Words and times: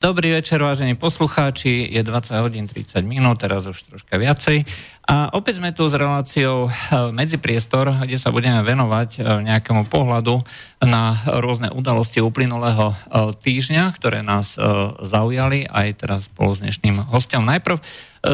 Dobrý 0.00 0.32
večer, 0.32 0.56
vážení 0.64 0.96
poslucháči. 0.96 1.84
Je 1.92 2.00
20 2.00 2.32
hodín 2.40 2.64
30 2.64 3.04
minút, 3.04 3.44
teraz 3.44 3.68
už 3.68 3.84
troška 3.84 4.16
viacej. 4.16 4.64
A 5.04 5.28
opäť 5.36 5.60
sme 5.60 5.76
tu 5.76 5.84
s 5.84 5.92
reláciou 5.92 6.72
eh, 6.72 7.12
Medzipriestor, 7.12 8.08
kde 8.08 8.16
sa 8.16 8.32
budeme 8.32 8.64
venovať 8.64 9.20
eh, 9.20 9.44
nejakému 9.44 9.92
pohľadu 9.92 10.40
na 10.88 11.20
rôzne 11.44 11.68
udalosti 11.68 12.24
uplynulého 12.24 12.96
eh, 12.96 12.96
týždňa, 13.44 13.92
ktoré 13.92 14.24
nás 14.24 14.56
zaujali 15.04 15.68
aj 15.68 15.88
teraz 16.00 16.32
spolu 16.32 16.56
s 16.56 16.64
dnešným 16.64 17.12
hostom. 17.12 17.44
Najprv 17.44 17.76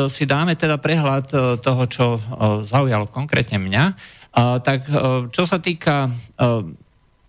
si 0.07 0.23
dáme 0.23 0.55
teda 0.55 0.79
prehľad 0.79 1.59
toho, 1.67 1.83
čo 1.91 2.07
zaujalo 2.63 3.11
konkrétne 3.11 3.59
mňa. 3.59 3.85
Tak 4.63 4.81
čo 5.31 5.43
sa 5.43 5.59
týka 5.59 6.11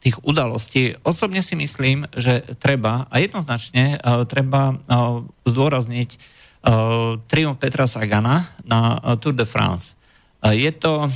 tých 0.08 0.24
udalostí. 0.24 0.96
Osobne 1.04 1.44
si 1.44 1.60
myslím, 1.60 2.08
že 2.16 2.56
treba 2.64 3.12
a 3.12 3.20
jednoznačne 3.20 4.00
uh, 4.00 4.24
treba 4.24 4.72
uh, 4.72 5.20
zdôrazniť 5.44 6.10
uh, 6.16 7.20
triumf 7.28 7.60
Petra 7.60 7.84
Sagana 7.92 8.48
na 8.64 9.04
Tour 9.20 9.36
de 9.36 9.44
France. 9.44 10.00
Je 10.48 10.70
to 10.72 11.12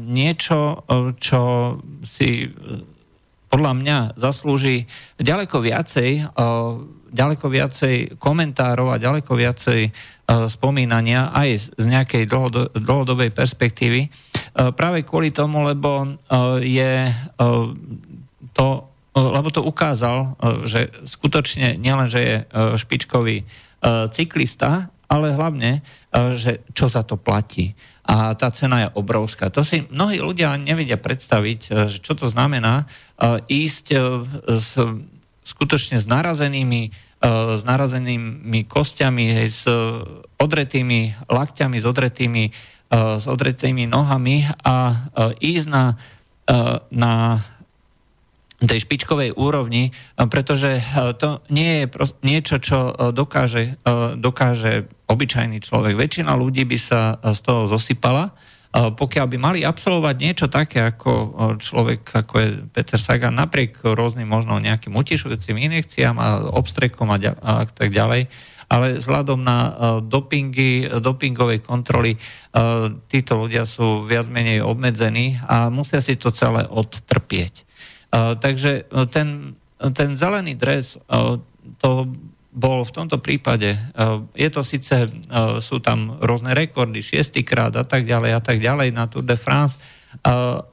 niečo, 0.00 0.86
čo 1.20 1.42
si 2.06 2.48
podľa 3.52 3.72
mňa 3.76 3.98
zaslúži 4.16 4.88
ďaleko 5.20 5.60
viacej, 5.60 6.32
ďaleko 7.12 7.46
viacej 7.46 7.94
komentárov 8.16 8.90
a 8.90 9.02
ďaleko 9.02 9.36
viacej 9.36 9.92
spomínania 10.24 11.28
aj 11.36 11.76
z 11.76 11.84
nejakej 11.84 12.24
dlhodo- 12.24 12.72
dlhodobej 12.72 13.30
perspektívy 13.30 14.08
E, 14.54 14.70
práve 14.70 15.02
kvôli 15.02 15.34
tomu, 15.34 15.66
lebo 15.66 16.06
e, 16.06 16.08
je 16.62 17.10
e, 17.10 17.12
to, 18.54 18.68
lebo 19.14 19.50
to 19.50 19.62
ukázal, 19.62 20.38
že 20.66 20.90
skutočne 21.06 21.78
nielen, 21.78 22.10
že 22.10 22.20
je 22.22 22.36
špičkový 22.82 23.46
cyklista, 24.10 24.90
ale 25.06 25.34
hlavne, 25.34 25.86
že 26.34 26.66
čo 26.74 26.90
za 26.90 27.06
to 27.06 27.14
platí. 27.14 27.78
A 28.10 28.34
tá 28.34 28.50
cena 28.50 28.82
je 28.82 28.88
obrovská. 28.98 29.54
To 29.54 29.62
si 29.62 29.86
mnohí 29.86 30.18
ľudia 30.18 30.58
nevedia 30.58 30.98
predstaviť, 30.98 31.90
čo 32.02 32.12
to 32.18 32.26
znamená 32.26 32.90
ísť 33.46 33.86
s, 34.50 34.82
skutočne 35.46 35.98
s 35.98 36.10
narazenými, 36.10 36.90
s 37.24 37.62
narazenými 37.64 38.68
kostiami, 38.68 39.48
s 39.48 39.64
odretými 40.36 41.00
lakťami, 41.24 41.76
s 41.80 41.86
odretými 41.88 42.44
E, 42.94 43.18
s 43.18 43.24
odretými 43.26 43.90
nohami 43.90 44.46
a 44.62 44.74
e, 44.92 44.94
ísť 45.56 45.66
na, 45.72 45.84
e, 46.46 46.54
na 46.94 47.42
tej 48.64 48.86
špičkovej 48.86 49.36
úrovni, 49.36 49.92
pretože 50.16 50.80
to 51.20 51.44
nie 51.52 51.84
je 51.84 52.00
niečo, 52.24 52.56
čo 52.64 52.96
dokáže, 53.12 53.76
dokáže 54.16 54.88
obyčajný 55.04 55.60
človek. 55.60 55.92
Väčšina 55.92 56.32
ľudí 56.32 56.64
by 56.64 56.78
sa 56.80 57.20
z 57.20 57.44
toho 57.44 57.68
zosypala, 57.68 58.32
pokiaľ 58.74 59.26
by 59.30 59.38
mali 59.38 59.60
absolvovať 59.62 60.16
niečo 60.18 60.46
také 60.50 60.82
ako 60.82 61.10
človek, 61.62 62.26
ako 62.26 62.34
je 62.42 62.48
Peter 62.74 62.98
Sagan, 62.98 63.38
napriek 63.38 63.78
rôznym 63.86 64.26
možno 64.26 64.58
nejakým 64.58 64.90
utišujúcim 64.90 65.54
injekciám 65.54 66.18
a 66.18 66.28
obstrekom 66.50 67.06
a, 67.14 67.22
a 67.22 67.70
tak 67.70 67.94
ďalej, 67.94 68.26
ale 68.66 68.98
vzhľadom 68.98 69.46
na 69.46 69.58
uh, 69.58 69.72
dopingy, 70.02 70.90
dopingové 70.98 71.62
kontroly 71.62 72.18
uh, 72.18 72.90
títo 73.06 73.38
ľudia 73.38 73.62
sú 73.62 74.10
viac 74.10 74.26
menej 74.26 74.66
obmedzení 74.66 75.38
a 75.46 75.70
musia 75.70 76.02
si 76.02 76.18
to 76.18 76.34
celé 76.34 76.66
odtrpieť. 76.66 77.70
Takže 78.14 78.86
ten, 79.10 79.58
ten 79.90 80.14
zelený 80.14 80.54
dres, 80.54 80.94
to 81.82 81.90
bol 82.54 82.86
v 82.86 82.94
tomto 82.94 83.18
prípade, 83.18 83.74
je 84.38 84.48
to 84.48 84.62
síce, 84.62 85.10
sú 85.58 85.76
tam 85.82 86.22
rôzne 86.22 86.54
rekordy, 86.54 87.02
šiestýkrát 87.02 87.74
a 87.74 87.82
tak 87.82 88.06
ďalej 88.06 88.30
a 88.30 88.40
tak 88.40 88.62
ďalej 88.62 88.94
na 88.94 89.10
Tour 89.10 89.26
de 89.26 89.34
France, 89.34 89.74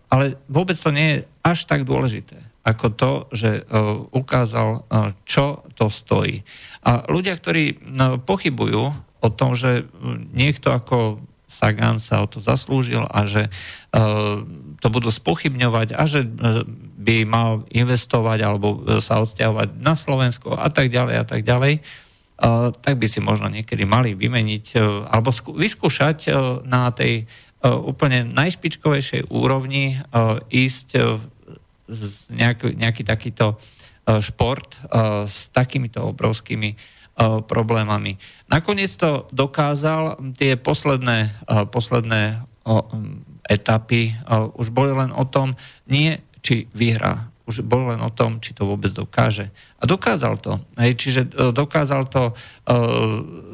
ale 0.07 0.37
vôbec 0.45 0.77
to 0.77 0.93
nie 0.93 1.07
je 1.09 1.17
až 1.41 1.65
tak 1.65 1.81
dôležité 1.81 2.37
ako 2.61 2.87
to, 2.93 3.11
že 3.33 3.65
ukázal, 4.13 4.85
čo 5.25 5.65
to 5.73 5.89
stojí. 5.89 6.45
A 6.85 7.09
ľudia, 7.09 7.33
ktorí 7.33 7.81
pochybujú 8.21 8.81
o 9.17 9.29
tom, 9.33 9.57
že 9.57 9.89
niekto 10.29 10.69
ako 10.69 11.25
Sagan 11.49 11.97
sa 11.97 12.21
o 12.21 12.29
to 12.29 12.37
zaslúžil 12.37 13.01
a 13.09 13.25
že 13.25 13.49
to 14.77 14.87
budú 14.93 15.09
spochybňovať 15.09 15.97
a 15.97 16.03
že 16.05 16.21
by 17.01 17.25
mal 17.25 17.65
investovať 17.73 18.39
alebo 18.45 18.85
sa 19.01 19.19
odsťahovať 19.25 19.81
na 19.81 19.97
Slovensko 19.97 20.53
a 20.53 20.69
tak 20.69 20.93
ďalej 20.93 21.15
a 21.17 21.25
tak 21.25 21.41
ďalej, 21.41 21.81
uh, 21.81 22.69
tak 22.77 23.01
by 23.01 23.07
si 23.09 23.19
možno 23.19 23.49
niekedy 23.49 23.83
mali 23.89 24.13
vymeniť 24.13 24.65
uh, 24.77 25.09
alebo 25.09 25.33
skú, 25.33 25.57
vyskúšať 25.57 26.29
na 26.65 26.93
tej 26.93 27.25
úplne 27.61 28.25
najšpičkovejšej 28.25 29.29
úrovni 29.29 29.93
ísť 30.49 30.97
nejaký, 32.33 32.73
nejaký 32.73 33.05
takýto 33.05 33.61
E, 34.01 34.17
šport 34.17 34.65
e, 34.65 34.77
s 35.29 35.53
takýmito 35.53 36.01
obrovskými 36.09 36.73
e, 36.73 36.75
problémami. 37.45 38.17
Nakoniec 38.49 38.89
to 38.97 39.29
dokázal, 39.29 40.17
tie 40.33 40.57
posledné, 40.57 41.29
posledné 41.69 42.41
etapy 43.45 44.13
už 44.57 44.69
boli 44.69 44.93
len 44.93 45.09
o 45.13 45.25
tom, 45.25 45.57
nie 45.89 46.17
či 46.41 46.67
vyhrá, 46.73 47.31
už 47.49 47.65
bol 47.65 47.89
len 47.89 47.99
o 47.99 48.13
tom, 48.13 48.37
či 48.37 48.53
to 48.53 48.63
vôbec 48.63 48.93
dokáže. 48.93 49.49
A 49.81 49.89
dokázal 49.89 50.39
to. 50.39 50.61
Hej, 50.77 50.93
čiže 50.95 51.21
dokázal 51.51 52.07
to 52.07 52.31
uh, 52.31 52.35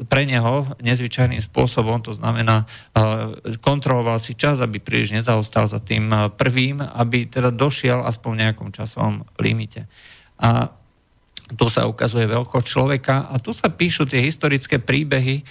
pre 0.06 0.22
neho 0.28 0.68
nezvyčajným 0.78 1.40
spôsobom, 1.42 1.98
to 2.04 2.14
znamená, 2.14 2.62
uh, 2.64 3.34
kontroloval 3.58 4.20
si 4.22 4.38
čas, 4.38 4.62
aby 4.62 4.78
príliš 4.78 5.16
nezaostal 5.16 5.66
za 5.66 5.82
tým 5.82 6.12
prvým, 6.36 6.84
aby 6.84 7.26
teda 7.26 7.50
došiel 7.50 8.04
aspoň 8.06 8.30
v 8.30 8.40
nejakom 8.46 8.68
časovom 8.70 9.26
limite. 9.40 9.90
A 10.38 10.77
tu 11.48 11.66
sa 11.72 11.88
ukazuje 11.88 12.28
veľkosť 12.28 12.66
človeka 12.66 13.32
a 13.32 13.40
tu 13.40 13.56
sa 13.56 13.72
píšu 13.72 14.04
tie 14.04 14.20
historické 14.20 14.76
príbehy, 14.76 15.40
e, 15.40 15.44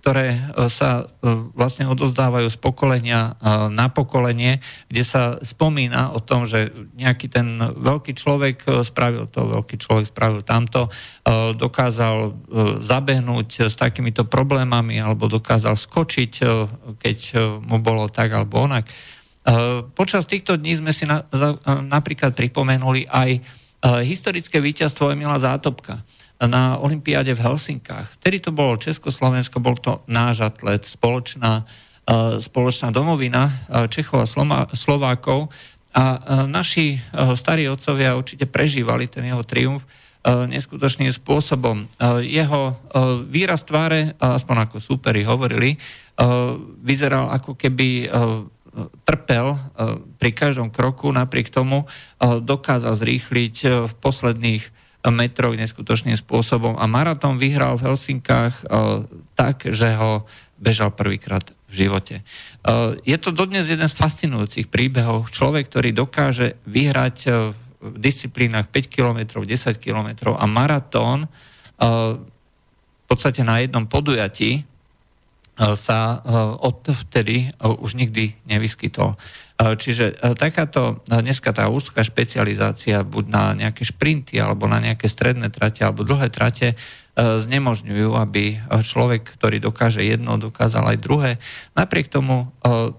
ktoré 0.00 0.32
e, 0.32 0.38
sa 0.72 1.04
e, 1.04 1.28
vlastne 1.52 1.84
odozdávajú 1.92 2.48
z 2.48 2.56
pokolenia 2.56 3.36
na 3.68 3.92
pokolenie, 3.92 4.64
kde 4.88 5.04
sa 5.04 5.36
spomína 5.44 6.16
o 6.16 6.20
tom, 6.24 6.48
že 6.48 6.72
nejaký 6.96 7.26
ten 7.28 7.60
veľký 7.60 8.16
človek 8.16 8.64
spravil 8.80 9.28
to, 9.28 9.44
veľký 9.44 9.76
človek 9.76 10.08
spravil 10.08 10.40
tamto, 10.40 10.88
dokázal 11.56 12.32
zabehnúť 12.80 13.68
s 13.68 13.74
takýmito 13.76 14.24
problémami 14.24 14.96
alebo 15.00 15.28
dokázal 15.28 15.76
skočiť, 15.76 16.32
keď 17.00 17.18
mu 17.64 17.80
bolo 17.80 18.08
tak 18.08 18.32
alebo 18.32 18.64
onak. 18.64 18.88
Počas 19.92 20.24
týchto 20.24 20.56
dní 20.56 20.80
sme 20.80 20.92
si 20.92 21.04
napríklad 21.64 22.32
pripomenuli 22.32 23.04
aj 23.08 23.30
historické 23.84 24.64
víťazstvo 24.64 25.12
Emila 25.12 25.36
Zátopka 25.36 26.00
na 26.40 26.80
Olympiáde 26.80 27.36
v 27.36 27.44
Helsinkách. 27.44 28.16
Vtedy 28.16 28.40
to 28.40 28.50
bolo 28.50 28.80
Československo, 28.80 29.60
bol 29.60 29.76
to 29.76 30.00
náš 30.08 30.40
atlet, 30.40 30.88
spoločná, 30.88 31.68
spoločná 32.40 32.88
domovina 32.88 33.52
Čechov 33.92 34.24
a 34.24 34.28
Slovákov. 34.72 35.52
A 35.94 36.04
naši 36.50 36.98
starí 37.38 37.70
otcovia 37.70 38.18
určite 38.18 38.50
prežívali 38.50 39.06
ten 39.06 39.28
jeho 39.28 39.46
triumf 39.46 39.86
neskutočným 40.24 41.12
spôsobom. 41.12 41.86
Jeho 42.24 42.80
výraz 43.28 43.62
tváre, 43.68 44.16
aspoň 44.18 44.56
ako 44.66 44.76
súperi 44.80 45.22
hovorili, 45.22 45.76
vyzeral 46.82 47.30
ako 47.30 47.54
keby 47.54 48.10
trpel 49.06 49.54
e, 49.54 49.58
pri 50.18 50.30
každom 50.34 50.68
kroku, 50.68 51.10
napriek 51.14 51.50
tomu 51.50 51.84
e, 51.84 51.86
dokázal 52.42 52.98
zrýchliť 52.98 53.54
e, 53.62 53.68
v 53.86 53.92
posledných 54.02 54.64
metroch 55.04 55.52
neskutočným 55.52 56.16
spôsobom 56.16 56.80
a 56.80 56.88
maratón 56.88 57.36
vyhral 57.36 57.76
v 57.76 57.92
Helsinkách 57.92 58.64
tak, 59.36 59.68
že 59.68 59.92
ho 60.00 60.24
bežal 60.56 60.96
prvýkrát 60.96 61.44
v 61.68 61.84
živote. 61.84 62.24
Je 63.04 63.12
to 63.20 63.28
dodnes 63.28 63.68
jeden 63.68 63.84
z 63.84 64.00
fascinujúcich 64.00 64.72
príbehov. 64.72 65.28
Človek, 65.28 65.68
ktorý 65.68 65.92
dokáže 65.92 66.56
vyhrať 66.64 67.16
v 67.84 67.96
disciplínach 68.00 68.72
5 68.72 68.88
km, 68.88 69.44
10 69.44 69.76
km 69.76 70.40
a 70.40 70.44
maratón 70.48 71.28
v 73.04 73.04
podstate 73.04 73.44
na 73.44 73.60
jednom 73.60 73.84
podujatí 73.84 74.64
sa 75.54 76.18
e, 76.18 76.34
od 76.66 76.82
vtedy 76.82 77.46
e, 77.46 77.48
už 77.62 77.94
nikdy 77.94 78.34
nevyskytol. 78.50 79.14
E, 79.14 79.16
čiže 79.78 80.18
takáto, 80.34 81.06
dneska 81.06 81.54
tá 81.54 81.70
úzka 81.70 82.02
špecializácia 82.02 83.06
buď 83.06 83.24
na 83.30 83.44
nejaké 83.54 83.86
šprinty, 83.86 84.42
alebo 84.42 84.66
na 84.66 84.82
nejaké 84.82 85.06
stredné 85.06 85.54
trate, 85.54 85.86
alebo 85.86 86.02
dlhé 86.02 86.28
trate, 86.34 86.74
znemožňujú, 87.14 88.10
aby 88.18 88.58
človek, 88.82 89.38
ktorý 89.38 89.62
dokáže 89.62 90.02
jedno, 90.02 90.34
dokázal 90.34 90.82
aj 90.90 90.98
druhé. 90.98 91.32
Napriek 91.78 92.10
tomu 92.10 92.50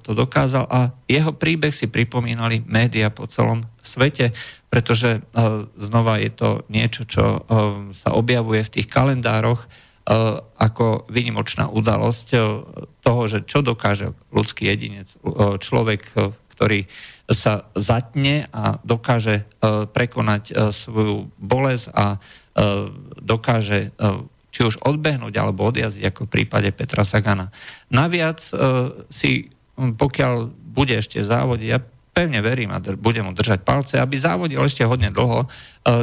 to 0.07 0.15
dokázal 0.15 0.71
a 0.71 0.95
jeho 1.11 1.35
príbeh 1.35 1.75
si 1.75 1.91
pripomínali 1.91 2.63
média 2.63 3.11
po 3.11 3.27
celom 3.27 3.67
svete, 3.83 4.31
pretože 4.71 5.19
znova 5.75 6.23
je 6.23 6.31
to 6.31 6.63
niečo, 6.71 7.03
čo 7.03 7.43
sa 7.91 8.15
objavuje 8.15 8.63
v 8.63 8.73
tých 8.79 8.87
kalendároch 8.87 9.67
ako 10.61 11.09
vynimočná 11.09 11.65
udalosť 11.73 12.27
toho, 13.01 13.21
že 13.25 13.41
čo 13.49 13.65
dokáže 13.65 14.13
ľudský 14.29 14.69
jedinec, 14.69 15.09
človek, 15.57 16.13
ktorý 16.53 16.85
sa 17.25 17.65
zatne 17.73 18.45
a 18.53 18.77
dokáže 18.85 19.49
prekonať 19.91 20.69
svoju 20.69 21.33
bolesť 21.41 21.85
a 21.97 22.21
dokáže 23.17 23.97
či 24.53 24.61
už 24.63 24.79
odbehnúť 24.85 25.33
alebo 25.35 25.67
odjazdiť, 25.67 26.05
ako 26.05 26.29
v 26.29 26.33
prípade 26.37 26.69
Petra 26.71 27.01
Sagana. 27.03 27.49
Naviac 27.89 28.39
si, 29.09 29.51
pokiaľ 29.75 30.33
bude 30.53 30.95
ešte 30.95 31.19
závodiť, 31.19 31.67
ja 31.67 31.81
pevne 32.15 32.39
verím 32.39 32.71
a 32.71 32.79
dr- 32.79 32.95
budem 32.95 33.27
mu 33.27 33.35
držať 33.35 33.67
palce, 33.67 33.99
aby 33.99 34.15
závodil 34.15 34.63
ešte 34.63 34.87
hodne 34.87 35.11
dlho, 35.11 35.51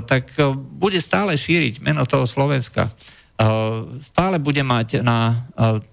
tak 0.04 0.36
bude 0.76 1.00
stále 1.00 1.32
šíriť 1.32 1.80
meno 1.80 2.04
toho 2.04 2.28
Slovenska. 2.28 2.92
Stále 4.02 4.36
bude 4.38 4.62
mať 4.62 5.02
na 5.02 5.48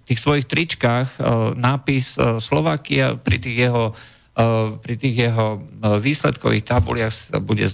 tých 0.06 0.20
svojich 0.20 0.46
tričkách 0.46 1.18
nápis 1.58 2.20
Slovakia 2.38 3.16
pri 3.18 3.38
tých 3.42 3.58
jeho 3.70 3.96
pri 4.80 4.96
tých 4.96 5.28
jeho 5.28 5.60
výsledkových 6.00 6.64
tabuliach 6.64 7.12
sa 7.12 7.44
bude 7.44 7.68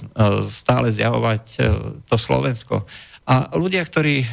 stále 0.50 0.89
zjavovať 0.89 1.62
to 2.09 2.15
Slovensko. 2.17 2.81
A 3.29 3.53
ľudia, 3.53 3.85
ktorí 3.85 4.25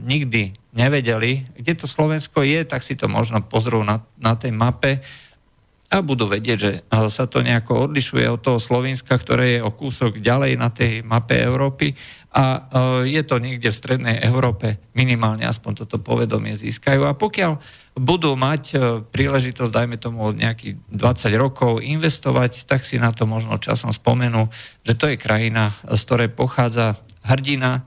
nikdy 0.00 0.56
nevedeli, 0.72 1.44
kde 1.52 1.72
to 1.76 1.84
Slovensko 1.84 2.40
je, 2.40 2.64
tak 2.64 2.80
si 2.80 2.96
to 2.96 3.04
možno 3.04 3.44
pozrú 3.44 3.84
na, 3.84 4.00
na 4.16 4.32
tej 4.32 4.56
mape 4.56 5.04
a 5.94 6.02
budú 6.02 6.26
vedieť, 6.26 6.58
že 6.58 6.70
sa 7.06 7.30
to 7.30 7.38
nejako 7.38 7.86
odlišuje 7.86 8.26
od 8.26 8.42
toho 8.42 8.58
Slovenska, 8.58 9.14
ktoré 9.14 9.58
je 9.58 9.60
o 9.62 9.70
kúsok 9.70 10.18
ďalej 10.18 10.58
na 10.58 10.66
tej 10.74 11.06
mape 11.06 11.38
Európy 11.38 11.94
a 12.34 12.44
uh, 12.58 12.60
je 13.06 13.22
to 13.22 13.38
niekde 13.38 13.70
v 13.70 13.78
strednej 13.78 14.16
Európe, 14.26 14.82
minimálne 14.98 15.46
aspoň 15.46 15.86
toto 15.86 16.02
povedomie 16.02 16.58
získajú. 16.58 17.06
A 17.06 17.14
pokiaľ 17.14 17.62
budú 17.94 18.34
mať 18.34 18.62
uh, 18.74 18.78
príležitosť, 19.06 19.70
dajme 19.70 19.96
tomu 20.02 20.34
od 20.34 20.34
nejakých 20.34 20.82
20 20.90 21.30
rokov 21.38 21.78
investovať, 21.78 22.66
tak 22.66 22.82
si 22.82 22.98
na 22.98 23.14
to 23.14 23.30
možno 23.30 23.62
časom 23.62 23.94
spomenú, 23.94 24.50
že 24.82 24.98
to 24.98 25.06
je 25.14 25.14
krajina, 25.14 25.70
z 25.86 26.00
ktorej 26.10 26.34
pochádza 26.34 26.98
hrdina 27.22 27.86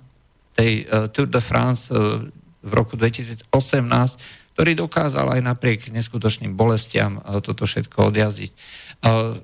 tej 0.55 0.87
uh, 0.87 1.11
Tour 1.11 1.27
de 1.27 1.43
France 1.43 1.91
v 1.91 2.71
roku 2.71 2.95
2018, 2.95 3.51
ktorý 4.57 4.73
dokázal 4.73 5.37
aj 5.37 5.41
napriek 5.45 5.93
neskutočným 5.93 6.57
bolestiam 6.57 7.21
uh, 7.21 7.37
toto 7.45 7.69
všetko 7.69 8.09
odjazdiť. 8.09 8.51
Uh, 9.05 9.37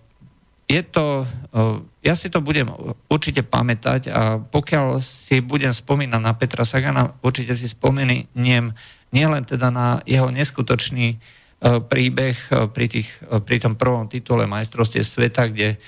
je 0.66 0.82
to, 0.82 1.30
uh, 1.54 1.78
ja 2.02 2.18
si 2.18 2.34
to 2.34 2.42
budem 2.42 2.74
určite 3.14 3.46
pamätať 3.46 4.10
a 4.10 4.42
pokiaľ 4.42 4.98
si 5.06 5.38
budem 5.46 5.70
spomínať 5.70 6.18
na 6.18 6.34
Petra 6.34 6.66
Sagana, 6.66 7.14
určite 7.22 7.54
si 7.54 7.70
spomeniem 7.70 8.74
nielen 9.14 9.44
teda 9.46 9.70
na 9.70 10.02
jeho 10.10 10.34
neskutočný 10.34 11.22
príbeh 11.64 12.36
pri, 12.76 12.86
tých, 12.92 13.08
pri 13.48 13.56
tom 13.56 13.80
prvom 13.80 14.12
titule 14.12 14.44
majstrovstie 14.44 15.00
sveta, 15.00 15.48
kde 15.48 15.80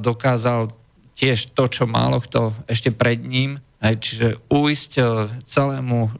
dokázal 0.00 0.72
tiež 1.12 1.52
to, 1.52 1.68
čo 1.68 1.84
málo 1.84 2.24
kto 2.24 2.56
ešte 2.64 2.88
pred 2.88 3.20
ním 3.20 3.60
aj, 3.80 3.94
čiže 3.96 4.28
uísť 4.52 4.92
e, 5.00 5.02
celému 5.48 6.00
e, 6.08 6.10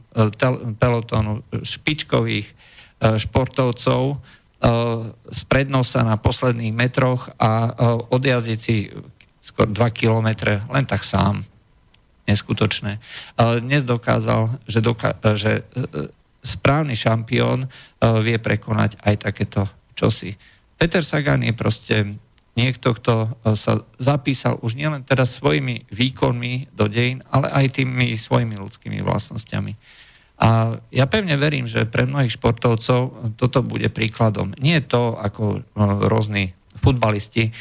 špičkových 1.61 2.47
e, 2.49 2.53
športovcov 3.21 4.03
z 5.25 5.41
prednosa 5.49 6.05
na 6.05 6.21
posledných 6.21 6.69
metroch 6.69 7.33
a 7.41 7.73
odjazdiť 8.13 8.59
si 8.61 8.93
skôr 9.41 9.65
2 9.65 9.73
kilometre 9.89 10.61
len 10.69 10.85
tak 10.85 11.01
sám. 11.01 11.41
Neskutočné. 12.29 13.01
Dnes 13.57 13.89
dokázal, 13.89 14.61
že, 14.69 14.85
doká- 14.85 15.17
že 15.33 15.65
správny 16.45 16.93
šampión 16.93 17.65
vie 18.21 18.37
prekonať 18.37 19.01
aj 19.01 19.15
takéto 19.25 19.65
čosi. 19.97 20.37
Peter 20.77 21.01
Sagan 21.01 21.41
je 21.41 21.57
proste 21.57 22.21
niekto, 22.55 22.91
kto 22.91 23.13
e, 23.27 23.55
sa 23.55 23.79
zapísal 23.95 24.59
už 24.59 24.75
nielen 24.75 25.07
teraz 25.07 25.39
svojimi 25.39 25.87
výkonmi 25.91 26.75
do 26.75 26.91
dejín, 26.91 27.23
ale 27.31 27.47
aj 27.47 27.81
tými 27.81 28.15
svojimi 28.15 28.59
ľudskými 28.59 28.99
vlastnosťami. 29.03 29.73
A 30.41 30.73
ja 30.89 31.05
pevne 31.05 31.37
verím, 31.37 31.69
že 31.69 31.85
pre 31.85 32.09
mnohých 32.09 32.33
športovcov 32.33 33.01
toto 33.37 33.59
bude 33.61 33.93
príkladom. 33.93 34.57
Nie 34.57 34.81
to, 34.83 35.15
ako 35.15 35.43
e, 35.57 35.79
rôzni 36.09 36.51
futbalisti 36.81 37.47
e, 37.47 37.51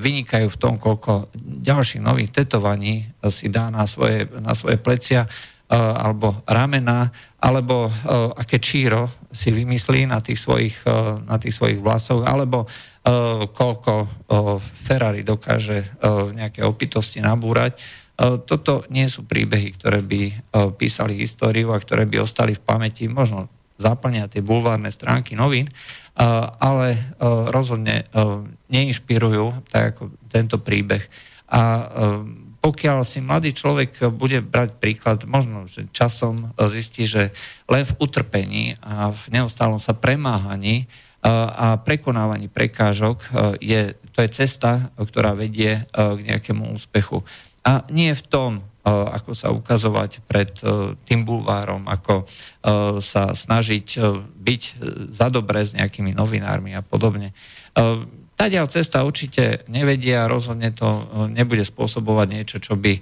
vynikajú 0.00 0.48
v 0.48 0.60
tom, 0.60 0.80
koľko 0.80 1.28
ďalších 1.62 2.02
nových 2.02 2.32
tetovaní 2.32 3.04
si 3.28 3.52
dá 3.52 3.68
na 3.68 3.84
svoje, 3.84 4.26
na 4.40 4.56
svoje 4.56 4.80
plecia 4.80 5.28
alebo 5.66 6.46
ramena, 6.46 7.10
alebo 7.42 7.90
aké 8.38 8.62
číro 8.62 9.10
si 9.34 9.50
vymyslí 9.50 10.06
na 10.06 10.22
tých 10.22 10.38
svojich, 10.38 10.86
na 11.26 11.42
tých 11.42 11.58
svojich 11.58 11.82
vlasoch, 11.82 12.22
alebo 12.22 12.70
koľko 13.54 13.92
Ferrari 14.60 15.22
dokáže 15.22 16.02
nejaké 16.34 16.66
opitosti 16.66 17.22
nabúrať. 17.22 17.78
Toto 18.18 18.82
nie 18.90 19.06
sú 19.06 19.22
príbehy, 19.28 19.78
ktoré 19.78 20.02
by 20.02 20.20
písali 20.74 21.20
históriu 21.20 21.70
a 21.70 21.78
ktoré 21.78 22.08
by 22.08 22.26
ostali 22.26 22.58
v 22.58 22.64
pamäti, 22.66 23.06
možno 23.06 23.46
zaplnia 23.76 24.26
tie 24.26 24.40
bulvárne 24.40 24.88
stránky 24.88 25.36
novín, 25.36 25.68
ale 26.58 27.14
rozhodne 27.52 28.08
neinšpirujú 28.72 29.68
tak 29.70 29.94
ako 29.94 30.02
tento 30.32 30.56
príbeh. 30.58 31.04
A 31.46 31.60
pokiaľ 32.58 33.06
si 33.06 33.22
mladý 33.22 33.54
človek 33.54 34.10
bude 34.10 34.42
brať 34.42 34.82
príklad, 34.82 35.22
možno, 35.28 35.70
že 35.70 35.86
časom 35.94 36.50
zistí, 36.66 37.06
že 37.06 37.30
len 37.70 37.86
v 37.86 37.96
utrpení 38.02 38.74
a 38.82 39.14
v 39.14 39.22
neustálom 39.30 39.78
sa 39.78 39.94
premáhaní 39.94 40.90
a 41.56 41.76
prekonávaní 41.80 42.46
prekážok 42.46 43.18
e, 43.24 43.28
je, 43.60 43.80
to 44.14 44.22
je 44.22 44.30
cesta, 44.30 44.92
ktorá 44.94 45.34
vedie 45.34 45.74
e, 45.74 45.82
k 45.90 46.20
nejakému 46.22 46.70
úspechu. 46.76 47.24
A 47.66 47.82
nie 47.90 48.14
v 48.14 48.22
tom, 48.30 48.50
e, 48.58 48.62
ako 48.86 49.30
sa 49.34 49.50
ukazovať 49.50 50.22
pred 50.28 50.54
tým 51.08 51.26
bulvárom, 51.26 51.86
ako 51.90 52.28
sa 52.98 53.30
snažiť 53.30 54.02
byť 54.42 54.62
za 55.14 55.30
dobré 55.30 55.62
s 55.62 55.70
nejakými 55.78 56.18
novinármi 56.18 56.74
a 56.74 56.82
podobne. 56.82 57.30
Tadiaľ 58.36 58.68
cesta 58.68 59.00
určite 59.00 59.64
nevedia, 59.72 60.28
rozhodne 60.28 60.68
to 60.68 61.08
nebude 61.32 61.64
spôsobovať 61.64 62.26
niečo, 62.28 62.56
čo 62.60 62.76
by 62.76 63.00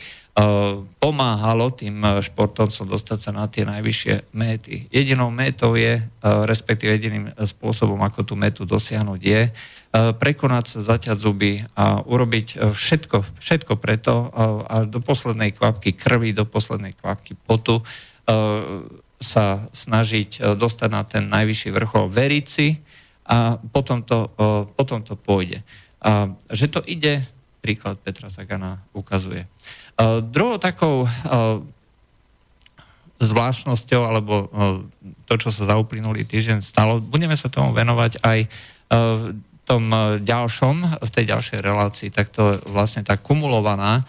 pomáhalo 1.02 1.74
tým 1.74 2.22
športovcom 2.22 2.86
dostať 2.86 3.18
sa 3.18 3.30
na 3.34 3.50
tie 3.50 3.66
najvyššie 3.66 4.30
méty. 4.30 4.86
Jedinou 4.94 5.34
métou 5.34 5.74
je, 5.74 5.98
respektíve 6.22 6.94
jediným 6.94 7.34
spôsobom, 7.34 7.98
ako 8.06 8.22
tú 8.22 8.34
metu 8.38 8.62
dosiahnuť 8.62 9.20
je, 9.20 9.42
prekonať 9.94 10.64
sa, 10.70 10.78
zaťať 10.94 11.18
zuby 11.18 11.66
a 11.74 12.02
urobiť 12.02 12.70
všetko, 12.70 13.38
všetko 13.38 13.74
preto 13.78 14.30
a 14.70 14.86
do 14.86 15.02
poslednej 15.02 15.50
kvapky 15.54 15.98
krvi, 15.98 16.30
do 16.30 16.46
poslednej 16.46 16.94
kvapky 16.94 17.34
potu 17.34 17.82
sa 19.18 19.46
snažiť 19.70 20.58
dostať 20.58 20.88
na 20.90 21.02
ten 21.02 21.26
najvyšší 21.26 21.70
vrchol, 21.74 22.06
veriť 22.10 22.46
si, 22.46 22.74
a 23.24 23.56
potom 23.72 24.04
to, 24.04 24.28
potom 24.76 25.00
to 25.00 25.16
pôjde. 25.16 25.64
A 26.04 26.28
že 26.52 26.68
to 26.68 26.84
ide, 26.84 27.24
príklad 27.64 27.96
Petra 28.04 28.28
Sagana 28.28 28.84
ukazuje. 28.92 29.48
Druhou 30.28 30.60
takou 30.60 31.08
zvláštnosťou, 33.24 34.02
alebo 34.04 34.52
to, 35.24 35.34
čo 35.40 35.48
sa 35.48 35.72
za 35.72 35.80
uplynulý 35.80 36.28
týždeň 36.28 36.60
stalo, 36.60 37.00
budeme 37.00 37.32
sa 37.38 37.48
tomu 37.48 37.72
venovať 37.72 38.20
aj 38.20 38.38
v 38.92 39.22
tom 39.64 39.88
ďalšom, 40.20 41.00
v 41.00 41.10
tej 41.14 41.24
ďalšej 41.32 41.58
relácii, 41.64 42.12
tak 42.12 42.28
to 42.28 42.60
vlastne 42.68 43.00
tá 43.00 43.16
kumulovaná 43.16 44.04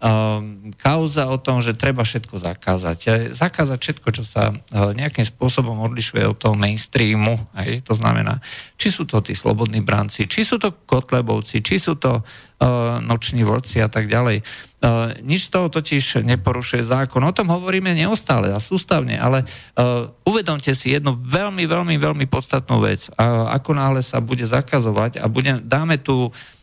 Ehm, 0.00 0.72
kauza 0.80 1.28
o 1.28 1.36
tom, 1.36 1.60
že 1.60 1.76
treba 1.76 2.00
všetko 2.08 2.40
zakázať. 2.40 3.30
Zakázať 3.36 3.76
všetko, 3.76 4.08
čo 4.16 4.24
sa 4.24 4.48
eh, 4.48 4.96
nejakým 4.96 5.28
spôsobom 5.28 5.76
odlišuje 5.76 6.24
od 6.24 6.40
toho 6.40 6.56
mainstreamu, 6.56 7.36
aj, 7.52 7.84
to 7.84 7.92
znamená, 7.92 8.40
či 8.80 8.88
sú 8.88 9.04
to 9.04 9.20
tí 9.20 9.36
slobodní 9.36 9.84
branci, 9.84 10.24
či 10.24 10.40
sú 10.40 10.56
to 10.56 10.72
kotlebovci, 10.88 11.60
či 11.60 11.76
sú 11.76 12.00
to 12.00 12.16
uh, 12.16 12.96
noční 13.04 13.44
vodci 13.44 13.76
a 13.84 13.92
tak 13.92 14.08
ďalej. 14.08 14.40
Uh, 14.80 15.12
nič 15.20 15.52
z 15.52 15.52
toho 15.52 15.68
totiž 15.68 16.24
neporušuje 16.24 16.80
zákon. 16.80 17.20
O 17.20 17.36
tom 17.36 17.52
hovoríme 17.52 17.92
neustále 17.92 18.56
a 18.56 18.56
sústavne, 18.56 19.20
ale 19.20 19.44
uh, 19.44 20.08
uvedomte 20.24 20.72
si 20.72 20.96
jednu 20.96 21.12
veľmi, 21.20 21.68
veľmi, 21.68 22.00
veľmi 22.00 22.24
podstatnú 22.24 22.80
vec. 22.80 23.12
Uh, 23.12 23.52
ako 23.52 23.76
náhle 23.76 24.00
sa 24.00 24.16
bude 24.24 24.48
zakazovať 24.48 25.20
a 25.20 25.28
bude, 25.28 25.60
dáme 25.60 26.00
tu 26.00 26.32
E, 26.32 26.59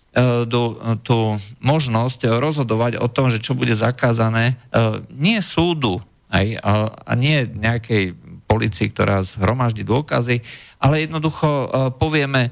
do, 0.50 0.62
e, 0.74 0.98
tú 1.06 1.38
možnosť 1.62 2.42
rozhodovať 2.42 2.98
o 2.98 3.08
tom, 3.08 3.30
že 3.30 3.38
čo 3.38 3.54
bude 3.54 3.78
zakázané, 3.78 4.58
e, 4.74 5.06
nie 5.14 5.38
súdu 5.40 6.02
aj, 6.28 6.60
a, 6.60 7.14
nie 7.16 7.46
nejakej 7.46 8.18
policii, 8.50 8.92
ktorá 8.92 9.22
zhromaždí 9.24 9.84
dôkazy, 9.84 10.40
ale 10.80 11.04
jednoducho 11.04 11.68
povieme, 12.00 12.52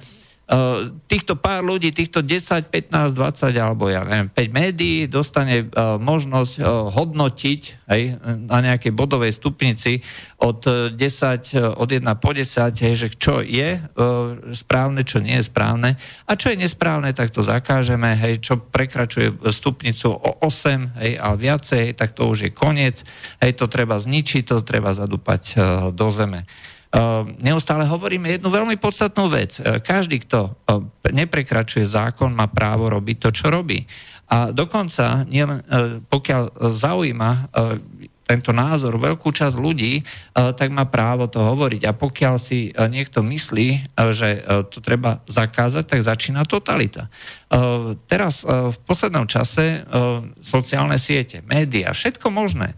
týchto 1.10 1.34
pár 1.42 1.66
ľudí, 1.66 1.90
týchto 1.90 2.22
10, 2.22 2.70
15, 2.70 3.18
20 3.18 3.50
alebo 3.58 3.90
ja 3.90 4.06
neviem, 4.06 4.30
5 4.30 4.54
médií 4.54 5.10
dostane 5.10 5.66
možnosť 5.98 6.62
hodnotiť 6.94 7.62
hej, 7.90 8.22
na 8.46 8.62
nejakej 8.62 8.94
bodovej 8.94 9.34
stupnici 9.34 10.06
od 10.38 10.62
10, 10.94 11.82
od 11.82 11.90
1 11.90 12.06
po 12.22 12.30
10, 12.30 12.78
hej, 12.78 12.94
že 12.94 13.08
čo 13.18 13.42
je 13.42 13.82
správne, 14.54 15.02
čo 15.02 15.18
nie 15.18 15.42
je 15.42 15.50
správne 15.50 15.98
a 16.30 16.32
čo 16.38 16.54
je 16.54 16.62
nesprávne, 16.62 17.10
tak 17.18 17.34
to 17.34 17.42
zakážeme, 17.42 18.14
hej, 18.14 18.38
čo 18.38 18.62
prekračuje 18.62 19.50
stupnicu 19.50 20.14
o 20.14 20.46
8, 20.46 21.02
hej, 21.02 21.18
ale 21.18 21.36
viacej, 21.42 21.98
tak 21.98 22.14
to 22.14 22.30
už 22.30 22.38
je 22.46 22.52
koniec, 22.54 23.02
hej, 23.42 23.58
to 23.58 23.66
treba 23.66 23.98
zničiť, 23.98 24.46
to 24.46 24.62
treba 24.62 24.94
zadúpať 24.94 25.58
do 25.90 26.08
zeme. 26.14 26.46
Ehm, 26.96 27.36
neustále 27.44 27.84
hovoríme 27.84 28.40
jednu 28.40 28.48
veľmi 28.48 28.80
podstatnú 28.80 29.28
vec. 29.28 29.60
Ehm, 29.60 29.84
každý, 29.84 30.24
kto 30.24 30.48
ehm, 30.48 30.88
neprekračuje 31.12 31.84
zákon, 31.84 32.32
má 32.32 32.48
právo 32.48 32.88
robiť 32.88 33.18
to, 33.20 33.30
čo 33.36 33.52
robí. 33.52 33.84
A 34.26 34.50
dokonca, 34.50 35.22
pokiaľ 36.10 36.58
zaujíma 36.58 37.54
tento 38.26 38.50
názor 38.50 38.98
veľkú 38.98 39.30
časť 39.30 39.56
ľudí, 39.56 40.02
tak 40.34 40.74
má 40.74 40.90
právo 40.90 41.30
to 41.30 41.40
hovoriť. 41.46 41.82
A 41.86 41.94
pokiaľ 41.94 42.36
si 42.42 42.74
niekto 42.74 43.22
myslí, 43.22 43.94
že 44.12 44.42
to 44.74 44.82
treba 44.82 45.22
zakázať, 45.30 45.86
tak 45.86 46.02
začína 46.02 46.42
totalita. 46.50 47.08
Teraz 48.10 48.42
v 48.46 48.78
poslednom 48.84 49.30
čase 49.30 49.86
sociálne 50.42 50.98
siete, 50.98 51.46
médiá, 51.46 51.94
všetko 51.94 52.34
možné 52.34 52.74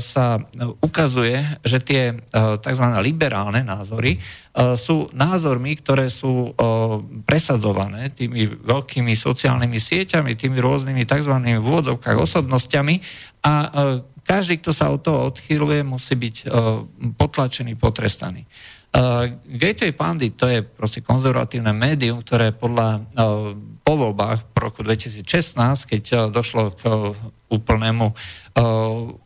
sa 0.00 0.42
ukazuje, 0.82 1.38
že 1.62 1.78
tie 1.84 2.02
tzv. 2.34 2.84
liberálne 3.04 3.62
názory 3.62 4.18
sú 4.74 5.06
názormi, 5.14 5.78
ktoré 5.78 6.10
sú 6.10 6.50
presadzované 7.22 8.10
tými 8.10 8.48
veľkými 8.48 9.14
sociálnymi 9.14 9.78
sieťami, 9.78 10.34
tými 10.34 10.58
rôznymi 10.58 11.06
tzv. 11.06 11.34
vôdzovkách 11.62 12.18
osobnosťami 12.18 12.94
a 13.46 13.54
každý, 14.28 14.60
kto 14.60 14.76
sa 14.76 14.92
od 14.92 15.00
toho 15.00 15.32
odchýluje, 15.32 15.80
musí 15.88 16.12
byť 16.12 16.36
uh, 16.44 16.84
potlačený, 17.16 17.80
potrestaný. 17.80 18.44
Uh, 18.92 19.40
Gateway 19.48 19.96
Pandit 19.96 20.36
to 20.36 20.44
je 20.44 20.60
proste 20.60 21.00
konzervatívne 21.00 21.72
médium, 21.72 22.20
ktoré 22.20 22.52
podľa 22.52 23.08
uh, 23.16 23.56
po 23.80 23.94
voľbách 23.96 24.52
v 24.52 24.56
roku 24.60 24.84
2016, 24.84 25.24
keď 25.88 26.28
došlo 26.28 26.76
k 26.76 26.82
úplnému 27.48 28.12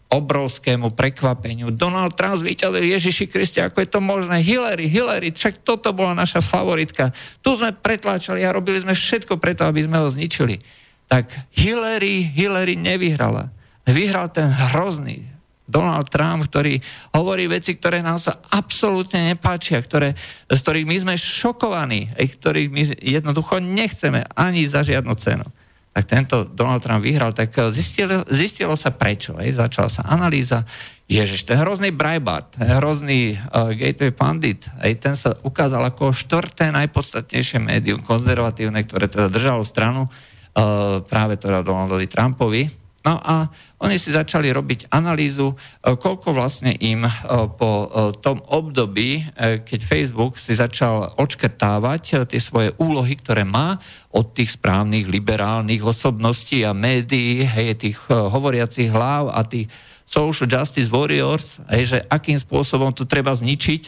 obrovskému 0.06 0.94
prekvapeniu. 0.94 1.74
Donald 1.74 2.14
Trump 2.14 2.38
zvíťazil 2.38 2.84
Ježiši 2.84 3.26
Kriste, 3.26 3.58
ako 3.58 3.82
je 3.82 3.88
to 3.90 3.98
možné? 3.98 4.38
Hillary, 4.38 4.86
Hillary, 4.86 5.34
však 5.34 5.66
toto 5.66 5.90
bola 5.90 6.14
naša 6.14 6.38
favoritka. 6.44 7.10
Tu 7.42 7.50
sme 7.58 7.74
pretláčali 7.74 8.46
a 8.46 8.54
robili 8.54 8.78
sme 8.78 8.94
všetko 8.94 9.40
preto, 9.42 9.66
aby 9.66 9.82
sme 9.82 9.98
ho 9.98 10.06
zničili. 10.06 10.62
Tak 11.10 11.32
Hillary, 11.58 12.28
Hillary 12.30 12.78
nevyhrala 12.78 13.50
vyhral 13.86 14.30
ten 14.30 14.50
hrozný 14.50 15.32
Donald 15.72 16.10
Trump, 16.12 16.44
ktorý 16.50 16.76
hovorí 17.16 17.48
veci, 17.48 17.78
ktoré 17.78 18.04
nám 18.04 18.20
sa 18.20 18.42
absolútne 18.52 19.32
nepáčia, 19.32 19.80
ktoré, 19.80 20.12
z 20.50 20.58
ktorých 20.58 20.86
my 20.86 20.96
sme 21.00 21.14
šokovaní, 21.16 22.12
ktorých 22.18 22.68
my 22.68 22.82
jednoducho 23.00 23.62
nechceme 23.62 24.26
ani 24.36 24.68
za 24.68 24.84
žiadnu 24.84 25.14
cenu. 25.16 25.46
Tak 25.92 26.04
tento 26.08 26.36
Donald 26.48 26.80
Trump 26.80 27.04
vyhral, 27.04 27.36
tak 27.36 27.52
zistilo, 27.68 28.24
zistilo 28.28 28.72
sa 28.76 28.92
prečo. 28.96 29.36
Aj, 29.36 29.48
začala 29.52 29.92
sa 29.92 30.02
analýza. 30.08 30.64
Ježiš, 31.04 31.44
ten 31.44 31.60
hrozný 31.60 31.92
Breitbart, 31.92 32.56
ten 32.56 32.72
hrozný 32.80 33.36
uh, 33.36 33.76
Gateway 33.76 34.16
Pandit, 34.16 34.64
aj 34.80 34.92
ten 34.96 35.12
sa 35.12 35.36
ukázal 35.44 35.84
ako 35.92 36.16
štvrté 36.16 36.72
najpodstatnejšie 36.72 37.60
médium 37.60 38.00
konzervatívne, 38.00 38.80
ktoré 38.88 39.12
teda 39.12 39.28
držalo 39.28 39.60
stranu 39.68 40.08
uh, 40.08 41.04
práve 41.04 41.36
teda 41.36 41.60
Donaldovi 41.60 42.08
Trumpovi 42.08 42.81
No 43.02 43.18
a 43.18 43.50
oni 43.82 43.98
si 43.98 44.14
začali 44.14 44.54
robiť 44.54 44.94
analýzu, 44.94 45.50
e, 45.50 45.56
koľko 45.98 46.30
vlastne 46.30 46.70
im 46.78 47.02
e, 47.02 47.10
po 47.58 47.70
e, 47.70 47.86
tom 48.22 48.38
období, 48.46 49.26
keď 49.66 49.80
Facebook 49.82 50.38
si 50.38 50.54
začal 50.54 51.18
odškrtávať 51.18 52.30
tie 52.30 52.38
svoje 52.38 52.70
úlohy, 52.78 53.18
ktoré 53.18 53.42
má 53.42 53.82
od 54.14 54.30
tých 54.30 54.54
správnych 54.54 55.10
liberálnych 55.10 55.82
osobností 55.82 56.62
a 56.62 56.70
médií, 56.70 57.42
hej, 57.42 57.74
tých 57.74 57.98
hovoriacich 58.06 58.94
hlav 58.94 59.34
a 59.34 59.42
tých 59.42 59.66
social 60.06 60.46
justice 60.46 60.86
warriors, 60.86 61.58
hej, 61.74 61.98
že 61.98 61.98
akým 62.06 62.38
spôsobom 62.38 62.94
to 62.94 63.02
treba 63.02 63.34
zničiť, 63.34 63.82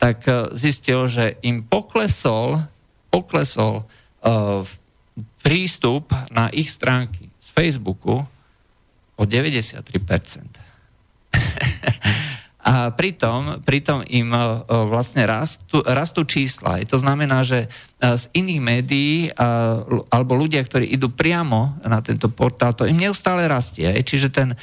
tak 0.00 0.24
zistil, 0.56 1.04
že 1.12 1.36
im 1.44 1.60
poklesol, 1.60 2.56
poklesol 3.12 3.84
prístup 5.44 6.08
na 6.32 6.48
ich 6.56 6.72
stránky 6.72 7.29
Facebooku 7.60 8.24
o 9.20 9.22
93%. 9.28 9.84
A 12.60 12.92
pritom, 12.92 13.64
pritom 13.64 14.04
im 14.04 14.36
e, 14.36 14.40
vlastne 14.88 15.24
rastú, 15.24 15.80
rastú 15.80 16.28
čísla. 16.28 16.80
To 16.88 17.00
znamená, 17.00 17.40
že 17.40 17.64
e, 17.64 17.68
z 18.04 18.24
iných 18.36 18.60
médií 18.60 19.32
alebo 20.12 20.36
ľudia, 20.36 20.60
ktorí 20.60 20.92
idú 20.92 21.08
priamo 21.08 21.80
na 21.84 22.04
tento 22.04 22.28
portál, 22.28 22.76
to 22.76 22.84
im 22.84 23.00
neustále 23.00 23.48
rastie. 23.48 23.88
Čiže 23.88 24.28
ten 24.28 24.48
e, 24.52 24.56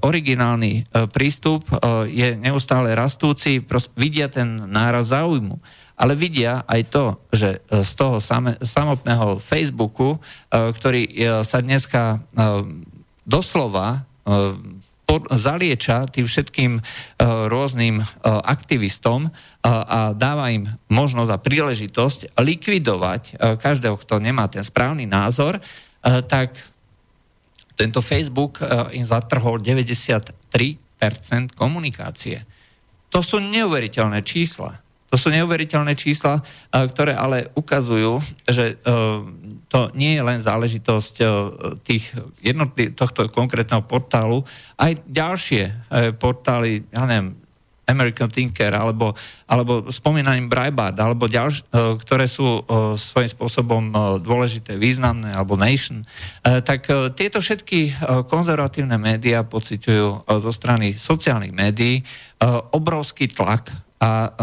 originálny 0.00 0.88
prístup 1.12 1.68
je 2.08 2.32
neustále 2.40 2.96
rastúci, 2.96 3.60
vidia 3.92 4.32
ten 4.32 4.68
náraz 4.72 5.12
záujmu 5.12 5.60
ale 6.02 6.18
vidia 6.18 6.66
aj 6.66 6.82
to, 6.90 7.04
že 7.30 7.62
e, 7.70 7.86
z 7.86 7.92
toho 7.94 8.18
samotného 8.58 9.38
Facebooku, 9.38 10.18
e, 10.18 10.18
ktorý 10.50 11.02
e, 11.06 11.12
sa 11.46 11.62
dneska 11.62 12.18
doslova 13.22 14.02
zalieča 15.30 16.10
tým 16.10 16.26
všetkým 16.26 16.72
rôznym 17.46 18.02
aktivistom 18.24 19.30
a 19.62 20.10
dáva 20.16 20.50
im 20.50 20.66
možnosť 20.90 21.30
a 21.30 21.42
príležitosť 21.42 22.18
likvidovať 22.42 23.22
každého, 23.62 23.94
kto 24.02 24.18
nemá 24.18 24.50
ten 24.50 24.66
správny 24.66 25.06
názor, 25.06 25.62
tak 26.02 26.58
tento 27.78 28.02
Facebook 28.02 28.58
im 28.90 29.06
zatrhol 29.06 29.62
93% 29.62 30.30
komunikácie. 31.54 32.42
To 33.14 33.22
sú 33.22 33.38
neuveriteľné 33.38 34.26
čísla. 34.26 34.82
To 35.12 35.20
sú 35.20 35.28
neuveriteľné 35.28 35.92
čísla, 35.92 36.40
ktoré 36.72 37.12
ale 37.12 37.52
ukazujú, 37.52 38.24
že 38.48 38.80
e, 38.80 38.88
to 39.68 39.92
nie 39.92 40.16
je 40.16 40.22
len 40.24 40.40
záležitosť 40.40 41.14
e, 41.20 41.24
tých 41.84 42.16
jednotlivých 42.40 42.96
tohto 42.96 43.28
konkrétneho 43.28 43.84
portálu, 43.84 44.40
aj 44.80 45.04
ďalšie 45.04 45.64
e, 45.68 45.72
portály, 46.16 46.88
ja 46.88 47.04
neviem, 47.04 47.36
American 47.84 48.32
Thinker, 48.32 48.72
alebo, 48.72 49.12
alebo 49.44 49.92
spomínaním 49.92 50.48
Breitbart, 50.48 50.96
alebo 50.96 51.28
ďalš, 51.28 51.66
ktoré 52.06 52.30
sú 52.30 52.62
svojím 52.94 53.30
spôsobom 53.34 53.82
dôležité, 54.22 54.78
významné, 54.78 55.34
alebo 55.34 55.58
Nation, 55.58 56.06
tak 56.40 56.86
tieto 57.18 57.42
všetky 57.42 58.06
konzervatívne 58.30 58.96
médiá 59.02 59.42
pociťujú 59.42 60.30
zo 60.30 60.52
strany 60.54 60.94
sociálnych 60.94 61.50
médií 61.50 62.06
obrovský 62.70 63.26
tlak 63.26 63.74
a 64.02 64.34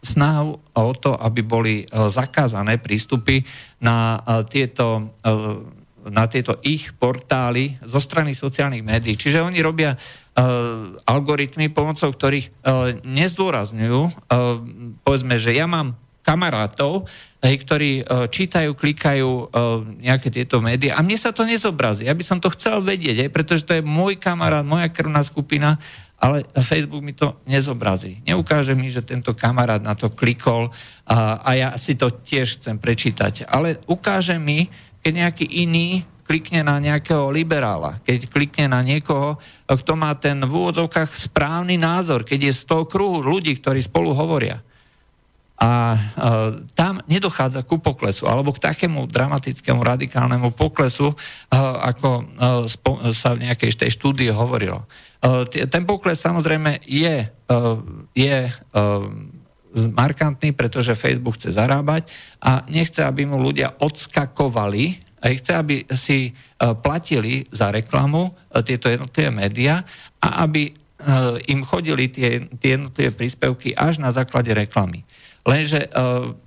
snahu 0.00 0.60
o 0.76 0.92
to, 0.96 1.12
aby 1.16 1.40
boli 1.44 1.74
e, 1.80 1.86
zakázané 2.08 2.80
prístupy 2.80 3.44
na 3.80 4.16
e, 4.16 4.44
tieto, 4.48 5.16
e, 5.20 5.32
na 6.08 6.24
tieto 6.28 6.56
ich 6.64 6.96
portály 6.96 7.76
zo 7.84 8.00
strany 8.00 8.32
sociálnych 8.32 8.84
médií. 8.84 9.16
Čiže 9.16 9.44
oni 9.44 9.60
robia 9.60 9.96
algoritmy, 11.04 11.68
pomocou 11.68 12.08
ktorých 12.08 12.64
nezdôrazňujú, 13.04 14.00
povedzme, 15.04 15.36
že 15.36 15.52
ja 15.52 15.68
mám 15.68 16.00
kamarátov, 16.24 17.04
ktorí 17.44 18.08
čítajú, 18.32 18.72
klikajú 18.72 19.52
nejaké 20.00 20.32
tieto 20.32 20.64
médiá 20.64 20.96
a 20.96 21.04
mne 21.04 21.20
sa 21.20 21.36
to 21.36 21.44
nezobrazí. 21.44 22.08
Ja 22.08 22.16
by 22.16 22.24
som 22.24 22.40
to 22.40 22.48
chcel 22.56 22.80
vedieť, 22.80 23.28
pretože 23.28 23.68
to 23.68 23.76
je 23.76 23.84
môj 23.84 24.16
kamarát, 24.16 24.64
moja 24.64 24.88
krvná 24.88 25.20
skupina 25.20 25.76
ale 26.20 26.44
Facebook 26.52 27.00
mi 27.00 27.16
to 27.16 27.40
nezobrazí. 27.48 28.20
Neukáže 28.28 28.76
mi, 28.76 28.92
že 28.92 29.00
tento 29.00 29.32
kamarát 29.32 29.80
na 29.80 29.96
to 29.96 30.12
klikol 30.12 30.68
a, 31.08 31.40
a 31.40 31.50
ja 31.56 31.68
si 31.80 31.96
to 31.96 32.12
tiež 32.12 32.60
chcem 32.60 32.76
prečítať. 32.76 33.48
Ale 33.48 33.80
ukáže 33.88 34.36
mi, 34.36 34.68
keď 35.00 35.12
nejaký 35.16 35.46
iný 35.64 36.04
klikne 36.28 36.62
na 36.62 36.78
nejakého 36.78 37.32
liberála, 37.32 37.98
keď 38.06 38.30
klikne 38.30 38.70
na 38.70 38.84
niekoho, 38.86 39.40
kto 39.66 39.92
má 39.98 40.14
ten 40.14 40.38
v 40.44 40.52
úvodzovkách 40.52 41.10
správny 41.10 41.74
názor, 41.74 42.22
keď 42.22 42.52
je 42.52 42.52
z 42.54 42.62
toho 42.70 42.84
kruhu 42.86 43.18
ľudí, 43.18 43.58
ktorí 43.58 43.82
spolu 43.82 44.14
hovoria. 44.14 44.62
A 45.60 45.92
e, 45.92 45.98
tam 46.72 47.02
nedochádza 47.10 47.66
ku 47.66 47.82
poklesu, 47.82 48.30
alebo 48.30 48.54
k 48.54 48.62
takému 48.62 49.10
dramatickému, 49.10 49.82
radikálnemu 49.82 50.54
poklesu, 50.54 51.12
e, 51.12 51.16
ako 51.58 52.08
e, 52.16 52.22
spo, 52.70 52.92
sa 53.10 53.34
v 53.34 53.50
nejakej 53.50 53.76
tej 53.76 53.90
štúdii 53.98 54.30
hovorilo. 54.30 54.86
Eh, 55.20 55.68
ten 55.68 55.84
pokles 55.84 56.16
samozrejme 56.16 56.80
je, 56.88 57.28
eh, 57.28 57.76
je 58.16 58.38
eh, 58.48 59.04
markantný, 59.92 60.56
pretože 60.56 60.96
Facebook 60.96 61.36
chce 61.36 61.52
zarábať 61.52 62.08
a 62.40 62.64
nechce, 62.72 63.04
aby 63.04 63.28
mu 63.28 63.36
ľudia 63.38 63.76
odskakovali, 63.78 65.12
a 65.20 65.36
chce, 65.36 65.52
aby 65.52 65.84
si 65.92 66.32
platili 66.80 67.44
za 67.52 67.68
reklamu 67.68 68.32
tieto 68.64 68.88
jednotlivé 68.88 69.28
médiá 69.28 69.84
a 70.16 70.48
aby 70.48 70.72
im 71.44 71.60
chodili 71.60 72.08
tie, 72.08 72.48
tie 72.56 72.80
jednotlivé 72.80 73.12
príspevky 73.12 73.76
až 73.76 74.00
na 74.00 74.16
základe 74.16 74.48
reklamy. 74.56 75.04
Lenže 75.44 75.92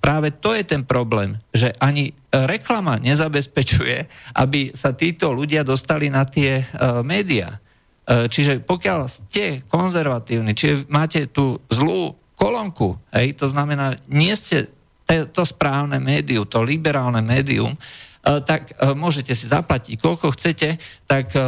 práve 0.01 0.33
to 0.41 0.57
je 0.57 0.65
ten 0.65 0.81
problém, 0.81 1.37
že 1.53 1.69
ani 1.77 2.17
reklama 2.33 2.97
nezabezpečuje, 2.97 4.09
aby 4.41 4.73
sa 4.73 4.97
títo 4.97 5.29
ľudia 5.29 5.61
dostali 5.61 6.09
na 6.09 6.25
tie 6.25 6.65
médiá. 7.05 7.61
E, 8.03 8.27
čiže 8.27 8.59
pokiaľ 8.63 8.99
ste 9.07 9.63
konzervatívni, 9.67 10.51
čiže 10.51 10.91
máte 10.91 11.31
tú 11.31 11.59
zlú 11.71 12.15
kolónku, 12.35 12.99
hej, 13.15 13.39
to 13.39 13.47
znamená, 13.47 13.95
nie 14.11 14.35
ste 14.35 14.67
to 15.07 15.43
správne 15.43 15.99
médium, 15.99 16.47
to 16.47 16.63
liberálne 16.63 17.19
médium, 17.21 17.75
tak 18.23 18.71
e, 18.71 18.95
môžete 18.95 19.35
si 19.35 19.51
zaplatiť 19.51 19.99
koľko 19.99 20.31
chcete, 20.31 20.79
tak 21.03 21.35
e, 21.35 21.39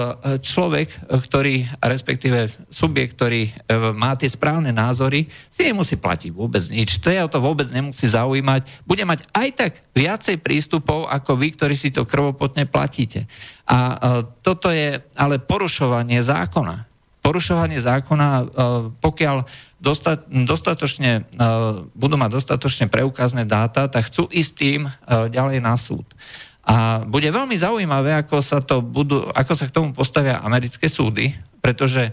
človek, 0.44 1.08
ktorý, 1.08 1.64
respektíve 1.80 2.52
subjekt, 2.68 3.16
ktorý 3.16 3.48
má 3.96 4.12
tie 4.20 4.28
správne 4.28 4.76
názory, 4.76 5.32
si 5.48 5.64
nemusí 5.64 5.96
platiť 5.96 6.36
vôbec 6.36 6.60
nič. 6.68 7.00
To 7.00 7.08
je 7.08 7.20
to 7.32 7.40
vôbec 7.40 7.72
nemusí 7.72 8.12
zaujímať. 8.12 8.84
Bude 8.84 9.08
mať 9.08 9.24
aj 9.32 9.50
tak 9.56 9.72
viacej 9.96 10.44
prístupov, 10.44 11.08
ako 11.08 11.40
vy, 11.40 11.56
ktorí 11.56 11.76
si 11.80 11.96
to 11.96 12.04
krvopotne 12.04 12.68
platíte. 12.68 13.24
A 13.72 13.98
toto 14.44 14.68
je 14.70 15.00
ale 15.16 15.40
porušovanie 15.40 16.20
zákona. 16.20 16.86
Porušovanie 17.24 17.82
zákona, 17.82 18.28
pokiaľ 19.02 19.38
dostatočne, 20.46 21.26
budú 21.98 22.16
mať 22.22 22.32
dostatočne 22.38 22.86
preukazné 22.86 23.50
dáta, 23.50 23.90
tak 23.90 24.12
chcú 24.14 24.30
ísť 24.30 24.52
tým 24.54 24.82
ďalej 25.10 25.58
na 25.64 25.74
súd. 25.74 26.06
A 26.66 27.06
bude 27.06 27.30
veľmi 27.30 27.54
zaujímavé, 27.54 28.18
ako 28.18 28.42
sa, 28.42 28.58
to 28.58 28.82
budú, 28.82 29.30
ako 29.38 29.54
sa 29.54 29.70
k 29.70 29.76
tomu 29.76 29.94
postavia 29.94 30.42
americké 30.42 30.90
súdy, 30.90 31.30
pretože 31.62 32.10
e, 32.10 32.12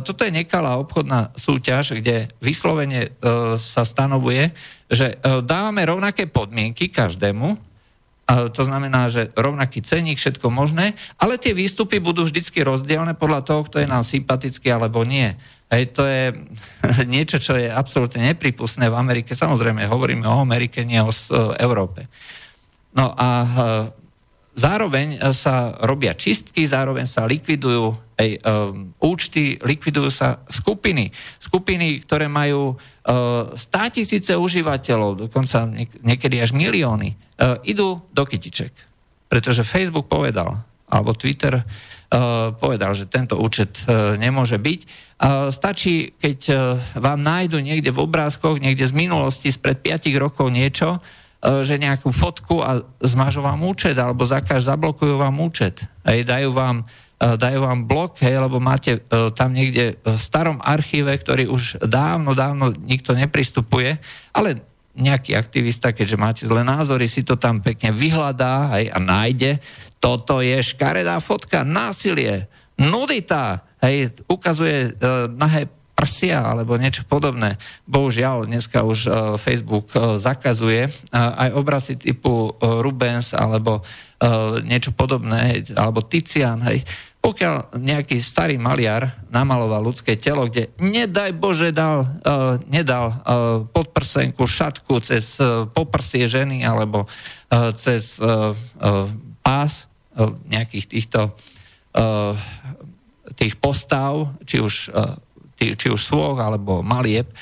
toto 0.00 0.24
je 0.24 0.32
nekalá 0.32 0.80
obchodná 0.80 1.28
súťaž, 1.36 2.00
kde 2.00 2.32
vyslovene 2.40 3.00
e, 3.04 3.10
sa 3.60 3.84
stanovuje, 3.84 4.56
že 4.88 5.20
e, 5.20 5.44
dávame 5.44 5.84
rovnaké 5.84 6.24
podmienky 6.24 6.88
každému, 6.88 7.72
to 8.32 8.64
znamená, 8.64 9.12
že 9.12 9.28
rovnaký 9.36 9.84
ceník, 9.84 10.16
všetko 10.16 10.48
možné, 10.48 10.96
ale 11.20 11.36
tie 11.36 11.52
výstupy 11.52 12.00
budú 12.00 12.24
vždycky 12.24 12.64
rozdielne 12.64 13.12
podľa 13.12 13.44
toho, 13.44 13.60
kto 13.68 13.76
je 13.82 13.90
nám 13.90 14.06
sympatický 14.08 14.72
alebo 14.72 15.04
nie. 15.04 15.36
Hej, 15.68 15.92
to 15.92 16.06
je 16.08 16.32
niečo, 17.12 17.36
čo 17.42 17.60
je 17.60 17.68
absolútne 17.68 18.24
nepripustné 18.32 18.88
v 18.88 18.96
Amerike. 18.96 19.36
Samozrejme, 19.36 19.84
hovoríme 19.84 20.24
o 20.24 20.40
Amerike, 20.40 20.80
nie 20.86 21.02
o 21.02 21.12
Európe. 21.60 22.08
No 22.92 23.12
a 23.16 23.28
e, 23.40 23.48
zároveň 24.52 25.32
sa 25.32 25.76
robia 25.80 26.12
čistky, 26.12 26.68
zároveň 26.68 27.08
sa 27.08 27.24
likvidujú 27.24 27.96
aj 28.12 28.28
um, 28.44 28.92
účty, 29.00 29.56
likvidujú 29.58 30.12
sa 30.12 30.44
skupiny. 30.46 31.08
Skupiny, 31.40 32.04
ktoré 32.04 32.28
majú 32.28 32.76
uh, 32.76 33.56
100 33.56 33.96
tisíce 33.96 34.36
užívateľov, 34.36 35.26
dokonca 35.26 35.66
niekedy 36.04 36.38
až 36.38 36.52
milióny, 36.54 37.16
idú 37.66 37.98
do 38.12 38.22
kytiček. 38.22 38.70
Pretože 39.26 39.66
Facebook 39.66 40.06
povedal, 40.06 40.62
alebo 40.86 41.16
Twitter 41.16 41.64
povedal, 42.60 42.92
že 42.94 43.10
tento 43.10 43.40
účet 43.40 43.82
nemôže 44.20 44.60
byť. 44.60 44.80
Stačí, 45.50 46.14
keď 46.20 46.38
vám 47.00 47.18
nájdu 47.24 47.58
niekde 47.58 47.90
v 47.90 48.04
obrázkoch, 48.04 48.62
niekde 48.62 48.86
z 48.86 48.94
minulosti, 48.94 49.50
spred 49.50 49.80
5 49.80 50.12
rokov 50.20 50.52
niečo, 50.52 51.00
E, 51.00 51.21
že 51.42 51.74
nejakú 51.74 52.14
fotku 52.14 52.62
a 52.62 52.86
zmažu 53.02 53.42
vám 53.42 53.66
účet, 53.66 53.98
alebo 53.98 54.22
zakáž, 54.22 54.62
zablokujú 54.62 55.18
vám 55.18 55.34
účet. 55.42 55.82
Hej, 56.06 56.22
dajú 56.22 56.54
vám 56.54 56.86
e, 57.18 57.34
dajú 57.34 57.58
vám 57.66 57.82
blok, 57.82 58.22
hej, 58.22 58.38
lebo 58.38 58.62
máte 58.62 59.02
uh, 59.02 59.34
tam 59.34 59.50
niekde 59.50 59.98
v 60.06 60.18
starom 60.18 60.62
archíve, 60.62 61.10
ktorý 61.10 61.50
už 61.50 61.82
dávno, 61.82 62.38
dávno 62.38 62.70
nikto 62.70 63.18
nepristupuje, 63.18 63.98
ale 64.30 64.62
nejaký 64.94 65.34
aktivista, 65.34 65.90
keďže 65.90 66.20
máte 66.20 66.42
zlé 66.46 66.62
názory, 66.62 67.10
si 67.10 67.26
to 67.26 67.34
tam 67.34 67.58
pekne 67.58 67.90
vyhľadá 67.90 68.78
hej, 68.78 68.94
a 68.94 68.98
nájde. 69.02 69.58
Toto 69.98 70.38
je 70.38 70.62
škaredá 70.62 71.18
fotka, 71.18 71.66
násilie, 71.66 72.46
nudita, 72.78 73.66
hej, 73.82 74.14
ukazuje 74.30 74.94
uh, 74.94 75.26
nahé 75.26 75.66
prsia 75.92 76.42
alebo 76.42 76.80
niečo 76.80 77.04
podobné. 77.06 77.60
Bohužiaľ, 77.86 78.48
dneska 78.48 78.82
už 78.82 78.98
uh, 79.06 79.14
Facebook 79.36 79.92
uh, 79.94 80.16
zakazuje 80.18 80.88
uh, 80.88 81.48
aj 81.48 81.50
obrazy 81.54 81.94
typu 82.00 82.52
Rubens 82.60 83.32
alebo 83.36 83.84
niečo 84.62 84.94
podobné, 84.94 85.66
alebo 85.74 86.06
Tizian, 86.06 86.62
hej. 86.70 86.86
Pokiaľ 87.18 87.74
nejaký 87.74 88.22
starý 88.22 88.54
maliar 88.54 89.18
namaloval 89.34 89.82
ľudské 89.82 90.14
telo, 90.14 90.46
kde 90.46 90.70
nedaj 90.78 91.34
Bože 91.34 91.74
dal, 91.74 92.06
uh, 92.22 92.54
nedal 92.70 93.10
uh, 93.10 93.66
podprsenku, 93.66 94.46
šatku 94.46 95.02
cez 95.02 95.42
uh, 95.42 95.66
poprsie 95.66 96.30
ženy 96.30 96.62
alebo 96.62 97.10
uh, 97.10 97.74
cez 97.74 98.22
uh, 98.22 98.54
uh, 98.54 99.10
pás 99.42 99.90
uh, 100.14 100.30
nejakých 100.46 100.86
týchto 100.86 101.20
uh, 101.30 102.38
tých 103.34 103.58
postav, 103.58 104.38
či 104.46 104.62
už 104.62 104.94
uh, 104.94 105.18
či 105.78 105.88
už 105.88 106.02
svoch 106.02 106.38
alebo 106.42 106.82
malieb, 106.82 107.30
e, 107.30 107.34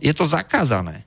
je 0.00 0.12
to 0.12 0.28
zakázané. 0.28 1.06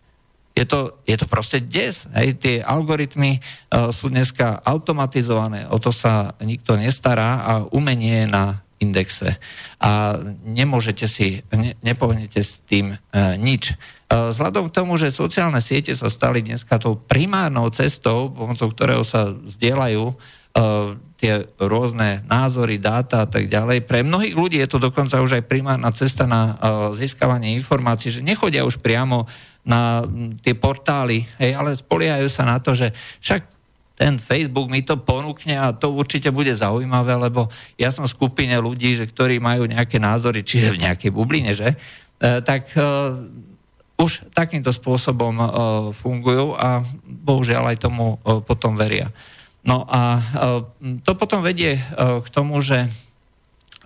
Je 0.58 0.68
to, 0.68 1.00
je 1.08 1.16
to 1.16 1.24
proste 1.30 1.64
des. 1.72 2.04
Hej. 2.12 2.36
Tie 2.36 2.56
algoritmy 2.60 3.40
uh, 3.40 3.96
sú 3.96 4.12
dneska 4.12 4.60
automatizované, 4.60 5.64
o 5.72 5.80
to 5.80 5.88
sa 5.88 6.36
nikto 6.44 6.76
nestará 6.76 7.48
a 7.48 7.54
umenie 7.72 8.26
je 8.26 8.28
na 8.28 8.46
indexe. 8.84 9.40
A 9.80 10.20
nemôžete 10.44 11.08
si, 11.08 11.48
ne, 11.56 11.80
nepohnete 11.80 12.44
s 12.44 12.60
tým 12.68 12.92
uh, 12.92 13.40
nič. 13.40 13.72
Uh, 14.12 14.36
vzhľadom 14.36 14.68
k 14.68 14.76
tomu, 14.76 15.00
že 15.00 15.16
sociálne 15.16 15.64
siete 15.64 15.96
sa 15.96 16.12
stali 16.12 16.44
dneska 16.44 16.76
tou 16.76 17.00
primárnou 17.00 17.72
cestou, 17.72 18.28
pomocou 18.28 18.68
ktorého 18.76 19.08
sa 19.08 19.32
zdieľajú 19.32 20.04
uh, 20.12 21.00
tie 21.20 21.44
rôzne 21.60 22.24
názory, 22.24 22.80
dáta 22.80 23.28
a 23.28 23.28
tak 23.28 23.52
ďalej. 23.52 23.84
Pre 23.84 24.08
mnohých 24.08 24.40
ľudí 24.40 24.58
je 24.64 24.72
to 24.72 24.80
dokonca 24.80 25.20
už 25.20 25.44
aj 25.44 25.52
primárna 25.52 25.92
cesta 25.92 26.24
na 26.24 26.56
uh, 26.56 26.56
získavanie 26.96 27.60
informácií, 27.60 28.08
že 28.08 28.24
nechodia 28.24 28.64
už 28.64 28.80
priamo 28.80 29.28
na 29.68 30.08
tie 30.40 30.56
portály, 30.56 31.28
hej, 31.36 31.60
ale 31.60 31.76
spoliehajú 31.76 32.32
sa 32.32 32.48
na 32.48 32.64
to, 32.64 32.72
že 32.72 32.96
však 33.20 33.44
ten 34.00 34.16
Facebook 34.16 34.72
mi 34.72 34.80
to 34.80 34.96
ponúkne 34.96 35.60
a 35.60 35.76
to 35.76 35.92
určite 35.92 36.32
bude 36.32 36.56
zaujímavé, 36.56 37.20
lebo 37.20 37.52
ja 37.76 37.92
som 37.92 38.08
skupine 38.08 38.56
ľudí, 38.56 38.96
že, 38.96 39.04
ktorí 39.04 39.44
majú 39.44 39.68
nejaké 39.68 40.00
názory, 40.00 40.40
čiže 40.40 40.80
v 40.80 40.88
nejakej 40.88 41.12
bubline, 41.12 41.52
že, 41.52 41.76
uh, 41.76 42.40
tak 42.40 42.72
uh, 42.80 43.20
už 44.00 44.32
takýmto 44.32 44.72
spôsobom 44.72 45.36
uh, 45.36 45.48
fungujú 45.92 46.56
a 46.56 46.80
bohužiaľ 47.04 47.76
aj 47.76 47.78
tomu 47.84 48.16
uh, 48.16 48.40
potom 48.40 48.80
veria. 48.80 49.12
No 49.64 49.84
a 49.84 50.02
e, 50.18 50.22
to 51.04 51.12
potom 51.20 51.44
vedie 51.44 51.76
e, 51.76 51.82
k 52.24 52.28
tomu, 52.32 52.64
že 52.64 52.88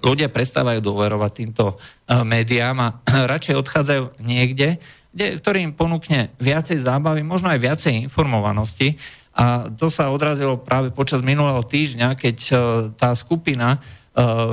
ľudia 0.06 0.30
prestávajú 0.30 0.84
dôverovať 0.84 1.32
týmto 1.34 1.74
e, 1.74 1.76
médiám 2.22 2.78
a 2.78 2.90
radšej 3.34 3.56
odchádzajú 3.58 4.04
niekde, 4.22 4.78
kde, 5.14 5.28
ktorý 5.42 5.66
im 5.66 5.74
ponúkne 5.74 6.34
viacej 6.38 6.82
zábavy, 6.82 7.26
možno 7.26 7.50
aj 7.50 7.62
viacej 7.62 8.06
informovanosti. 8.06 8.98
A 9.34 9.66
to 9.74 9.90
sa 9.90 10.14
odrazilo 10.14 10.62
práve 10.62 10.94
počas 10.94 11.26
minulého 11.26 11.62
týždňa, 11.66 12.14
keď 12.14 12.38
tá 12.94 13.18
skupina 13.18 13.82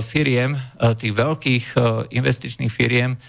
firiem, 0.08 0.56
tých 0.96 1.12
veľkých 1.12 1.64
investičných 2.08 2.72
firiem 2.72 3.20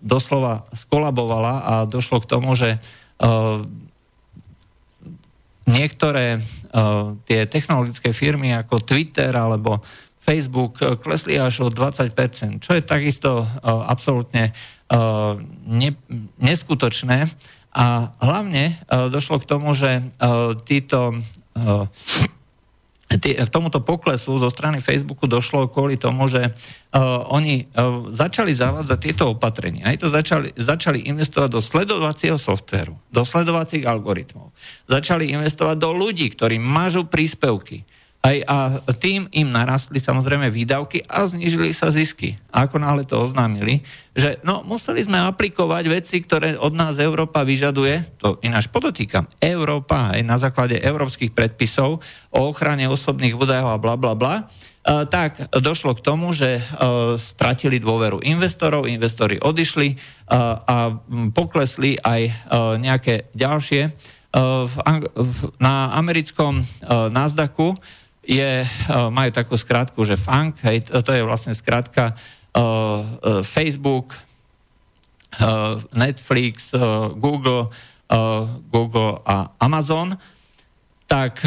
doslova 0.00 0.64
skolabovala 0.72 1.54
a 1.60 1.74
došlo 1.84 2.24
k 2.24 2.30
tomu, 2.32 2.56
že 2.56 2.80
niektoré 5.64 6.38
uh, 6.40 7.16
tie 7.24 7.48
technologické 7.48 8.12
firmy 8.12 8.52
ako 8.52 8.84
Twitter 8.84 9.32
alebo 9.32 9.80
Facebook 10.20 10.80
uh, 10.80 10.96
klesli 10.96 11.36
až 11.36 11.64
o 11.64 11.68
20%, 11.68 12.12
čo 12.60 12.70
je 12.76 12.82
takisto 12.84 13.44
uh, 13.44 13.48
absolútne 13.88 14.52
uh, 14.92 15.36
ne, 15.64 15.96
neskutočné. 16.40 17.28
A 17.74 18.14
hlavne 18.22 18.78
uh, 18.86 19.10
došlo 19.10 19.42
k 19.42 19.48
tomu, 19.50 19.74
že 19.74 19.98
uh, 19.98 20.54
títo 20.62 21.18
uh, 21.18 21.90
k 23.20 23.50
tomuto 23.50 23.80
poklesu 23.84 24.36
zo 24.38 24.48
strany 24.50 24.82
Facebooku 24.82 25.28
došlo 25.28 25.70
kvôli 25.70 26.00
tomu, 26.00 26.26
že 26.26 26.50
uh, 26.50 27.24
oni 27.30 27.70
uh, 27.70 28.10
začali 28.10 28.54
zavádzať 28.54 28.98
tieto 29.00 29.24
opatrenia. 29.32 29.90
Aj 29.90 29.96
to 29.98 30.10
začali, 30.10 30.50
začali 30.56 31.06
investovať 31.06 31.50
do 31.52 31.60
sledovacieho 31.62 32.38
softvéru, 32.40 32.96
do 33.08 33.22
sledovacích 33.22 33.86
algoritmov. 33.86 34.50
Začali 34.90 35.30
investovať 35.30 35.76
do 35.78 35.90
ľudí, 35.94 36.32
ktorí 36.32 36.58
mažú 36.58 37.06
príspevky. 37.06 37.86
Aj, 38.24 38.36
a 38.48 38.56
tým 38.96 39.28
im 39.36 39.52
narastli 39.52 40.00
samozrejme 40.00 40.48
výdavky 40.48 41.04
a 41.04 41.28
znižili 41.28 41.76
sa 41.76 41.92
zisky. 41.92 42.40
Ako 42.48 42.80
náhle 42.80 43.04
to 43.04 43.20
oznámili, 43.20 43.84
že 44.16 44.40
no, 44.40 44.64
museli 44.64 45.04
sme 45.04 45.20
aplikovať 45.20 45.84
veci, 45.92 46.24
ktoré 46.24 46.56
od 46.56 46.72
nás 46.72 46.96
Európa 46.96 47.44
vyžaduje, 47.44 48.16
to 48.16 48.40
ináč 48.40 48.72
podotýkam, 48.72 49.28
Európa 49.36 50.16
aj 50.16 50.24
na 50.24 50.40
základe 50.40 50.80
európskych 50.80 51.36
predpisov 51.36 52.00
o 52.32 52.40
ochrane 52.48 52.88
osobných 52.88 53.36
údajov 53.36 53.76
a 53.76 53.82
bla 53.82 54.00
bla 54.00 54.16
bla, 54.16 54.48
E, 54.84 55.08
tak 55.08 55.40
došlo 55.48 55.96
k 55.96 56.04
tomu, 56.04 56.36
že 56.36 56.60
e, 56.60 56.62
stratili 57.16 57.80
dôveru 57.80 58.20
investorov, 58.20 58.84
investori 58.84 59.40
odišli 59.40 59.88
e, 59.88 59.96
a 60.60 60.92
poklesli 61.32 61.96
aj 61.96 62.20
nejaké 62.80 63.32
ďalšie. 63.32 63.82
Na 65.62 65.74
americkom 65.94 66.66
Nasdaqu 66.90 67.78
je, 68.24 68.64
majú 68.90 69.30
takú 69.32 69.54
skratku, 69.56 70.00
že 70.04 70.20
FANG, 70.20 70.56
hej, 70.64 70.88
to 70.88 71.10
je 71.12 71.22
vlastne 71.24 71.52
skratka 71.52 72.16
Facebook, 73.44 74.14
Netflix, 75.90 76.70
Google, 77.18 77.68
Google 78.70 79.12
a 79.26 79.50
Amazon, 79.58 80.14
tak 81.10 81.42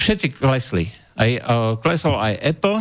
všetci 0.00 0.40
klesli 0.40 0.88
aj, 1.20 1.30
klesol 1.84 2.16
aj 2.16 2.40
Apple, 2.40 2.80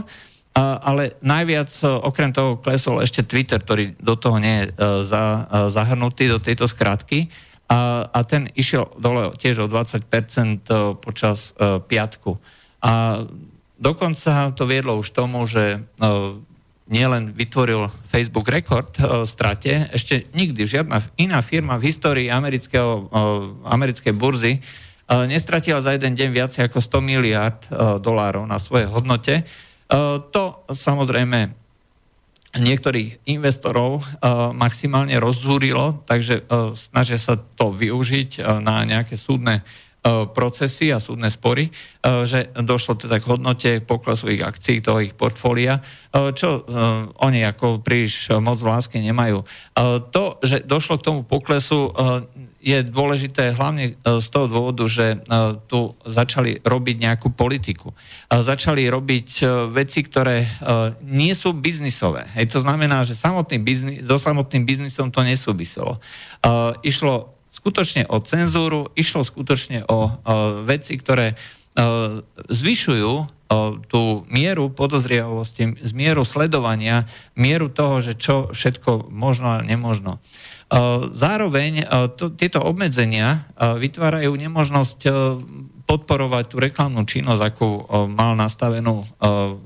ale 0.57 1.19
najviac 1.21 1.69
okrem 1.83 2.31
toho 2.33 2.57
klesol 2.63 3.03
ešte 3.03 3.27
Twitter, 3.27 3.61
ktorý 3.61 3.93
do 3.99 4.15
toho 4.17 4.39
nie 4.39 4.65
je 4.65 4.79
za, 5.05 5.45
zahrnutý 5.69 6.31
do 6.31 6.39
tejto 6.39 6.65
skratky 6.65 7.29
a, 7.67 8.07
a 8.07 8.19
ten 8.23 8.47
išiel 8.55 8.87
dole 8.95 9.35
tiež 9.35 9.63
o 9.63 9.67
20% 9.67 10.07
uh, 10.07 10.95
počas 10.95 11.51
uh, 11.59 11.83
piatku. 11.83 12.39
A 12.79 13.23
dokonca 13.75 14.55
to 14.55 14.63
viedlo 14.63 14.95
už 14.95 15.11
tomu, 15.11 15.43
že 15.43 15.83
uh, 15.99 16.39
nielen 16.87 17.35
vytvoril 17.35 17.91
Facebook 18.07 18.47
rekord 18.47 18.95
uh, 19.03 19.27
strate, 19.27 19.91
ešte 19.91 20.31
nikdy 20.31 20.63
žiadna 20.63 21.03
iná 21.19 21.43
firma 21.43 21.75
v 21.75 21.91
histórii 21.91 22.31
amerického, 22.31 23.11
uh, 23.11 23.67
americkej 23.67 24.15
burzy 24.15 24.63
uh, 24.63 25.27
nestratila 25.27 25.83
za 25.83 25.91
jeden 25.91 26.15
deň 26.15 26.29
viac 26.31 26.55
ako 26.55 26.79
100 26.79 27.03
miliard 27.03 27.59
dolárov 27.99 28.47
na 28.47 28.59
svojej 28.59 28.87
hodnote. 28.87 29.47
To 30.35 30.43
samozrejme 30.67 31.66
niektorých 32.59 33.29
investorov 33.29 34.03
maximálne 34.53 35.15
rozzúrilo, 35.21 36.03
takže 36.03 36.45
snažia 36.73 37.17
sa 37.21 37.37
to 37.37 37.71
využiť 37.71 38.43
na 38.61 38.83
nejaké 38.83 39.15
súdne 39.15 39.61
procesy 40.07 40.87
a 40.93 41.03
súdne 41.03 41.27
spory, 41.27 41.67
že 42.23 42.47
došlo 42.55 42.95
teda 42.95 43.19
k 43.19 43.27
hodnote 43.27 43.71
poklesu 43.83 44.31
ich 44.31 44.39
akcií, 44.39 44.79
toho 44.79 45.03
ich 45.03 45.11
portfólia, 45.11 45.83
čo 46.31 46.63
oni 47.19 47.43
ako 47.43 47.83
príliš 47.83 48.31
moc 48.39 48.55
v 48.61 48.71
láske 48.71 48.97
nemajú. 49.03 49.43
To, 50.13 50.23
že 50.39 50.63
došlo 50.63 51.03
k 51.03 51.05
tomu 51.11 51.21
poklesu, 51.27 51.91
je 52.67 52.83
dôležité 52.83 53.55
hlavne 53.55 53.95
e, 53.95 54.19
z 54.19 54.27
toho 54.27 54.51
dôvodu, 54.51 54.83
že 54.91 55.15
e, 55.15 55.17
tu 55.71 55.95
začali 56.03 56.59
robiť 56.67 56.95
nejakú 56.99 57.31
politiku. 57.31 57.95
Začali 58.27 58.91
robiť 58.91 59.29
e, 59.39 59.45
veci, 59.71 60.03
ktoré 60.03 60.43
nie 61.07 61.31
sú 61.31 61.55
biznisové. 61.55 62.27
Hej, 62.35 62.51
to 62.51 62.59
znamená, 62.59 63.07
že 63.07 63.15
samotný 63.15 63.63
biznis, 63.63 64.03
so 64.03 64.19
samotným 64.19 64.67
biznisom 64.67 65.15
to 65.15 65.23
nesúviselo. 65.23 66.03
Išlo 66.83 67.39
skutočne 67.53 68.09
o 68.11 68.19
cenzúru, 68.19 68.91
išlo 68.99 69.23
skutočne 69.23 69.87
o 69.87 70.11
veci, 70.67 70.99
ktoré 70.99 71.39
zvyšujú 72.51 73.13
tú 73.87 74.01
mieru 74.27 74.67
podozrievavosti, 74.73 75.79
mieru 75.95 76.27
sledovania, 76.27 77.07
mieru 77.37 77.71
toho, 77.71 78.03
že 78.03 78.19
čo 78.19 78.51
všetko 78.51 79.07
možno 79.13 79.61
a 79.61 79.63
nemožno. 79.63 80.19
Zároveň 81.11 81.87
to, 82.19 82.35
tieto 82.35 82.59
obmedzenia 82.59 83.47
vytvárajú 83.55 84.35
nemožnosť 84.35 84.99
podporovať 85.87 86.43
tú 86.51 86.59
reklamnú 86.59 87.07
činnosť, 87.07 87.41
akú 87.43 87.87
mal 88.11 88.35
nastavenú 88.35 89.07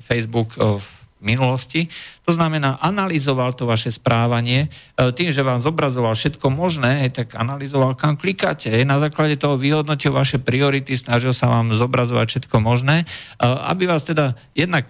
Facebook 0.05 0.53
v 0.53 0.85
minulosti. 1.21 1.89
To 2.25 2.33
znamená, 2.33 2.81
analyzoval 2.81 3.53
to 3.53 3.65
vaše 3.69 3.93
správanie 3.93 4.69
tým, 4.97 5.29
že 5.29 5.45
vám 5.45 5.61
zobrazoval 5.61 6.17
všetko 6.17 6.49
možné, 6.53 7.09
tak 7.13 7.37
analyzoval, 7.37 7.97
kam 7.97 8.17
klikáte. 8.17 8.69
Na 8.85 8.97
základe 9.01 9.37
toho 9.37 9.57
vyhodnotil 9.57 10.13
vaše 10.13 10.37
priority, 10.37 10.93
snažil 10.97 11.33
sa 11.33 11.49
vám 11.49 11.73
zobrazovať 11.73 12.25
všetko 12.25 12.57
možné, 12.61 13.09
aby 13.41 13.89
vás 13.89 14.05
teda 14.05 14.37
jednak 14.57 14.85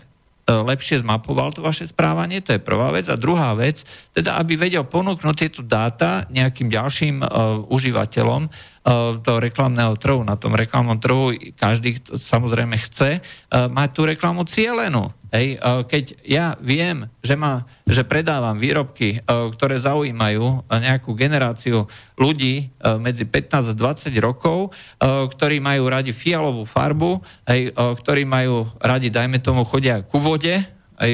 lepšie 0.50 1.06
zmapoval 1.06 1.54
to 1.54 1.62
vaše 1.62 1.86
správanie, 1.86 2.42
to 2.42 2.58
je 2.58 2.62
prvá 2.62 2.90
vec. 2.90 3.06
A 3.08 3.20
druhá 3.20 3.54
vec, 3.54 3.86
teda 4.12 4.42
aby 4.42 4.58
vedel 4.58 4.82
ponúknuť 4.88 5.36
tieto 5.38 5.62
dáta 5.62 6.26
nejakým 6.34 6.68
ďalším 6.68 7.22
uh, 7.22 7.62
užívateľom 7.70 8.50
toho 9.22 9.38
reklamného 9.38 9.94
trhu. 10.02 10.26
Na 10.26 10.34
tom 10.34 10.58
reklamnom 10.58 10.98
trhu 10.98 11.38
každý 11.54 12.02
samozrejme 12.02 12.82
chce 12.82 13.22
uh, 13.22 13.70
mať 13.70 13.90
tú 13.94 14.02
reklamu 14.10 14.42
cielenú. 14.50 15.14
Hej, 15.32 15.64
keď 15.88 16.06
ja 16.28 16.60
viem, 16.60 17.08
že, 17.24 17.40
ma, 17.40 17.64
že 17.88 18.04
predávam 18.04 18.60
výrobky, 18.60 19.24
ktoré 19.24 19.80
zaujímajú 19.80 20.68
nejakú 20.68 21.16
generáciu 21.16 21.88
ľudí 22.20 22.68
medzi 23.00 23.24
15 23.24 23.72
a 23.72 24.12
20 24.12 24.12
rokov, 24.20 24.76
ktorí 25.00 25.64
majú 25.64 25.88
radi 25.88 26.12
fialovú 26.12 26.68
farbu, 26.68 27.24
hej, 27.48 27.72
ktorí 27.72 28.28
majú 28.28 28.68
radi, 28.84 29.08
dajme 29.08 29.40
tomu, 29.40 29.64
chodia 29.64 30.04
ku 30.04 30.20
vode, 30.20 30.68
aj 31.00 31.12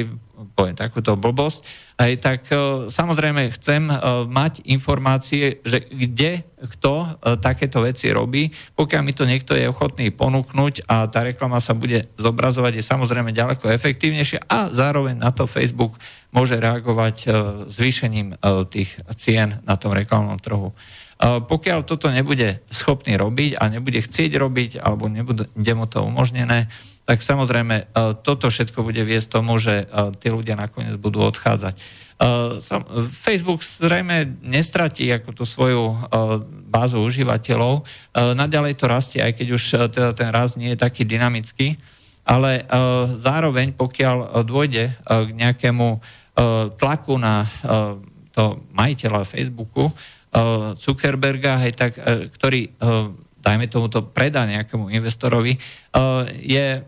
poviem 0.54 0.78
takúto 0.78 1.18
blbosť, 1.18 1.66
aj, 1.98 2.12
tak 2.22 2.40
uh, 2.54 2.86
samozrejme 2.86 3.50
chcem 3.58 3.90
uh, 3.90 4.22
mať 4.22 4.62
informácie, 4.70 5.58
že 5.66 5.82
kde 5.82 6.46
kto 6.58 6.94
uh, 6.94 7.34
takéto 7.38 7.82
veci 7.82 8.10
robí. 8.14 8.54
Pokiaľ 8.78 9.02
mi 9.02 9.10
to 9.14 9.26
niekto 9.26 9.58
je 9.58 9.66
ochotný 9.66 10.14
ponúknuť 10.14 10.86
a 10.86 11.10
tá 11.10 11.26
reklama 11.26 11.58
sa 11.58 11.74
bude 11.74 12.06
zobrazovať, 12.14 12.78
je 12.78 12.84
samozrejme 12.86 13.34
ďaleko 13.34 13.66
efektívnejšia 13.70 14.46
a 14.46 14.70
zároveň 14.70 15.18
na 15.18 15.34
to 15.34 15.50
Facebook 15.50 15.98
môže 16.30 16.60
reagovať 16.60 17.24
zvýšením 17.66 18.36
tých 18.68 19.00
cien 19.16 19.64
na 19.64 19.80
tom 19.80 19.96
reklamnom 19.96 20.36
trhu. 20.36 20.76
Pokiaľ 21.18 21.88
toto 21.88 22.12
nebude 22.12 22.62
schopný 22.68 23.16
robiť 23.16 23.56
a 23.58 23.66
nebude 23.72 23.98
chcieť 23.98 24.36
robiť 24.36 24.70
alebo 24.78 25.08
nebude 25.08 25.72
mu 25.74 25.86
to 25.88 26.04
umožnené, 26.04 26.68
tak 27.08 27.24
samozrejme 27.24 27.76
e, 27.80 27.84
toto 28.20 28.52
všetko 28.52 28.84
bude 28.84 29.00
viesť 29.00 29.40
tomu, 29.40 29.56
že 29.56 29.88
e, 29.88 30.12
tí 30.20 30.28
ľudia 30.28 30.60
nakoniec 30.60 30.92
budú 31.00 31.24
odchádzať. 31.24 31.72
E, 31.72 31.80
Facebook 33.16 33.64
zrejme 33.64 34.44
nestratí 34.44 35.08
ako 35.08 35.32
tú 35.32 35.48
svoju 35.48 35.96
bázu 36.68 37.00
užívateľov. 37.00 37.88
Naďalej 38.12 38.76
to 38.76 38.84
rastie, 38.92 39.24
aj 39.24 39.40
keď 39.40 39.48
už 39.56 39.62
teda 39.88 40.12
ten 40.12 40.28
rast 40.28 40.60
nie 40.60 40.76
je 40.76 40.84
taký 40.84 41.08
dynamický, 41.08 41.80
ale 42.28 42.68
zároveň, 43.16 43.72
pokiaľ 43.72 44.44
dôjde 44.44 44.92
k 45.00 45.30
nejakému 45.32 45.96
tlaku 46.76 47.16
na 47.16 47.48
to 48.36 48.60
majiteľa 48.76 49.24
Facebooku, 49.24 49.88
Zuckerberga, 50.76 51.56
hej, 51.64 51.72
tak, 51.72 51.96
ktorý, 52.36 52.68
dajme 53.40 53.64
tomu, 53.72 53.88
to 53.88 54.04
predá 54.04 54.44
nejakému 54.44 54.92
investorovi, 54.92 55.56
je 56.36 56.84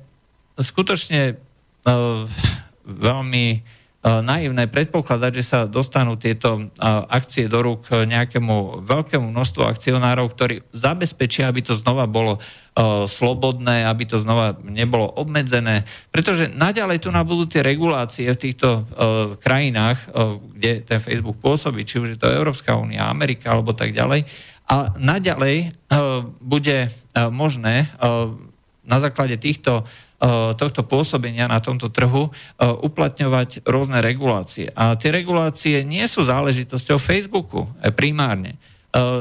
skutočne 0.61 1.35
uh, 1.35 2.29
veľmi 2.85 3.47
uh, 3.57 4.21
naivné 4.21 4.69
predpokladať, 4.69 5.33
že 5.33 5.45
sa 5.45 5.59
dostanú 5.65 6.21
tieto 6.21 6.57
uh, 6.57 7.09
akcie 7.09 7.49
do 7.49 7.65
rúk 7.65 7.89
nejakému 7.89 8.85
veľkému 8.85 9.27
množstvu 9.33 9.65
akcionárov, 9.65 10.31
ktorí 10.37 10.61
zabezpečia, 10.77 11.49
aby 11.49 11.65
to 11.65 11.73
znova 11.75 12.05
bolo 12.05 12.39
slobodné, 13.11 13.85
aby 13.85 14.09
to 14.09 14.17
znova 14.23 14.57
nebolo 14.63 15.05
obmedzené, 15.05 15.85
pretože 16.09 16.49
naďalej 16.49 17.03
tu 17.03 17.11
na 17.11 17.27
budú 17.27 17.45
tie 17.45 17.67
regulácie 17.67 18.31
v 18.31 18.41
týchto 18.41 18.87
krajinách, 19.43 19.99
kde 20.55 20.87
ten 20.87 21.03
Facebook 21.03 21.43
pôsobí, 21.43 21.83
či 21.85 21.99
už 21.99 22.15
je 22.15 22.21
to 22.23 22.31
Európska 22.31 22.79
únia, 22.79 23.11
Amerika 23.11 23.53
alebo 23.53 23.75
tak 23.75 23.91
ďalej, 23.93 24.25
a 24.71 24.97
naďalej 24.97 25.75
bude 26.41 26.95
možné 27.35 27.91
na 28.87 28.99
základe 29.03 29.35
týchto 29.37 29.85
tohto 30.53 30.85
pôsobenia 30.85 31.49
na 31.49 31.59
tomto 31.65 31.89
trhu 31.89 32.29
eh, 32.29 32.69
uplatňovať 32.69 33.65
rôzne 33.65 34.05
regulácie. 34.05 34.69
A 34.77 34.93
tie 34.95 35.09
regulácie 35.09 35.81
nie 35.81 36.05
sú 36.05 36.21
záležitosťou 36.21 37.01
Facebooku 37.01 37.65
eh, 37.81 37.89
primárne. 37.89 38.61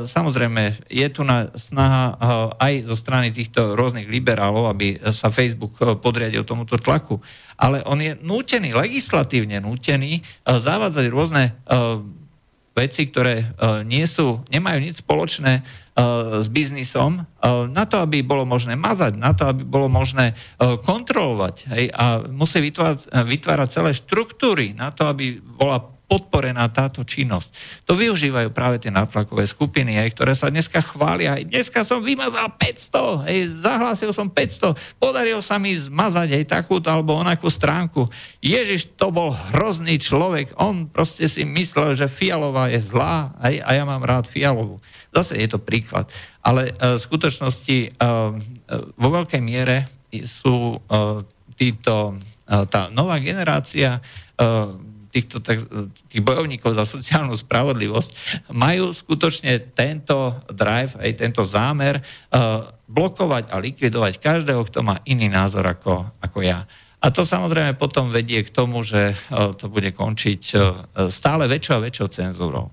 Samozrejme, 0.09 0.89
je 0.89 1.05
tu 1.13 1.21
na 1.21 1.45
snaha 1.53 2.17
aj 2.57 2.89
zo 2.89 2.97
strany 2.97 3.29
týchto 3.29 3.77
rôznych 3.77 4.09
liberálov, 4.09 4.65
aby 4.65 4.97
sa 5.13 5.29
Facebook 5.29 5.77
podriadil 6.01 6.41
tomuto 6.41 6.73
tlaku. 6.81 7.21
Ale 7.53 7.85
on 7.85 8.01
je 8.01 8.17
nútený, 8.17 8.73
legislatívne 8.73 9.61
nútený, 9.61 10.25
zavádzať 10.41 11.05
rôzne 11.13 11.53
veci, 12.73 13.13
ktoré 13.13 13.45
nie 13.85 14.09
sú, 14.09 14.41
nemajú 14.49 14.89
nič 14.89 15.05
spoločné 15.05 15.61
s 16.39 16.47
biznisom, 16.47 17.27
na 17.69 17.83
to, 17.83 17.99
aby 17.99 18.23
bolo 18.23 18.47
možné 18.47 18.79
mazať, 18.79 19.19
na 19.19 19.35
to, 19.35 19.51
aby 19.51 19.67
bolo 19.67 19.91
možné 19.91 20.33
kontrolovať. 20.59 21.55
Hej, 21.75 21.85
a 21.91 22.23
musí 22.23 22.63
vytvárať, 22.63 23.11
vytvárať 23.11 23.69
celé 23.69 23.91
štruktúry 23.91 24.71
na 24.71 24.95
to, 24.95 25.11
aby 25.11 25.43
bola 25.43 25.98
podporená 26.09 26.65
táto 26.73 27.05
činnosť. 27.05 27.53
To 27.85 27.93
využívajú 27.93 28.49
práve 28.49 28.81
tie 28.81 28.89
nátlakové 28.89 29.45
skupiny, 29.45 30.01
aj, 30.01 30.17
ktoré 30.17 30.33
sa 30.33 30.49
dneska 30.49 30.81
chvália. 30.81 31.37
Aj 31.37 31.45
dneska 31.45 31.85
som 31.85 32.01
vymazal 32.01 32.49
500, 32.57 33.29
aj, 33.29 33.37
zahlásil 33.61 34.09
som 34.09 34.25
500, 34.25 34.73
podarilo 34.97 35.37
sa 35.45 35.61
mi 35.61 35.77
zmazať 35.77 36.33
aj 36.33 36.43
takúto 36.49 36.89
alebo 36.89 37.13
onakú 37.13 37.45
stránku. 37.45 38.09
Ježiš, 38.41 38.97
to 38.97 39.13
bol 39.13 39.29
hrozný 39.53 40.01
človek. 40.01 40.57
On 40.57 40.89
proste 40.89 41.29
si 41.29 41.45
myslel, 41.45 41.93
že 41.93 42.09
fialová 42.09 42.73
je 42.73 42.81
zlá 42.81 43.37
aj, 43.37 43.61
a 43.61 43.69
ja 43.77 43.85
mám 43.85 44.01
rád 44.01 44.25
fialovú. 44.25 44.81
Zase 45.13 45.37
je 45.37 45.45
to 45.45 45.61
príklad. 45.61 46.09
Ale 46.41 46.73
uh, 46.73 46.97
v 46.97 47.05
skutočnosti 47.05 47.77
uh, 48.01 48.33
uh, 48.33 48.97
vo 48.97 49.09
veľkej 49.13 49.41
miere 49.45 49.85
sú 50.25 50.73
uh, 50.73 51.21
títo, 51.53 52.17
uh, 52.17 52.65
tá 52.65 52.89
nová 52.89 53.21
generácia 53.21 54.01
uh, 54.01 54.88
týchto 55.09 55.41
tých 56.09 56.21
bojovníkov 56.21 56.77
za 56.77 56.85
sociálnu 56.85 57.33
spravodlivosť 57.33 58.09
majú 58.53 58.93
skutočne 58.93 59.73
tento 59.73 60.37
drive, 60.49 60.97
aj 61.01 61.11
tento 61.17 61.41
zámer 61.43 61.99
uh, 61.99 62.69
blokovať 62.85 63.49
a 63.49 63.57
likvidovať 63.57 64.21
každého, 64.21 64.61
kto 64.69 64.79
má 64.85 65.01
iný 65.05 65.29
názor 65.29 65.65
ako, 65.65 66.13
ako 66.21 66.39
ja. 66.45 66.65
A 66.99 67.15
to 67.15 67.23
samozrejme 67.23 67.79
potom 67.79 68.11
vedie 68.11 68.43
k 68.43 68.53
tomu, 68.53 68.85
že 68.85 69.13
uh, 69.13 69.55
to 69.57 69.71
bude 69.71 69.89
končiť 69.95 70.41
uh, 70.53 70.61
stále 71.09 71.49
väčšou 71.49 71.73
a 71.79 71.83
väčšou 71.85 72.07
cenzúrou. 72.11 72.69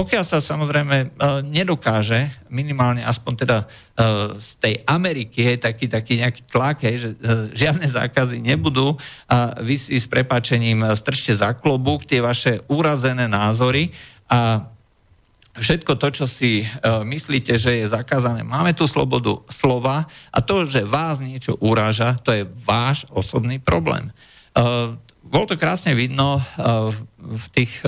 Pokiaľ 0.00 0.24
sa 0.24 0.40
samozrejme 0.40 0.96
e, 0.96 1.06
nedokáže, 1.44 2.32
minimálne 2.48 3.04
aspoň 3.04 3.32
teda 3.36 3.58
e, 3.60 3.66
z 4.40 4.50
tej 4.56 4.74
Ameriky, 4.88 5.44
je 5.44 5.60
taký, 5.60 5.92
taký 5.92 6.24
nejaký 6.24 6.48
tlak, 6.48 6.88
hej, 6.88 6.96
že 6.96 7.08
e, 7.12 7.16
žiadne 7.52 7.84
zákazy 7.84 8.40
nebudú 8.40 8.96
a 9.28 9.60
vy 9.60 9.76
si 9.76 10.00
s 10.00 10.08
prepáčením 10.08 10.88
strčte 10.96 11.36
za 11.36 11.52
klobúk 11.52 12.08
tie 12.08 12.24
vaše 12.24 12.64
urazené 12.72 13.28
názory 13.28 13.92
a 14.24 14.72
všetko 15.60 15.92
to, 16.00 16.08
čo 16.16 16.24
si 16.24 16.64
myslíte, 16.86 17.60
že 17.60 17.84
je 17.84 17.92
zakázané. 17.92 18.40
Máme 18.40 18.72
tu 18.72 18.88
slobodu 18.88 19.44
slova 19.52 20.08
a 20.32 20.38
to, 20.40 20.64
že 20.64 20.80
vás 20.80 21.20
niečo 21.20 21.60
uráža, 21.60 22.16
to 22.24 22.32
je 22.32 22.48
váš 22.64 23.04
osobný 23.12 23.60
problém. 23.60 24.14
Bolo 25.26 25.44
to 25.50 25.58
krásne 25.58 25.92
vidno 25.98 26.38
v 27.18 27.46
tých 27.50 27.82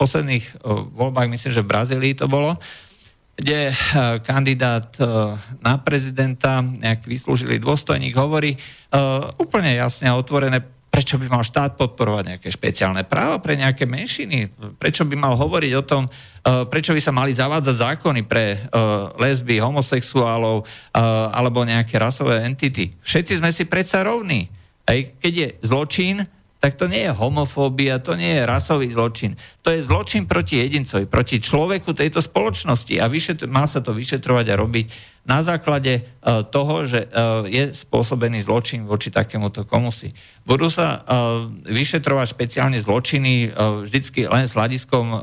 posledných 0.00 0.44
eh, 0.48 0.56
voľbách, 0.96 1.28
myslím, 1.28 1.52
že 1.52 1.60
v 1.60 1.72
Brazílii 1.76 2.14
to 2.16 2.24
bolo, 2.24 2.56
kde 3.36 3.68
eh, 3.68 3.74
kandidát 4.24 4.88
eh, 4.96 5.04
na 5.60 5.76
prezidenta, 5.76 6.64
nejak 6.64 7.04
vyslúžili 7.04 7.60
dôstojník, 7.60 8.16
hovorí 8.16 8.56
úplne 9.38 9.78
jasne 9.78 10.10
a 10.10 10.18
otvorené, 10.18 10.58
prečo 10.90 11.14
by 11.14 11.30
mal 11.30 11.46
štát 11.46 11.78
podporovať 11.78 12.24
nejaké 12.26 12.48
špeciálne 12.50 13.06
práva 13.06 13.38
pre 13.38 13.54
nejaké 13.54 13.86
menšiny, 13.86 14.50
prečo 14.82 15.06
by 15.06 15.14
mal 15.14 15.38
hovoriť 15.38 15.72
o 15.78 15.86
tom, 15.86 16.10
prečo 16.66 16.90
by 16.90 16.98
sa 16.98 17.14
mali 17.14 17.30
zavádzať 17.30 17.70
zákony 17.70 18.26
pre 18.26 18.66
lesby, 19.14 19.62
homosexuálov 19.62 20.66
alebo 21.30 21.62
nejaké 21.62 22.02
rasové 22.02 22.42
entity. 22.42 22.90
Všetci 22.98 23.38
sme 23.38 23.54
si 23.54 23.70
predsa 23.70 24.02
rovní. 24.02 24.50
Keď 25.22 25.32
je 25.38 25.48
zločin, 25.62 26.26
tak 26.60 26.76
to 26.76 26.84
nie 26.86 27.08
je 27.08 27.16
homofóbia, 27.16 28.04
to 28.04 28.12
nie 28.12 28.36
je 28.36 28.44
rasový 28.44 28.92
zločin. 28.92 29.34
To 29.64 29.72
je 29.72 29.80
zločin 29.80 30.28
proti 30.28 30.60
jedincovi, 30.60 31.08
proti 31.08 31.40
človeku 31.40 31.96
tejto 31.96 32.20
spoločnosti 32.20 33.00
a 33.00 33.08
vyšetr- 33.08 33.48
mal 33.48 33.64
sa 33.64 33.80
to 33.80 33.96
vyšetrovať 33.96 34.46
a 34.52 34.60
robiť 34.60 34.86
na 35.24 35.40
základe 35.40 36.04
uh, 36.04 36.44
toho, 36.44 36.84
že 36.84 37.08
uh, 37.08 37.48
je 37.48 37.72
spôsobený 37.72 38.44
zločin 38.44 38.84
voči 38.84 39.08
takémuto 39.08 39.64
komusi. 39.64 40.12
Budú 40.44 40.68
sa 40.68 41.00
uh, 41.00 41.48
vyšetrovať 41.64 42.36
špeciálne 42.36 42.76
zločiny 42.76 43.48
uh, 43.48 43.80
vždycky 43.84 44.28
len 44.28 44.44
s 44.44 44.52
hľadiskom 44.52 45.06
uh, 45.16 45.20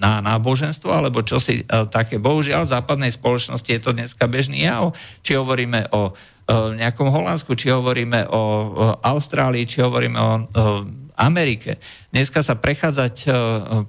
na 0.00 0.22
náboženstvo, 0.22 0.88
alebo 0.88 1.20
čo 1.26 1.42
si 1.42 1.66
uh, 1.66 1.84
také. 1.90 2.22
Bohužiaľ, 2.22 2.64
v 2.64 2.74
západnej 2.78 3.12
spoločnosti 3.12 3.68
je 3.68 3.80
to 3.82 3.90
dneska 3.90 4.24
bežný 4.30 4.64
jav. 4.64 4.94
Či 5.26 5.34
hovoríme 5.36 5.90
o 5.92 6.14
nejakom 6.50 7.08
Holandsku, 7.08 7.54
či 7.54 7.70
hovoríme 7.70 8.26
o, 8.26 8.40
Austrálii, 8.98 9.64
či 9.66 9.82
hovoríme 9.82 10.18
o, 10.18 10.28
Amerike. 11.20 11.76
Dneska 12.08 12.40
sa 12.40 12.56
prechádzať 12.56 13.28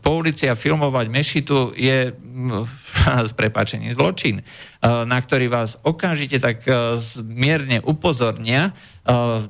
po 0.04 0.20
ulici 0.20 0.52
a 0.52 0.60
filmovať 0.60 1.08
mešitu 1.08 1.72
je 1.80 2.12
s 3.30 3.32
prepačením 3.32 3.96
zločin, 3.96 4.44
na 4.84 5.16
ktorý 5.16 5.48
vás 5.48 5.80
okamžite 5.80 6.44
tak 6.44 6.68
mierne 7.24 7.80
upozornia 7.88 8.76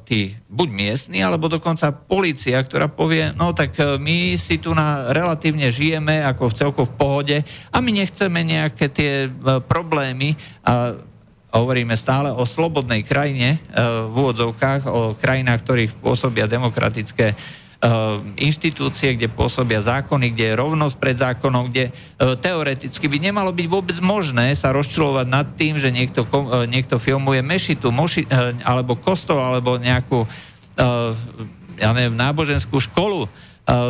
tí 0.06 0.38
buď 0.48 0.70
miestni, 0.70 1.20
alebo 1.26 1.50
dokonca 1.50 1.90
policia, 1.90 2.62
ktorá 2.62 2.86
povie, 2.86 3.34
no 3.34 3.52
tak 3.52 3.76
my 3.98 4.38
si 4.38 4.62
tu 4.62 4.78
na 4.78 5.10
relatívne 5.10 5.74
žijeme 5.74 6.22
ako 6.22 6.54
v 6.54 6.58
celku 6.62 6.82
v 6.86 6.96
pohode 6.96 7.38
a 7.74 7.78
my 7.82 7.92
nechceme 7.92 8.46
nejaké 8.46 8.94
tie 8.94 9.26
problémy 9.66 10.38
a 10.62 11.02
hovoríme 11.52 11.94
stále 12.00 12.32
o 12.32 12.48
slobodnej 12.48 13.04
krajine 13.04 13.60
e, 13.60 13.80
v 14.08 14.16
úvodzovkách, 14.16 14.82
o 14.88 15.02
krajinách, 15.20 15.60
ktorých 15.68 15.92
pôsobia 16.00 16.48
demokratické 16.48 17.32
e, 17.32 17.36
inštitúcie, 18.40 19.20
kde 19.20 19.28
pôsobia 19.28 19.84
zákony, 19.84 20.32
kde 20.32 20.56
je 20.56 20.60
rovnosť 20.60 20.96
pred 20.96 21.18
zákonom, 21.20 21.68
kde 21.68 21.92
e, 21.92 21.94
teoreticky 22.40 23.12
by 23.12 23.18
nemalo 23.20 23.52
byť 23.52 23.68
vôbec 23.68 23.98
možné 24.00 24.56
sa 24.56 24.72
rozčulovať 24.72 25.28
nad 25.28 25.48
tým, 25.60 25.76
že 25.76 25.92
niekto, 25.92 26.24
niekto 26.72 26.96
filmuje 26.96 27.44
mešitu, 27.44 27.92
moši, 27.92 28.24
alebo 28.64 28.96
kostol, 28.96 29.44
alebo 29.44 29.76
nejakú 29.76 30.24
ja 31.78 31.92
neviem, 31.94 32.16
náboženskú 32.16 32.80
školu. 32.80 33.28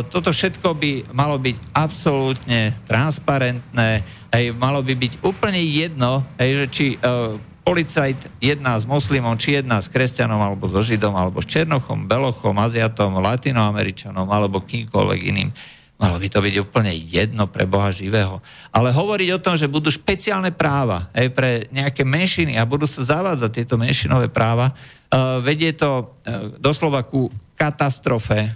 Toto 0.09 0.33
všetko 0.33 0.75
by 0.75 0.91
malo 1.13 1.39
byť 1.39 1.55
absolútne 1.71 2.75
transparentné, 2.89 4.03
hej, 4.33 4.51
malo 4.57 4.83
by 4.83 4.97
byť 4.97 5.13
úplne 5.23 5.61
jedno, 5.61 6.25
hej, 6.41 6.65
že 6.65 6.65
či 6.67 6.85
policajt 7.61 8.41
jedná 8.41 8.73
s 8.77 8.89
moslimom, 8.89 9.37
či 9.37 9.61
jedná 9.61 9.77
s 9.77 9.87
kresťanom, 9.87 10.41
alebo 10.41 10.65
so 10.65 10.81
židom, 10.81 11.13
alebo 11.13 11.41
s 11.41 11.47
černochom, 11.47 12.09
belochom, 12.09 12.57
aziatom, 12.57 13.21
latinoameričanom, 13.21 14.25
alebo 14.25 14.65
kýmkoľvek 14.65 15.19
iným. 15.29 15.49
Malo 16.01 16.17
by 16.17 16.27
to 16.33 16.41
byť 16.41 16.55
úplne 16.57 16.89
jedno 16.97 17.45
pre 17.45 17.69
Boha 17.69 17.93
živého. 17.93 18.41
Ale 18.73 18.89
hovoriť 18.89 19.29
o 19.37 19.43
tom, 19.43 19.53
že 19.53 19.69
budú 19.69 19.93
špeciálne 19.93 20.49
práva 20.49 21.13
aj 21.13 21.29
pre 21.29 21.69
nejaké 21.69 22.01
menšiny 22.01 22.57
a 22.57 22.65
budú 22.65 22.89
sa 22.89 23.05
zavádzať 23.05 23.49
tieto 23.53 23.77
menšinové 23.77 24.25
práva, 24.33 24.73
uh, 24.73 25.37
vedie 25.45 25.69
to 25.77 26.01
uh, 26.01 26.57
doslova 26.57 27.05
ku 27.05 27.29
katastrofe, 27.53 28.49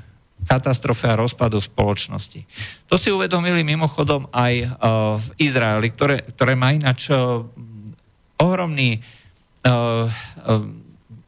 katastrofe 0.49 1.05
a 1.05 1.21
rozpadu 1.21 1.61
spoločnosti. 1.61 2.41
To 2.89 2.97
si 2.97 3.13
uvedomili 3.13 3.61
mimochodom 3.61 4.25
aj 4.33 4.53
uh, 4.65 4.69
v 5.21 5.27
Izraeli, 5.45 5.93
ktoré, 5.93 6.25
ktoré 6.25 6.57
má 6.57 6.73
ináč 6.73 7.13
uh, 7.13 7.45
ohromný, 8.39 8.99
uh, 9.67 10.07
uh, 10.07 10.63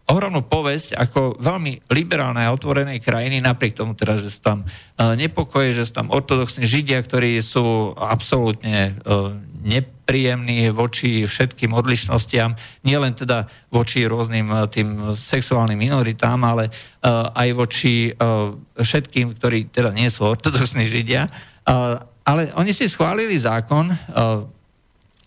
ohromnú 0.07 0.39
povesť 0.47 0.95
ako 0.95 1.35
veľmi 1.43 1.91
liberálnej 1.91 2.47
a 2.47 2.55
otvorenej 2.55 3.03
krajiny, 3.03 3.43
napriek 3.43 3.75
tomu 3.75 3.91
teda, 3.91 4.15
že 4.15 4.31
sú 4.31 4.39
tam 4.39 4.63
uh, 4.63 5.13
nepokoje, 5.19 5.75
že 5.75 5.91
sú 5.91 5.99
tam 5.99 6.07
ortodoxní 6.11 6.63
židia, 6.63 7.03
ktorí 7.03 7.39
sú 7.43 7.91
absolútne 7.99 8.95
uh, 9.03 9.35
nepríjemní 9.67 10.71
voči 10.71 11.27
všetkým 11.27 11.75
odlišnostiam, 11.75 12.55
nielen 12.87 13.19
teda 13.19 13.51
voči 13.67 14.07
rôznym 14.07 14.47
uh, 14.47 14.63
tým 14.71 15.11
sexuálnym 15.11 15.75
minoritám, 15.75 16.39
ale 16.39 16.71
uh, 16.71 17.27
aj 17.35 17.49
voči 17.51 18.15
uh, 18.15 18.55
všetkým, 18.79 19.35
ktorí 19.35 19.67
teda 19.67 19.91
nie 19.91 20.07
sú 20.07 20.23
ortodoxní 20.23 20.87
židia. 20.87 21.27
Uh, 21.67 21.99
ale 22.23 22.51
oni 22.55 22.71
si 22.71 22.87
schválili 22.87 23.35
zákon 23.35 23.91
uh, 23.91 24.43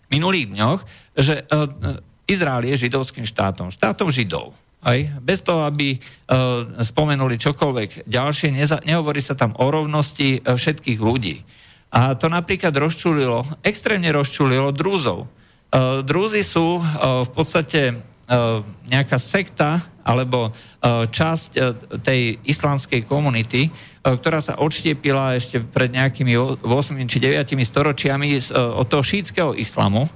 minulých 0.09 0.53
dňoch, 0.53 0.79
že 1.21 1.45
uh, 1.47 2.01
Izrael 2.25 2.63
je 2.67 2.87
židovským 2.87 3.23
štátom, 3.23 3.69
štátom 3.69 4.09
židov. 4.09 4.57
Aj? 4.81 4.97
Bez 5.21 5.45
toho, 5.45 5.61
aby 5.69 5.93
uh, 5.93 6.81
spomenuli 6.81 7.37
čokoľvek 7.37 8.09
ďalšie, 8.09 8.49
neza, 8.49 8.81
nehovorí 8.81 9.21
sa 9.21 9.37
tam 9.37 9.53
o 9.61 9.65
rovnosti 9.69 10.41
uh, 10.41 10.57
všetkých 10.57 10.99
ľudí. 10.99 11.45
A 11.91 12.15
to 12.17 12.31
napríklad 12.31 12.73
rozčulilo, 12.73 13.45
extrémne 13.61 14.09
rozčulilo 14.09 14.73
drúzov. 14.73 15.29
Uh, 15.69 16.01
drúzy 16.01 16.41
sú 16.41 16.81
uh, 16.81 17.27
v 17.27 17.29
podstate 17.29 17.81
uh, 17.93 18.65
nejaká 18.89 19.21
sekta 19.21 19.85
alebo 20.01 20.49
uh, 20.49 21.05
časť 21.05 21.49
uh, 21.59 21.77
tej 22.01 22.41
islamskej 22.41 23.05
komunity, 23.05 23.69
uh, 23.69 24.17
ktorá 24.17 24.41
sa 24.41 24.57
odštiepila 24.57 25.37
ešte 25.37 25.61
pred 25.61 25.93
nejakými 25.93 26.33
8 26.65 26.65
či 27.05 27.17
9 27.21 27.37
storočiami 27.61 28.33
od 28.55 28.87
toho 28.89 29.03
šítskeho 29.05 29.53
islamu, 29.53 30.09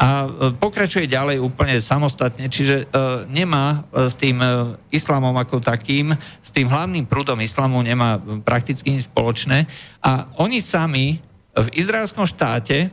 a 0.00 0.24
pokračuje 0.56 1.04
ďalej 1.04 1.44
úplne 1.44 1.76
samostatne, 1.76 2.48
čiže 2.48 2.88
nemá 3.28 3.84
s 3.92 4.16
tým 4.16 4.40
islamom 4.88 5.36
ako 5.36 5.60
takým, 5.60 6.16
s 6.40 6.48
tým 6.48 6.72
hlavným 6.72 7.04
prúdom 7.04 7.36
islamu 7.44 7.84
nemá 7.84 8.16
prakticky 8.40 8.96
nič 8.96 9.12
spoločné. 9.12 9.68
A 10.00 10.32
oni 10.40 10.64
sami 10.64 11.20
v 11.52 11.68
izraelskom 11.76 12.24
štáte 12.24 12.88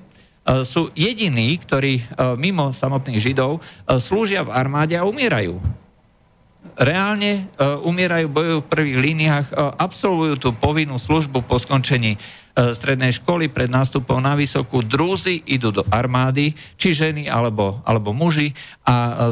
sú 0.68 0.92
jediní, 1.00 1.56
ktorí 1.64 2.04
mimo 2.36 2.76
samotných 2.76 3.24
Židov 3.24 3.64
slúžia 4.04 4.44
v 4.44 4.52
armáde 4.52 5.00
a 5.00 5.08
umierajú 5.08 5.87
reálne 6.78 7.50
uh, 7.58 7.82
umierajú, 7.82 8.30
bojujú 8.30 8.58
v 8.62 8.70
prvých 8.70 8.98
líniách, 9.02 9.48
uh, 9.52 9.74
absolvujú 9.82 10.38
tú 10.38 10.50
povinnú 10.54 11.02
službu 11.02 11.42
po 11.50 11.58
skončení 11.58 12.16
uh, 12.16 12.72
strednej 12.72 13.10
školy 13.18 13.50
pred 13.50 13.68
nástupom 13.68 14.22
na 14.22 14.38
vysokú. 14.38 14.86
Drúzy 14.86 15.42
idú 15.50 15.74
do 15.74 15.82
armády, 15.90 16.54
či 16.78 16.94
ženy 16.94 17.26
alebo, 17.26 17.82
alebo 17.82 18.14
muži 18.14 18.54
a 18.86 19.28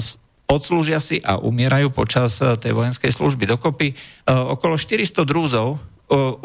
odslúžia 0.46 0.98
si 1.02 1.22
a 1.22 1.38
umierajú 1.42 1.90
počas 1.94 2.38
tej 2.38 2.74
vojenskej 2.74 3.10
služby. 3.10 3.50
Dokopy 3.50 3.98
okolo 4.30 4.78
400 4.78 5.26
drúzov 5.26 5.82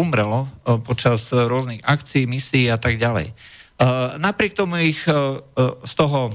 umrelo 0.00 0.48
počas 0.88 1.28
rôznych 1.28 1.84
akcií, 1.84 2.24
misií 2.24 2.72
a 2.72 2.80
tak 2.80 2.96
ďalej. 2.96 3.36
Napriek 4.16 4.56
tomu 4.56 4.80
ich 4.80 5.04
z 5.84 5.92
toho 6.00 6.32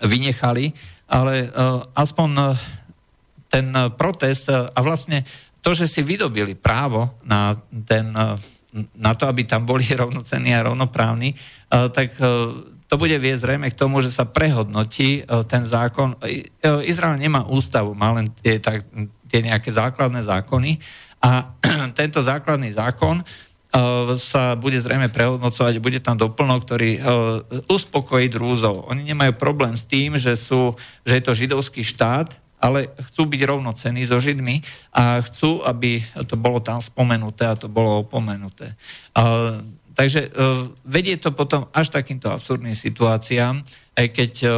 vynechali, 0.00 0.72
ale 1.04 1.52
aspoň 1.92 2.56
ten 3.54 3.70
eh, 3.70 3.86
protest 3.94 4.50
eh, 4.50 4.66
a 4.66 4.78
vlastne 4.82 5.22
to, 5.62 5.70
že 5.70 5.86
si 5.86 6.02
vydobili 6.02 6.58
právo 6.58 7.14
na, 7.22 7.54
ten, 7.86 8.10
eh, 8.10 8.34
na 8.98 9.14
to, 9.14 9.30
aby 9.30 9.46
tam 9.46 9.62
boli 9.62 9.86
rovnocenní 10.02 10.50
a 10.50 10.66
rovnoprávni, 10.66 11.38
tak 11.74 12.14
to 12.86 12.94
bude 12.94 13.18
viesť 13.18 13.42
zrejme 13.50 13.66
k 13.66 13.74
tomu, 13.74 13.98
že 13.98 14.06
sa 14.06 14.30
prehodnotí 14.30 15.26
ten 15.50 15.66
zákon. 15.66 16.14
Izrael 16.86 17.18
nemá 17.18 17.42
ústavu, 17.50 17.98
má 17.98 18.14
len 18.14 18.30
tie, 18.38 18.62
tak, 18.62 18.86
tie 19.26 19.42
nejaké 19.42 19.74
základné 19.74 20.22
zákony 20.22 20.78
a 21.18 21.50
tento 21.98 22.22
základný 22.22 22.70
zákon 22.78 23.26
sa 24.14 24.54
bude 24.54 24.78
zrejme 24.78 25.10
prehodnocovať, 25.10 25.82
bude 25.82 25.98
tam 25.98 26.14
doplnok, 26.14 26.62
ktorý 26.62 26.90
uspokojí 27.66 28.30
drúzov. 28.30 28.86
Oni 28.86 29.02
nemajú 29.02 29.34
problém 29.34 29.74
s 29.74 29.82
tým, 29.82 30.14
že, 30.14 30.38
sú, 30.38 30.78
že 31.02 31.18
je 31.18 31.24
to 31.26 31.34
židovský 31.34 31.82
štát, 31.82 32.38
ale 32.64 32.88
chcú 33.12 33.28
byť 33.28 33.40
rovnocení 33.44 34.08
so 34.08 34.16
Židmi 34.16 34.64
a 34.96 35.20
chcú, 35.20 35.60
aby 35.60 36.00
to 36.24 36.40
bolo 36.40 36.64
tam 36.64 36.80
spomenuté 36.80 37.44
a 37.44 37.60
to 37.60 37.68
bolo 37.68 38.00
opomenuté. 38.00 38.72
Uh, 39.12 39.60
takže 39.92 40.32
uh, 40.32 40.72
vedie 40.88 41.20
to 41.20 41.36
potom 41.36 41.68
až 41.76 41.92
takýmto 41.92 42.32
absurdným 42.32 42.72
situáciám, 42.72 43.60
aj 44.00 44.06
keď 44.16 44.32
uh, 44.48 44.52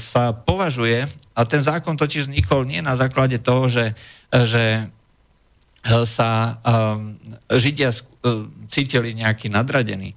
sa 0.00 0.32
považuje, 0.32 1.04
a 1.32 1.48
ten 1.48 1.64
zákon 1.64 1.96
totiž 1.96 2.28
vznikol 2.28 2.68
nie 2.68 2.84
na 2.84 2.92
základe 2.92 3.40
toho, 3.40 3.64
že, 3.64 3.96
že 4.28 4.84
sa 6.04 6.60
Židia 7.48 7.88
cítili 8.68 9.16
nejaký 9.16 9.48
nadradený. 9.48 10.12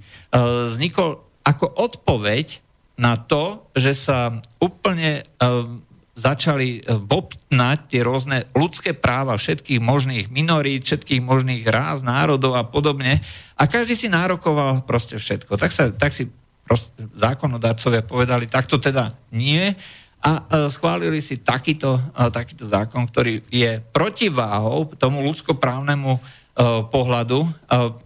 Vznikol 0.68 1.24
ako 1.48 1.72
odpoveď 1.72 2.60
na 3.00 3.16
to, 3.16 3.64
že 3.80 3.96
sa 3.96 4.44
úplne 4.60 5.24
začali 6.16 6.80
e, 6.80 6.96
bobtnať 6.96 7.80
tie 7.92 8.02
rôzne 8.02 8.48
ľudské 8.56 8.96
práva 8.96 9.36
všetkých 9.36 9.84
možných 9.84 10.32
minorít, 10.32 10.88
všetkých 10.88 11.20
možných 11.20 11.68
ráz, 11.68 12.08
národov 12.08 12.56
a 12.56 12.64
podobne. 12.64 13.20
A 13.60 13.64
každý 13.68 14.00
si 14.00 14.08
nárokoval 14.08 14.88
proste 14.88 15.20
všetko. 15.20 15.60
Tak, 15.60 15.72
sa, 15.76 15.92
tak 15.92 16.16
si 16.16 16.32
proste 16.64 16.96
zákonodarcovia 17.20 18.02
povedali, 18.08 18.48
takto 18.48 18.80
teda 18.80 19.12
nie 19.36 19.76
a 20.24 20.32
e, 20.40 20.72
schválili 20.72 21.20
si 21.20 21.44
takýto, 21.44 22.00
e, 22.00 22.32
takýto 22.32 22.64
zákon, 22.64 23.12
ktorý 23.12 23.44
je 23.52 23.84
protiváhou 23.92 24.96
tomu 24.96 25.20
ľudskoprávnemu 25.22 26.44
pohľadu, 26.88 27.44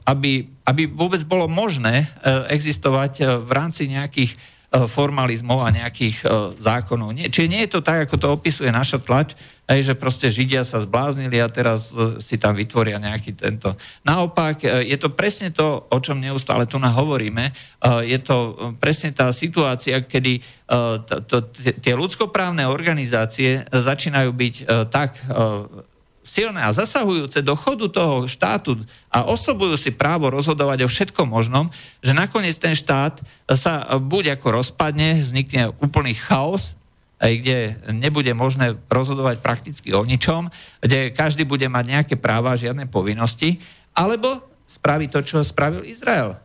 aby, 0.09 0.49
aby 0.65 0.89
vôbec 0.89 1.21
bolo 1.21 1.45
možné 1.45 2.09
existovať 2.49 3.45
v 3.45 3.51
rámci 3.53 3.85
nejakých 3.85 4.33
formalizmov 4.69 5.65
a 5.65 5.73
nejakých 5.73 6.17
e, 6.21 6.25
zákonov. 6.61 7.17
Čiže 7.17 7.49
nie 7.49 7.65
je 7.65 7.73
to 7.73 7.81
tak, 7.81 8.05
ako 8.05 8.15
to 8.21 8.27
opisuje 8.29 8.69
naša 8.69 9.01
tlač, 9.01 9.33
že 9.69 9.93
proste 9.97 10.29
Židia 10.29 10.61
sa 10.65 10.81
zbláznili 10.81 11.41
a 11.41 11.49
teraz 11.49 11.89
e, 11.89 12.21
si 12.21 12.37
tam 12.37 12.53
vytvoria 12.53 13.01
nejaký 13.01 13.33
tento. 13.33 13.73
Naopak, 14.05 14.61
je 14.65 14.97
to 15.01 15.09
presne 15.09 15.49
to, 15.49 15.89
o 15.89 15.97
čom 15.97 16.21
neustále 16.21 16.69
tu 16.69 16.77
hovoríme. 16.77 17.49
Je 18.05 18.19
to 18.21 18.55
presne 18.77 19.09
tá 19.09 19.33
situácia, 19.33 20.05
kedy 20.05 20.41
tie 21.81 21.93
ľudskoprávne 21.97 22.65
organizácie 22.69 23.65
začínajú 23.69 24.31
byť 24.31 24.55
tak 24.89 25.17
silné 26.29 26.61
a 26.61 26.69
zasahujúce 26.69 27.41
do 27.41 27.57
chodu 27.57 27.89
toho 27.89 28.29
štátu 28.29 28.77
a 29.09 29.25
osobujú 29.25 29.73
si 29.73 29.89
právo 29.89 30.29
rozhodovať 30.29 30.85
o 30.85 30.91
všetkom 30.91 31.25
možnom, 31.25 31.73
že 32.05 32.13
nakoniec 32.13 32.53
ten 32.61 32.77
štát 32.77 33.17
sa 33.57 33.97
buď 33.97 34.37
ako 34.37 34.61
rozpadne, 34.61 35.17
vznikne 35.17 35.73
úplný 35.81 36.13
chaos, 36.13 36.77
aj 37.17 37.33
kde 37.41 37.57
nebude 37.91 38.29
možné 38.37 38.77
rozhodovať 38.87 39.41
prakticky 39.41 39.89
o 39.91 40.05
ničom, 40.05 40.53
kde 40.79 41.09
každý 41.11 41.49
bude 41.49 41.65
mať 41.65 41.85
nejaké 41.89 42.15
práva 42.15 42.53
žiadne 42.53 42.85
povinnosti, 42.85 43.57
alebo 43.97 44.45
spraví 44.69 45.09
to, 45.09 45.25
čo 45.25 45.41
spravil 45.41 45.81
Izrael. 45.83 46.37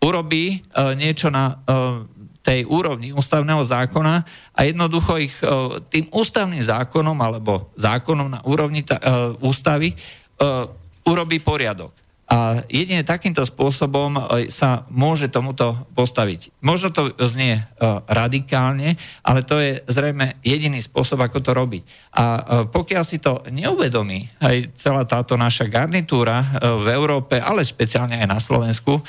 Urobí 0.00 0.64
uh, 0.72 0.96
niečo 0.96 1.28
na 1.28 1.54
uh, 1.54 2.02
tej 2.48 2.64
úrovni 2.64 3.12
ústavného 3.12 3.60
zákona 3.60 4.24
a 4.56 4.60
jednoducho 4.64 5.20
ich 5.20 5.36
e, 5.44 5.76
tým 5.92 6.08
ústavným 6.08 6.64
zákonom 6.64 7.20
alebo 7.20 7.68
zákonom 7.76 8.32
na 8.32 8.40
úrovni 8.48 8.80
uh, 8.88 9.36
ústavy 9.44 9.92
uh, 9.92 10.64
urobí 11.04 11.44
poriadok. 11.44 11.92
A 12.28 12.60
jedine 12.68 13.08
takýmto 13.08 13.40
spôsobom 13.40 14.20
sa 14.52 14.84
môže 14.92 15.32
tomuto 15.32 15.88
postaviť. 15.96 16.60
Možno 16.60 16.92
to 16.92 17.16
znie 17.24 17.64
radikálne, 18.04 19.00
ale 19.24 19.40
to 19.48 19.56
je 19.56 19.80
zrejme 19.88 20.36
jediný 20.44 20.76
spôsob, 20.76 21.24
ako 21.24 21.40
to 21.40 21.56
robiť. 21.56 21.82
A 22.20 22.24
pokiaľ 22.68 23.02
si 23.08 23.16
to 23.16 23.40
neuvedomí 23.48 24.28
aj 24.44 24.76
celá 24.76 25.08
táto 25.08 25.40
naša 25.40 25.72
garnitúra 25.72 26.44
v 26.84 26.92
Európe, 26.92 27.40
ale 27.40 27.64
špeciálne 27.64 28.20
aj 28.20 28.28
na 28.28 28.36
Slovensku, 28.44 29.00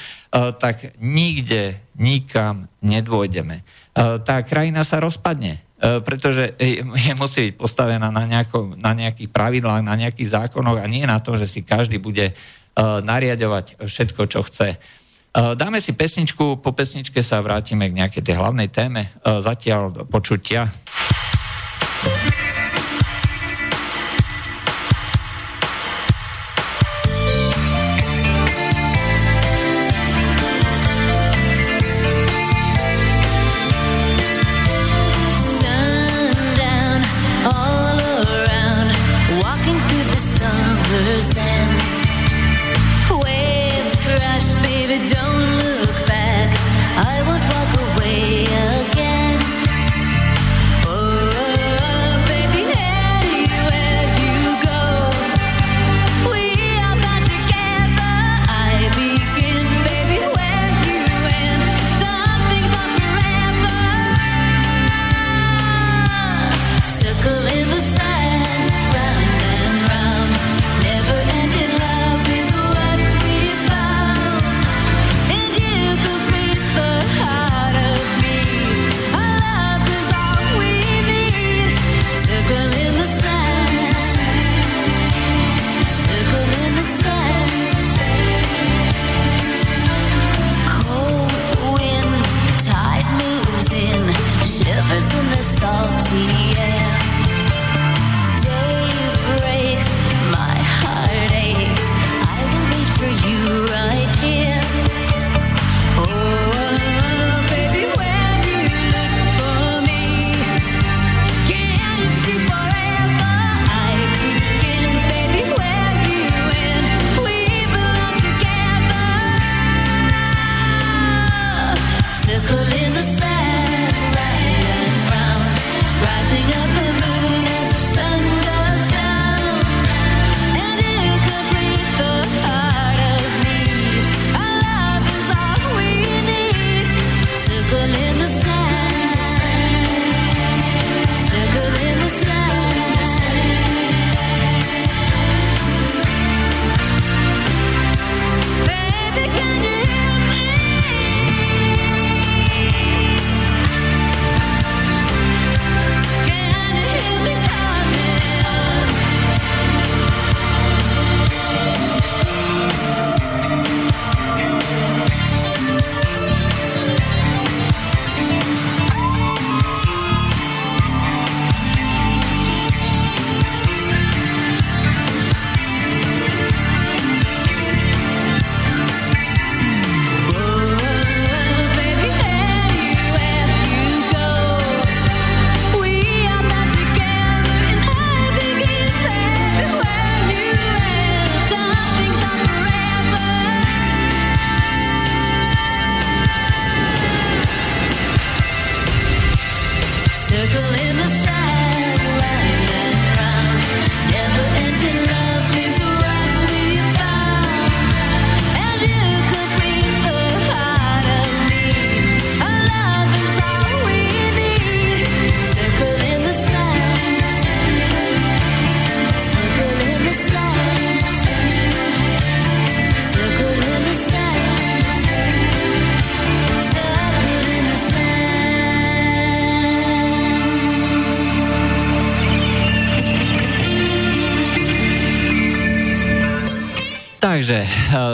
tak 0.55 0.95
nikde, 1.03 1.91
nikam 1.99 2.71
nedôjdeme. 2.79 3.67
Tá 4.23 4.47
krajina 4.47 4.87
sa 4.87 5.03
rozpadne 5.03 5.67
pretože 5.79 6.59
je, 6.59 6.83
musí 7.15 7.39
byť 7.47 7.55
postavená 7.55 8.11
na, 8.11 8.27
nejako, 8.27 8.75
na 8.75 8.91
nejakých 8.91 9.31
pravidlách, 9.31 9.79
na 9.79 9.95
nejakých 9.95 10.35
zákonoch 10.35 10.75
a 10.75 10.91
nie 10.91 11.07
na 11.07 11.23
to, 11.23 11.39
že 11.39 11.47
si 11.47 11.63
každý 11.63 12.03
bude 12.03 12.35
E, 12.35 12.58
nariadovať 12.79 13.83
všetko, 13.83 14.21
čo 14.31 14.39
chce. 14.47 14.69
E, 14.73 14.77
dáme 15.53 15.77
si 15.77 15.93
pesničku, 15.93 16.57
po 16.63 16.71
pesničke 16.73 17.21
sa 17.21 17.43
vrátime 17.43 17.85
k 17.91 17.97
nejakej 18.01 18.23
tej 18.25 18.35
hlavnej 18.39 18.69
téme. 18.73 19.13
E, 19.21 19.39
zatiaľ 19.43 19.81
do 19.93 20.01
počutia. 20.09 20.73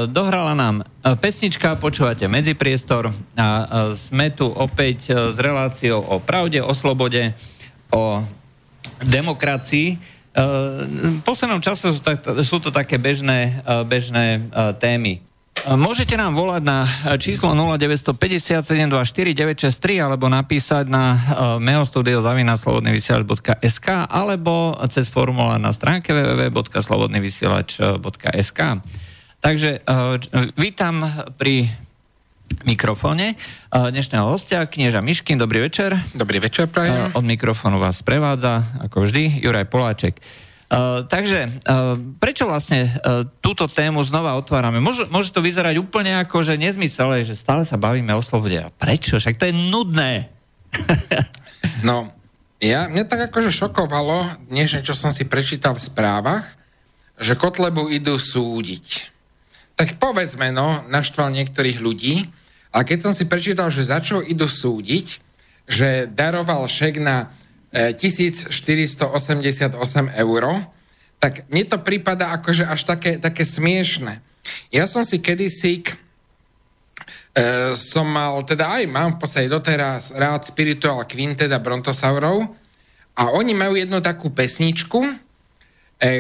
Dohrala 0.07 0.55
nám 0.57 0.83
pesnička, 1.01 1.75
počúvate 1.77 2.27
Medzipriestor 2.29 3.13
a 3.37 3.47
sme 3.93 4.29
tu 4.33 4.49
opäť 4.49 5.11
s 5.11 5.37
reláciou 5.37 6.01
o 6.01 6.19
pravde, 6.21 6.61
o 6.61 6.73
slobode, 6.73 7.33
o 7.93 8.23
demokracii. 9.03 9.97
V 10.35 11.21
poslednom 11.23 11.61
čase 11.63 11.95
sú, 11.95 12.03
tak, 12.03 12.27
sú 12.43 12.59
to 12.59 12.71
také 12.71 12.97
bežné, 12.99 13.63
bežné 13.87 14.41
témy. 14.83 15.23
Môžete 15.63 16.19
nám 16.19 16.35
volať 16.35 16.67
na 16.67 16.83
číslo 17.15 17.55
095724 17.55 18.75
alebo 20.03 20.27
napísať 20.27 20.91
na 20.91 21.15
mailstudio.slobodnyvysielač.sk 21.63 23.87
alebo 24.11 24.75
cez 24.91 25.07
formulár 25.07 25.55
na 25.57 25.71
stránke 25.71 26.11
www.slobodnyvysielač.sk 26.11 28.59
Takže 29.45 29.85
vítam 30.57 31.05
pri 31.37 31.69
mikrofóne 32.65 33.37
dnešného 33.69 34.25
hostia, 34.25 34.65
knieža 34.65 35.05
Miškin. 35.05 35.37
Dobrý 35.37 35.61
večer. 35.61 35.93
Dobrý 36.17 36.41
večer, 36.41 36.65
prajem. 36.65 37.13
Od 37.13 37.21
mikrofónu 37.21 37.77
vás 37.77 38.01
prevádza, 38.01 38.65
ako 38.81 39.05
vždy, 39.05 39.45
Juraj 39.45 39.69
Poláček. 39.69 40.17
Uh, 40.65 41.05
takže, 41.05 41.45
uh, 41.45 41.93
prečo 42.17 42.49
vlastne 42.49 42.89
uh, 42.89 43.21
túto 43.37 43.69
tému 43.69 44.01
znova 44.01 44.33
otvárame? 44.33 44.81
Môže, 44.81 45.05
môže 45.13 45.29
to 45.29 45.45
vyzerať 45.45 45.77
úplne 45.77 46.17
ako, 46.25 46.41
že 46.41 46.57
nezmyselé, 46.57 47.21
že 47.21 47.37
stále 47.37 47.69
sa 47.69 47.77
bavíme 47.77 48.17
o 48.17 48.25
slobode. 48.25 48.57
A 48.57 48.73
prečo? 48.73 49.21
Však 49.21 49.37
to 49.37 49.45
je 49.45 49.53
nudné. 49.53 50.33
no, 51.85 52.09
ja, 52.57 52.89
mňa 52.89 53.05
tak 53.05 53.29
akože 53.29 53.53
šokovalo 53.53 54.49
dnes, 54.49 54.73
čo 54.81 54.97
som 54.97 55.13
si 55.13 55.29
prečítal 55.29 55.77
v 55.77 55.85
správach, 55.85 56.49
že 57.21 57.37
Kotlebu 57.37 57.93
idú 57.93 58.17
súdiť. 58.17 59.14
Tak 59.75 59.99
povedzme, 59.99 60.55
no, 60.55 60.83
naštval 60.87 61.35
niektorých 61.35 61.83
ľudí, 61.83 62.31
a 62.75 62.83
keď 62.83 63.07
som 63.07 63.13
si 63.15 63.23
prečítal, 63.23 63.71
že 63.71 63.87
za 63.87 64.03
čo 64.03 64.19
idú 64.19 64.51
súdiť, 64.51 65.23
že 65.63 66.11
daroval 66.11 66.67
šek 66.67 66.99
na 66.99 67.31
1488 67.71 68.99
eur, 70.11 70.43
tak 71.19 71.47
mne 71.47 71.63
to 71.67 71.77
prípada 71.79 72.35
akože 72.35 72.67
až 72.67 72.83
také, 72.83 73.15
také 73.15 73.47
smiešne. 73.47 74.19
Ja 74.69 74.85
som 74.85 75.07
si 75.07 75.23
kedysi 75.23 75.81
e, 75.81 75.91
som 77.75 78.05
mal, 78.05 78.43
teda 78.43 78.69
aj 78.79 78.83
mám 78.91 79.09
v 79.17 79.19
podstate 79.23 79.47
doteraz 79.49 80.11
rád 80.15 80.43
Spiritual 80.45 81.03
Quintet 81.07 81.51
a 81.51 81.59
Brontosaurov 81.59 82.45
a 83.15 83.31
oni 83.31 83.55
majú 83.55 83.79
jednu 83.79 83.99
takú 84.03 84.29
pesničku, 84.31 84.99
e, 85.01 85.15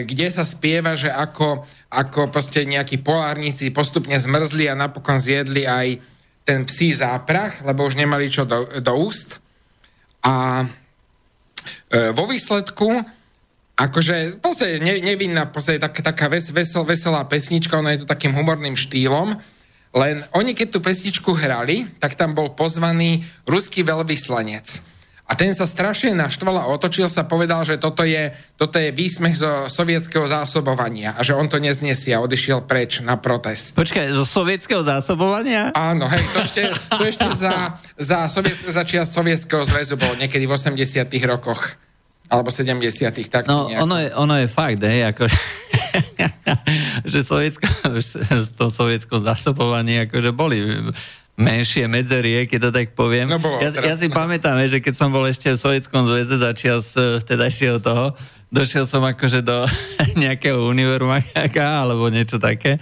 kde 0.07 0.27
sa 0.31 0.47
spieva, 0.47 0.95
že 0.95 1.11
ako, 1.11 1.67
ako 1.91 2.31
proste 2.31 2.63
nejakí 2.63 3.03
polárnici 3.03 3.69
postupne 3.69 4.15
zmrzli 4.15 4.71
a 4.71 4.79
napokon 4.79 5.19
zjedli 5.19 5.67
aj 5.67 5.99
ten 6.45 6.63
psí 6.63 6.93
záprach, 6.95 7.61
lebo 7.65 7.83
už 7.85 7.99
nemali 7.99 8.29
čo 8.29 8.47
do, 8.47 8.69
do 8.79 8.93
úst. 8.97 9.41
A 10.25 10.65
E, 11.89 12.11
vo 12.13 12.25
výsledku 12.25 12.89
akože 13.75 14.35
v 14.35 14.39
podstate 14.39 14.75
ne, 14.79 15.03
nevinná, 15.03 15.45
v 15.49 15.53
podstate 15.53 15.79
tak, 15.81 15.99
taká 15.99 16.31
ves, 16.31 16.49
vesel, 16.49 16.87
veselá 16.87 17.21
pesnička, 17.27 17.77
ona 17.77 17.93
je 17.93 18.03
to 18.05 18.07
takým 18.09 18.31
humorným 18.31 18.79
štýlom, 18.79 19.35
len 19.95 20.15
oni 20.35 20.51
keď 20.55 20.67
tú 20.75 20.79
pesničku 20.83 21.35
hrali, 21.35 21.87
tak 21.99 22.15
tam 22.15 22.35
bol 22.35 22.51
pozvaný 22.55 23.23
ruský 23.47 23.83
veľvyslanec. 23.83 24.94
A 25.25 25.33
ten 25.33 25.49
sa 25.57 25.65
strašne 25.65 26.13
naštval 26.13 26.61
a 26.61 26.69
otočil 26.69 27.09
sa, 27.09 27.25
povedal, 27.25 27.65
že 27.65 27.81
toto 27.81 28.05
je, 28.05 28.29
toto 28.61 28.77
je 28.77 28.93
výsmech 28.93 29.33
zo 29.33 29.65
sovietského 29.73 30.21
zásobovania 30.29 31.17
a 31.17 31.25
že 31.25 31.33
on 31.33 31.49
to 31.49 31.57
neznesie 31.57 32.13
a 32.13 32.21
odišiel 32.21 32.61
preč 32.61 33.01
na 33.01 33.17
protest. 33.17 33.73
Počkaj, 33.73 34.13
zo 34.13 34.21
sovietského 34.21 34.85
zásobovania? 34.85 35.73
Áno, 35.73 36.05
hej, 36.05 36.21
to 36.29 36.45
ešte, 36.45 36.61
to 36.93 37.03
ešte 37.09 37.25
za, 37.41 37.73
za, 37.97 38.29
soviet, 38.29 38.61
za 38.69 38.85
čias 38.85 39.09
sovietského 39.09 39.65
zväzu 39.65 39.97
bolo 39.97 40.13
niekedy 40.13 40.45
v 40.45 40.53
80 40.53 41.09
rokoch. 41.25 41.73
Alebo 42.29 42.49
70 42.49 42.85
tak 43.29 43.45
No, 43.45 43.69
ono 43.69 44.01
je, 44.01 44.09
ono 44.13 44.33
je 44.37 44.47
fakt, 44.49 44.81
hej, 44.81 45.09
ako, 45.09 45.29
že 47.11 47.19
sovietsko, 47.25 47.65
v 48.49 48.53
tom 48.53 48.69
sovietskom 48.69 49.25
zásobovaní 49.25 50.05
akože 50.05 50.29
boli 50.33 50.61
menšie 51.35 51.85
medzerie, 51.91 52.47
keď 52.47 52.59
to 52.67 52.71
tak 52.71 52.87
poviem. 52.95 53.27
No 53.27 53.43
bolo, 53.43 53.59
ja, 53.59 53.71
teraz, 53.71 53.83
ja 53.83 53.95
si 53.99 54.07
pamätám, 54.07 54.55
že 54.71 54.79
keď 54.79 54.93
som 54.95 55.11
bol 55.11 55.27
ešte 55.27 55.51
v 55.51 55.59
Sovjetskom 55.59 56.07
zväze 56.07 56.39
začal 56.39 56.79
z 56.79 57.19
vtedajšieho 57.23 57.83
toho, 57.83 58.15
došiel 58.47 58.87
som 58.87 59.03
akože 59.03 59.43
do 59.43 59.67
nejakého 60.23 60.63
univerzumaka 60.63 61.83
alebo 61.83 62.07
niečo 62.07 62.39
také. 62.39 62.79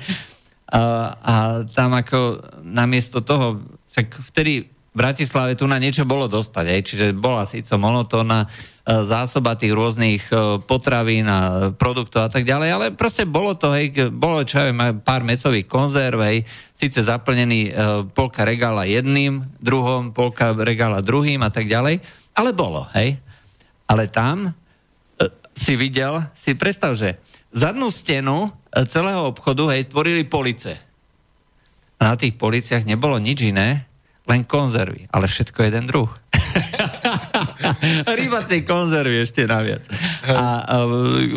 A, 0.70 0.82
a 1.18 1.36
tam 1.74 1.98
ako 1.98 2.46
namiesto 2.62 3.26
toho, 3.26 3.62
však 3.90 4.22
vtedy 4.34 4.70
v 4.70 4.98
Bratislave 4.98 5.58
tu 5.58 5.66
na 5.66 5.82
niečo 5.82 6.06
bolo 6.06 6.30
dostať, 6.30 6.66
aj, 6.70 6.82
čiže 6.86 7.08
bola 7.18 7.50
síce 7.50 7.74
monotónna, 7.74 8.46
E, 8.84 9.08
zásoba 9.08 9.56
tých 9.56 9.72
rôznych 9.72 10.28
e, 10.28 10.60
potravín 10.60 11.24
a 11.32 11.72
produktov 11.72 12.28
a 12.28 12.30
tak 12.30 12.44
ďalej, 12.44 12.70
ale 12.76 12.86
proste 12.92 13.24
bolo 13.24 13.56
to, 13.56 13.72
hej, 13.72 14.12
bolo 14.12 14.44
čo 14.44 14.60
aj 14.60 15.00
pár 15.08 15.24
mesových 15.24 15.72
konzerv, 15.72 16.20
hej, 16.20 16.44
síce 16.84 17.00
zaplnený 17.00 17.62
e, 17.68 17.72
polka 18.12 18.44
regála 18.44 18.84
jedným, 18.84 19.48
druhom, 19.64 20.12
polka 20.12 20.52
regála 20.52 21.00
druhým 21.00 21.40
a 21.40 21.48
tak 21.48 21.72
ďalej, 21.72 22.04
ale 22.36 22.50
bolo, 22.52 22.92
hej. 23.00 23.16
Ale 23.88 24.12
tam 24.12 24.52
si 25.54 25.78
videl, 25.78 26.28
si 26.34 26.58
predstav, 26.58 26.98
že 26.98 27.22
zadnú 27.54 27.88
stenu 27.94 28.50
celého 28.90 29.30
obchodu, 29.30 29.70
hej, 29.70 29.88
tvorili 29.88 30.26
police. 30.26 30.74
A 32.02 32.02
na 32.02 32.16
tých 32.18 32.36
policiach 32.36 32.84
nebolo 32.84 33.22
nič 33.22 33.54
iné, 33.54 33.86
len 34.26 34.44
konzervy, 34.44 35.08
ale 35.14 35.30
všetko 35.30 35.60
jeden 35.64 35.86
druh. 35.86 36.10
Rybacej 38.20 38.64
konzervy 38.64 39.28
ešte 39.28 39.44
naviac. 39.44 39.84
A, 40.30 40.64
a 40.64 40.76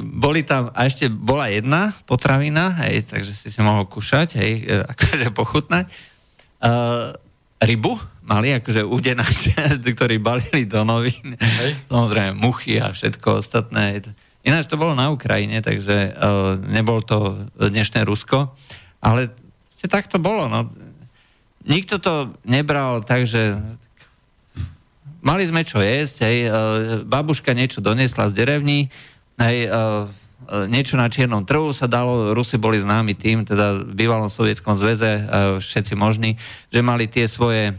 boli 0.03 0.47
tam, 0.47 0.71
a 0.71 0.87
ešte 0.87 1.11
bola 1.11 1.51
jedna 1.51 1.91
potravina, 2.07 2.71
hej, 2.87 3.07
takže 3.07 3.33
si 3.35 3.49
si 3.51 3.61
mohol 3.63 3.91
kúšať, 3.91 4.39
hej, 4.39 4.53
e, 4.63 4.83
akože 4.87 5.35
pochutnať. 5.35 5.85
A, 6.63 7.15
rybu 7.63 7.97
mali, 8.27 8.51
akože 8.53 8.83
udenáč, 8.83 9.55
ktorí 9.97 10.19
balili 10.19 10.67
do 10.67 10.83
novín. 10.83 11.39
Hej. 11.39 11.79
Samozrejme, 11.87 12.35
muchy 12.35 12.83
a 12.83 12.91
všetko 12.91 13.41
ostatné. 13.41 14.03
Ináč 14.43 14.67
to 14.67 14.79
bolo 14.79 14.99
na 14.99 15.11
Ukrajine, 15.11 15.63
takže 15.63 16.15
uh, 16.15 16.59
nebolo 16.59 17.03
to 17.03 17.19
dnešné 17.55 18.03
Rusko, 18.03 18.55
ale 19.03 19.31
tak 19.87 20.11
to 20.11 20.19
bolo. 20.19 20.51
No. 20.51 20.67
Nikto 21.67 22.03
to 22.03 22.35
nebral 22.43 23.07
tak, 23.07 23.27
že 23.27 23.55
mali 25.27 25.43
sme 25.43 25.67
čo 25.67 25.83
jesť, 25.83 26.31
hej, 26.31 26.39
e, 26.47 26.51
babuška 27.03 27.51
niečo 27.51 27.83
donesla 27.83 28.31
z 28.31 28.39
derevní, 28.39 28.87
hej, 29.43 29.67
e, 29.67 29.69
e, 29.69 29.75
niečo 30.71 30.95
na 30.95 31.11
čiernom 31.11 31.43
trhu 31.43 31.75
sa 31.75 31.91
dalo, 31.91 32.31
Rusi 32.31 32.55
boli 32.63 32.79
známi 32.79 33.19
tým, 33.19 33.43
teda 33.43 33.83
v 33.83 33.93
bývalom 33.99 34.31
sovietskom 34.31 34.79
zväze, 34.79 35.27
všetci 35.59 35.99
možní, 35.99 36.39
že 36.71 36.87
mali 36.87 37.11
tie 37.11 37.27
svoje 37.27 37.75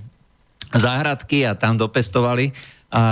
záhradky 0.75 1.47
a 1.47 1.55
tam 1.55 1.79
dopestovali. 1.79 2.51
A 2.87 3.03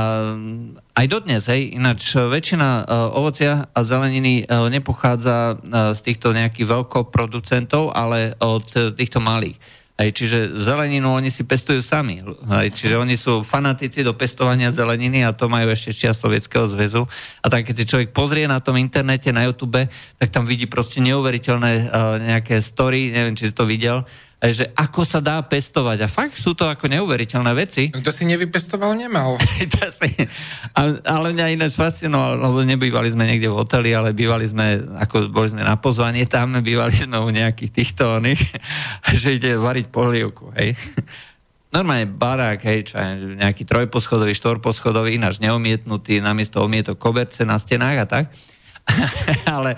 aj 0.95 1.05
dodnes, 1.07 1.47
hej, 1.51 1.75
ináč 1.75 2.15
väčšina 2.15 2.87
ovocia 3.15 3.67
a 3.71 3.79
zeleniny 3.83 4.47
nepochádza 4.47 5.59
z 5.95 5.99
týchto 5.99 6.31
nejakých 6.31 6.63
veľkoproducentov, 6.63 7.91
ale 7.91 8.39
od 8.39 8.95
týchto 8.95 9.19
malých. 9.19 9.59
Aj, 9.95 10.11
čiže 10.11 10.59
zeleninu 10.59 11.15
oni 11.15 11.31
si 11.31 11.47
pestujú 11.47 11.79
sami. 11.79 12.19
Aj, 12.51 12.67
čiže 12.67 12.99
oni 12.99 13.15
sú 13.15 13.47
fanatici 13.47 14.03
do 14.03 14.11
pestovania 14.11 14.67
zeleniny 14.67 15.23
a 15.23 15.31
to 15.31 15.47
majú 15.47 15.71
ešte 15.71 15.95
čas 15.95 16.19
Sovietskeho 16.19 16.67
zväzu. 16.67 17.07
A 17.39 17.47
tak 17.47 17.63
keď 17.63 17.75
si 17.79 17.85
človek 17.87 18.09
pozrie 18.11 18.43
na 18.43 18.59
tom 18.59 18.75
internete, 18.75 19.31
na 19.31 19.47
YouTube, 19.47 19.87
tak 20.19 20.27
tam 20.35 20.43
vidí 20.43 20.67
proste 20.67 20.99
neuveriteľné 20.99 21.71
uh, 21.87 22.19
nejaké 22.19 22.59
story, 22.59 23.15
neviem, 23.15 23.39
či 23.39 23.47
si 23.47 23.55
to 23.55 23.63
videl, 23.63 24.03
že 24.43 24.69
ako 24.75 25.01
sa 25.07 25.23
dá 25.23 25.39
pestovať. 25.39 26.05
A 26.05 26.07
fakt 26.11 26.35
sú 26.35 26.53
to 26.53 26.67
ako 26.67 26.91
neuveriteľné 26.91 27.51
veci. 27.55 27.89
Kto 27.89 28.11
si 28.11 28.27
nevypestoval, 28.27 28.93
nemal. 28.99 29.39
ale 31.15 31.27
mňa 31.31 31.55
ináč 31.55 31.79
fascinovalo, 31.79 32.43
lebo 32.43 32.59
nebývali 32.67 33.15
sme 33.15 33.25
niekde 33.25 33.47
v 33.47 33.55
hoteli, 33.55 33.95
ale 33.95 34.11
bývali 34.11 34.45
sme, 34.45 34.83
ako 34.99 35.31
boli 35.31 35.55
sme 35.55 35.63
na 35.63 35.79
pozvanie 35.79 36.27
tam, 36.27 36.51
bývali 36.59 36.93
sme 36.93 37.17
u 37.17 37.29
nejakých 37.31 37.71
týchto 37.71 38.19
oných, 38.19 38.41
že 39.21 39.39
ide 39.39 39.55
variť 39.55 39.87
polievku, 39.89 40.51
hej. 40.59 40.75
Normálne 41.71 42.07
barák, 42.07 42.59
hej, 42.63 42.91
čo 42.91 42.95
je 42.95 43.35
nejaký 43.35 43.67
trojposchodový, 43.67 44.31
štvorposchodový, 44.31 45.19
ináč 45.19 45.43
neumietnutý, 45.43 46.23
namiesto 46.23 46.63
omietok 46.63 46.95
koberce 46.95 47.43
na 47.43 47.59
stenách 47.59 47.97
a 47.99 48.05
tak. 48.07 48.25
ale 49.55 49.75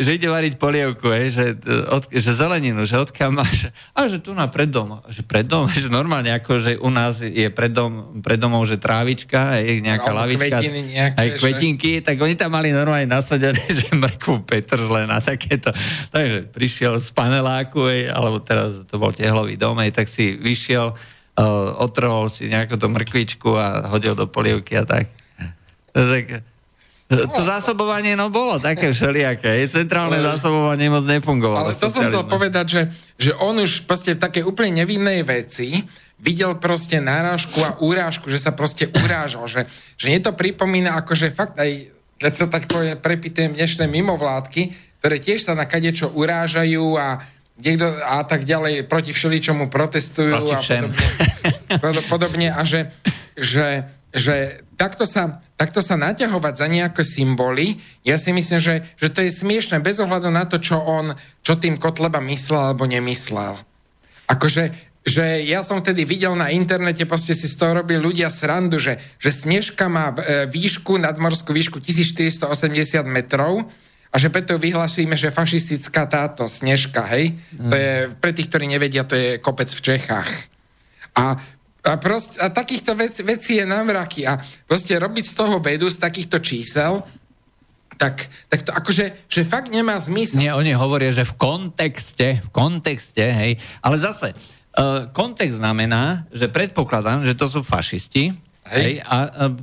že 0.00 0.16
ide 0.16 0.28
variť 0.28 0.56
polievku, 0.56 1.12
hej, 1.12 1.26
že, 1.36 1.44
od, 1.92 2.08
že 2.08 2.32
zeleninu, 2.32 2.88
že 2.88 2.96
odkiaľ 2.96 3.30
máš, 3.30 3.68
a 3.92 4.08
že 4.08 4.16
tu 4.18 4.32
na 4.32 4.48
preddom, 4.48 5.04
že 5.12 5.20
preddom, 5.20 5.68
že 5.72 5.92
normálne 5.92 6.32
ako, 6.32 6.52
že 6.60 6.72
u 6.80 6.88
nás 6.88 7.20
je 7.20 7.46
preddom, 7.52 8.20
preddomov, 8.24 8.64
že 8.64 8.80
trávička, 8.80 9.60
hej, 9.60 9.84
nejaká 9.84 10.10
Alebo 10.10 10.20
lavička, 10.24 10.58
kvetiny 10.64 10.80
nejaké, 10.96 11.16
aj 11.20 11.28
kvetinky, 11.36 11.92
že? 12.00 12.04
tak 12.08 12.16
oni 12.18 12.34
tam 12.34 12.50
mali 12.56 12.72
normálne 12.72 13.08
nasadené, 13.08 13.60
že 13.80 13.92
mrkvu 13.92 14.48
petržle 14.48 15.04
na 15.04 15.20
takéto. 15.20 15.70
Takže 16.10 16.48
prišiel 16.50 16.96
z 16.98 17.08
paneláku, 17.12 17.84
hej, 17.86 18.08
alebo 18.08 18.40
teraz 18.40 18.72
to 18.88 18.96
bol 18.96 19.12
tehlový 19.12 19.60
dom, 19.60 19.76
hej, 19.84 19.92
tak 19.92 20.08
si 20.08 20.40
vyšiel, 20.40 20.96
uh, 20.96 21.84
otrhol 21.84 22.32
si 22.32 22.48
nejakú 22.48 22.80
tú 22.80 22.88
mrkvičku 22.88 23.50
a 23.54 23.92
hodil 23.92 24.16
do 24.16 24.24
polievky 24.24 24.80
a 24.80 24.88
tak. 24.88 25.12
Tak 25.90 26.49
to 27.10 27.42
zásobovanie 27.42 28.14
no 28.14 28.30
bolo 28.30 28.62
také 28.62 28.94
všelijaké. 28.94 29.66
Centrálne 29.66 30.22
zásobovanie 30.22 30.86
moc 30.86 31.02
nefungovalo. 31.02 31.66
Ale 31.66 31.74
to 31.74 31.90
som 31.90 32.06
chcel 32.06 32.22
povedať, 32.30 32.66
že, 32.70 32.82
že 33.18 33.30
on 33.42 33.58
už 33.58 33.82
proste 33.82 34.14
v 34.14 34.22
takej 34.22 34.46
úplne 34.46 34.86
nevinnej 34.86 35.26
veci 35.26 35.82
videl 36.22 36.54
proste 36.62 37.02
náražku 37.02 37.58
a 37.66 37.74
úrážku, 37.82 38.30
že 38.30 38.38
sa 38.38 38.54
proste 38.54 38.86
urážal, 39.02 39.50
že, 39.50 39.66
že 39.98 40.06
nie 40.06 40.22
to 40.22 40.30
pripomína 40.36 40.94
akože 41.02 41.34
fakt 41.34 41.58
aj, 41.58 41.90
keď 42.20 42.32
sa 42.36 42.46
tak 42.46 42.70
povie, 42.70 42.94
prepitujem 42.94 43.58
dnešné 43.58 43.90
mimovládky, 43.90 44.70
ktoré 45.02 45.16
tiež 45.18 45.42
sa 45.42 45.58
na 45.58 45.66
kadečo 45.66 46.12
urážajú 46.12 46.94
a 46.94 47.24
niekto 47.58 47.88
a 48.06 48.22
tak 48.22 48.46
ďalej 48.46 48.86
proti 48.86 49.10
všeličomu 49.10 49.66
protestujú 49.72 50.32
proti 50.32 50.54
a 50.54 50.60
podobne, 51.80 52.02
podobne 52.12 52.48
a 52.52 52.62
že, 52.62 52.92
že 53.34 53.88
že 54.10 54.66
takto 54.74 55.06
sa, 55.06 55.38
takto 55.54 55.78
sa 55.84 55.94
naťahovať 55.94 56.54
za 56.58 56.66
nejaké 56.66 57.02
symboly, 57.06 57.78
ja 58.02 58.18
si 58.18 58.34
myslím, 58.34 58.58
že, 58.58 58.74
že 58.98 59.08
to 59.12 59.22
je 59.22 59.30
smiešne 59.30 59.78
bez 59.78 60.02
ohľadu 60.02 60.30
na 60.34 60.46
to, 60.50 60.58
čo 60.58 60.82
on, 60.82 61.14
čo 61.46 61.54
tým 61.54 61.78
Kotleba 61.78 62.18
myslel 62.18 62.74
alebo 62.74 62.90
nemyslel. 62.90 63.54
Akože, 64.26 64.74
že 65.06 65.46
ja 65.46 65.64
som 65.64 65.80
vtedy 65.80 66.04
videl 66.04 66.34
na 66.36 66.52
internete, 66.52 67.08
proste 67.08 67.32
si 67.32 67.48
z 67.48 67.56
toho 67.56 67.82
robili 67.82 68.02
ľudia 68.02 68.28
srandu, 68.28 68.76
že, 68.76 69.00
že 69.16 69.30
Snežka 69.32 69.88
má 69.88 70.12
e, 70.12 70.46
výšku, 70.50 71.00
nadmorskú 71.00 71.56
výšku 71.56 71.80
1480 71.80 72.46
metrov 73.06 73.64
a 74.10 74.16
že 74.18 74.28
preto 74.28 74.58
vyhlasíme, 74.58 75.14
že 75.14 75.32
fašistická 75.32 76.04
táto 76.10 76.50
Snežka, 76.50 77.06
hej, 77.14 77.38
to 77.54 77.74
je, 77.78 77.92
pre 78.18 78.34
tých, 78.34 78.50
ktorí 78.50 78.66
nevedia, 78.66 79.06
to 79.06 79.14
je 79.14 79.38
kopec 79.38 79.70
v 79.70 79.80
Čechách. 79.80 80.30
A 81.14 81.38
a, 81.80 81.96
prost, 81.96 82.36
a 82.36 82.52
takýchto 82.52 82.92
vec, 82.92 83.16
vecí 83.24 83.56
je 83.56 83.64
namraky. 83.64 84.28
A 84.28 84.36
proste 84.68 84.96
robiť 85.00 85.24
z 85.24 85.34
toho 85.34 85.56
vedu, 85.58 85.88
z 85.88 85.98
takýchto 86.00 86.38
čísel, 86.44 87.00
tak, 88.00 88.32
tak 88.48 88.64
to 88.64 88.72
akože, 88.72 89.28
že 89.28 89.44
fakt 89.44 89.68
nemá 89.68 90.00
zmysel. 90.00 90.40
Nie, 90.40 90.56
oni 90.56 90.72
hovoria, 90.72 91.12
že 91.12 91.28
v 91.28 91.36
kontexte, 91.36 92.40
v 92.40 92.48
kontexte, 92.48 93.20
hej, 93.20 93.60
ale 93.84 93.96
zase, 94.00 94.32
uh, 94.32 95.12
kontext 95.12 95.60
znamená, 95.60 96.24
že 96.32 96.48
predpokladám, 96.48 97.28
že 97.28 97.36
to 97.36 97.46
sú 97.48 97.60
fašisti, 97.60 98.32
Hej. 98.70 98.78
Hej, 98.86 98.94
a 99.02 99.16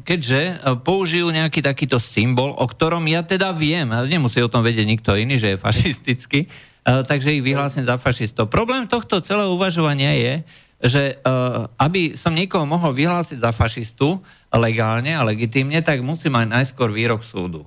keďže 0.03 0.41
e, 0.41 0.55
použijú 0.83 1.31
nejaký 1.31 1.63
takýto 1.63 1.95
symbol, 1.95 2.51
o 2.51 2.65
ktorom 2.67 2.99
ja 3.07 3.23
teda 3.23 3.55
viem, 3.55 3.87
nemusí 3.87 4.43
o 4.43 4.51
tom 4.51 4.59
vedieť 4.65 4.83
nikto 4.83 5.15
iný, 5.15 5.39
že 5.39 5.55
je 5.55 5.63
fašistický, 5.63 6.51
takže 6.83 7.35
ich 7.35 7.43
vyhlásim 7.43 7.83
za 7.83 7.95
fašistov. 7.99 8.47
Problém 8.51 8.87
tohto 8.87 9.19
celého 9.19 9.51
uvažovania 9.51 10.11
je, 10.15 10.33
že 10.77 11.17
uh, 11.17 11.65
aby 11.81 12.13
som 12.13 12.37
niekoho 12.37 12.61
mohol 12.69 12.93
vyhlásiť 12.93 13.41
za 13.41 13.49
fašistu 13.49 14.21
legálne 14.53 15.17
a 15.17 15.25
legitímne, 15.25 15.81
tak 15.81 16.05
musí 16.05 16.29
mať 16.29 16.45
najskôr 16.53 16.93
výrok 16.93 17.25
súdu. 17.25 17.65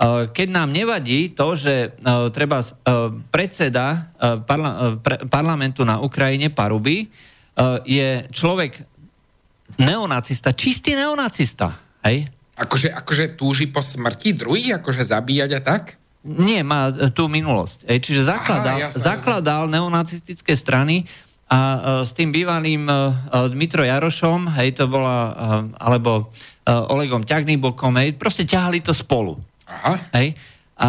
Uh, 0.00 0.26
keď 0.32 0.48
nám 0.50 0.74
nevadí 0.74 1.30
to, 1.30 1.54
že 1.54 1.94
uh, 1.94 2.26
treba 2.34 2.64
uh, 2.64 3.12
predseda 3.30 4.10
uh, 4.18 4.42
parla- 4.42 4.76
uh, 4.76 4.84
pre- 4.98 5.22
parlamentu 5.30 5.86
na 5.86 6.02
Ukrajine 6.02 6.50
Paruby 6.50 7.06
uh, 7.06 7.78
je 7.86 8.26
človek 8.34 8.82
neonacista, 9.78 10.50
čistý 10.50 10.98
neonacista. 10.98 11.78
Hej? 12.02 12.26
Akože, 12.58 12.90
akože 12.90 13.38
túži 13.38 13.70
po 13.70 13.78
smrti 13.78 14.34
druhých, 14.34 14.82
akože 14.82 15.06
zabíjať 15.06 15.50
a 15.56 15.60
tak? 15.62 16.00
Nie, 16.20 16.60
má 16.60 16.92
tú 17.16 17.32
minulosť. 17.32 17.88
Čiže 17.88 18.28
zakladal, 18.28 18.76
Aha, 18.76 18.92
zakladal 18.92 19.72
neonacistické 19.72 20.52
strany, 20.52 21.08
a 21.50 21.58
uh, 21.58 21.78
s 22.06 22.14
tým 22.14 22.30
bývalým 22.30 22.86
uh, 22.86 23.10
Dmitro 23.50 23.82
Jarošom, 23.82 24.54
hej, 24.54 24.78
to 24.78 24.86
bola, 24.86 25.34
alebo 25.82 26.30
Olegom 26.70 27.26
Ťagnýbokom, 27.26 27.98
hej, 27.98 28.14
proste 28.14 28.46
ťahali 28.46 28.78
to 28.86 28.94
spolu. 28.94 29.34
Aha. 29.66 29.98
Hej. 30.14 30.38
A, 30.78 30.88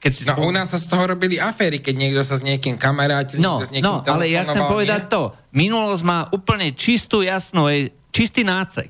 keď 0.00 0.12
si 0.12 0.22
no 0.24 0.32
spolu... 0.36 0.48
u 0.48 0.52
nás 0.56 0.72
sa 0.72 0.80
z 0.80 0.88
toho 0.88 1.04
robili 1.04 1.36
aféry, 1.36 1.84
keď 1.84 1.94
niekto 1.96 2.20
sa 2.24 2.40
s 2.40 2.44
niekým 2.44 2.80
kamarátil, 2.80 3.40
no, 3.40 3.60
s 3.60 3.72
niekým 3.72 3.84
No, 3.84 4.00
ale 4.00 4.32
ja 4.32 4.48
chcem 4.48 4.64
povedať 4.64 5.08
nie? 5.08 5.12
to. 5.12 5.22
Minulosť 5.52 6.04
má 6.04 6.18
úplne 6.32 6.72
čistú, 6.72 7.20
jasnú, 7.20 7.68
hej, 7.68 7.92
čistý 8.12 8.40
nácek. 8.44 8.88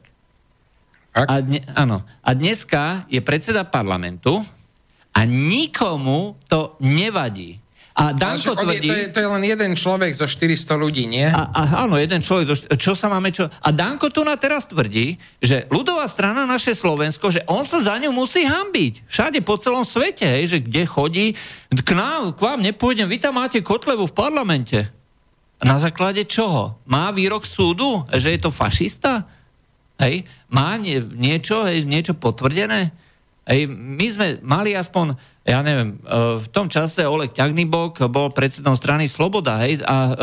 A, 1.14 1.38
dne, 1.38 1.62
áno. 1.78 2.02
a 2.02 2.30
dneska 2.34 3.06
je 3.06 3.22
predseda 3.22 3.62
parlamentu 3.62 4.42
a 5.14 5.22
nikomu 5.26 6.34
to 6.50 6.74
nevadí. 6.82 7.62
A 7.94 8.10
Danko 8.10 8.58
tvrdí... 8.58 8.90
To 8.90 8.96
je, 8.98 9.06
to 9.14 9.18
je 9.22 9.28
len 9.30 9.44
jeden 9.46 9.72
človek 9.78 10.10
zo 10.18 10.26
400 10.26 10.66
ľudí, 10.74 11.06
nie? 11.06 11.30
A, 11.30 11.46
a, 11.46 11.86
áno, 11.86 11.94
jeden 11.94 12.26
človek 12.26 12.46
zo... 12.50 12.56
Čo 12.74 12.98
sa 12.98 13.06
máme 13.06 13.30
čo... 13.30 13.46
A 13.46 13.70
Danko 13.70 14.10
tu 14.10 14.26
na 14.26 14.34
teraz 14.34 14.66
tvrdí, 14.66 15.14
že 15.38 15.70
ľudová 15.70 16.10
strana 16.10 16.42
naše 16.42 16.74
Slovensko, 16.74 17.30
že 17.30 17.46
on 17.46 17.62
sa 17.62 17.78
za 17.78 17.94
ňu 18.02 18.10
musí 18.10 18.42
hambiť. 18.50 19.06
Všade 19.06 19.38
po 19.46 19.54
celom 19.62 19.86
svete, 19.86 20.26
hej, 20.26 20.44
že 20.50 20.58
kde 20.66 20.82
chodí, 20.90 21.26
k 21.70 21.90
nám, 21.94 22.34
k 22.34 22.42
vám 22.42 22.66
nepôjdem, 22.66 23.06
vy 23.06 23.22
tam 23.22 23.38
máte 23.38 23.62
Kotlevu 23.62 24.10
v 24.10 24.16
parlamente. 24.18 24.90
Na 25.62 25.78
základe 25.78 26.26
čoho? 26.26 26.82
Má 26.90 27.14
výrok 27.14 27.46
súdu, 27.46 28.02
že 28.10 28.34
je 28.34 28.42
to 28.42 28.50
fašista? 28.50 29.22
Hej? 30.02 30.26
Má 30.50 30.74
nie, 30.82 30.98
niečo, 30.98 31.62
hej, 31.62 31.86
niečo 31.86 32.18
potvrdené? 32.18 33.03
Hej, 33.44 33.68
my 33.68 34.06
sme 34.08 34.26
mali 34.40 34.72
aspoň 34.72 35.34
ja 35.44 35.60
neviem, 35.60 36.00
e, 36.00 36.40
v 36.40 36.46
tom 36.48 36.72
čase 36.72 37.04
Oleg 37.04 37.36
Ťagnibok 37.36 38.08
bol 38.08 38.32
predsedom 38.32 38.72
strany 38.72 39.04
Sloboda, 39.04 39.60
hej, 39.60 39.84
a 39.84 39.96
e, 40.08 40.14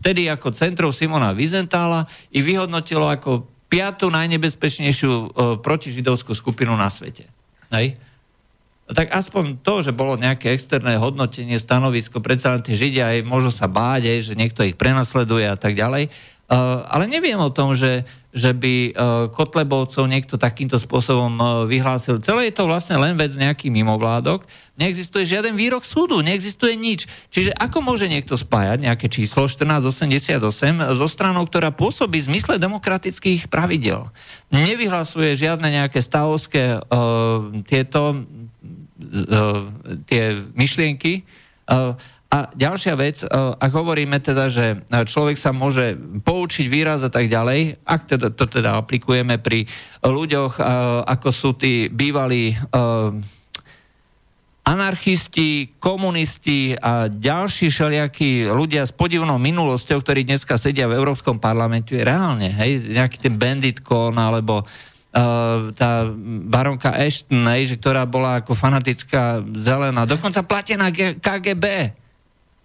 vtedy 0.00 0.32
ako 0.32 0.56
centrov 0.56 0.96
Simona 0.96 1.36
Vizentála 1.36 2.08
i 2.32 2.40
vyhodnotilo 2.40 3.04
ako 3.04 3.44
piatu 3.68 4.08
najnebezpečnejšiu 4.08 5.12
e, 5.12 5.26
protižidovskú 5.60 6.32
skupinu 6.32 6.72
na 6.72 6.88
svete. 6.88 7.28
Hej? 7.68 8.00
Tak 8.88 9.12
aspoň 9.12 9.60
to, 9.60 9.84
že 9.84 9.92
bolo 9.92 10.16
nejaké 10.16 10.56
externé 10.56 10.96
hodnotenie, 10.96 11.60
stanovisko, 11.60 12.24
predsa 12.24 12.56
len 12.56 12.64
tí 12.64 12.72
Židia 12.72 13.12
aj 13.12 13.28
môžu 13.28 13.52
sa 13.52 13.68
báť, 13.68 14.08
aj, 14.08 14.20
že 14.32 14.34
niekto 14.36 14.64
ich 14.64 14.76
prenasleduje 14.76 15.48
a 15.48 15.56
tak 15.56 15.72
ďalej. 15.72 16.12
Ale 16.92 17.08
neviem 17.08 17.40
o 17.40 17.48
tom, 17.48 17.72
že 17.72 18.04
že 18.34 18.50
by 18.50 18.74
e, 18.74 18.92
Kotlebovcov 19.30 20.10
niekto 20.10 20.34
takýmto 20.34 20.74
spôsobom 20.74 21.38
e, 21.38 21.44
vyhlásil. 21.70 22.18
Celé 22.18 22.50
je 22.50 22.58
to 22.58 22.66
vlastne 22.66 22.98
len 22.98 23.14
vec 23.14 23.30
nejakých 23.30 23.70
mimovládok. 23.70 24.42
Neexistuje 24.74 25.22
žiaden 25.22 25.54
výrok 25.54 25.86
súdu, 25.86 26.18
neexistuje 26.18 26.74
nič. 26.74 27.06
Čiže 27.30 27.54
ako 27.54 27.86
môže 27.86 28.10
niekto 28.10 28.34
spájať 28.34 28.90
nejaké 28.90 29.06
číslo 29.06 29.46
1488 29.46 30.42
so 30.98 31.06
stranou, 31.06 31.46
ktorá 31.46 31.70
pôsobí 31.70 32.18
v 32.18 32.34
zmysle 32.34 32.58
demokratických 32.58 33.46
pravidel? 33.46 34.10
Nevyhlasuje 34.50 35.38
žiadne 35.38 35.70
nejaké 35.70 36.02
stavovské 36.02 36.82
uh, 36.82 37.54
tieto 37.70 38.18
uh, 38.18 39.62
tie 40.10 40.42
myšlienky. 40.58 41.22
Uh, 41.70 41.94
a 42.34 42.50
ďalšia 42.50 42.94
vec, 42.98 43.22
e, 43.22 43.26
ak 43.30 43.70
hovoríme 43.70 44.18
teda, 44.18 44.50
že 44.50 44.82
človek 44.90 45.38
sa 45.38 45.54
môže 45.54 45.94
poučiť 46.26 46.66
výraz 46.66 47.06
a 47.06 47.10
tak 47.12 47.30
ďalej, 47.30 47.78
ak 47.86 48.00
teda, 48.10 48.34
to 48.34 48.50
teda 48.50 48.74
aplikujeme 48.74 49.38
pri 49.38 49.70
ľuďoch, 50.02 50.58
e, 50.58 50.62
ako 51.14 51.28
sú 51.30 51.54
tí 51.54 51.86
bývalí 51.86 52.50
e, 52.50 52.56
anarchisti, 54.66 55.78
komunisti 55.78 56.74
a 56.74 57.06
ďalší 57.06 57.70
všelijakí 57.70 58.50
ľudia 58.50 58.82
s 58.82 58.90
podivnou 58.90 59.38
minulosťou, 59.38 60.02
ktorí 60.02 60.26
dneska 60.26 60.58
sedia 60.58 60.90
v 60.90 60.98
Európskom 60.98 61.38
parlamentu, 61.38 61.94
je 61.94 62.02
reálne, 62.02 62.50
hej, 62.50 62.98
nejaký 62.98 63.30
ten 63.30 63.38
Banditkon 63.38 64.18
alebo 64.18 64.66
Uh, 65.14 65.70
tá 65.78 66.10
baronka 66.50 66.90
Ashton, 66.90 67.46
hej, 67.54 67.70
že 67.70 67.78
ktorá 67.78 68.02
bola 68.02 68.42
ako 68.42 68.58
fanatická 68.58 69.46
zelená, 69.54 70.10
dokonca 70.10 70.42
platená 70.42 70.90
KGB. 70.90 71.94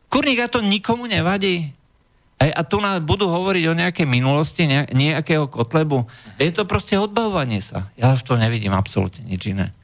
Kurník, 0.10 0.42
a 0.42 0.50
to 0.50 0.66
nikomu 0.66 1.06
nevadí. 1.06 1.70
Aj, 2.40 2.50
a 2.50 2.62
tu 2.64 2.82
nám 2.82 3.04
budú 3.04 3.30
hovoriť 3.30 3.64
o 3.70 3.78
nejakej 3.78 4.08
minulosti, 4.08 4.66
nejakého 4.90 5.46
kotlebu. 5.52 6.08
Je 6.40 6.50
to 6.56 6.64
proste 6.66 6.96
odbavovanie 6.98 7.60
sa. 7.60 7.92
Ja 8.00 8.16
v 8.16 8.24
to 8.26 8.34
nevidím 8.40 8.74
absolútne 8.74 9.28
nič 9.28 9.54
iné. 9.54 9.76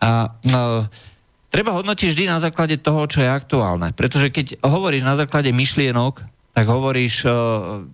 A 0.00 0.34
no, 0.48 0.88
treba 1.52 1.76
hodnotiť 1.76 2.08
vždy 2.10 2.24
na 2.26 2.40
základe 2.40 2.80
toho, 2.80 3.04
čo 3.06 3.22
je 3.22 3.28
aktuálne. 3.28 3.92
Pretože 3.92 4.32
keď 4.32 4.58
hovoríš 4.64 5.04
na 5.04 5.14
základe 5.20 5.52
myšlienok, 5.52 6.24
tak 6.56 6.64
hovoríš 6.66 7.28
uh, 7.28 7.84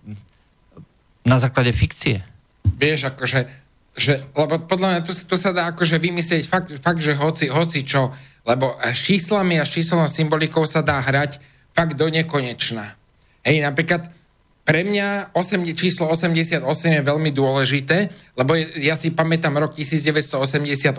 na 1.26 1.36
základe 1.36 1.74
fikcie. 1.74 2.22
Vieš, 2.64 3.12
akože 3.12 3.64
že, 3.94 4.18
lebo 4.34 4.58
podľa 4.66 4.88
mňa 4.90 5.00
to, 5.06 5.12
to 5.14 5.36
sa 5.38 5.54
dá 5.54 5.70
akože 5.70 6.02
vymyslieť 6.02 6.42
fakt, 6.50 6.70
fakt 6.82 6.98
že 6.98 7.14
hoci, 7.14 7.46
hoci 7.46 7.86
čo, 7.86 8.10
lebo 8.42 8.74
číslami 8.90 9.62
a 9.62 9.64
s 9.64 9.86
symbolikou 10.10 10.66
sa 10.66 10.82
dá 10.82 10.98
hrať 10.98 11.38
fakt 11.74 11.98
do 11.98 12.06
nekonečna. 12.08 12.94
Hej, 13.44 13.60
napríklad 13.60 14.08
pre 14.64 14.80
mňa 14.80 15.36
8, 15.36 15.60
číslo 15.76 16.08
88 16.08 16.64
je 16.64 17.02
veľmi 17.04 17.28
dôležité, 17.36 18.08
lebo 18.32 18.56
ja 18.80 18.96
si 18.96 19.12
pamätám 19.12 19.52
rok 19.60 19.76
1988, 19.76 20.96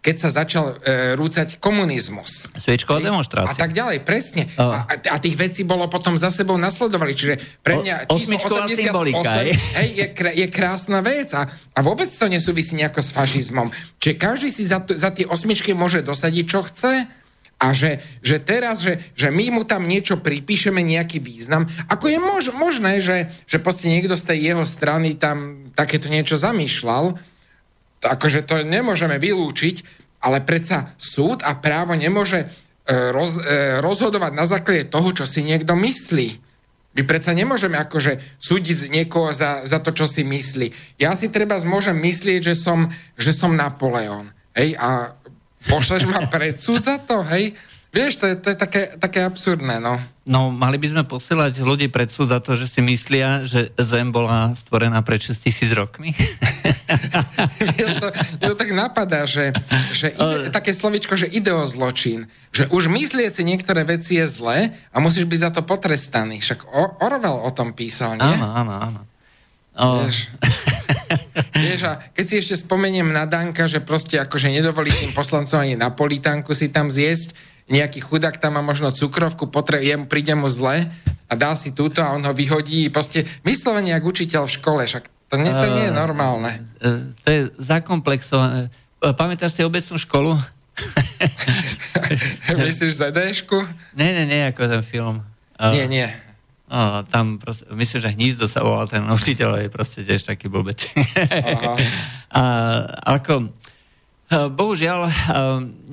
keď 0.00 0.14
sa 0.16 0.32
začal 0.32 0.80
e, 0.80 1.12
rúcať 1.12 1.60
komunizmus. 1.60 2.48
Sviečková 2.56 3.04
demonstrácia. 3.04 3.52
A 3.52 3.60
tak 3.60 3.76
ďalej, 3.76 4.00
presne. 4.00 4.48
Oh. 4.56 4.80
A, 4.80 4.96
a 4.96 5.16
tých 5.20 5.36
vecí 5.36 5.60
bolo 5.68 5.92
potom 5.92 6.16
za 6.16 6.32
sebou 6.32 6.56
nasledovali. 6.56 7.12
Čiže 7.12 7.60
pre 7.60 7.84
mňa 7.84 8.08
o, 8.08 8.16
číslo 8.16 8.64
88 8.64 8.88
symbolika, 8.88 9.44
hej, 9.84 9.88
je, 9.92 10.06
je 10.16 10.46
krásna 10.48 11.04
vec 11.04 11.36
a, 11.36 11.44
a 11.52 11.78
vôbec 11.84 12.08
to 12.08 12.32
nesúvisí 12.32 12.80
nejako 12.80 13.04
s 13.04 13.12
fašizmom. 13.12 13.68
Čiže 14.00 14.14
každý 14.16 14.48
si 14.48 14.64
za, 14.64 14.80
za 14.80 15.12
tie 15.12 15.28
osmičky 15.28 15.76
môže 15.76 16.00
dosadiť, 16.00 16.44
čo 16.48 16.64
chce 16.64 17.04
a 17.56 17.72
že, 17.72 18.04
že 18.20 18.36
teraz, 18.36 18.84
že, 18.84 19.00
že 19.16 19.32
my 19.32 19.48
mu 19.48 19.62
tam 19.64 19.88
niečo 19.88 20.20
pripíšeme, 20.20 20.84
nejaký 20.84 21.24
význam, 21.24 21.64
ako 21.88 22.04
je 22.12 22.18
mož, 22.20 22.44
možné, 22.52 23.00
že, 23.00 23.32
že 23.48 23.56
proste 23.56 23.88
niekto 23.88 24.12
z 24.12 24.28
tej 24.28 24.38
jeho 24.52 24.64
strany 24.68 25.16
tam 25.16 25.68
takéto 25.72 26.12
niečo 26.12 26.36
zamýšľal, 26.36 27.16
to, 28.04 28.06
akože 28.12 28.44
to 28.44 28.60
nemôžeme 28.60 29.16
vylúčiť, 29.16 30.04
ale 30.20 30.44
predsa 30.44 30.92
súd 31.00 31.40
a 31.48 31.56
právo 31.56 31.96
nemôže 31.96 32.44
e, 32.44 32.46
roz, 33.12 33.40
e, 33.40 33.80
rozhodovať 33.80 34.32
na 34.36 34.44
základe 34.44 34.92
toho, 34.92 35.16
čo 35.16 35.24
si 35.24 35.40
niekto 35.40 35.72
myslí. 35.72 36.44
My 36.96 37.02
predsa 37.04 37.36
nemôžeme 37.36 37.76
akože 37.76 38.40
súdiť 38.40 38.88
niekoho 38.88 39.32
za, 39.32 39.64
za 39.68 39.80
to, 39.80 39.92
čo 39.96 40.08
si 40.08 40.24
myslí. 40.24 40.96
Ja 41.00 41.12
si 41.12 41.28
treba 41.28 41.56
môžem 41.64 41.96
myslieť, 42.00 42.52
že 42.52 42.54
som, 42.56 42.88
že 43.16 43.36
som 43.36 43.52
Napoleon. 43.52 44.32
Hej, 44.56 44.80
a 44.80 45.12
Pošleš 45.66 46.06
ma 46.06 46.24
pred 46.26 46.56
súd 46.58 46.86
za 46.86 46.98
to, 47.02 47.22
hej? 47.26 47.54
Vieš, 47.96 48.20
to 48.20 48.24
je, 48.28 48.34
to 48.36 48.48
je 48.52 48.56
také, 48.60 48.82
také 49.00 49.24
absurdné, 49.24 49.80
no. 49.80 49.96
No, 50.28 50.52
mali 50.52 50.76
by 50.76 50.90
sme 50.90 51.02
posielať 51.06 51.64
ľudí 51.64 51.88
pred 51.88 52.12
súd 52.12 52.28
za 52.28 52.44
to, 52.44 52.52
že 52.52 52.68
si 52.68 52.84
myslia, 52.84 53.46
že 53.46 53.72
Zem 53.80 54.12
bola 54.12 54.52
stvorená 54.52 55.00
pred 55.00 55.16
6 55.16 55.32
tisíc 55.40 55.72
rokmi? 55.72 56.12
to, 58.02 58.06
to 58.42 58.52
tak 58.52 58.68
napadá, 58.74 59.24
že, 59.24 59.54
že 59.96 60.12
ide, 60.12 60.52
také 60.52 60.76
slovičko, 60.76 61.16
že 61.16 61.30
ideozločin. 61.30 62.28
Že 62.52 62.68
už 62.68 62.90
myslieť 62.92 63.32
si 63.32 63.42
niektoré 63.48 63.86
veci 63.88 64.20
je 64.20 64.26
zlé 64.28 64.76
a 64.92 65.00
musíš 65.00 65.24
byť 65.24 65.40
za 65.40 65.50
to 65.56 65.64
potrestaný. 65.64 66.42
Však 66.44 66.68
Orwell 67.00 67.40
o 67.40 67.50
tom 67.54 67.72
písal, 67.72 68.20
nie? 68.20 68.28
Áno, 68.28 68.52
áno, 68.52 68.72
áno. 68.76 69.00
Vieš, 69.76 70.32
vieš, 71.52 71.80
a 71.84 72.00
keď 72.16 72.24
si 72.24 72.34
ešte 72.40 72.56
spomeniem 72.64 73.12
na 73.12 73.28
Danka, 73.28 73.68
že 73.68 73.84
proste 73.84 74.16
akože 74.16 74.48
nedovolí 74.48 74.88
tým 74.88 75.12
poslancom 75.12 75.60
ani 75.60 75.76
napolitánku 75.76 76.56
si 76.56 76.72
tam 76.72 76.88
zjesť, 76.88 77.36
nejaký 77.68 78.00
chudák 78.00 78.40
tam 78.40 78.56
má 78.56 78.62
možno 78.64 78.88
cukrovku, 78.94 79.52
potrebuje, 79.52 80.08
príde 80.08 80.32
mu 80.32 80.48
zle 80.48 80.88
a 81.26 81.32
dá 81.34 81.52
si 81.58 81.74
túto 81.74 82.00
a 82.00 82.14
on 82.14 82.22
ho 82.22 82.32
vyhodí. 82.32 82.88
Proste 82.88 83.26
vyslovene 83.42 83.92
ako 83.92 84.16
učiteľ 84.16 84.46
v 84.46 84.56
škole, 84.56 84.82
však 84.86 85.04
to 85.26 85.34
nie, 85.42 85.50
to 85.50 85.66
nie 85.74 85.90
je 85.90 85.94
normálne. 85.94 86.52
Uh, 86.78 87.10
to 87.26 87.28
je 87.28 87.40
zakomplexované. 87.58 88.70
Uh, 89.02 89.10
pamätáš 89.10 89.58
si 89.58 89.62
obecnú 89.66 89.98
školu? 89.98 90.38
Myslíš 92.64 93.02
ZDŠku? 93.02 93.58
Nie, 93.98 94.14
nie, 94.14 94.24
nie, 94.30 94.40
ako 94.46 94.70
ten 94.70 94.82
film. 94.86 95.26
Uh, 95.58 95.74
nie, 95.74 95.90
nie. 95.90 96.08
No, 96.66 97.06
tam 97.06 97.38
proste, 97.38 97.62
myslím, 97.70 98.00
že 98.02 98.14
hnízdo 98.18 98.50
sa 98.50 98.66
volal 98.66 98.90
ten 98.90 99.06
učiteľ, 99.06 99.62
je 99.62 99.70
proste 99.70 100.02
tiež 100.02 100.26
taký 100.26 100.50
blbec. 100.50 100.82
a, 102.34 102.42
ako, 103.06 103.46
e, 103.46 104.38
bohužiaľ, 104.50 105.06
e, 105.06 105.12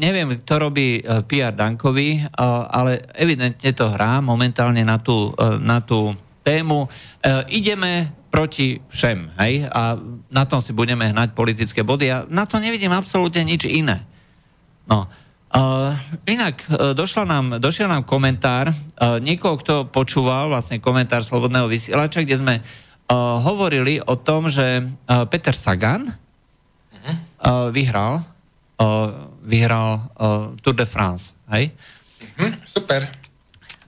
neviem, 0.01 0.33
kto 0.41 0.53
robí 0.57 0.97
e, 0.97 1.01
PR 1.29 1.53
Dankovi, 1.53 2.25
ale 2.73 3.05
evidentne 3.13 3.69
to 3.69 3.85
hrá 3.93 4.17
momentálne 4.17 4.81
na 4.81 4.97
tú, 4.97 5.29
na 5.61 5.77
tú 5.85 6.17
tému. 6.41 6.89
Ideme 7.53 8.09
proti 8.33 8.81
všem, 8.89 9.37
hej? 9.45 9.69
A 9.69 9.93
na 10.33 10.43
tom 10.49 10.57
si 10.57 10.73
budeme 10.73 11.05
hnať 11.05 11.37
politické 11.37 11.85
body. 11.85 12.05
Ja 12.09 12.25
na 12.25 12.49
to 12.49 12.57
nevidím 12.57 12.89
absolútne 12.89 13.45
nič 13.45 13.69
iné. 13.69 14.01
No, 14.89 15.05
Uh, 15.53 15.93
inak, 16.25 16.65
uh, 16.65 16.97
došla 16.97 17.29
nám, 17.29 17.45
došiel 17.61 17.85
nám 17.85 18.09
komentár 18.09 18.73
uh, 18.73 19.21
niekoho, 19.21 19.61
kto 19.61 19.85
počúval 19.85 20.49
vlastne 20.49 20.81
komentár 20.81 21.21
Slobodného 21.21 21.69
vysielača, 21.69 22.25
kde 22.25 22.41
sme 22.41 22.55
uh, 22.57 23.37
hovorili 23.37 24.01
o 24.01 24.17
tom, 24.17 24.49
že 24.49 24.81
uh, 24.81 25.29
Peter 25.29 25.53
Sagan 25.53 26.09
uh-huh. 26.09 27.05
uh, 27.45 27.69
vyhral 27.69 28.25
uh, 28.81 29.29
vyhral 29.43 30.09
uh, 30.17 30.57
Tour 30.63 30.73
de 30.73 30.87
France, 30.87 31.37
hej? 31.51 31.69
Uh-huh, 32.17 32.51
super. 32.65 33.05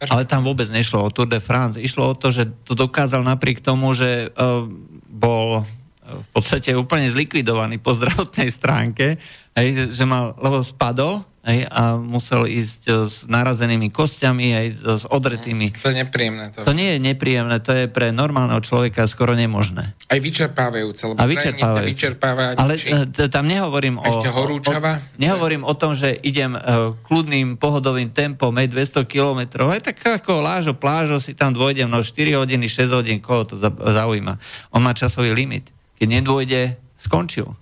Ale 0.06 0.28
tam 0.28 0.44
vôbec 0.46 0.68
nešlo 0.70 1.08
o 1.08 1.10
Tour 1.10 1.26
de 1.26 1.42
France. 1.42 1.82
Išlo 1.82 2.12
o 2.12 2.18
to, 2.18 2.30
že 2.30 2.46
to 2.68 2.76
dokázal 2.76 3.24
napriek 3.24 3.64
tomu, 3.64 3.96
že 3.96 4.30
uh, 4.36 4.68
bol 5.10 5.66
v 6.06 6.30
podstate 6.38 6.70
úplne 6.78 7.10
zlikvidovaný 7.10 7.82
po 7.82 7.98
zdravotnej 7.98 8.54
stránke, 8.54 9.18
hej, 9.58 9.90
že 9.90 10.06
mal, 10.06 10.38
lebo 10.38 10.62
spadol 10.62 11.26
hej, 11.46 11.70
a 11.70 11.96
musel 12.02 12.50
ísť 12.50 12.82
e, 12.90 12.92
s 13.06 13.30
narazenými 13.30 13.94
kostiami, 13.94 14.46
aj 14.52 14.68
s 14.82 15.04
odretými. 15.06 15.72
To 15.86 15.94
je 15.94 15.98
nepríjemné. 16.02 16.46
To. 16.58 16.66
to 16.66 16.74
nie 16.74 16.98
je 16.98 17.00
nepríjemné, 17.00 17.62
to 17.62 17.72
je 17.78 17.86
pre 17.86 18.10
normálneho 18.10 18.58
človeka 18.66 19.06
skoro 19.06 19.38
nemožné. 19.38 19.94
Aj 20.10 20.20
vyčerpávajúce, 20.20 21.02
lebo 21.06 21.18
a 21.22 21.26
vyčerpávajúce. 21.30 21.90
vyčerpáva 21.94 22.44
Ale. 22.58 22.74
E, 22.82 23.30
tam 23.30 23.46
nehovorím 23.46 24.02
o, 24.02 24.12
horúčava? 24.26 25.00
o... 25.00 25.22
Nehovorím 25.22 25.62
o 25.64 25.74
tom, 25.78 25.94
že 25.94 26.18
idem 26.26 26.58
uh, 26.58 26.98
kľudným 27.06 27.62
pohodovým 27.62 28.10
tempom, 28.10 28.50
aj 28.52 28.68
200 28.74 29.06
kilometrov, 29.06 29.70
aj 29.70 29.94
tak 29.94 29.98
ako 30.02 30.42
lážo, 30.42 30.74
plážo 30.74 31.22
si 31.22 31.38
tam 31.38 31.54
dôjdem, 31.54 31.86
no 31.86 32.02
4 32.02 32.42
hodiny, 32.42 32.66
6 32.66 32.98
hodín, 32.98 33.18
koho 33.22 33.46
to 33.46 33.56
zaujíma. 33.62 34.42
On 34.74 34.82
má 34.82 34.98
časový 34.98 35.32
limit. 35.32 35.70
Keď 35.96 36.08
nedôjde, 36.20 36.62
skončil. 37.00 37.54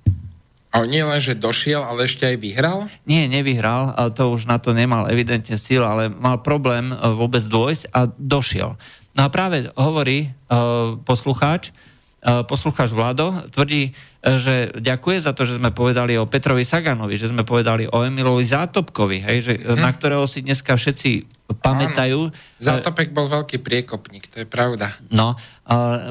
A 0.74 0.90
nie 0.90 1.06
len, 1.06 1.22
že 1.22 1.38
došiel, 1.38 1.86
ale 1.86 2.10
ešte 2.10 2.26
aj 2.26 2.42
vyhral? 2.42 2.90
Nie, 3.06 3.30
nevyhral, 3.30 3.94
to 4.18 4.34
už 4.34 4.50
na 4.50 4.58
to 4.58 4.74
nemal 4.74 5.06
evidentne 5.06 5.54
síl, 5.62 5.86
ale 5.86 6.10
mal 6.10 6.42
problém 6.42 6.90
e, 6.90 6.96
vôbec 7.14 7.46
dôjsť 7.46 7.94
a 7.94 8.10
došiel. 8.10 8.74
No 9.14 9.22
a 9.22 9.30
práve 9.30 9.70
hovorí 9.78 10.34
uh, 10.50 10.98
poslucháč, 11.06 11.70
poslucháč 12.24 12.96
Vlado, 12.96 13.36
tvrdí, 13.52 13.92
že 14.24 14.72
ďakuje 14.80 15.18
za 15.20 15.36
to, 15.36 15.44
že 15.44 15.60
sme 15.60 15.76
povedali 15.76 16.16
o 16.16 16.24
Petrovi 16.24 16.64
Saganovi, 16.64 17.20
že 17.20 17.28
sme 17.28 17.44
povedali 17.44 17.84
o 17.92 18.08
Emilovi 18.08 18.48
Zátopkovi, 18.48 19.20
hej, 19.20 19.38
že, 19.44 19.54
hm. 19.60 19.84
na 19.84 19.92
ktorého 19.92 20.24
si 20.24 20.40
dneska 20.40 20.80
všetci 20.80 21.44
pamätajú. 21.60 22.32
Zátopek 22.58 23.12
bol 23.12 23.28
veľký 23.28 23.60
priekopník, 23.60 24.32
to 24.32 24.42
je 24.42 24.48
pravda. 24.48 24.96
No, 25.12 25.36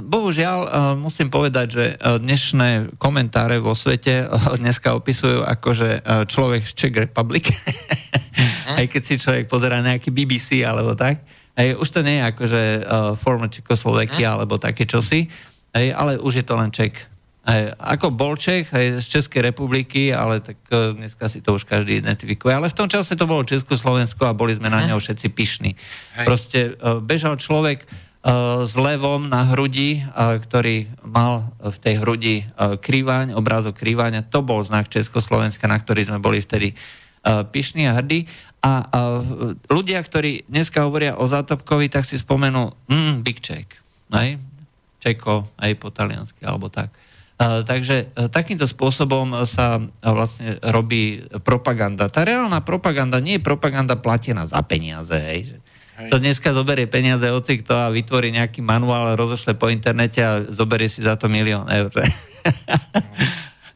bohužiaľ 0.04 0.94
musím 1.00 1.32
povedať, 1.32 1.66
že 1.72 1.84
dnešné 1.98 3.00
komentáre 3.00 3.56
vo 3.56 3.72
svete 3.72 4.28
dneska 4.60 4.92
opisujú 4.92 5.40
ako, 5.42 5.68
že 5.72 5.88
človek 6.28 6.68
z 6.68 6.72
Czech 6.76 6.94
Republic, 6.94 7.48
hm. 7.48 8.76
aj 8.76 8.86
keď 8.92 9.02
si 9.02 9.14
človek 9.16 9.48
pozera 9.48 9.80
nejaký 9.80 10.12
BBC 10.12 10.60
alebo 10.60 10.92
tak, 10.92 11.24
Hej, 11.52 11.76
už 11.76 11.88
to 11.92 12.00
nie 12.00 12.16
je 12.16 12.24
ako, 12.24 12.42
že 12.48 12.62
uh, 12.80 13.12
former 13.12 13.52
Čekoslovakia 13.52 14.32
hm. 14.32 14.34
alebo 14.40 14.56
také 14.56 14.88
čosi, 14.88 15.28
hej, 15.76 15.92
ale 15.92 16.20
už 16.20 16.40
je 16.40 16.44
to 16.46 16.54
len 16.56 16.70
Ček. 16.70 17.12
Aj, 17.42 17.74
ako 17.74 18.14
bol 18.14 18.38
Čech 18.38 18.70
aj 18.70 19.02
z 19.02 19.06
Českej 19.18 19.42
republiky, 19.42 20.14
ale 20.14 20.38
tak 20.38 20.62
uh, 20.70 20.94
dneska 20.94 21.26
si 21.26 21.42
to 21.42 21.58
už 21.58 21.66
každý 21.66 21.98
identifikuje. 21.98 22.54
Ale 22.54 22.70
v 22.70 22.78
tom 22.78 22.86
čase 22.86 23.18
to 23.18 23.26
bolo 23.26 23.42
Československo 23.42 24.30
a 24.30 24.36
boli 24.36 24.54
sme 24.54 24.70
na 24.70 24.86
ňo 24.86 25.02
všetci 25.02 25.26
pyšní. 25.34 25.74
Hej. 25.74 26.26
Proste 26.28 26.60
uh, 26.78 27.02
bežal 27.02 27.42
človek 27.42 27.82
uh, 27.82 28.62
s 28.62 28.78
levom 28.78 29.26
na 29.26 29.42
hrudi, 29.50 30.06
uh, 30.06 30.38
ktorý 30.38 30.86
mal 31.02 31.50
v 31.58 31.76
tej 31.82 31.94
hrudi 31.98 32.46
uh, 32.46 32.78
krývaň, 32.78 33.34
obrázok 33.34 33.74
krývaňa. 33.74 34.30
To 34.30 34.46
bol 34.46 34.62
znak 34.62 34.86
Československa, 34.86 35.66
na 35.66 35.82
ktorý 35.82 36.14
sme 36.14 36.22
boli 36.22 36.38
vtedy 36.38 36.78
uh, 36.78 37.42
pyšní 37.42 37.90
a 37.90 37.98
hrdí. 37.98 38.30
A 38.62 38.86
ľudia, 39.66 39.98
ktorí 39.98 40.46
dneska 40.46 40.86
hovoria 40.86 41.18
o 41.18 41.26
Zátopkovi, 41.26 41.90
tak 41.90 42.06
si 42.06 42.14
spomenú 42.14 42.70
mm, 42.86 43.26
Big. 43.26 43.42
Aj? 44.14 44.38
Čeko, 45.02 45.50
aj 45.58 45.72
po 45.82 45.90
taliansky, 45.90 46.46
alebo 46.46 46.70
tak. 46.70 46.94
Takže 47.42 48.14
e, 48.14 48.30
takýmto 48.30 48.70
spôsobom 48.70 49.34
sa 49.50 49.82
vlastne 49.98 50.62
robí 50.62 51.26
propaganda. 51.42 52.06
Tá 52.06 52.22
reálna 52.22 52.62
propaganda 52.62 53.18
nie 53.18 53.42
je 53.42 53.42
propaganda 53.42 53.98
platená 53.98 54.46
za 54.46 54.62
peniaze. 54.62 55.18
Hej. 55.18 55.58
Hej. 55.98 56.08
To 56.14 56.22
dneska 56.22 56.54
zoberie 56.54 56.86
peniaze 56.86 57.26
oci 57.26 57.58
kto 57.58 57.74
a 57.74 57.90
vytvorí 57.90 58.30
nejaký 58.30 58.62
manuál, 58.62 59.18
rozošle 59.18 59.58
po 59.58 59.68
internete 59.74 60.22
a 60.22 60.46
zoberie 60.46 60.86
si 60.86 61.02
za 61.02 61.18
to 61.18 61.26
milión 61.26 61.66
eur. 61.66 61.90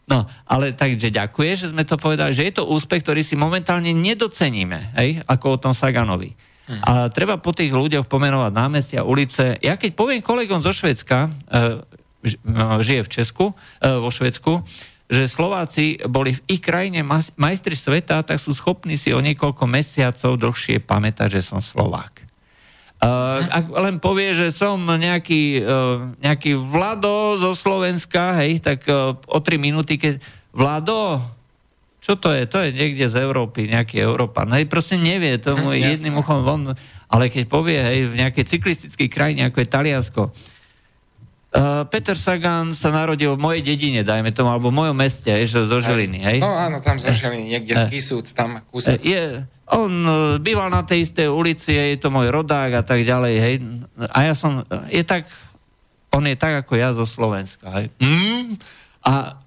No, 0.07 0.22
ale 0.47 0.70
takže 0.70 1.11
ďakuje, 1.11 1.66
že 1.66 1.74
sme 1.74 1.83
to 1.83 1.99
povedali, 1.99 2.31
že 2.31 2.47
je 2.47 2.62
to 2.62 2.70
úspech, 2.70 3.03
ktorý 3.03 3.27
si 3.27 3.35
momentálne 3.35 3.91
nedoceníme, 3.91 4.95
hej, 4.95 5.18
ako 5.27 5.59
o 5.59 5.61
tom 5.66 5.74
Saganovi. 5.74 6.39
A 6.67 7.09
treba 7.14 7.39
po 7.39 7.55
tých 7.55 7.71
ľuďoch 7.71 8.11
pomenovať 8.11 8.53
námestia, 8.53 9.07
ulice. 9.07 9.55
Ja 9.62 9.79
keď 9.79 9.95
poviem 9.95 10.19
kolegom 10.19 10.59
zo 10.59 10.75
Švedska, 10.75 11.31
e, 11.31 11.31
žije 12.83 13.07
v 13.07 13.12
Česku, 13.12 13.55
vo 13.79 14.11
Švedsku, 14.11 14.67
že 15.07 15.31
Slováci 15.31 16.03
boli 16.11 16.35
v 16.35 16.59
ich 16.59 16.62
krajine 16.62 17.07
majstri 17.39 17.79
sveta, 17.79 18.27
tak 18.27 18.43
sú 18.43 18.51
schopní 18.51 18.99
si 18.99 19.14
o 19.14 19.23
niekoľko 19.23 19.62
mesiacov 19.71 20.35
dlhšie 20.35 20.83
pamätať, 20.83 21.39
že 21.39 21.47
som 21.47 21.62
Slovák. 21.62 22.27
Uh, 22.97 23.45
ak 23.53 23.71
len 23.71 24.01
povie, 24.01 24.35
že 24.35 24.51
som 24.51 24.81
nejaký, 24.81 25.62
nejaký 26.19 26.57
Vlado 26.57 27.37
zo 27.39 27.53
Slovenska, 27.53 28.41
hej, 28.43 28.59
tak 28.59 28.89
uh, 28.89 29.14
o 29.31 29.39
tri 29.45 29.61
minúty, 29.61 30.01
keď 30.01 30.19
Vlado, 30.57 31.21
čo 32.07 32.15
to 32.15 32.31
je? 32.31 32.47
To 32.47 32.63
je 32.63 32.71
niekde 32.71 33.11
z 33.11 33.19
Európy, 33.19 33.67
nejaký 33.67 33.99
Európan. 33.99 34.47
Hej, 34.55 34.71
proste 34.71 34.95
nevie, 34.95 35.43
tomu 35.43 35.75
je 35.75 35.91
jedným 35.91 36.23
uchom 36.23 36.47
von. 36.47 36.63
Ale 37.11 37.27
keď 37.27 37.51
povie, 37.51 37.83
hej, 37.83 38.07
v 38.07 38.23
nejakej 38.23 38.47
cyklistickej 38.47 39.09
krajine, 39.11 39.51
ako 39.51 39.59
je 39.59 39.67
Taliansko, 39.67 40.23
Uh, 41.57 41.89
Peter 41.89 42.13
Sagan 42.13 42.77
sa 42.77 42.93
narodil 42.93 43.33
v 43.33 43.41
mojej 43.41 43.63
dedine, 43.65 44.05
dajme 44.05 44.29
tomu, 44.29 44.53
alebo 44.53 44.69
v 44.69 44.77
mojom 44.77 44.93
meste, 44.99 45.33
že 45.49 45.65
zo 45.65 45.79
Žiliny, 45.81 46.21
hej? 46.21 46.39
No 46.45 46.53
áno, 46.53 46.85
tam 46.85 47.01
zo 47.01 47.09
Žiliny, 47.09 47.49
niekde 47.49 47.73
z 47.73 47.89
Kisúc, 47.89 48.29
tam 48.37 48.61
kúsok. 48.69 49.01
Je, 49.01 49.41
on 49.65 49.89
býval 50.37 50.69
na 50.69 50.85
tej 50.85 51.09
istej 51.09 51.33
ulici, 51.33 51.73
je 51.73 51.97
to 51.97 52.13
môj 52.13 52.29
rodák 52.29 52.77
a 52.77 52.83
tak 52.85 53.09
ďalej, 53.09 53.35
hej? 53.41 53.55
A 54.13 54.29
ja 54.29 54.35
som, 54.37 54.69
je 54.93 55.01
tak, 55.01 55.33
on 56.13 56.29
je 56.29 56.37
tak 56.37 56.61
ako 56.61 56.77
ja 56.77 56.93
zo 56.93 57.09
Slovenska, 57.09 57.73
hej? 57.73 57.89
Mm? 58.05 58.61
A 59.01 59.41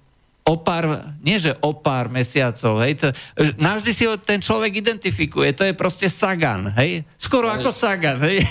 o 0.50 0.58
pár, 0.58 1.14
nie 1.22 1.38
že 1.38 1.54
o 1.62 1.70
pár 1.78 2.10
mesiacov, 2.10 2.82
hej, 2.82 2.98
to, 2.98 3.06
navždy 3.62 3.90
si 3.94 4.02
ho 4.10 4.18
ten 4.18 4.42
človek 4.42 4.82
identifikuje, 4.82 5.54
to 5.54 5.62
je 5.62 5.78
proste 5.78 6.10
Sagan, 6.10 6.74
hej, 6.74 7.06
skoro 7.14 7.46
hej. 7.46 7.62
ako 7.62 7.70
Sagan, 7.70 8.18
hej. 8.26 8.42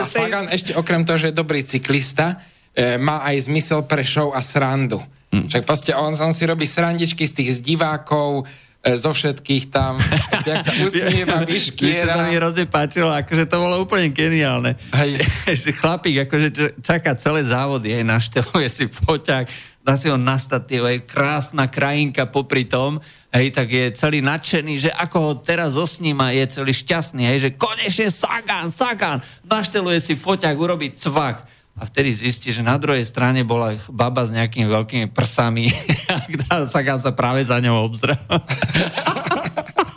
A 0.00 0.08
Sagan 0.08 0.48
ešte 0.56 0.72
okrem 0.72 1.04
toho, 1.04 1.20
že 1.20 1.28
je 1.28 1.36
dobrý 1.36 1.60
cyklista, 1.60 2.40
e, 2.72 2.96
má 2.96 3.20
aj 3.28 3.52
zmysel 3.52 3.84
pre 3.84 4.00
show 4.00 4.32
a 4.32 4.40
srandu. 4.40 5.04
Hmm. 5.28 5.48
Však 5.48 5.64
proste 5.68 5.92
on, 5.92 6.16
on 6.16 6.32
si 6.32 6.48
robí 6.48 6.64
srandičky 6.64 7.28
z 7.28 7.32
tých 7.36 7.50
z 7.56 7.58
divákov, 7.60 8.48
e, 8.80 8.96
zo 8.96 9.12
všetkých 9.12 9.68
tam, 9.68 10.00
jak 10.48 10.64
sa 10.64 10.72
usmieva, 10.88 11.44
vyškiera. 11.44 12.16
Sa 12.16 12.24
mi 12.28 12.36
hrozne 12.36 12.64
páčilo, 12.64 13.12
akože 13.12 13.44
to 13.44 13.56
bolo 13.60 13.76
úplne 13.84 14.08
geniálne. 14.08 14.80
Hej. 14.96 15.20
Chlapík 15.80 16.28
akože 16.28 16.48
čaká 16.80 17.12
celé 17.20 17.44
závody, 17.44 17.92
aj 17.92 18.04
našteluje 18.08 18.68
si 18.72 18.88
poťak, 18.88 19.52
dá 19.82 19.98
si 19.98 20.06
ho 20.06 20.14
nastať, 20.14 20.62
je 20.70 21.02
krásna 21.02 21.66
krajinka 21.66 22.30
popri 22.30 22.64
tom, 22.64 23.02
hej, 23.34 23.50
tak 23.50 23.66
je 23.66 23.90
celý 23.98 24.22
nadšený, 24.22 24.74
že 24.78 24.90
ako 24.94 25.18
ho 25.18 25.32
teraz 25.42 25.74
osníma, 25.74 26.30
je 26.30 26.62
celý 26.62 26.70
šťastný, 26.70 27.22
hej, 27.26 27.38
že 27.50 27.50
konečne 27.58 28.08
Sagan, 28.08 28.70
Sagan, 28.70 29.18
našteluje 29.42 29.98
si 29.98 30.14
foťák, 30.14 30.54
urobí 30.54 30.94
cvak. 30.94 31.50
A 31.72 31.88
vtedy 31.88 32.12
zistí, 32.12 32.52
že 32.52 32.60
na 32.60 32.76
druhej 32.76 33.00
strane 33.00 33.48
bola 33.48 33.72
baba 33.88 34.28
s 34.28 34.30
nejakými 34.30 34.68
veľkými 34.68 35.06
prsami 35.08 35.72
a 36.52 36.68
Sagan 36.68 37.00
sa 37.00 37.16
práve 37.16 37.42
za 37.48 37.58
ňou 37.64 37.88
obzrel. 37.88 38.20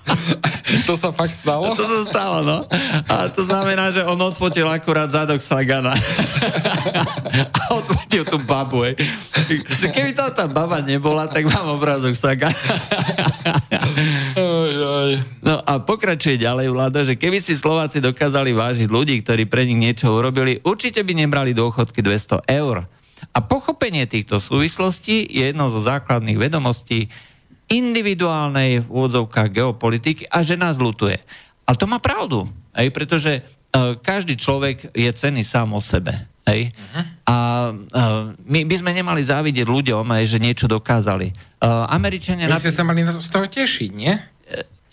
to 0.89 0.97
sa 0.97 1.13
fakt 1.13 1.37
stalo? 1.37 1.77
To 1.77 1.85
sa 1.85 2.01
stalo, 2.09 2.37
no. 2.41 2.65
A 3.05 3.29
to 3.29 3.45
znamená, 3.45 3.93
že 3.93 4.01
on 4.01 4.17
odfotil 4.17 4.65
akurát 4.65 5.13
zadok 5.13 5.41
Sagana. 5.41 5.93
A 7.53 7.61
odfotil 7.73 8.25
tú 8.25 8.41
babu, 8.41 8.85
hej. 8.85 8.97
Keby 9.93 10.17
tam 10.17 10.33
tá 10.33 10.45
baba 10.49 10.81
nebola, 10.81 11.29
tak 11.29 11.45
mám 11.45 11.77
obrázok 11.77 12.17
Sagana. 12.17 12.57
No 15.45 15.61
a 15.61 15.73
pokračuje 15.77 16.41
ďalej 16.41 16.67
vláda, 16.73 16.99
že 17.05 17.13
keby 17.13 17.37
si 17.37 17.53
Slováci 17.53 18.01
dokázali 18.01 18.51
vážiť 18.51 18.89
ľudí, 18.89 19.21
ktorí 19.21 19.45
pre 19.45 19.69
nich 19.69 19.77
niečo 19.77 20.09
urobili, 20.11 20.57
určite 20.65 21.05
by 21.05 21.13
nebrali 21.25 21.53
dôchodky 21.53 22.01
200 22.01 22.41
eur. 22.49 22.89
A 23.31 23.39
pochopenie 23.41 24.05
týchto 24.05 24.37
súvislostí 24.37 25.25
je 25.25 25.49
jednou 25.49 25.71
zo 25.71 25.81
základných 25.81 26.37
vedomostí 26.37 27.09
individuálnej 27.65 28.85
v 28.85 28.87
úvodzovkách 28.87 29.49
geopolitiky 29.49 30.29
a 30.29 30.45
že 30.45 30.53
nás 30.53 30.77
lutuje. 30.77 31.17
Ale 31.65 31.75
to 31.81 31.89
má 31.89 31.97
pravdu, 31.97 32.45
hej, 32.77 32.93
pretože 32.93 33.41
uh, 33.41 33.97
každý 33.97 34.37
človek 34.37 34.93
je 34.93 35.09
cený 35.09 35.41
sám 35.41 35.73
o 35.73 35.81
sebe. 35.81 36.13
Hej? 36.45 36.69
Uh-huh. 36.69 37.03
A 37.25 37.35
uh, 37.73 38.37
my 38.45 38.69
by 38.69 38.75
sme 38.77 38.93
nemali 38.93 39.25
závidieť 39.25 39.65
ľuďom, 39.65 40.05
hej, 40.13 40.37
že 40.37 40.37
niečo 40.37 40.69
dokázali. 40.69 41.33
Uh, 41.57 41.89
Američania... 41.89 42.45
My 42.45 42.61
ste 42.61 42.69
sa 42.69 42.85
mali 42.85 43.01
z 43.01 43.29
toho 43.33 43.49
tešiť, 43.49 43.89
nie? 43.97 44.13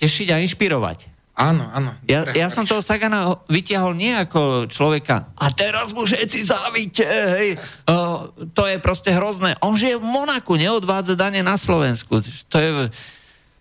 Tešiť 0.00 0.32
a 0.32 0.40
inšpirovať. 0.40 1.11
Áno, 1.32 1.64
áno. 1.72 1.96
Ja, 2.04 2.28
ja 2.36 2.52
som 2.52 2.68
toho 2.68 2.84
Sagana 2.84 3.40
vytiahol 3.48 3.96
nie 3.96 4.12
ako 4.12 4.68
človeka. 4.68 5.32
A 5.40 5.48
teraz 5.48 5.96
mu 5.96 6.04
všetci 6.04 6.44
závidíte, 6.44 7.08
hej. 7.08 7.56
Uh, 7.88 8.28
to 8.52 8.68
je 8.68 8.76
proste 8.76 9.08
hrozné. 9.16 9.56
On 9.64 9.72
žije 9.72 9.96
v 9.96 10.04
Monaku, 10.04 10.60
neodvádza 10.60 11.16
dane 11.16 11.40
na 11.40 11.56
Slovensku. 11.56 12.20
To 12.52 12.56
je... 12.60 12.70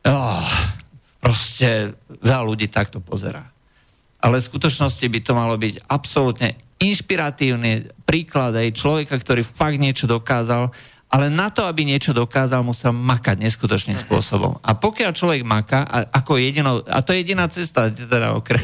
Uh, 0.03 0.43
proste 1.21 1.93
veľa 2.19 2.43
ľudí 2.43 2.67
takto 2.67 2.99
pozerá. 2.99 3.45
Ale 4.19 4.41
v 4.41 4.47
skutočnosti 4.51 5.05
by 5.05 5.19
to 5.21 5.31
malo 5.37 5.55
byť 5.55 5.85
absolútne 5.85 6.57
inšpiratívny 6.81 8.03
príklad 8.03 8.57
aj 8.57 8.73
človeka, 8.73 9.15
ktorý 9.21 9.45
fakt 9.45 9.77
niečo 9.77 10.09
dokázal 10.09 10.73
ale 11.11 11.27
na 11.27 11.51
to, 11.51 11.67
aby 11.67 11.83
niečo 11.83 12.15
dokázal, 12.15 12.63
musel 12.63 12.95
makať 12.95 13.43
neskutočným 13.43 13.99
spôsobom. 13.99 14.55
A 14.63 14.71
pokiaľ 14.79 15.11
človek 15.11 15.43
maká, 15.43 15.83
a, 15.83 16.07
ako 16.07 16.39
jedinou, 16.39 16.79
a 16.87 17.03
to 17.03 17.11
je 17.11 17.27
jediná 17.27 17.51
cesta, 17.51 17.91
teda 17.91 18.31
okrem, 18.33 18.63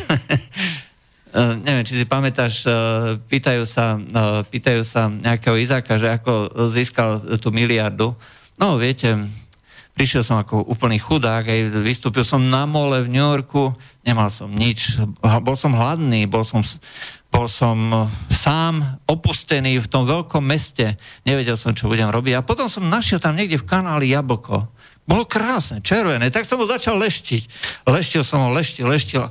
Uh, 1.27 1.59
neviem, 1.67 1.83
či 1.83 1.99
si 1.99 2.07
pamätáš, 2.07 2.63
uh, 2.63 3.19
pýtajú, 3.27 3.67
sa, 3.67 3.99
uh, 3.99 4.47
pýtajú 4.47 4.79
sa 4.87 5.11
nejakého 5.11 5.59
Izáka, 5.59 5.99
že 5.99 6.07
ako 6.07 6.55
získal 6.71 7.19
tú 7.43 7.51
miliardu. 7.51 8.15
No, 8.55 8.79
viete, 8.79 9.11
prišiel 9.97 10.23
som 10.23 10.39
ako 10.39 10.69
úplný 10.71 11.01
chudák, 11.01 11.49
aj 11.49 11.83
vystúpil 11.83 12.21
som 12.21 12.39
na 12.39 12.63
mole 12.63 13.03
v 13.03 13.11
New 13.11 13.27
Yorku, 13.27 13.75
nemal 14.05 14.29
som 14.29 14.47
nič, 14.47 15.01
bol 15.19 15.57
som 15.59 15.75
hladný, 15.75 16.29
bol 16.29 16.45
som 16.45 16.63
bol 17.31 17.45
som 17.51 17.77
eh, 17.93 17.99
sám 18.33 19.03
opustený 19.05 19.77
v 19.83 19.87
tom 19.91 20.07
veľkom 20.07 20.43
meste, 20.43 20.95
nevedel 21.27 21.59
som, 21.59 21.75
čo 21.75 21.91
budem 21.91 22.07
robiť. 22.07 22.39
A 22.39 22.45
potom 22.45 22.71
som 22.71 22.87
našiel 22.87 23.19
tam 23.19 23.35
niekde 23.35 23.59
v 23.59 23.67
kanáli 23.67 24.11
jablko. 24.15 24.67
Bolo 25.07 25.23
krásne, 25.23 25.79
červené, 25.79 26.27
tak 26.27 26.43
som 26.43 26.59
ho 26.59 26.67
začal 26.67 26.99
leštiť. 26.99 27.43
Leštil 27.87 28.23
som 28.27 28.43
ho, 28.43 28.49
leštil, 28.51 28.91
leštil 28.91 29.23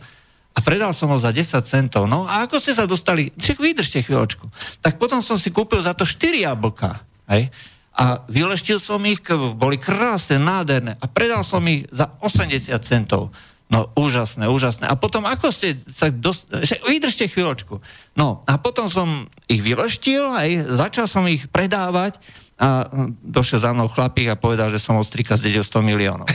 a 0.56 0.58
predal 0.64 0.96
som 0.96 1.12
ho 1.12 1.20
za 1.20 1.36
10 1.36 1.60
centov. 1.68 2.08
No 2.08 2.24
a 2.24 2.48
ako 2.48 2.56
ste 2.56 2.72
sa 2.72 2.88
dostali, 2.88 3.28
čak 3.36 3.60
vydržte 3.60 4.00
chvíľočku. 4.00 4.48
Tak 4.80 4.96
potom 4.96 5.20
som 5.20 5.36
si 5.36 5.52
kúpil 5.52 5.84
za 5.84 5.92
to 5.92 6.08
4 6.08 6.48
jablka. 6.48 7.04
Hej? 7.28 7.52
A 7.92 8.24
vyleštil 8.24 8.80
som 8.80 9.04
ich, 9.04 9.20
boli 9.56 9.76
krásne, 9.76 10.40
nádherné 10.40 10.96
a 10.96 11.04
predal 11.12 11.44
som 11.44 11.60
ich 11.68 11.84
za 11.92 12.08
80 12.24 12.72
centov. 12.80 13.36
No 13.66 13.90
úžasné, 13.98 14.46
úžasné. 14.46 14.86
A 14.86 14.94
potom 14.94 15.26
ako 15.26 15.50
ste 15.50 15.82
sa 15.90 16.06
dost... 16.06 16.46
Vydržte 16.86 17.26
chvíľočku. 17.26 17.82
No 18.14 18.46
a 18.46 18.62
potom 18.62 18.86
som 18.86 19.26
ich 19.50 19.58
vyleštil, 19.58 20.22
aj 20.22 20.70
začal 20.70 21.10
som 21.10 21.26
ich 21.26 21.50
predávať 21.50 22.22
a 22.56 22.88
došiel 23.20 23.60
za 23.60 23.74
mnou 23.74 23.90
chlapík 23.90 24.32
a 24.32 24.38
povedal, 24.38 24.70
že 24.70 24.78
som 24.78 24.96
od 24.96 25.04
strika 25.04 25.34
zdedil 25.34 25.66
100 25.66 25.82
miliónov. 25.82 26.30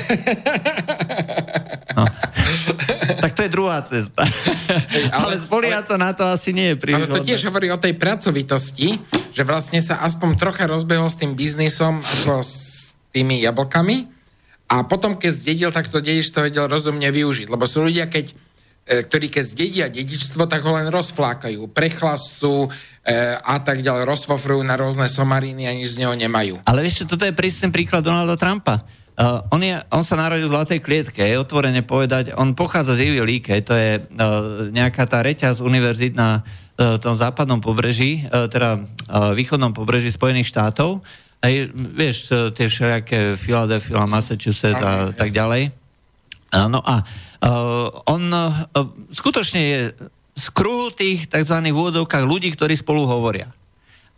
No. 1.96 2.04
tak 3.24 3.32
to 3.32 3.48
je 3.48 3.50
druhá 3.50 3.80
cesta. 3.88 4.28
Ej, 4.92 5.10
ale, 5.16 5.40
ale 5.40 5.44
spoliať 5.44 5.86
sa 5.88 5.98
na 5.98 6.12
to 6.12 6.28
asi 6.28 6.52
nie 6.52 6.76
je 6.76 6.78
príliš. 6.78 7.10
Ale 7.10 7.16
to 7.16 7.26
tiež 7.26 7.42
hovorí 7.48 7.72
o 7.72 7.80
tej 7.80 7.96
pracovitosti, 7.96 9.00
že 9.32 9.44
vlastne 9.48 9.80
sa 9.80 10.04
aspoň 10.04 10.36
trocha 10.36 10.68
rozbehol 10.68 11.08
s 11.08 11.16
tým 11.16 11.34
biznisom 11.34 12.04
ako 12.04 12.44
s 12.44 12.92
tými 13.16 13.40
jablkami 13.42 14.11
a 14.72 14.88
potom, 14.88 15.20
keď 15.20 15.32
zdedil, 15.36 15.70
tak 15.76 15.92
to 15.92 16.00
dedičstvo 16.00 16.48
vedel 16.48 16.72
rozumne 16.72 17.12
využiť. 17.12 17.52
Lebo 17.52 17.68
sú 17.68 17.84
ľudia, 17.84 18.08
keď, 18.08 18.32
e, 18.88 19.04
ktorí 19.04 19.28
keď 19.28 19.44
zdedia 19.44 19.86
dedičstvo, 19.92 20.48
tak 20.48 20.64
ho 20.64 20.72
len 20.80 20.88
rozflákajú, 20.88 21.68
prechlascú 21.76 22.72
e, 23.04 23.36
a 23.36 23.60
tak 23.60 23.84
ďalej, 23.84 24.08
rozfofrujú 24.08 24.64
na 24.64 24.80
rôzne 24.80 25.12
somariny 25.12 25.68
a 25.68 25.76
nič 25.76 26.00
z 26.00 26.08
neho 26.08 26.16
nemajú. 26.16 26.64
Ale 26.64 26.88
vieš, 26.88 27.04
toto 27.04 27.28
je 27.28 27.36
prísny 27.36 27.68
príklad 27.68 28.00
Donalda 28.00 28.40
Trumpa. 28.40 28.88
Uh, 29.12 29.44
on, 29.52 29.60
je, 29.60 29.76
on 29.92 30.08
sa 30.08 30.16
narodil 30.16 30.48
v 30.48 30.56
Zlatej 30.56 30.80
klietke, 30.80 31.20
je 31.20 31.36
otvorene 31.36 31.84
povedať, 31.84 32.32
on 32.40 32.56
pochádza 32.56 32.96
z 32.96 33.12
Ivy 33.12 33.22
League, 33.22 33.52
to 33.68 33.76
je 33.76 34.00
uh, 34.00 34.72
nejaká 34.72 35.04
tá 35.04 35.20
reťaz 35.20 35.60
univerzít 35.60 36.16
na 36.16 36.42
uh, 36.42 36.96
tom 36.96 37.14
západnom 37.14 37.60
pobreží, 37.60 38.24
uh, 38.32 38.48
teda 38.48 38.80
uh, 38.80 39.36
východnom 39.36 39.76
pobreží 39.76 40.10
Spojených 40.10 40.50
štátov 40.50 41.04
aj, 41.42 41.54
vieš, 41.74 42.30
tie 42.54 42.70
všelijaké 42.70 43.34
Philadelphia, 43.34 44.06
Massachusetts 44.06 44.78
a 44.78 45.10
Aha, 45.10 45.18
tak 45.18 45.34
jasne. 45.34 45.40
ďalej. 45.42 45.64
No 46.52 46.84
a 46.84 47.02
uh, 47.02 47.88
on 48.12 48.28
uh, 48.30 48.68
skutočne 49.10 49.62
je 49.62 49.80
z 50.36 50.46
kruhu 50.52 50.92
tých 50.92 51.26
tzv. 51.32 51.58
vôdzovkách 51.72 52.26
ľudí, 52.28 52.52
ktorí 52.54 52.76
spolu 52.76 53.08
hovoria. 53.08 53.50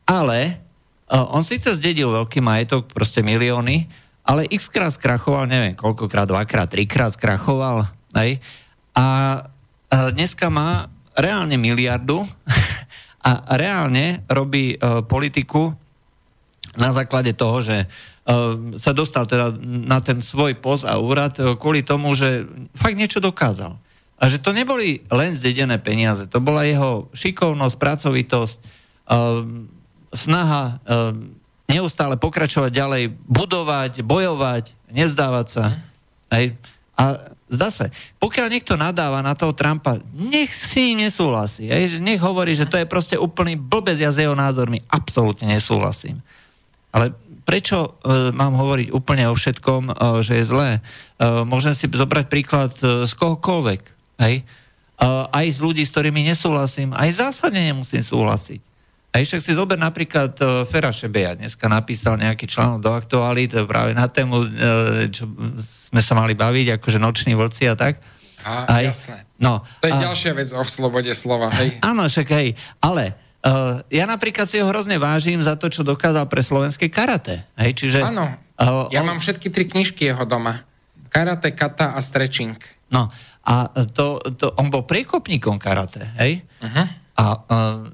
Ale 0.03 0.59
uh, 1.07 1.29
on 1.31 1.45
síce 1.45 1.71
zdedil 1.77 2.11
veľký 2.11 2.41
majetok, 2.41 2.91
proste 2.91 3.23
milióny, 3.23 3.87
ale 4.25 4.49
x 4.49 4.67
krát 4.67 4.91
skrachoval, 4.91 5.47
neviem 5.47 5.77
koľkokrát, 5.77 6.27
dvakrát, 6.27 6.67
trikrát 6.67 7.13
skrachoval. 7.13 7.87
Hej? 8.17 8.41
A 8.97 9.05
uh, 9.39 10.09
dneska 10.11 10.49
má 10.49 10.89
reálne 11.13 11.55
miliardu 11.55 12.25
a 13.29 13.31
reálne 13.55 14.25
robí 14.27 14.75
uh, 14.75 15.05
politiku 15.05 15.82
na 16.73 16.91
základe 16.93 17.33
toho, 17.33 17.61
že 17.61 17.85
sa 18.79 18.91
dostal 18.95 19.27
teda 19.27 19.51
na 19.63 19.99
ten 19.99 20.23
svoj 20.23 20.55
post 20.57 20.87
a 20.87 20.95
úrad 20.95 21.35
kvôli 21.59 21.83
tomu, 21.83 22.15
že 22.15 22.47
fakt 22.71 22.95
niečo 22.95 23.19
dokázal. 23.19 23.75
A 24.15 24.23
že 24.31 24.39
to 24.39 24.55
neboli 24.55 25.03
len 25.11 25.35
zdedené 25.35 25.75
peniaze, 25.83 26.23
to 26.31 26.39
bola 26.39 26.63
jeho 26.63 27.11
šikovnosť, 27.11 27.75
pracovitosť, 27.75 28.57
snaha 30.13 30.79
neustále 31.67 32.15
pokračovať 32.15 32.71
ďalej, 32.71 33.03
budovať, 33.27 34.05
bojovať, 34.05 34.71
nevzdávať 34.93 35.47
sa. 35.49 35.63
Hej. 36.31 36.55
A 36.93 37.33
zdá 37.49 37.73
sa, 37.73 37.89
pokiaľ 38.21 38.47
niekto 38.53 38.77
nadáva 38.77 39.19
na 39.25 39.33
toho 39.33 39.51
Trumpa, 39.51 39.97
nech 40.13 40.53
si 40.53 40.93
nesúhlasí. 40.93 41.67
Hej. 41.67 41.97
Nech 41.99 42.21
hovorí, 42.21 42.53
že 42.53 42.69
to 42.69 42.77
je 42.77 42.85
proste 42.85 43.17
úplný 43.17 43.57
blbec 43.57 43.97
ja 43.97 44.13
s 44.13 44.21
jeho 44.21 44.37
názormi. 44.37 44.85
Absolútne 44.87 45.49
nesúhlasím. 45.49 46.21
Ale 46.93 47.17
prečo 47.43 47.97
e, 48.05 48.31
mám 48.31 48.53
hovoriť 48.55 48.93
úplne 48.93 49.27
o 49.27 49.35
všetkom, 49.35 49.91
e, 49.91 49.93
že 50.23 50.39
je 50.39 50.45
zlé? 50.45 50.69
E, 50.77 50.81
môžem 51.43 51.73
si 51.73 51.89
zobrať 51.89 52.25
príklad 52.29 52.73
e, 52.79 53.03
z 53.03 53.11
kohokoľvek. 53.17 53.81
Hej? 54.21 54.35
E, 54.39 54.43
aj 55.33 55.45
z 55.49 55.59
ľudí, 55.59 55.83
s 55.83 55.91
ktorými 55.91 56.23
nesúhlasím, 56.23 56.93
aj 56.93 57.19
zásadne 57.19 57.59
nemusím 57.59 58.05
súhlasiť. 58.05 58.73
A 59.13 59.21
však 59.21 59.45
si 59.45 59.53
zober 59.53 59.77
napríklad 59.77 60.33
uh, 60.41 60.65
Fera 60.65 60.89
Šebeja. 60.89 61.37
Dneska 61.37 61.69
napísal 61.69 62.17
nejaký 62.17 62.49
článok 62.49 62.81
do 62.81 62.97
aktuality 62.97 63.61
práve 63.69 63.93
na 63.93 64.09
tému, 64.09 64.41
uh, 64.41 65.05
čo 65.05 65.29
sme 65.93 66.01
sa 66.01 66.17
mali 66.17 66.33
baviť, 66.33 66.81
akože 66.81 66.97
noční 66.97 67.37
vlci 67.37 67.69
a 67.69 67.77
tak. 67.77 68.01
A, 68.41 68.65
Aj, 68.65 68.81
jasné. 68.81 69.21
No, 69.37 69.61
to 69.85 69.85
je 69.85 69.93
a, 69.93 70.01
ďalšia 70.01 70.33
vec 70.33 70.49
o 70.49 70.65
slobode 70.65 71.13
slova, 71.13 71.53
hej. 71.61 71.77
Áno, 71.85 72.09
však 72.09 72.27
hej, 72.33 72.57
ale 72.81 73.13
uh, 73.43 73.83
ja 73.91 74.05
napríklad 74.07 74.47
si 74.47 74.57
ho 74.63 74.65
hrozne 74.67 74.97
vážim 74.97 75.43
za 75.43 75.59
to, 75.59 75.67
čo 75.67 75.83
dokázal 75.83 76.25
pre 76.31 76.39
slovenské 76.39 76.87
karate. 76.87 77.43
Hej, 77.59 77.71
čiže... 77.77 77.99
Áno, 78.01 78.31
uh, 78.57 78.87
ja 78.89 79.03
on... 79.03 79.13
mám 79.13 79.19
všetky 79.19 79.51
tri 79.51 79.67
knižky 79.67 80.09
jeho 80.09 80.23
doma. 80.23 80.63
Karate, 81.11 81.53
kata 81.53 81.93
a 81.93 81.99
stretching. 82.01 82.57
No, 82.89 83.11
a 83.43 83.69
to, 83.91 84.23
to, 84.39 84.55
on 84.55 84.71
bol 84.71 84.87
priekopníkom 84.87 85.59
karate, 85.59 86.07
hej? 86.17 86.41
Uh-huh. 86.63 86.85
A 87.19 87.25
uh, 87.37 87.85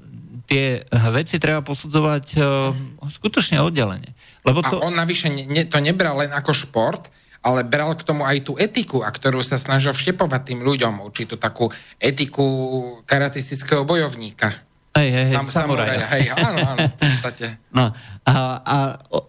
tie 0.46 0.86
veci 1.10 1.36
treba 1.36 1.60
posudzovať 1.60 2.26
uh, 2.38 2.70
skutočne 3.10 3.58
oddelenie. 3.60 4.14
Lebo 4.46 4.64
to... 4.64 4.80
A 4.80 4.88
on 4.88 4.96
navyše 4.96 5.28
ne, 5.28 5.66
to 5.68 5.78
nebral 5.82 6.16
len 6.16 6.32
ako 6.32 6.54
šport, 6.54 7.12
ale 7.40 7.64
bral 7.64 7.96
k 7.96 8.04
tomu 8.04 8.24
aj 8.24 8.44
tú 8.44 8.52
etiku, 8.56 9.00
a 9.00 9.08
ktorú 9.08 9.40
sa 9.40 9.56
snažil 9.56 9.96
vštepovať 9.96 10.52
tým 10.52 10.60
ľuďom, 10.60 11.00
určitú 11.04 11.40
takú 11.40 11.72
etiku 11.96 12.44
karatistického 13.08 13.84
bojovníka. 13.84 14.52
Hej, 14.90 15.08
hej, 15.14 15.26
Sam, 15.30 15.46
samuraja. 15.46 16.02
Hej, 16.18 16.34
áno, 16.34 16.58
áno, 16.66 16.82
v 16.90 16.98
podstate. 16.98 17.62
No, 17.70 17.94
a, 18.26 18.34
a 18.58 18.76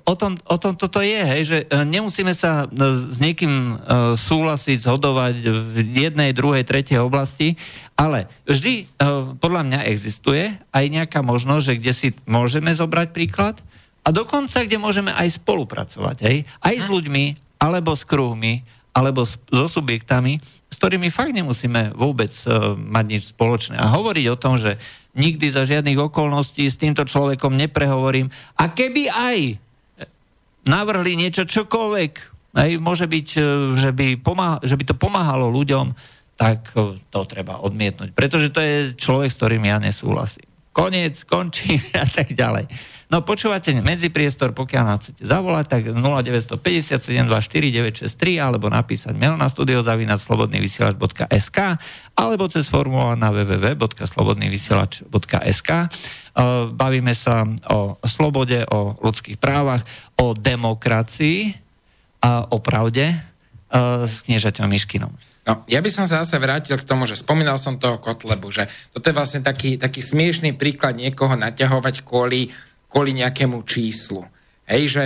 o, 0.09 0.13
tom, 0.17 0.33
o 0.49 0.57
tom 0.57 0.73
toto 0.73 1.05
je, 1.05 1.21
hej, 1.21 1.41
že 1.45 1.57
e, 1.69 1.85
nemusíme 1.85 2.33
sa 2.33 2.65
e, 2.65 2.97
s 2.97 3.21
niekým 3.21 3.77
uh, 3.77 4.17
súhlasiť, 4.17 4.81
zhodovať 4.81 5.35
v 5.45 5.75
jednej, 5.85 6.33
druhej, 6.33 6.65
tretej 6.65 7.05
oblasti, 7.05 7.61
ale 7.93 8.25
vždy 8.49 8.89
uh, 8.89 9.37
podľa 9.37 9.61
mňa 9.69 9.79
existuje 9.93 10.49
aj 10.73 10.85
nejaká 10.89 11.21
možnosť, 11.21 11.63
že 11.63 11.77
kde 11.77 11.93
si 11.93 12.07
môžeme 12.25 12.73
zobrať 12.73 13.13
príklad 13.13 13.61
a 14.01 14.09
dokonca, 14.09 14.65
kde 14.65 14.81
môžeme 14.81 15.13
aj 15.13 15.37
spolupracovať, 15.37 16.17
hej, 16.25 16.37
aj 16.65 16.75
s 16.81 16.87
ľuďmi, 16.89 17.37
alebo 17.61 17.93
s 17.93 18.01
kruhmi, 18.01 18.65
alebo 18.97 19.29
s, 19.29 19.37
so 19.53 19.69
subjektami, 19.69 20.41
s 20.71 20.75
ktorými 20.81 21.13
fakt 21.13 21.37
nemusíme 21.37 21.93
vôbec 21.93 22.33
uh, 22.49 22.73
mať 22.73 23.05
nič 23.05 23.23
spoločné. 23.29 23.77
A 23.77 23.93
hovoriť 23.93 24.25
o 24.33 24.39
tom, 24.41 24.57
že 24.57 24.81
nikdy 25.15 25.51
za 25.51 25.67
žiadnych 25.67 25.99
okolností 25.99 26.67
s 26.67 26.79
týmto 26.79 27.03
človekom 27.03 27.55
neprehovorím. 27.55 28.31
A 28.55 28.71
keby 28.71 29.11
aj 29.11 29.37
navrhli 30.63 31.17
niečo 31.17 31.43
čokoľvek, 31.43 32.11
aj 32.55 32.69
môže 32.83 33.07
byť, 33.07 33.27
e, 33.39 33.41
že 33.79 33.91
by, 33.95 34.19
pomáha, 34.19 34.59
že 34.63 34.75
by 34.75 34.83
to 34.91 34.95
pomáhalo 34.95 35.47
ľuďom, 35.51 35.95
tak 36.35 36.71
e, 36.75 36.99
to 36.99 37.19
treba 37.27 37.63
odmietnúť. 37.63 38.11
Pretože 38.11 38.51
to 38.51 38.59
je 38.59 38.75
človek, 38.95 39.29
s 39.31 39.39
ktorým 39.39 39.63
ja 39.67 39.79
nesúhlasím. 39.79 40.47
Koniec, 40.71 41.23
končí 41.27 41.79
a 42.03 42.07
tak 42.07 42.31
ďalej. 42.35 42.67
No 43.11 43.27
počúvate 43.27 43.75
medzipriestor, 43.75 44.55
pokiaľ 44.55 44.83
nám 44.87 45.03
chcete 45.03 45.27
zavolať, 45.27 45.67
tak 45.67 45.91
0957249963 45.91 48.39
alebo 48.39 48.71
napísať 48.71 49.11
mail 49.19 49.35
na 49.35 49.51
studiozavinačslobodnyvysielač.sk 49.51 51.59
alebo 52.15 52.47
cez 52.47 52.71
formulár 52.71 53.19
na 53.19 53.35
www.slobodnyvysielač.sk 53.35 55.71
e, 55.75 55.87
Bavíme 56.71 57.11
sa 57.11 57.43
o 57.67 57.99
slobode, 58.07 58.63
o 58.71 58.95
ľudských 59.03 59.35
právach, 59.35 59.83
o 60.15 60.31
demokracii 60.31 61.51
a 62.23 62.47
o 62.47 62.63
pravde 62.63 63.11
e, 63.11 63.15
s 64.07 64.23
kniežateľom 64.23 64.71
Miškinom. 64.71 65.11
No, 65.41 65.65
ja 65.67 65.81
by 65.83 65.89
som 65.91 66.07
sa 66.07 66.23
zase 66.23 66.39
vrátil 66.39 66.79
k 66.79 66.87
tomu, 66.87 67.03
že 67.09 67.17
spomínal 67.19 67.57
som 67.59 67.75
toho 67.75 67.99
Kotlebu, 67.99 68.55
že 68.55 68.71
toto 68.95 69.09
je 69.09 69.17
vlastne 69.19 69.43
taký, 69.43 69.75
taký 69.75 69.99
smiešný 69.99 70.55
príklad 70.55 70.95
niekoho 70.95 71.35
naťahovať 71.35 72.07
kvôli 72.07 72.47
kvôli 72.91 73.15
nejakému 73.15 73.63
číslu. 73.63 74.27
Hej, 74.67 74.83
že, 74.91 75.03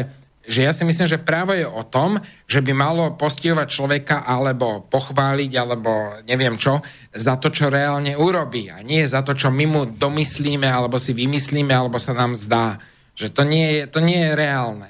že 0.50 0.60
ja 0.66 0.74
si 0.74 0.82
myslím, 0.82 1.06
že 1.06 1.22
právo 1.22 1.54
je 1.54 1.70
o 1.70 1.86
tom, 1.86 2.18
že 2.50 2.66
by 2.66 2.74
malo 2.74 3.14
postihovať 3.14 3.68
človeka 3.70 4.26
alebo 4.26 4.82
pochváliť, 4.90 5.52
alebo 5.54 6.20
neviem 6.26 6.58
čo, 6.58 6.82
za 7.14 7.38
to, 7.38 7.54
čo 7.54 7.70
reálne 7.70 8.18
urobí. 8.18 8.74
A 8.74 8.82
nie 8.82 9.06
za 9.06 9.22
to, 9.22 9.38
čo 9.38 9.54
my 9.54 9.66
mu 9.70 9.82
domyslíme, 9.86 10.66
alebo 10.66 10.98
si 10.98 11.14
vymyslíme, 11.14 11.72
alebo 11.72 12.02
sa 12.02 12.18
nám 12.18 12.34
zdá. 12.34 12.82
Že 13.14 13.28
to 13.32 13.42
nie 13.46 13.68
je, 13.80 13.82
to 13.86 14.00
nie 14.02 14.20
je 14.26 14.32
reálne. 14.34 14.90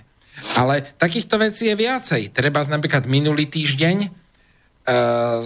Ale 0.55 0.83
takýchto 0.95 1.35
vecí 1.35 1.67
je 1.67 1.75
viacej. 1.75 2.31
Treba 2.31 2.63
napríklad 2.63 3.07
minulý 3.07 3.47
týždeň 3.47 3.97
uh, 4.07 5.43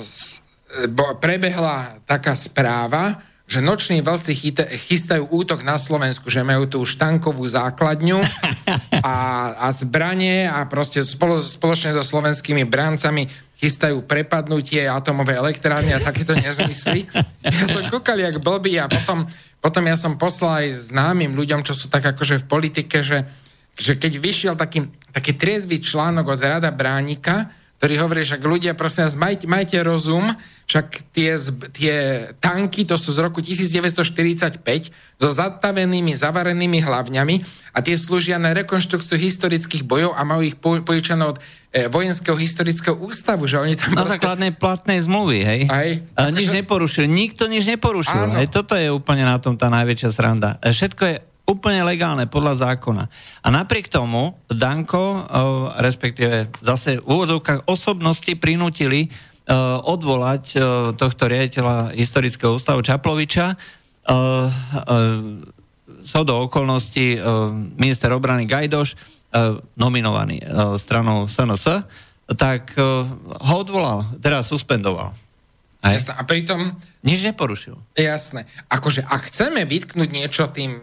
prebehla 1.18 2.02
taká 2.06 2.38
správa, 2.38 3.29
že 3.50 3.66
noční 3.66 4.06
vlci 4.06 4.38
chystajú 4.86 5.26
útok 5.26 5.66
na 5.66 5.82
Slovensku, 5.82 6.30
že 6.30 6.46
majú 6.46 6.70
tú 6.70 6.86
štankovú 6.86 7.42
základňu 7.50 8.22
a, 9.02 9.16
a 9.58 9.68
zbranie 9.74 10.46
a 10.46 10.70
proste 10.70 11.02
spolo, 11.02 11.42
spoločne 11.42 11.98
so 11.98 12.06
slovenskými 12.06 12.70
brancami 12.70 13.26
chystajú 13.58 14.06
prepadnutie 14.06 14.86
atomovej 14.86 15.42
elektrárne 15.42 15.98
a 15.98 16.00
takéto 16.00 16.38
nezmysly. 16.38 17.10
Ja 17.44 17.66
som 17.66 17.90
kúkal 17.90 18.22
jak 18.22 18.38
blbý 18.40 18.80
a 18.80 18.88
potom, 18.88 19.26
potom 19.60 19.84
ja 19.84 19.98
som 19.98 20.16
poslal 20.16 20.64
aj 20.70 20.94
známym 20.94 21.34
ľuďom, 21.34 21.66
čo 21.66 21.74
sú 21.74 21.90
tak 21.90 22.06
akože 22.06 22.46
v 22.46 22.48
politike, 22.48 23.02
že, 23.02 23.28
že 23.76 23.98
keď 23.98 24.14
vyšiel 24.22 24.54
taký, 24.56 24.88
taký 25.12 25.36
triezvý 25.36 25.82
článok 25.82 26.38
od 26.38 26.40
Rada 26.40 26.72
Bránika, 26.72 27.52
ktorý 27.82 27.94
hovorí, 28.00 28.22
že 28.24 28.40
ľudia, 28.40 28.78
prosím 28.78 29.10
vás, 29.10 29.20
majte, 29.20 29.48
majte 29.48 29.80
rozum, 29.84 30.36
však 30.70 30.88
tie, 31.18 31.34
tie 31.74 31.96
tanky, 32.38 32.86
to 32.86 32.94
sú 32.94 33.10
z 33.10 33.26
roku 33.26 33.42
1945, 33.42 34.62
so 35.18 35.30
zatavenými, 35.34 36.14
zavarenými 36.14 36.86
hlavňami 36.86 37.36
a 37.74 37.82
tie 37.82 37.98
slúžia 37.98 38.38
na 38.38 38.54
rekonštrukciu 38.54 39.18
historických 39.18 39.82
bojov 39.82 40.14
a 40.14 40.22
majú 40.22 40.46
ich 40.46 40.54
požičané 40.62 41.26
od 41.26 41.42
e, 41.74 41.90
Vojenského 41.90 42.38
historického 42.38 43.02
ústavu, 43.02 43.50
že 43.50 43.58
oni 43.58 43.74
tam... 43.82 43.98
Na 43.98 44.06
proste... 44.06 44.22
základnej 44.22 44.54
platnej 44.54 45.02
zmluvy, 45.10 45.40
hej? 45.42 45.62
Aj, 45.74 45.90
ale 46.14 46.30
nič 46.38 46.54
že... 46.54 46.62
neporušil, 46.62 47.06
nikto 47.10 47.50
nič 47.50 47.66
neporušil. 47.66 48.38
Hej? 48.38 48.54
Toto 48.54 48.78
je 48.78 48.94
úplne 48.94 49.26
na 49.26 49.42
tom 49.42 49.58
tá 49.58 49.74
najväčšia 49.74 50.10
sranda. 50.14 50.62
E, 50.62 50.70
všetko 50.70 51.04
je 51.10 51.16
úplne 51.50 51.82
legálne 51.82 52.30
podľa 52.30 52.70
zákona. 52.70 53.10
A 53.42 53.48
napriek 53.50 53.90
tomu 53.90 54.38
Danko, 54.46 55.02
eh, 55.02 55.22
respektíve 55.82 56.54
zase 56.62 57.02
v 57.02 57.10
úvodzovkách 57.10 57.66
osobnosti 57.66 58.30
prinútili 58.38 59.10
eh, 59.10 59.29
odvolať 59.84 60.44
eh, 60.56 60.62
tohto 60.94 61.24
riaditeľa 61.26 61.98
historického 61.98 62.56
ústavu 62.56 62.86
Čaploviča. 62.86 63.58
Sú 66.00 66.20
do 66.26 66.36
okolností 66.50 67.22
minister 67.78 68.10
obrany 68.10 68.50
Gajdoš, 68.50 68.98
nominovaný 69.78 70.42
stranou 70.82 71.30
SNS, 71.30 71.86
tak 72.34 72.74
ho 73.30 73.54
odvolal, 73.54 74.18
teda 74.18 74.42
suspendoval. 74.42 75.14
Jasné. 75.86 76.12
A 76.18 76.24
pritom... 76.26 76.74
Nič 77.06 77.22
neporušil. 77.24 77.78
Jasné. 77.96 78.50
Akože 78.68 79.06
ak 79.06 79.32
chceme 79.32 79.64
vytknúť 79.64 80.10
niečo 80.10 80.50
tým 80.50 80.82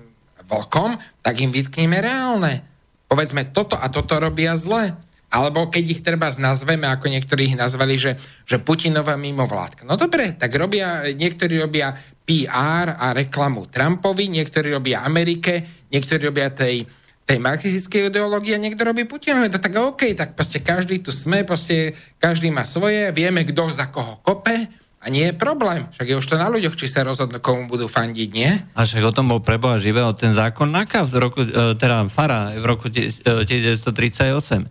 vlkom, 0.48 0.96
tak 1.20 1.42
im 1.42 1.52
vytkneme 1.52 1.98
reálne. 2.00 2.64
Povedzme, 3.10 3.44
toto 3.50 3.76
a 3.76 3.86
toto 3.92 4.16
robia 4.16 4.56
zle. 4.56 4.96
Alebo 5.36 5.68
keď 5.68 5.84
ich 5.84 6.00
treba 6.00 6.32
nazveme, 6.40 6.88
ako 6.88 7.12
niektorí 7.12 7.52
ich 7.52 7.56
nazvali, 7.60 8.00
že, 8.00 8.16
že 8.48 8.56
Putinová 8.56 9.20
mimovládka. 9.20 9.84
No 9.84 10.00
dobre, 10.00 10.32
tak 10.32 10.56
robia, 10.56 11.04
niektorí 11.12 11.60
robia 11.60 11.92
PR 12.24 12.96
a 12.96 13.12
reklamu 13.12 13.68
Trumpovi, 13.68 14.32
niektorí 14.32 14.72
robia 14.72 15.04
Amerike, 15.04 15.60
niektorí 15.92 16.32
robia 16.32 16.48
tej, 16.48 16.88
tej 17.28 17.36
marxistickej 17.36 18.08
ideológie 18.08 18.56
a 18.56 18.62
niekto 18.64 18.80
robí 18.88 19.04
Putinovi. 19.04 19.52
To 19.52 19.60
tak 19.60 19.76
OK, 19.76 20.16
tak 20.16 20.32
proste 20.32 20.64
každý 20.64 21.04
tu 21.04 21.12
sme, 21.12 21.44
proste 21.44 21.92
každý 22.16 22.48
má 22.48 22.64
svoje, 22.64 23.12
vieme, 23.12 23.44
kto 23.44 23.68
za 23.68 23.92
koho 23.92 24.16
kope 24.24 24.56
a 24.56 24.86
A 25.06 25.12
nie 25.12 25.30
je 25.30 25.38
problém. 25.38 25.86
Však 25.94 26.08
je 26.08 26.18
už 26.18 26.26
to 26.26 26.34
na 26.34 26.50
ľuďoch, 26.50 26.74
či 26.74 26.90
sa 26.90 27.06
rozhodnú, 27.06 27.38
komu 27.38 27.70
budú 27.70 27.86
fandiť, 27.86 28.28
nie? 28.34 28.50
A 28.74 28.82
však 28.82 29.06
o 29.06 29.14
tom 29.14 29.30
bol 29.30 29.38
preboha 29.38 29.78
živého 29.78 30.10
ten 30.18 30.34
zákon 30.34 30.66
NAKA 30.66 31.06
v 31.06 31.12
roku, 31.22 31.40
e, 31.46 31.78
teda 31.78 32.10
FARA 32.10 32.50
v 32.58 32.64
roku 32.66 32.90
1938. 32.90 34.66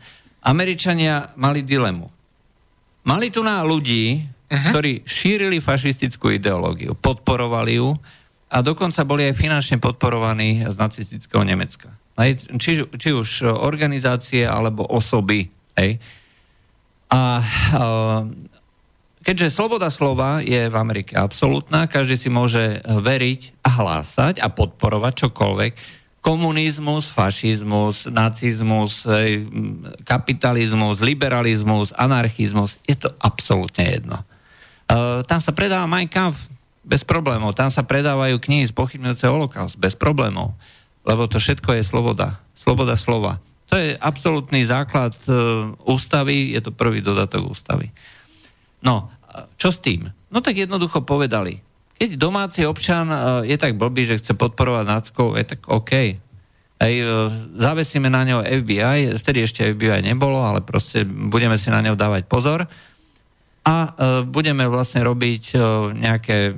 Američania 0.46 1.34
mali 1.36 1.66
dilemu. 1.66 2.06
Mali 3.06 3.34
tu 3.34 3.42
na 3.42 3.66
ľudí, 3.66 4.22
uh-huh. 4.22 4.70
ktorí 4.74 5.02
šírili 5.06 5.58
fašistickú 5.58 6.30
ideológiu, 6.34 6.94
podporovali 6.94 7.82
ju 7.82 7.98
a 8.50 8.62
dokonca 8.62 9.02
boli 9.02 9.26
aj 9.26 9.36
finančne 9.42 9.78
podporovaní 9.82 10.62
z 10.70 10.76
nacistického 10.78 11.42
Nemecka. 11.42 11.90
Či, 12.62 12.88
či 12.96 13.10
už 13.12 13.44
organizácie 13.44 14.48
alebo 14.48 14.88
osoby. 14.88 15.52
Hej. 15.76 16.00
A, 17.12 17.20
a 17.20 17.22
keďže 19.26 19.52
sloboda 19.52 19.92
slova 19.92 20.40
je 20.40 20.72
v 20.72 20.76
Amerike 20.78 21.20
absolútna, 21.20 21.92
každý 21.92 22.16
si 22.16 22.30
môže 22.32 22.80
veriť 22.86 23.66
a 23.66 23.70
hlásať 23.82 24.40
a 24.40 24.48
podporovať 24.48 25.28
čokoľvek, 25.28 25.74
komunizmus, 26.26 27.14
fašizmus, 27.14 28.10
nacizmus, 28.10 29.06
kapitalizmus, 30.02 30.98
liberalizmus, 31.06 31.94
anarchizmus, 31.94 32.82
je 32.90 32.98
to 32.98 33.14
absolútne 33.22 33.86
jedno. 33.86 34.26
Uh, 34.90 35.22
tam 35.30 35.38
sa 35.38 35.54
predáva 35.54 35.86
Mein 35.86 36.10
Kampf 36.10 36.42
bez 36.82 37.06
problémov, 37.06 37.54
tam 37.54 37.70
sa 37.70 37.86
predávajú 37.86 38.42
knihy 38.42 38.66
spochybňujúce 38.66 39.26
holokaust 39.30 39.78
bez 39.78 39.94
problémov, 39.94 40.58
lebo 41.06 41.30
to 41.30 41.38
všetko 41.38 41.78
je 41.78 41.86
sloboda, 41.86 42.42
sloboda 42.58 42.98
slova. 42.98 43.38
To 43.70 43.78
je 43.78 43.94
absolútny 43.94 44.66
základ 44.66 45.14
uh, 45.30 45.78
ústavy, 45.86 46.58
je 46.58 46.62
to 46.66 46.74
prvý 46.74 47.06
dodatok 47.06 47.54
ústavy. 47.54 47.94
No, 48.82 49.14
čo 49.62 49.70
s 49.70 49.78
tým? 49.78 50.10
No 50.34 50.42
tak 50.42 50.58
jednoducho 50.58 51.06
povedali. 51.06 51.65
Keď 51.96 52.20
domáci 52.20 52.68
občan 52.68 53.08
e, 53.08 53.18
je 53.48 53.56
tak 53.56 53.80
blbý, 53.80 54.04
že 54.04 54.20
chce 54.20 54.36
podporovať 54.36 54.84
náckov, 54.84 55.40
je 55.40 55.46
tak 55.48 55.62
OK. 55.72 55.94
Ej, 56.76 56.96
e, 57.00 57.08
zavesíme 57.56 58.12
na 58.12 58.28
neho 58.28 58.42
FBI, 58.44 59.16
vtedy 59.16 59.48
ešte 59.48 59.72
FBI 59.72 60.04
nebolo, 60.04 60.44
ale 60.44 60.60
proste 60.60 61.08
budeme 61.08 61.56
si 61.56 61.72
na 61.72 61.80
neho 61.80 61.96
dávať 61.96 62.28
pozor 62.28 62.68
a 63.64 63.76
e, 63.88 63.90
budeme 64.28 64.68
vlastne 64.68 65.08
robiť 65.08 65.56
nejaké 65.96 66.56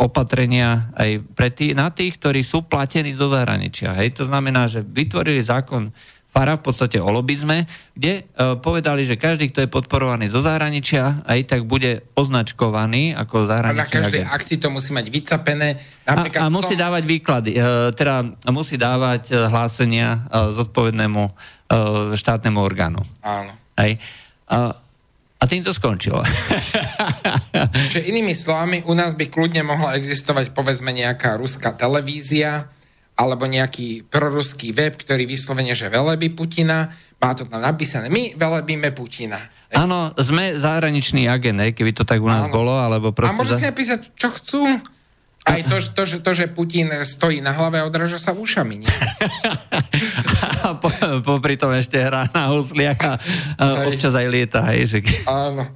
opatrenia 0.00 0.88
aj 0.96 1.20
pre 1.36 1.52
tý, 1.52 1.76
na 1.76 1.92
tých, 1.92 2.16
ktorí 2.16 2.40
sú 2.40 2.64
platení 2.64 3.12
zo 3.12 3.28
zahraničia. 3.28 3.96
Hej, 4.00 4.20
to 4.20 4.24
znamená, 4.24 4.64
že 4.64 4.80
vytvorili 4.80 5.44
zákon 5.44 5.92
para 6.34 6.58
v 6.58 6.66
podstate 6.66 6.98
o 6.98 7.06
lobizme, 7.14 7.70
kde 7.94 8.26
uh, 8.26 8.58
povedali, 8.58 9.06
že 9.06 9.14
každý, 9.14 9.54
kto 9.54 9.62
je 9.62 9.70
podporovaný 9.70 10.26
zo 10.26 10.42
zahraničia, 10.42 11.22
aj 11.22 11.46
tak 11.46 11.62
bude 11.62 12.02
označkovaný 12.18 13.14
ako 13.14 13.46
zahraničný 13.46 13.78
A 13.78 13.86
na 13.86 13.94
každej 14.02 14.22
agent. 14.26 14.34
akcii 14.34 14.58
to 14.58 14.68
musí 14.74 14.90
mať 14.90 15.06
vycapené. 15.14 15.78
Napríklad 16.02 16.42
a, 16.42 16.50
a 16.50 16.52
musí 16.52 16.74
som... 16.74 16.82
dávať 16.90 17.02
výklady, 17.06 17.50
uh, 17.54 17.94
teda 17.94 18.34
musí 18.50 18.74
dávať 18.74 19.30
uh, 19.30 19.46
hlásenia 19.46 20.26
uh, 20.26 20.50
zodpovednému 20.58 21.22
uh, 21.22 21.32
štátnemu 22.18 22.58
orgánu. 22.58 23.06
Áno. 23.22 23.54
Hej. 23.78 24.02
Uh, 24.50 24.74
a 25.38 25.44
tým 25.46 25.62
to 25.62 25.70
skončilo. 25.70 26.24
Čiže 27.92 28.10
inými 28.10 28.32
slovami, 28.32 28.82
u 28.88 28.96
nás 28.96 29.12
by 29.12 29.28
kľudne 29.28 29.60
mohla 29.62 29.94
existovať 29.94 30.56
povedzme 30.56 30.88
nejaká 30.88 31.36
ruská 31.36 31.76
televízia, 31.76 32.66
alebo 33.14 33.46
nejaký 33.46 34.06
proruský 34.10 34.74
web, 34.74 34.98
ktorý 34.98 35.26
vyslovene, 35.26 35.74
že 35.78 35.86
velebí 35.86 36.34
Putina, 36.34 36.90
má 37.22 37.30
to 37.32 37.46
tam 37.46 37.62
napísané, 37.62 38.10
my 38.10 38.34
velebíme 38.34 38.90
Putina. 38.90 39.38
Áno, 39.74 40.14
sme 40.18 40.54
zahraničný 40.54 41.26
agent, 41.26 41.74
keby 41.74 41.90
to 41.94 42.06
tak 42.06 42.22
u 42.22 42.30
nás 42.30 42.46
Áno. 42.46 42.54
bolo, 42.54 42.74
alebo 42.78 43.10
proste... 43.10 43.34
A 43.34 43.38
môže 43.38 43.58
si 43.58 43.66
napísať, 43.66 44.14
čo 44.14 44.30
chcú. 44.30 44.62
Aj 45.44 45.60
to, 45.60 45.76
to, 45.76 46.02
že, 46.08 46.16
to, 46.24 46.30
že 46.32 46.48
Putin 46.48 46.88
stojí 47.04 47.44
na 47.44 47.52
hlave 47.52 47.76
a 47.76 47.84
odráža 47.84 48.16
sa 48.16 48.32
ušami, 48.32 48.80
nie? 48.80 48.88
a 50.64 50.80
po, 50.80 50.88
popri 51.20 51.60
tom 51.60 51.68
ešte 51.76 52.00
hrá 52.00 52.32
na 52.32 52.48
husliach 52.48 52.96
a, 53.04 53.12
a 53.60 53.64
občas 53.92 54.16
aj 54.16 54.26
lieta, 54.32 54.64
hej, 54.72 54.88
že... 54.88 54.98
Áno. 55.28 55.68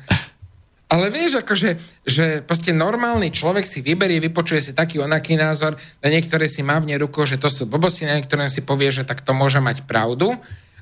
Ale 0.88 1.12
vieš, 1.12 1.44
akože, 1.44 1.76
že 2.08 2.40
proste 2.40 2.72
normálny 2.72 3.28
človek 3.28 3.68
si 3.68 3.84
vyberie, 3.84 4.24
vypočuje 4.24 4.60
si 4.64 4.72
taký 4.72 5.04
onaký 5.04 5.36
názor, 5.36 5.76
na 6.00 6.08
niektoré 6.08 6.48
si 6.48 6.64
mávne 6.64 6.96
rukou, 6.96 7.28
že 7.28 7.36
to 7.36 7.52
sú 7.52 7.68
blbosti, 7.68 8.08
na 8.08 8.16
niektoré 8.16 8.48
si 8.48 8.64
povie, 8.64 8.88
že 8.88 9.04
tak 9.04 9.20
to 9.20 9.36
môže 9.36 9.60
mať 9.60 9.84
pravdu. 9.84 10.32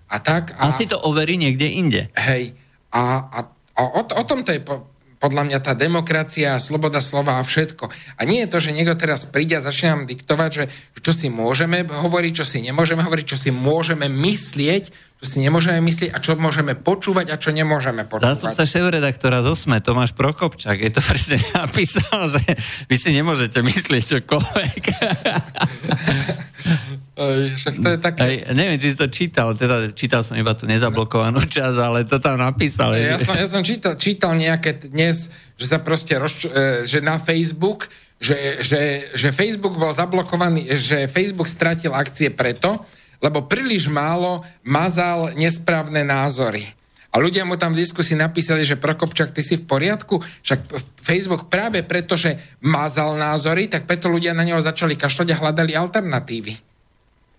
A 0.06 0.22
tak... 0.22 0.54
A, 0.62 0.70
a 0.70 0.74
si 0.78 0.86
to 0.86 0.94
overí 1.02 1.34
niekde 1.34 1.66
inde. 1.66 2.02
Hej. 2.14 2.54
A, 2.94 3.26
a, 3.26 3.38
a 3.50 3.80
o, 3.82 4.02
o 4.06 4.22
tom 4.22 4.46
to 4.46 4.54
je 4.54 4.62
po, 4.62 4.86
podľa 5.16 5.48
mňa 5.48 5.58
tá 5.64 5.72
demokracia, 5.72 6.60
sloboda 6.60 7.00
slova 7.00 7.40
a 7.40 7.46
všetko. 7.46 7.88
A 8.16 8.20
nie 8.28 8.44
je 8.44 8.52
to, 8.52 8.58
že 8.60 8.76
niekto 8.76 8.96
teraz 8.96 9.24
príde 9.24 9.56
a 9.56 9.64
začne 9.64 9.96
nám 9.96 10.02
diktovať, 10.08 10.50
že 10.52 10.64
čo 11.00 11.12
si 11.16 11.32
môžeme 11.32 11.86
hovoriť, 11.86 12.32
čo 12.36 12.44
si 12.44 12.60
nemôžeme 12.60 13.00
hovoriť, 13.00 13.24
čo 13.24 13.38
si 13.40 13.50
môžeme 13.54 14.10
myslieť, 14.10 14.92
čo 15.16 15.24
si 15.24 15.40
nemôžeme 15.40 15.80
myslieť 15.80 16.12
a 16.12 16.20
čo 16.20 16.36
môžeme 16.36 16.76
počúvať 16.76 17.32
a 17.32 17.40
čo 17.40 17.48
nemôžeme 17.48 18.04
počúvať. 18.04 18.36
Zástupca 18.36 18.68
šéf-redaktora 18.68 19.40
z 19.40 19.48
OSME, 19.48 19.80
Tomáš 19.80 20.12
Prokopčák, 20.12 20.76
je 20.76 20.92
to 20.92 21.00
presne 21.00 21.40
napísal, 21.56 22.36
že 22.36 22.44
vy 22.92 22.96
si 23.00 23.16
nemôžete 23.16 23.64
myslieť 23.64 24.20
čokoľvek. 24.20 24.82
Však 27.16 27.74
to 27.80 27.88
je 27.96 27.98
také... 27.98 28.20
Aj, 28.20 28.34
neviem, 28.52 28.76
či 28.76 28.92
si 28.92 28.96
to 29.00 29.08
čítal, 29.08 29.56
teda 29.56 29.88
čítal 29.96 30.20
som 30.20 30.36
iba 30.36 30.52
tú 30.52 30.68
nezablokovanú 30.68 31.40
časť, 31.56 31.78
ale 31.80 32.04
to 32.04 32.20
tam 32.20 32.36
napísal. 32.36 32.92
Ja 32.92 33.16
som, 33.16 33.32
ja 33.32 33.48
som 33.48 33.64
čítal, 33.64 33.96
čítal 33.96 34.36
nejaké 34.36 34.92
dnes, 34.92 35.32
že 35.56 35.66
sa 35.66 35.80
proste 35.80 36.20
roz, 36.20 36.44
e, 36.44 36.84
že 36.84 37.00
na 37.00 37.16
Facebook, 37.16 37.88
že, 38.20 38.60
že, 38.60 39.08
že 39.16 39.32
Facebook 39.32 39.80
bol 39.80 39.96
zablokovaný, 39.96 40.76
že 40.76 41.08
Facebook 41.08 41.48
stratil 41.48 41.96
akcie 41.96 42.28
preto, 42.28 42.84
lebo 43.24 43.48
príliš 43.48 43.88
málo 43.88 44.44
mazal 44.60 45.32
nesprávne 45.40 46.04
názory. 46.04 46.68
A 47.08 47.16
ľudia 47.16 47.48
mu 47.48 47.56
tam 47.56 47.72
v 47.72 47.80
diskusii 47.80 48.12
napísali, 48.12 48.60
že 48.60 48.76
Prokopčak, 48.76 49.32
ty 49.32 49.40
si 49.40 49.56
v 49.56 49.64
poriadku? 49.64 50.20
Však 50.20 50.60
Facebook 51.00 51.48
práve 51.48 51.80
preto, 51.80 52.12
že 52.12 52.36
mazal 52.60 53.16
názory, 53.16 53.72
tak 53.72 53.88
preto 53.88 54.12
ľudia 54.12 54.36
na 54.36 54.44
neho 54.44 54.60
začali 54.60 55.00
kašľať 55.00 55.32
a 55.32 55.40
hľadali 55.40 55.72
alternatívy. 55.72 56.75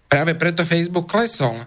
Práve 0.08 0.34
preto 0.40 0.64
Facebook 0.64 1.12
klesol. 1.12 1.64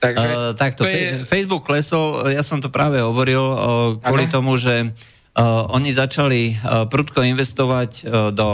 Takže 0.00 0.28
uh, 0.28 0.52
takto, 0.52 0.84
to 0.84 0.92
je... 0.92 1.24
Facebook 1.24 1.64
klesol, 1.64 2.28
ja 2.28 2.44
som 2.44 2.60
to 2.60 2.68
práve 2.68 3.00
hovoril 3.00 3.40
uh, 3.40 3.58
kvôli 4.00 4.28
ano? 4.28 4.34
tomu, 4.34 4.52
že 4.60 4.92
uh, 4.92 5.68
oni 5.72 5.92
začali 5.92 6.56
uh, 6.56 6.84
prudko 6.88 7.24
investovať 7.24 7.90
uh, 8.04 8.30
do 8.32 8.48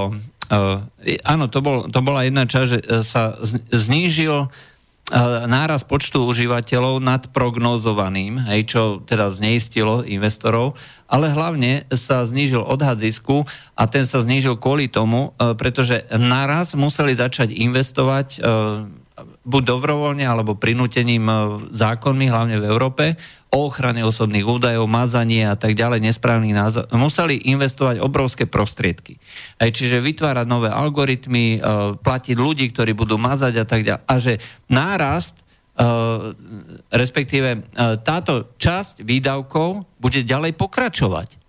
Uh, 0.52 0.84
áno, 1.24 1.48
to, 1.48 1.64
bol, 1.64 1.88
to 1.88 2.04
bola 2.04 2.28
jedna 2.28 2.44
časť, 2.44 2.68
že 2.68 2.78
uh, 2.84 3.00
sa 3.00 3.40
znížil 3.72 4.36
uh, 4.36 4.71
náraz 5.50 5.82
počtu 5.82 6.24
užívateľov 6.24 7.02
nad 7.02 7.26
prognozovaným, 7.34 8.38
hej, 8.48 8.60
čo 8.70 8.82
teda 9.02 9.34
zneistilo 9.34 10.06
investorov, 10.06 10.78
ale 11.10 11.28
hlavne 11.28 11.84
sa 11.90 12.22
znížil 12.24 12.62
odhad 12.62 13.02
zisku 13.02 13.44
a 13.74 13.82
ten 13.90 14.06
sa 14.08 14.22
znížil 14.22 14.56
kvôli 14.56 14.86
tomu, 14.88 15.34
uh, 15.34 15.52
pretože 15.58 16.06
naraz 16.14 16.72
museli 16.78 17.12
začať 17.12 17.52
investovať 17.52 18.28
uh, 18.38 19.01
buď 19.42 19.62
dobrovoľne 19.74 20.22
alebo 20.22 20.54
prinútením 20.54 21.26
e, 21.26 21.34
zákonmi, 21.74 22.30
hlavne 22.30 22.56
v 22.62 22.68
Európe, 22.70 23.04
o 23.52 23.68
ochrane 23.68 24.00
osobných 24.06 24.46
údajov, 24.46 24.88
mazanie 24.88 25.44
a 25.44 25.58
tak 25.58 25.74
ďalej, 25.76 26.00
nesprávnych 26.00 26.54
názor, 26.56 26.88
museli 26.94 27.50
investovať 27.50 28.00
obrovské 28.00 28.48
prostriedky. 28.48 29.18
Aj 29.60 29.68
čiže 29.68 30.00
vytvárať 30.00 30.46
nové 30.46 30.70
algoritmy, 30.70 31.58
e, 31.58 31.60
platiť 31.98 32.36
ľudí, 32.38 32.70
ktorí 32.70 32.94
budú 32.94 33.18
mazať 33.18 33.54
a 33.58 33.66
tak 33.66 33.80
ďalej. 33.82 34.02
A 34.06 34.14
že 34.22 34.38
nárast, 34.70 35.36
e, 35.38 35.44
respektíve 36.94 37.66
táto 38.06 38.54
časť 38.56 39.02
výdavkov 39.02 39.98
bude 39.98 40.22
ďalej 40.22 40.54
pokračovať. 40.54 41.42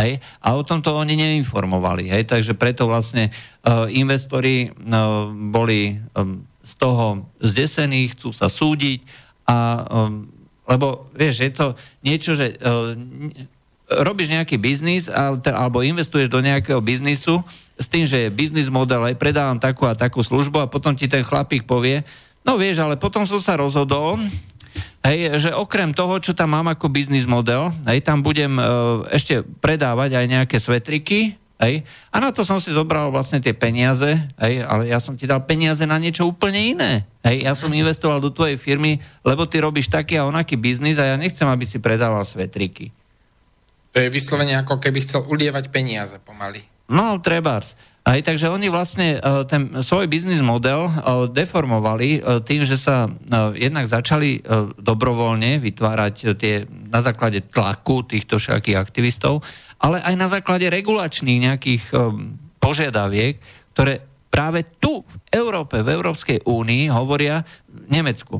Hej? 0.00 0.24
A 0.40 0.56
o 0.56 0.64
tomto 0.64 0.96
oni 0.96 1.20
neinformovali. 1.20 2.08
Hej? 2.08 2.32
Takže 2.32 2.56
preto 2.56 2.88
vlastne 2.88 3.28
uh, 3.28 3.84
investori 3.92 4.72
uh, 4.72 5.28
boli 5.28 6.00
um, 6.16 6.48
z 6.66 6.72
toho 6.74 7.30
zdesení, 7.38 8.10
chcú 8.10 8.34
sa 8.34 8.50
súdiť 8.50 9.06
a 9.46 9.86
um, 9.86 10.26
lebo 10.66 11.06
vieš, 11.14 11.46
je 11.46 11.52
to 11.54 11.66
niečo, 12.02 12.34
že 12.34 12.58
uh, 12.58 12.90
robíš 13.86 14.34
nejaký 14.34 14.58
biznis 14.58 15.06
alebo 15.06 15.86
investuješ 15.86 16.26
do 16.26 16.42
nejakého 16.42 16.82
biznisu 16.82 17.38
s 17.78 17.86
tým, 17.86 18.02
že 18.02 18.26
je 18.26 18.34
biznis 18.34 18.66
model, 18.66 19.06
aj 19.06 19.14
predávam 19.14 19.62
takú 19.62 19.86
a 19.86 19.94
takú 19.94 20.26
službu 20.26 20.66
a 20.66 20.70
potom 20.70 20.98
ti 20.98 21.06
ten 21.06 21.22
chlapík 21.22 21.70
povie, 21.70 22.02
no 22.42 22.58
vieš, 22.58 22.82
ale 22.82 22.98
potom 22.98 23.22
som 23.22 23.38
sa 23.38 23.54
rozhodol, 23.54 24.18
hej, 25.06 25.38
že 25.38 25.54
okrem 25.54 25.94
toho, 25.94 26.18
čo 26.18 26.34
tam 26.34 26.58
mám 26.58 26.66
ako 26.74 26.90
biznis 26.90 27.30
model, 27.30 27.70
hej, 27.86 28.02
tam 28.02 28.26
budem 28.26 28.58
uh, 28.58 29.06
ešte 29.14 29.46
predávať 29.62 30.18
aj 30.18 30.26
nejaké 30.26 30.56
svetriky, 30.58 31.38
Hej? 31.56 31.88
A 32.12 32.20
na 32.20 32.28
to 32.36 32.44
som 32.44 32.60
si 32.60 32.68
zobral 32.68 33.08
vlastne 33.08 33.40
tie 33.40 33.56
peniaze, 33.56 34.12
hej? 34.36 34.54
ale 34.60 34.92
ja 34.92 35.00
som 35.00 35.16
ti 35.16 35.24
dal 35.24 35.40
peniaze 35.48 35.88
na 35.88 35.96
niečo 35.96 36.28
úplne 36.28 36.60
iné. 36.60 37.08
Hej? 37.24 37.48
Ja 37.48 37.56
som 37.56 37.72
investoval 37.72 38.20
do 38.20 38.28
tvojej 38.28 38.60
firmy, 38.60 39.00
lebo 39.24 39.48
ty 39.48 39.64
robíš 39.64 39.88
taký 39.88 40.20
a 40.20 40.28
onaký 40.28 40.60
biznis 40.60 41.00
a 41.00 41.08
ja 41.08 41.16
nechcem, 41.16 41.48
aby 41.48 41.64
si 41.64 41.80
predával 41.80 42.20
svetriky. 42.28 42.92
To 43.96 44.04
je 44.04 44.12
vyslovene 44.12 44.52
ako 44.60 44.76
keby 44.76 45.00
chcel 45.00 45.24
ulievať 45.24 45.72
peniaze 45.72 46.20
pomaly. 46.20 46.60
No, 46.92 47.16
trebárs. 47.24 47.72
Aj, 48.06 48.22
takže 48.22 48.46
oni 48.46 48.70
vlastne 48.70 49.18
ten 49.50 49.82
svoj 49.82 50.06
biznis 50.06 50.38
model 50.38 50.86
deformovali 51.34 52.22
tým, 52.46 52.62
že 52.62 52.78
sa 52.78 53.10
jednak 53.58 53.90
začali 53.90 54.46
dobrovoľne 54.78 55.58
vytvárať 55.58 56.14
tie 56.38 56.70
na 56.70 57.02
základe 57.02 57.42
tlaku 57.50 58.06
týchto 58.06 58.38
všetkých 58.38 58.78
aktivistov, 58.78 59.42
ale 59.82 59.98
aj 60.06 60.14
na 60.14 60.30
základe 60.30 60.70
regulačných 60.70 61.50
nejakých 61.50 61.82
požiadaviek, 62.62 63.42
ktoré 63.74 63.98
práve 64.30 64.62
tu 64.78 65.02
v 65.02 65.14
Európe, 65.34 65.82
v 65.82 65.90
Európskej 65.90 66.46
únii 66.46 66.86
hovoria 66.94 67.42
v 67.66 67.90
Nemecku. 67.90 68.38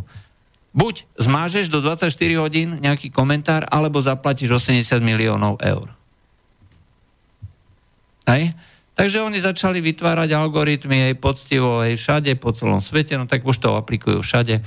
Buď 0.71 1.11
zmážeš 1.19 1.75
do 1.75 1.83
24 1.83 2.15
hodín 2.39 2.79
nejaký 2.79 3.11
komentár, 3.11 3.67
alebo 3.67 3.99
zaplatíš 3.99 4.63
80 4.63 5.03
miliónov 5.03 5.59
eur. 5.59 5.91
Hej? 8.31 8.55
Takže 8.97 9.21
oni 9.21 9.37
začali 9.37 9.85
vytvárať 9.85 10.33
algoritmy 10.33 11.13
aj 11.13 11.21
poctivo, 11.21 11.85
aj 11.85 12.01
všade, 12.01 12.33
po 12.41 12.57
celom 12.57 12.81
svete, 12.81 13.13
no 13.21 13.29
tak 13.29 13.45
už 13.45 13.61
to 13.61 13.77
aplikujú 13.77 14.25
všade. 14.25 14.65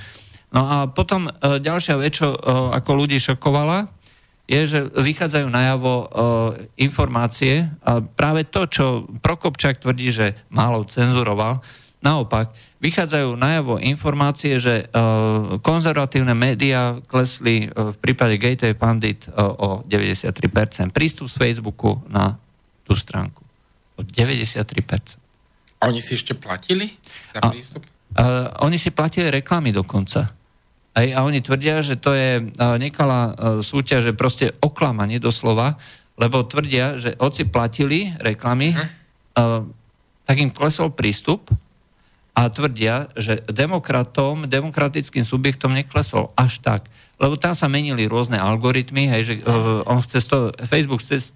No 0.53 0.61
a 0.69 0.77
potom 0.85 1.25
e, 1.25 1.57
ďalšia 1.57 1.97
vec, 1.97 2.13
čo 2.13 2.37
e, 2.37 2.39
ako 2.77 2.91
ľudí 2.93 3.17
šokovala, 3.17 3.89
je, 4.45 4.61
že 4.69 4.79
vychádzajú 4.85 5.49
najavo 5.49 5.93
e, 5.93 6.05
informácie 6.85 7.73
a 7.81 8.05
práve 8.05 8.45
to, 8.45 8.69
čo 8.69 8.85
Prokopčák 9.17 9.81
tvrdí, 9.81 10.13
že 10.13 10.37
málo 10.53 10.85
cenzuroval, 10.85 11.65
naopak, 12.05 12.53
vychádzajú 12.85 13.33
najavo 13.33 13.81
informácie, 13.81 14.61
že 14.61 14.85
e, 14.85 14.93
konzervatívne 15.57 16.37
médiá 16.37 17.01
klesli 17.09 17.65
e, 17.65 17.93
v 17.93 17.97
prípade 17.97 18.37
Gateway 18.37 18.77
Pandit 18.77 19.25
e, 19.25 19.33
o 19.41 19.81
93%. 19.89 20.93
Prístup 20.93 21.25
z 21.25 21.35
Facebooku 21.37 21.97
na 22.05 22.37
tú 22.85 22.93
stránku 22.93 23.48
o 23.99 24.01
93%. 24.07 25.19
A 25.79 25.91
oni 25.91 25.99
si 25.99 26.15
ešte 26.15 26.35
platili 26.35 26.87
za 27.35 27.39
prístup? 27.51 27.83
A, 28.15 28.21
uh, 28.23 28.67
oni 28.67 28.79
si 28.79 28.95
platili 28.95 29.27
reklamy 29.27 29.75
dokonca. 29.75 30.31
Aj, 30.95 31.07
a 31.13 31.19
oni 31.23 31.39
tvrdia, 31.43 31.85
že 31.85 32.01
to 32.01 32.17
je 32.17 32.49
nekalá 32.81 33.37
súťaž, 33.61 34.09
že 34.09 34.17
proste 34.17 34.51
oklamanie 34.59 35.21
doslova, 35.21 35.77
lebo 36.19 36.43
tvrdia, 36.43 36.99
že 36.99 37.15
oci 37.15 37.47
platili 37.47 38.11
reklamy, 38.19 38.75
uh-huh. 38.75 38.89
uh, 39.39 39.61
tak 40.27 40.35
im 40.41 40.51
klesol 40.51 40.91
prístup 40.91 41.47
a 42.35 42.51
tvrdia, 42.51 43.07
že 43.15 43.39
demokratom, 43.47 44.45
demokratickým 44.47 45.23
subjektom 45.23 45.71
neklesol 45.75 46.35
až 46.35 46.59
tak. 46.59 46.91
Lebo 47.19 47.39
tam 47.39 47.55
sa 47.55 47.71
menili 47.71 48.07
rôzne 48.07 48.39
algoritmy, 48.39 49.07
hej, 49.11 49.21
že 49.23 49.33
uh, 49.43 49.83
on 49.87 50.03
chce 50.03 50.27
toho, 50.27 50.51
Facebook 50.67 50.99
chce 50.99 51.35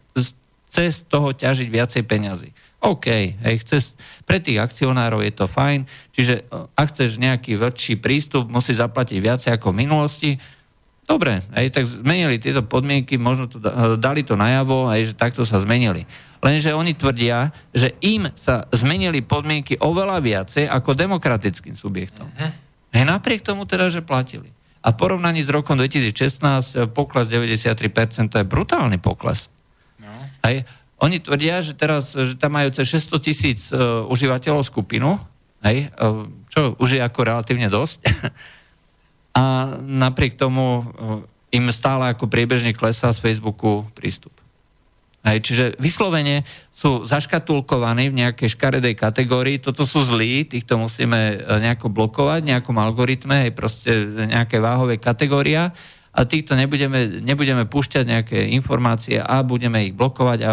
chce 0.73 0.89
z 0.89 0.99
toho 1.05 1.29
ťažiť 1.37 1.69
viacej 1.69 2.01
peňazí. 2.09 2.49
OK, 2.81 3.05
hej, 3.37 3.55
chce, 3.61 3.93
pre 4.25 4.41
tých 4.41 4.57
akcionárov 4.57 5.21
je 5.21 5.31
to 5.37 5.45
fajn, 5.45 5.85
čiže 6.09 6.41
e, 6.41 6.43
ak 6.73 6.89
chceš 6.89 7.21
nejaký 7.21 7.55
väčší 7.61 8.01
prístup, 8.01 8.49
musíš 8.49 8.81
zaplatiť 8.81 9.21
viacej 9.21 9.51
ako 9.53 9.69
v 9.69 9.79
minulosti. 9.85 10.31
Dobre, 11.05 11.45
hej, 11.55 11.69
tak 11.69 11.85
zmenili 11.85 12.41
tieto 12.41 12.65
podmienky, 12.65 13.21
možno 13.21 13.47
to 13.47 13.61
e, 13.61 13.95
dali 14.01 14.25
to 14.25 14.33
najavo, 14.33 14.89
hej, 14.91 15.13
že 15.13 15.15
takto 15.15 15.45
sa 15.45 15.61
zmenili. 15.61 16.09
Lenže 16.43 16.75
oni 16.75 16.97
tvrdia, 16.97 17.53
že 17.71 17.95
im 18.03 18.27
sa 18.35 18.67
zmenili 18.73 19.23
podmienky 19.23 19.79
oveľa 19.79 20.19
viacej 20.19 20.67
ako 20.67 20.91
demokratickým 20.91 21.77
subjektom. 21.77 22.27
Uh-huh. 22.27 22.51
Hej, 22.91 23.05
napriek 23.07 23.45
tomu 23.45 23.63
teda, 23.63 23.87
že 23.87 24.03
platili. 24.03 24.51
A 24.83 24.91
v 24.91 24.99
porovnaní 24.99 25.39
s 25.39 25.47
rokom 25.47 25.79
2016 25.79 26.43
e, 26.43 26.91
pokles 26.91 27.31
93%, 27.31 28.27
to 28.27 28.43
je 28.43 28.45
brutálny 28.49 28.99
pokles. 28.99 29.47
Hej. 30.43 30.67
Oni 31.03 31.19
tvrdia, 31.19 31.59
že 31.59 31.75
teraz, 31.75 32.15
že 32.15 32.35
tam 32.39 32.55
majú 32.55 32.71
cez 32.71 32.87
600 32.87 33.19
tisíc 33.19 33.59
uh, 33.71 34.07
užívateľov 34.07 34.63
skupinu, 34.63 35.19
hej, 35.59 35.91
uh, 35.99 36.27
čo 36.47 36.79
už 36.79 36.99
je 36.99 37.01
ako 37.03 37.19
relatívne 37.27 37.67
dosť. 37.67 38.07
A 39.39 39.75
napriek 39.81 40.37
tomu 40.39 40.83
uh, 40.83 41.23
im 41.51 41.67
stále 41.75 42.13
ako 42.13 42.31
priebežne 42.31 42.71
klesá 42.71 43.11
z 43.11 43.19
Facebooku 43.19 43.83
prístup. 43.91 44.31
Hej, 45.23 45.39
čiže 45.39 45.65
vyslovene 45.79 46.43
sú 46.75 47.07
zaškatulkovaní 47.07 48.11
v 48.11 48.19
nejakej 48.27 48.59
škaredej 48.59 48.95
kategórii, 48.99 49.55
toto 49.55 49.87
sú 49.87 50.03
zlí, 50.03 50.43
týchto 50.43 50.75
musíme 50.75 51.39
nejako 51.63 51.87
blokovať, 51.87 52.43
nejakom 52.43 52.75
algoritme, 52.75 53.47
hej, 53.47 53.55
proste 53.55 54.03
nejaké 54.27 54.59
váhové 54.59 54.99
kategória 54.99 55.71
a 56.13 56.19
týchto 56.29 56.53
nebudeme, 56.53 57.25
nebudeme 57.25 57.65
púšťať 57.65 58.03
nejaké 58.05 58.37
informácie 58.53 59.17
a 59.17 59.41
budeme 59.41 59.89
ich 59.89 59.97
blokovať. 59.97 60.39
A, 60.45 60.51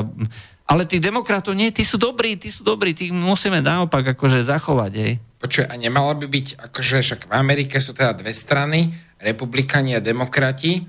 ale 0.64 0.88
tých 0.88 1.04
demokratov 1.04 1.52
nie, 1.52 1.68
tí 1.68 1.84
sú 1.84 2.00
dobrí, 2.00 2.40
tí 2.40 2.48
sú 2.48 2.64
dobrí, 2.64 2.96
tých 2.96 3.12
musíme 3.12 3.60
naopak 3.60 4.16
akože 4.16 4.40
zachovať. 4.40 4.92
Hej. 4.96 5.12
Počuj, 5.40 5.64
a 5.68 5.74
nemalo 5.76 6.16
by 6.16 6.26
byť, 6.26 6.46
akože 6.72 6.96
však 7.04 7.20
v 7.28 7.32
Amerike 7.36 7.76
sú 7.76 7.92
teda 7.92 8.16
dve 8.16 8.32
strany, 8.32 8.88
republikani 9.20 9.96
a 9.96 10.00
demokrati, 10.00 10.80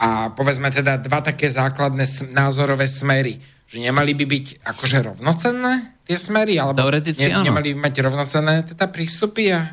a 0.00 0.32
povedzme 0.32 0.68
teda 0.72 1.00
dva 1.00 1.20
také 1.24 1.48
základné 1.48 2.04
názorové 2.32 2.88
smery, 2.88 3.40
že 3.68 3.80
nemali 3.80 4.12
by 4.16 4.24
byť 4.28 4.46
akože 4.64 4.98
rovnocenné 5.04 6.04
tie 6.04 6.16
smery, 6.16 6.56
alebo 6.60 6.88
ne, 6.92 7.28
nemali 7.44 7.76
by 7.76 7.78
mať 7.88 7.94
rovnocenné 8.04 8.54
teda 8.72 8.88
prístupy 8.88 9.52
a 9.52 9.68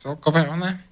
celkové 0.00 0.48
one? 0.48 0.89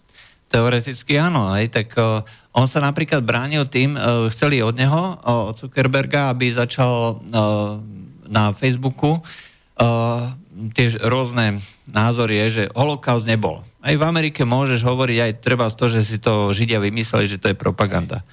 Teoreticky 0.48 1.20
áno, 1.20 1.52
aj 1.52 1.64
tak 1.68 1.88
uh, 2.00 2.24
on 2.56 2.64
sa 2.64 2.80
napríklad 2.80 3.20
bránil 3.20 3.68
tým, 3.68 3.94
uh, 3.94 4.32
chceli 4.32 4.64
od 4.64 4.72
neho, 4.72 5.20
uh, 5.20 5.52
od 5.52 5.60
Zuckerberga, 5.60 6.32
aby 6.32 6.48
začal 6.48 7.20
uh, 7.20 7.76
na 8.24 8.56
Facebooku 8.56 9.20
uh, 9.20 10.32
tie 10.72 10.88
rôzne 11.04 11.60
názory, 11.86 12.40
je, 12.46 12.46
že 12.48 12.64
holokaust 12.74 13.28
nebol. 13.28 13.62
Aj 13.78 13.94
v 13.94 14.02
Amerike 14.02 14.42
môžeš 14.42 14.82
hovoriť 14.82 15.18
aj 15.22 15.32
treba 15.44 15.70
z 15.70 15.76
toho, 15.78 15.88
že 15.92 16.02
si 16.02 16.16
to 16.18 16.50
Židia 16.50 16.82
vymysleli, 16.82 17.30
že 17.30 17.38
to 17.38 17.52
je 17.52 17.56
propaganda. 17.56 18.26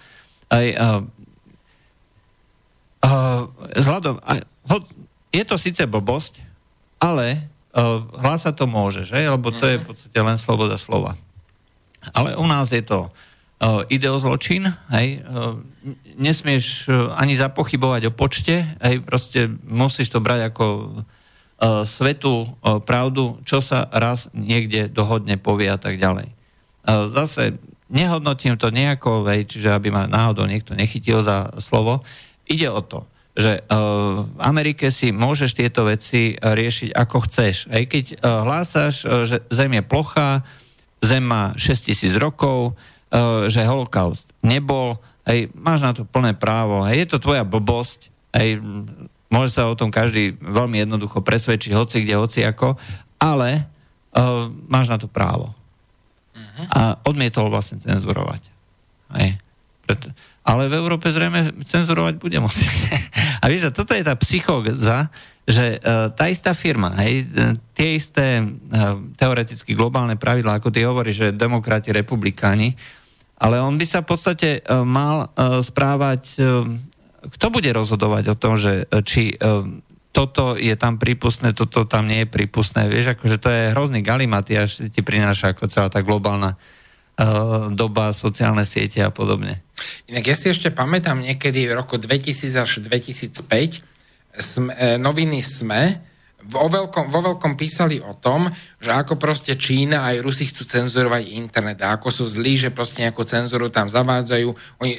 Aj, 0.50 0.66
uh, 0.72 1.02
uh, 3.04 3.42
vzhľadom, 3.76 4.24
uh, 4.24 4.82
je 5.30 5.44
to 5.44 5.56
síce 5.60 5.84
blbosť, 5.84 6.42
ale 6.98 7.46
uh, 7.76 8.02
hlása 8.24 8.56
to 8.56 8.66
môže, 8.66 9.06
že? 9.06 9.20
lebo 9.20 9.52
to 9.52 9.68
je 9.68 9.78
v 9.84 9.86
podstate 9.86 10.20
len 10.20 10.40
sloboda 10.40 10.80
slova. 10.80 11.20
Ale 12.12 12.38
u 12.38 12.46
nás 12.46 12.70
je 12.70 12.84
to 12.84 13.10
uh, 13.10 13.82
ideozločin, 13.90 14.70
hej, 14.94 15.24
uh, 15.24 15.58
nesmieš 16.20 16.92
uh, 16.92 17.16
ani 17.16 17.40
zapochybovať 17.40 18.10
o 18.10 18.12
počte, 18.12 18.78
hej, 18.84 19.02
proste 19.02 19.50
musíš 19.66 20.14
to 20.14 20.20
brať 20.20 20.54
ako 20.54 20.66
svetú 21.88 22.52
pravdu, 22.84 23.40
čo 23.48 23.64
sa 23.64 23.88
raz 23.88 24.28
niekde 24.36 24.92
dohodne 24.92 25.40
povie 25.40 25.72
a 25.72 25.80
tak 25.80 25.96
ďalej. 26.04 26.36
Zase 26.84 27.56
nehodnotím 27.88 28.60
to 28.60 28.76
nejako, 28.76 29.24
hej, 29.32 29.48
čiže 29.48 29.72
aby 29.72 29.88
ma 29.88 30.04
náhodou 30.04 30.44
niekto 30.52 30.76
nechytil 30.76 31.24
za 31.24 31.56
slovo. 31.64 32.04
Ide 32.44 32.68
o 32.68 32.84
to, 32.84 33.08
že 33.40 33.64
v 33.72 34.42
Amerike 34.44 34.92
si 34.92 35.16
môžeš 35.16 35.56
tieto 35.56 35.88
veci 35.88 36.36
riešiť 36.36 36.92
ako 36.92 37.18
chceš. 37.24 37.72
Aj 37.72 37.88
keď 37.88 38.20
hlásaš, 38.20 39.08
že 39.24 39.48
Zem 39.48 39.80
je 39.80 39.84
plochá, 39.88 40.44
Zem 41.04 41.24
má 41.24 41.52
6000 41.58 42.16
rokov, 42.18 42.72
e, 43.12 43.48
že 43.52 43.68
holokaust 43.68 44.30
nebol, 44.46 44.96
hej, 45.26 45.50
máš 45.58 45.82
na 45.82 45.92
to 45.92 46.06
plné 46.06 46.38
právo, 46.38 46.86
hej, 46.86 47.06
je 47.06 47.08
to 47.16 47.24
tvoja 47.24 47.42
blbosť, 47.42 48.14
hej, 48.38 48.62
môže 49.30 49.58
sa 49.58 49.68
o 49.68 49.76
tom 49.76 49.90
každý 49.90 50.38
veľmi 50.40 50.86
jednoducho 50.86 51.20
presvedčiť, 51.26 51.74
hoci 51.74 52.06
kde, 52.06 52.16
hoci 52.16 52.46
ako, 52.46 52.78
ale 53.18 53.66
uh, 54.16 54.48
máš 54.70 54.88
na 54.94 54.98
to 55.02 55.10
právo. 55.10 55.52
Uh-huh. 56.36 56.66
A 56.72 56.80
odmietol 57.04 57.50
vlastne 57.50 57.82
cenzurovať. 57.82 58.48
Hej. 59.18 59.42
Preto, 59.84 60.14
ale 60.46 60.70
v 60.70 60.78
Európe 60.78 61.10
zrejme 61.10 61.58
cenzurovať 61.66 62.22
bude 62.22 62.38
musieť. 62.38 63.02
A 63.42 63.50
vieš, 63.50 63.74
toto 63.74 63.98
je 63.98 64.06
tá 64.06 64.14
psychóza, 64.22 65.10
že 65.46 65.82
uh, 65.82 66.14
tá 66.14 66.30
istá 66.30 66.58
firma, 66.58 66.98
hej, 67.06 67.26
e, 67.30 67.54
tie 67.78 68.02
isté 68.02 68.42
uh, 68.42 68.98
teoreticky 69.14 69.78
globálne 69.78 70.18
pravidlá, 70.18 70.58
ako 70.58 70.74
ty 70.74 70.82
hovoríš, 70.82 71.18
že 71.22 71.38
demokrati, 71.38 71.94
republikáni, 71.94 72.74
ale 73.38 73.62
on 73.62 73.78
by 73.78 73.86
sa 73.86 74.02
v 74.02 74.10
podstate 74.10 74.50
uh, 74.66 74.82
mal 74.82 75.30
uh, 75.30 75.62
správať, 75.62 76.22
uh, 76.42 76.66
kto 77.30 77.46
bude 77.54 77.70
rozhodovať 77.70 78.34
o 78.34 78.36
tom, 78.38 78.58
že 78.58 78.90
uh, 78.90 79.06
či 79.06 79.38
uh, 79.38 79.70
toto 80.16 80.56
je 80.56 80.74
tam 80.80 80.96
prípustné, 80.98 81.52
toto 81.52 81.84
tam 81.84 82.08
nie 82.08 82.24
je 82.24 82.32
prípustné. 82.32 82.88
Vieš, 82.88 83.20
akože 83.20 83.38
to 83.38 83.50
je 83.52 83.74
hrozný 83.76 84.00
galimaty, 84.00 84.56
až 84.56 84.88
ti 84.88 85.04
prináša 85.04 85.54
ako 85.54 85.68
celá 85.68 85.92
tá 85.92 86.00
globálna 86.02 86.56
uh, 86.56 87.70
doba, 87.70 88.16
sociálne 88.16 88.64
siete 88.64 89.04
a 89.04 89.12
podobne. 89.12 89.65
Inak 90.08 90.24
ja 90.32 90.36
si 90.38 90.48
ešte 90.52 90.72
pamätám 90.72 91.20
niekedy 91.20 91.68
v 91.68 91.76
roku 91.76 92.00
2000 92.00 92.64
až 92.64 92.72
2005, 92.84 93.82
sme, 94.36 94.72
e, 94.76 94.96
noviny 95.00 95.40
SME 95.40 96.00
vo 96.46 96.70
veľkom, 96.70 97.10
vo 97.10 97.20
veľkom 97.26 97.58
písali 97.58 97.98
o 97.98 98.14
tom, 98.14 98.46
že 98.78 98.92
ako 98.94 99.18
proste 99.18 99.58
Čína 99.58 100.06
aj 100.14 100.22
Rusi 100.22 100.46
chcú 100.46 100.62
cenzurovať 100.62 101.34
internet 101.34 101.82
a 101.82 101.98
ako 101.98 102.14
sú 102.14 102.26
zlí, 102.30 102.60
že 102.60 102.70
proste 102.70 103.02
nejakú 103.02 103.26
cenzuru 103.26 103.74
tam 103.74 103.90
zavádzajú, 103.90 104.50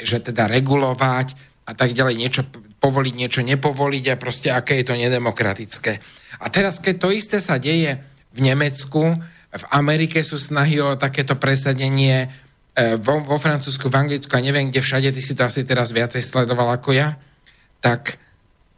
že 0.02 0.18
teda 0.18 0.50
regulovať 0.50 1.38
a 1.66 1.72
tak 1.74 1.94
ďalej, 1.94 2.14
niečo 2.18 2.42
povoliť 2.82 3.14
niečo, 3.14 3.40
nepovoliť 3.42 4.04
a 4.12 4.20
proste 4.20 4.48
aké 4.52 4.82
je 4.82 4.86
to 4.86 4.94
nedemokratické. 4.94 5.98
A 6.42 6.46
teraz, 6.52 6.78
keď 6.78 6.94
to 7.00 7.08
isté 7.10 7.38
sa 7.40 7.56
deje 7.56 7.98
v 8.36 8.40
Nemecku, 8.42 9.16
v 9.56 9.64
Amerike 9.72 10.20
sú 10.20 10.36
snahy 10.36 10.78
o 10.84 10.98
takéto 11.00 11.34
presadenie, 11.40 12.28
vo, 12.76 13.24
vo 13.24 13.36
Francúzsku, 13.40 13.88
v 13.88 13.96
Anglicku 13.96 14.32
a 14.36 14.44
neviem 14.44 14.68
kde 14.68 14.84
všade, 14.84 15.08
ty 15.08 15.20
si 15.24 15.32
to 15.32 15.48
asi 15.48 15.64
teraz 15.64 15.96
viacej 15.96 16.20
sledoval 16.20 16.76
ako 16.76 16.92
ja, 16.92 17.16
tak 17.80 18.20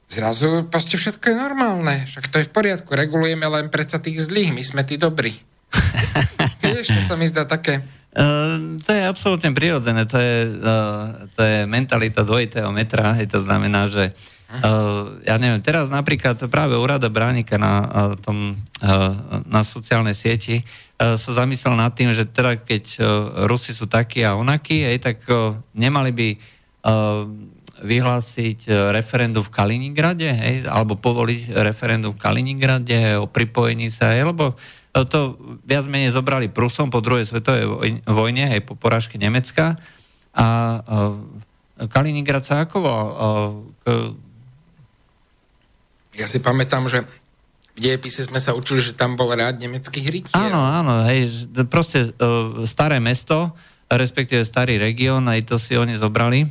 zrazu 0.07 0.71
proste 0.71 0.95
všetko 0.95 1.35
je 1.35 1.37
normálne. 1.37 2.07
Však 2.07 2.31
to 2.31 2.39
je 2.39 2.47
v 2.47 2.55
poriadku, 2.55 2.95
regulujeme 2.95 3.45
len 3.45 3.67
predsa 3.69 3.99
tých 3.99 4.23
zlých, 4.23 4.55
my 4.55 4.63
sme 4.63 4.83
tí 4.87 4.95
dobrí. 4.97 5.35
Vieš, 6.63 6.95
to 6.95 7.01
sa 7.03 7.15
mi 7.19 7.27
zdá 7.27 7.45
také 7.45 7.83
Uh, 8.09 8.81
to 8.83 8.91
je 8.97 9.05
absolútne 9.05 9.53
prirodzené, 9.53 10.09
to 10.09 10.17
je, 10.17 10.49
uh, 10.49 11.29
to 11.39 11.45
je 11.45 11.59
mentalita 11.69 12.25
dvojitého 12.25 12.73
metra, 12.73 13.15
hej, 13.15 13.29
to 13.29 13.39
znamená, 13.39 13.85
že 13.87 14.11
uh, 14.11 14.38
ja 15.29 15.37
neviem, 15.37 15.61
teraz 15.61 15.93
napríklad 15.93 16.41
práve 16.49 16.73
úrada 16.73 17.13
Bránika 17.13 17.61
na, 17.61 17.75
uh, 17.85 18.17
tom, 18.17 18.57
uh, 18.81 19.13
na 19.45 19.61
sociálnej 19.61 20.17
sieti 20.17 20.65
sa 20.99 21.15
zamyslel 21.15 21.79
nad 21.79 21.95
tým, 21.95 22.11
že 22.11 22.27
teda 22.27 22.59
keď 22.59 22.99
Rusi 23.47 23.71
sú 23.71 23.87
takí 23.87 24.27
a 24.27 24.35
onakí, 24.35 24.83
hej, 24.83 24.99
tak 24.99 25.23
nemali 25.71 26.11
by 26.11 26.29
vyhlásiť 27.79 28.67
referendum 28.91 29.47
v 29.47 29.55
Kaliningrade, 29.55 30.27
hej, 30.27 30.67
alebo 30.67 30.99
povoliť 30.99 31.55
referendum 31.63 32.11
v 32.11 32.19
Kaliningrade 32.19 33.15
o 33.15 33.31
pripojení 33.31 33.95
sa, 33.95 34.11
hej, 34.11 34.27
lebo 34.27 34.59
to 34.91 35.39
viac 35.63 35.87
menej 35.87 36.11
zobrali 36.11 36.51
Prusom 36.51 36.91
po 36.91 36.99
druhej 36.99 37.31
svetovej 37.31 38.03
vojne, 38.03 38.59
aj 38.59 38.67
po 38.67 38.75
porážke 38.75 39.23
Nemecka. 39.23 39.79
A 40.35 40.83
Kaliningrad 41.79 42.43
sa 42.43 42.67
ako 42.67 42.77
volal? 42.83 43.09
Ja 46.19 46.27
si 46.27 46.43
pamätám, 46.43 46.91
že 46.91 47.07
v 47.79 47.79
dejepise 47.79 48.27
sme 48.27 48.43
sa 48.43 48.59
učili, 48.59 48.83
že 48.83 48.99
tam 48.99 49.15
bol 49.15 49.31
rád 49.31 49.63
nemeckých 49.63 50.07
rytier. 50.11 50.35
Áno, 50.35 50.59
áno, 50.59 51.07
hej, 51.07 51.47
proste 51.71 52.11
uh, 52.11 52.67
staré 52.67 52.99
mesto, 52.99 53.55
respektíve 53.87 54.43
starý 54.43 54.83
región, 54.83 55.31
aj 55.31 55.47
to 55.47 55.57
si 55.63 55.79
oni 55.79 55.95
zobrali. 55.95 56.51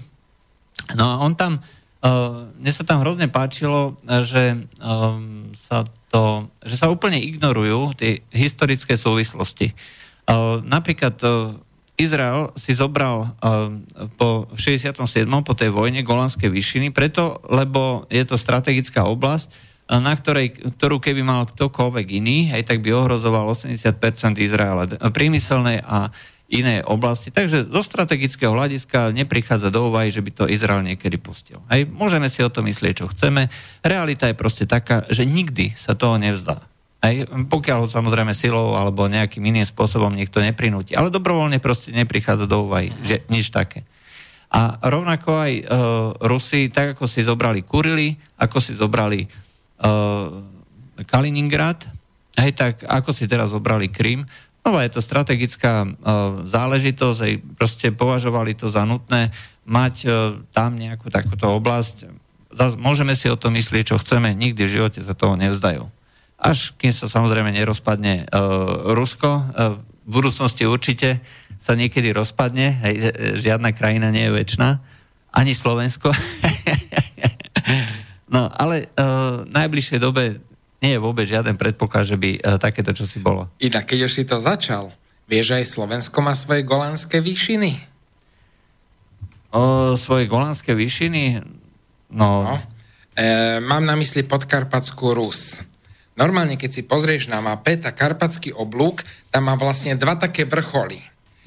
No 0.96 1.04
a 1.04 1.16
on 1.20 1.36
tam, 1.36 1.60
uh, 1.60 2.48
mne 2.56 2.72
sa 2.72 2.88
tam 2.88 3.04
hrozne 3.04 3.28
páčilo, 3.28 4.00
že 4.24 4.56
um, 4.80 5.52
sa 5.52 5.84
to, 6.08 6.48
že 6.64 6.80
sa 6.80 6.88
úplne 6.88 7.20
ignorujú 7.20 7.92
tie 8.00 8.24
historické 8.32 8.96
súvislosti. 8.96 9.76
Uh, 10.24 10.64
napríklad 10.64 11.20
uh, 11.28 11.60
Izrael 11.98 12.54
si 12.54 12.78
zobral 12.78 13.26
uh, 13.26 13.74
po 14.22 14.46
67. 14.54 15.02
po 15.42 15.54
tej 15.58 15.74
vojne 15.74 16.06
Golanské 16.06 16.46
vyšiny, 16.46 16.94
preto, 16.94 17.42
lebo 17.50 18.06
je 18.14 18.22
to 18.22 18.38
strategická 18.38 19.10
oblasť, 19.10 19.50
uh, 19.50 19.98
na 19.98 20.14
ktorej, 20.14 20.78
ktorú 20.78 21.02
keby 21.02 21.26
mal 21.26 21.50
ktokoľvek 21.50 22.08
iný, 22.22 22.54
aj 22.54 22.70
tak 22.70 22.86
by 22.86 22.94
ohrozoval 22.94 23.50
80% 23.50 23.90
Izraela 24.38 24.86
priemyselnej 25.10 25.82
a 25.82 26.14
iné 26.48 26.80
oblasti. 26.86 27.34
Takže 27.34 27.68
zo 27.68 27.82
strategického 27.84 28.56
hľadiska 28.56 29.12
neprichádza 29.12 29.68
do 29.68 29.92
úvahy, 29.92 30.14
že 30.14 30.24
by 30.24 30.32
to 30.32 30.44
Izrael 30.48 30.80
niekedy 30.86 31.20
pustil. 31.20 31.60
Aj 31.68 31.84
môžeme 31.84 32.32
si 32.32 32.40
o 32.46 32.54
tom 32.54 32.70
myslieť, 32.72 33.04
čo 33.04 33.12
chceme. 33.12 33.52
Realita 33.84 34.32
je 34.32 34.38
proste 34.38 34.64
taká, 34.64 35.04
že 35.12 35.28
nikdy 35.28 35.76
sa 35.76 35.92
toho 35.98 36.16
nevzdá. 36.16 36.64
Aj 36.98 37.14
pokiaľ 37.30 37.86
samozrejme 37.86 38.34
silou 38.34 38.74
alebo 38.74 39.06
nejakým 39.06 39.44
iným 39.46 39.68
spôsobom 39.68 40.10
niekto 40.12 40.42
neprinúti. 40.42 40.98
Ale 40.98 41.14
dobrovoľne 41.14 41.62
proste 41.62 41.94
neprichádza 41.94 42.50
do 42.50 42.66
úvahy, 42.66 42.90
že 43.06 43.22
nič 43.30 43.54
také. 43.54 43.86
A 44.48 44.80
rovnako 44.80 45.30
aj 45.38 45.54
uh, 45.54 45.66
Rusi, 46.24 46.72
tak 46.72 46.98
ako 46.98 47.06
si 47.06 47.22
zobrali 47.22 47.68
Kurily, 47.68 48.16
ako 48.40 48.58
si 48.64 48.74
zobrali 48.74 49.28
uh, 49.28 50.42
Kaliningrad, 51.04 51.84
aj 52.38 52.52
tak 52.56 52.74
ako 52.88 53.12
si 53.12 53.28
teraz 53.28 53.52
zobrali 53.52 53.92
Krym, 53.92 54.24
No 54.68 54.84
je 54.84 54.92
to 54.92 55.00
strategická 55.00 55.88
uh, 55.88 56.44
záležitosť, 56.44 57.20
aj 57.24 57.34
proste 57.56 57.88
považovali 57.96 58.52
to 58.52 58.68
za 58.68 58.84
nutné 58.84 59.32
mať 59.64 59.96
uh, 60.04 60.12
tam 60.52 60.76
nejakú 60.76 61.08
takúto 61.08 61.48
oblasť. 61.56 62.12
Zas, 62.52 62.76
môžeme 62.76 63.16
si 63.16 63.32
o 63.32 63.40
tom 63.40 63.56
myslieť, 63.56 63.96
čo 63.96 64.02
chceme, 64.02 64.36
nikdy 64.36 64.68
v 64.68 64.74
živote 64.76 65.00
sa 65.00 65.16
toho 65.16 65.40
nevzdajú. 65.40 65.88
Až 66.38 66.78
kým 66.78 66.94
sa 66.94 67.10
samozrejme 67.10 67.50
nerozpadne 67.50 68.30
uh, 68.30 68.94
Rusko, 68.94 69.30
uh, 69.30 69.44
v 70.08 70.10
budúcnosti 70.10 70.64
určite 70.64 71.20
sa 71.58 71.74
niekedy 71.74 72.14
rozpadne, 72.14 72.80
hej, 72.86 72.96
žiadna 73.42 73.74
krajina 73.74 74.14
nie 74.14 74.30
je 74.30 74.36
väčšina, 74.38 74.80
ani 75.34 75.52
Slovensko. 75.58 76.14
no, 78.34 78.48
ale 78.54 78.94
uh, 78.94 79.44
v 79.44 79.52
najbližšej 79.52 80.00
dobe 80.00 80.40
nie 80.80 80.94
je 80.94 81.02
vôbec 81.02 81.26
žiaden 81.26 81.58
predpoklad, 81.58 82.06
že 82.06 82.16
by 82.16 82.30
uh, 82.38 82.62
takéto 82.62 82.94
čosi 82.94 83.18
bolo. 83.20 83.50
Inak, 83.58 83.90
keď 83.90 84.06
už 84.06 84.14
si 84.14 84.24
to 84.24 84.38
začal, 84.38 84.94
vieš, 85.26 85.58
aj 85.58 85.66
Slovensko 85.66 86.22
má 86.22 86.38
svoje 86.38 86.62
golánske 86.64 87.18
výšiny? 87.20 87.98
O, 89.52 89.96
svoje 89.96 90.28
golánske 90.28 90.76
výšiny? 90.76 91.42
No. 92.12 92.44
no. 92.44 92.56
E, 93.16 93.60
mám 93.64 93.84
na 93.88 93.96
mysli 93.96 94.28
podkarpatskú 94.28 95.16
Rus. 95.16 95.64
Normálne, 96.18 96.58
keď 96.58 96.72
si 96.74 96.82
pozrieš 96.82 97.30
na 97.30 97.40
mape, 97.46 97.78
tá 97.78 97.94
karpatský 97.94 98.50
oblúk, 98.58 99.06
tam 99.30 99.48
má 99.48 99.56
vlastne 99.56 99.94
dva 99.94 100.18
také 100.18 100.50
vrcholy. 100.50 100.98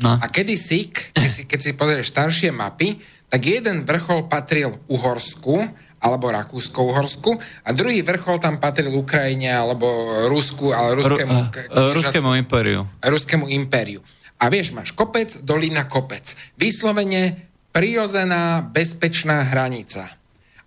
No. 0.01 0.17
A 0.17 0.27
kedysi, 0.31 0.95
keď 0.95 1.31
si, 1.35 1.43
keď 1.45 1.61
si 1.61 1.71
pozrieš 1.75 2.15
staršie 2.15 2.55
mapy, 2.55 3.03
tak 3.27 3.43
jeden 3.45 3.83
vrchol 3.83 4.31
patril 4.31 4.79
Uhorsku 4.87 5.61
alebo 6.01 6.33
Rakúsko-Uhorsku 6.33 7.37
a 7.67 7.69
druhý 7.77 8.01
vrchol 8.01 8.41
tam 8.41 8.57
patril 8.57 8.95
Ukrajine 8.97 9.53
alebo 9.53 9.87
Rusku, 10.33 10.73
ale 10.73 10.97
ruskému, 10.97 11.37
Ru, 11.37 11.77
uh, 11.77 11.93
ruskému 11.93 12.31
impériu. 12.41 12.89
Ruskému 13.05 13.47
impériu. 13.53 14.01
A 14.41 14.49
vieš, 14.49 14.73
máš 14.73 14.97
kopec, 14.97 15.29
dolina, 15.45 15.85
kopec. 15.85 16.33
Vyslovene 16.57 17.53
prirozená, 17.77 18.65
bezpečná 18.65 19.45
hranica. 19.45 20.20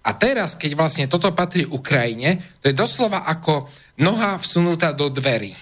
A 0.04 0.12
teraz, 0.12 0.60
keď 0.60 0.76
vlastne 0.76 1.06
toto 1.08 1.32
patrí 1.32 1.64
Ukrajine, 1.64 2.44
to 2.60 2.68
je 2.68 2.76
doslova 2.76 3.24
ako 3.24 3.72
noha 4.04 4.36
vsunutá 4.36 4.92
do 4.92 5.08
dverí. 5.08 5.56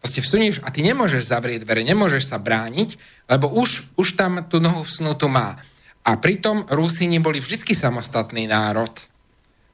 Proste 0.00 0.24
vsunieš 0.24 0.60
a 0.64 0.68
ty 0.72 0.84
nemôžeš 0.84 1.28
zavrieť 1.32 1.64
dvere, 1.64 1.84
nemôžeš 1.84 2.32
sa 2.32 2.36
brániť, 2.40 2.96
lebo 3.28 3.48
už, 3.52 3.96
už 3.96 4.16
tam 4.16 4.44
tú 4.48 4.60
nohu 4.60 4.84
vsunutú 4.84 5.28
má. 5.28 5.56
A 6.04 6.20
pritom 6.20 6.68
Rusíni 6.68 7.20
boli 7.20 7.40
vždy 7.40 7.72
samostatný 7.72 8.44
národ. 8.44 8.92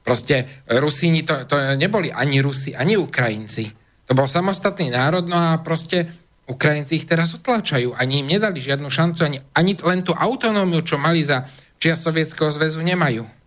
Proste 0.06 0.62
Rusíni 0.70 1.26
to, 1.26 1.46
to 1.46 1.58
neboli 1.74 2.14
ani 2.14 2.38
Rusi, 2.42 2.74
ani 2.74 2.94
Ukrajinci. 2.94 3.74
To 4.06 4.14
bol 4.14 4.26
samostatný 4.26 4.90
národ, 4.90 5.26
no 5.26 5.38
a 5.38 5.58
proste 5.62 6.10
Ukrajinci 6.50 6.98
ich 6.98 7.06
teraz 7.06 7.30
utlačajú. 7.34 7.94
Ani 7.94 8.26
im 8.26 8.30
nedali 8.30 8.58
žiadnu 8.58 8.90
šancu, 8.90 9.22
ani, 9.22 9.38
ani 9.54 9.78
len 9.86 10.02
tú 10.02 10.10
autonómiu, 10.14 10.82
čo 10.82 10.98
mali 10.98 11.22
za 11.22 11.46
čia 11.78 11.94
Sovietskeho 11.94 12.50
zväzu, 12.50 12.82
nemajú. 12.82 13.39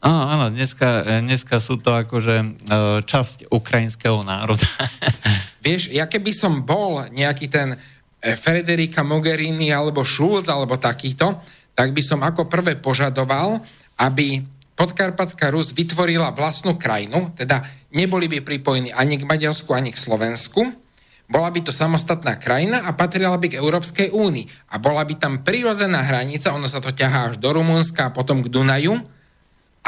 Áno, 0.00 0.22
áno, 0.32 0.46
dneska, 0.48 1.20
dneska 1.20 1.60
sú 1.60 1.76
to 1.76 1.92
akože 1.92 2.36
e, 2.40 2.48
časť 3.04 3.52
ukrajinského 3.52 4.24
národa. 4.24 4.64
Vieš, 5.66 5.92
ja 5.92 6.08
keby 6.08 6.32
som 6.32 6.64
bol 6.64 7.04
nejaký 7.12 7.52
ten 7.52 7.76
e, 7.76 7.78
Federica 8.32 9.04
Mogherini 9.04 9.68
alebo 9.68 10.00
Schulz 10.00 10.48
alebo 10.48 10.80
takýto, 10.80 11.44
tak 11.76 11.92
by 11.92 12.00
som 12.00 12.24
ako 12.24 12.48
prvé 12.48 12.80
požadoval, 12.80 13.60
aby 14.00 14.40
Podkarpatská 14.72 15.52
Rus 15.52 15.76
vytvorila 15.76 16.32
vlastnú 16.32 16.80
krajinu, 16.80 17.36
teda 17.36 17.60
neboli 17.92 18.32
by 18.32 18.40
pripojení 18.40 18.96
ani 18.96 19.20
k 19.20 19.28
Maďarsku, 19.28 19.76
ani 19.76 19.92
k 19.92 20.00
Slovensku, 20.00 20.64
bola 21.30 21.52
by 21.52 21.60
to 21.62 21.70
samostatná 21.70 22.40
krajina 22.40 22.88
a 22.88 22.96
patrila 22.96 23.38
by 23.38 23.54
k 23.54 23.60
Európskej 23.62 24.10
únii. 24.10 24.74
A 24.74 24.82
bola 24.82 25.06
by 25.06 25.14
tam 25.14 25.46
prirozená 25.46 26.02
hranica, 26.02 26.50
ono 26.50 26.66
sa 26.66 26.82
to 26.82 26.90
ťahá 26.90 27.30
až 27.30 27.34
do 27.38 27.54
Rumunska 27.54 28.10
a 28.10 28.14
potom 28.14 28.42
k 28.42 28.50
Dunaju. 28.50 29.19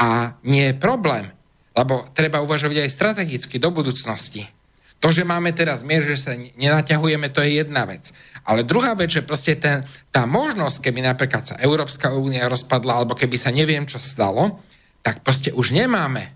A 0.03 0.35
nie 0.43 0.67
je 0.67 0.75
problém, 0.75 1.31
lebo 1.71 2.03
treba 2.11 2.43
uvažovať 2.43 2.83
aj 2.83 2.91
strategicky 2.91 3.55
do 3.55 3.71
budúcnosti. 3.71 4.51
To, 4.99 5.11
že 5.11 5.23
máme 5.23 5.51
teraz 5.55 5.83
mier, 5.83 6.03
že 6.03 6.15
sa 6.19 6.31
nenaťahujeme, 6.35 7.31
to 7.31 7.43
je 7.43 7.63
jedna 7.63 7.87
vec. 7.87 8.11
Ale 8.43 8.67
druhá 8.67 8.95
vec, 8.95 9.11
že 9.11 9.23
proste 9.23 9.55
ten, 9.55 9.83
tá 10.11 10.27
možnosť, 10.27 10.79
keby 10.83 11.03
napríklad 11.03 11.43
sa 11.43 11.55
Európska 11.59 12.11
únia 12.11 12.47
rozpadla, 12.47 13.03
alebo 13.03 13.15
keby 13.15 13.35
sa 13.35 13.51
neviem 13.51 13.83
čo 13.87 13.99
stalo, 13.99 14.63
tak 15.03 15.23
proste 15.23 15.51
už 15.55 15.75
nemáme 15.75 16.31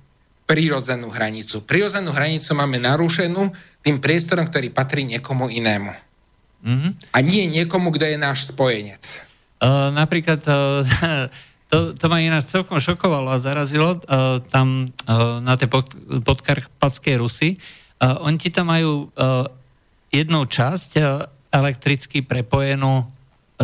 prírodzenú 0.47 1.11
hranicu. 1.11 1.63
Prírodzenú 1.63 2.11
hranicu 2.15 2.55
máme 2.55 2.79
narušenú 2.79 3.51
tým 3.83 3.99
priestorom, 3.99 4.47
ktorý 4.47 4.71
patrí 4.71 5.03
niekomu 5.03 5.51
inému. 5.51 5.91
Mm-hmm. 6.63 6.91
A 7.15 7.17
nie 7.23 7.47
niekomu, 7.47 7.91
kto 7.95 8.07
je 8.07 8.17
náš 8.19 8.51
spojenec. 8.51 9.27
Uh, 9.63 9.91
napríklad 9.95 10.43
uh, 10.47 10.83
to, 11.67 11.93
to 11.95 12.05
ma 12.07 12.23
ináč 12.23 12.51
celkom 12.51 12.79
šokovalo 12.79 13.35
a 13.35 13.43
zarazilo 13.43 13.99
uh, 13.99 14.39
tam 14.47 14.87
uh, 14.87 15.43
na 15.43 15.59
tej 15.59 15.67
pod, 15.67 15.91
podkarpatskej 16.23 17.15
Rusy, 17.19 17.59
Uh, 17.97 18.29
oni 18.29 18.37
ti 18.37 18.53
tam 18.53 18.69
majú 18.69 19.09
uh, 19.09 19.49
jednu 20.13 20.45
časť 20.45 20.91
uh, 21.01 21.25
elektricky 21.49 22.21
prepojenú 22.21 23.01
uh, 23.01 23.05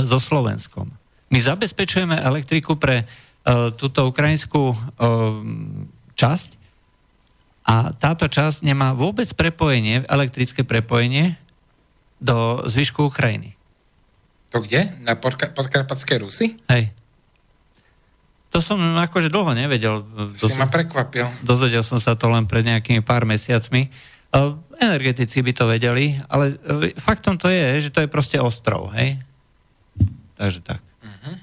so 0.02 0.18
Slovenskom. 0.18 0.90
My 1.30 1.38
zabezpečujeme 1.38 2.18
elektriku 2.18 2.78
pre 2.78 3.10
túto 3.76 4.08
ukrajinskú 4.08 4.72
časť 6.16 6.50
a 7.68 7.92
táto 7.92 8.32
časť 8.32 8.64
nemá 8.64 8.96
vôbec 8.96 9.28
prepojenie, 9.36 10.08
elektrické 10.08 10.64
prepojenie 10.64 11.36
do 12.24 12.64
zvyšku 12.64 13.12
Ukrajiny. 13.12 13.52
To 14.56 14.64
kde? 14.64 14.96
Na 15.04 15.20
podka- 15.20 15.52
podkarpatské 15.52 16.24
Rusy? 16.24 16.56
Hej. 16.72 16.96
To 18.54 18.62
som 18.62 18.78
akože 18.78 19.34
dlho 19.34 19.58
nevedel. 19.58 20.06
Si 20.38 20.54
ma 20.54 20.70
prekvapil. 20.70 21.26
Dozvedel 21.42 21.82
som 21.82 21.98
sa 21.98 22.14
to 22.14 22.30
len 22.30 22.46
pred 22.46 22.62
nejakými 22.62 23.02
pár 23.02 23.26
mesiacmi. 23.26 23.90
Energetici 24.78 25.42
by 25.42 25.52
to 25.54 25.66
vedeli, 25.66 26.18
ale 26.30 26.58
e, 26.62 26.94
faktom 26.98 27.38
to 27.38 27.50
je, 27.50 27.86
že 27.86 27.94
to 27.94 28.02
je 28.06 28.10
proste 28.10 28.38
ostrov, 28.42 28.90
hej? 28.94 29.22
Takže 30.38 30.60
tak. 30.66 30.82
Uh-huh. 30.82 31.38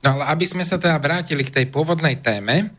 No 0.00 0.16
ale 0.16 0.32
aby 0.32 0.48
sme 0.48 0.64
sa 0.64 0.80
teda 0.80 0.96
vrátili 0.96 1.44
k 1.44 1.52
tej 1.60 1.66
pôvodnej 1.68 2.20
téme, 2.24 2.72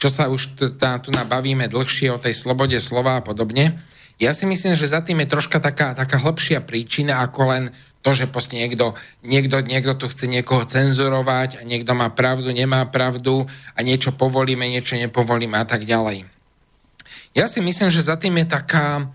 čo 0.00 0.08
sa 0.08 0.28
už 0.28 0.56
tá, 0.80 1.00
tu 1.00 1.12
nabavíme 1.12 1.68
dlhšie 1.68 2.12
o 2.12 2.20
tej 2.20 2.32
slobode 2.32 2.76
slova 2.80 3.20
a 3.20 3.24
podobne, 3.24 3.76
ja 4.16 4.32
si 4.32 4.48
myslím, 4.48 4.72
že 4.72 4.88
za 4.88 5.04
tým 5.04 5.20
je 5.24 5.28
troška 5.28 5.60
taká, 5.60 5.92
taká 5.92 6.16
hlbšia 6.16 6.64
príčina, 6.64 7.20
ako 7.20 7.40
len 7.52 7.64
to, 8.06 8.14
že 8.14 8.30
proste 8.30 8.54
niekto, 8.54 8.94
niekto, 9.26 9.66
niekto 9.66 9.98
tu 9.98 10.06
chce 10.06 10.30
niekoho 10.30 10.62
cenzurovať 10.62 11.58
a 11.58 11.66
niekto 11.66 11.90
má 11.90 12.06
pravdu, 12.14 12.54
nemá 12.54 12.86
pravdu 12.86 13.50
a 13.74 13.82
niečo 13.82 14.14
povolíme, 14.14 14.62
niečo 14.70 14.94
nepovolíme 14.94 15.58
a 15.58 15.66
tak 15.66 15.82
ďalej. 15.82 16.22
Ja 17.34 17.50
si 17.50 17.58
myslím, 17.58 17.90
že 17.90 18.06
za 18.06 18.14
tým 18.14 18.38
je 18.38 18.46
taká, 18.46 19.10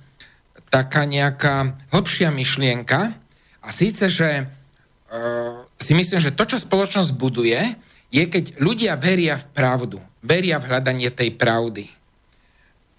taká 0.68 1.07
nejaká 1.07 1.80
hĺbšia 1.95 2.35
myšlienka 2.35 3.15
a 3.63 3.69
síce, 3.72 4.11
že 4.11 4.43
uh, 4.43 5.63
si 5.80 5.95
myslím, 5.95 6.19
že 6.19 6.35
to, 6.35 6.43
čo 6.43 6.59
spoločnosť 6.59 7.15
buduje, 7.15 7.80
je, 8.11 8.23
keď 8.27 8.59
ľudia 8.59 8.99
veria 8.99 9.39
v 9.39 9.47
pravdu, 9.55 10.03
veria 10.19 10.59
v 10.59 10.68
hľadanie 10.68 11.07
tej 11.15 11.31
pravdy. 11.39 11.88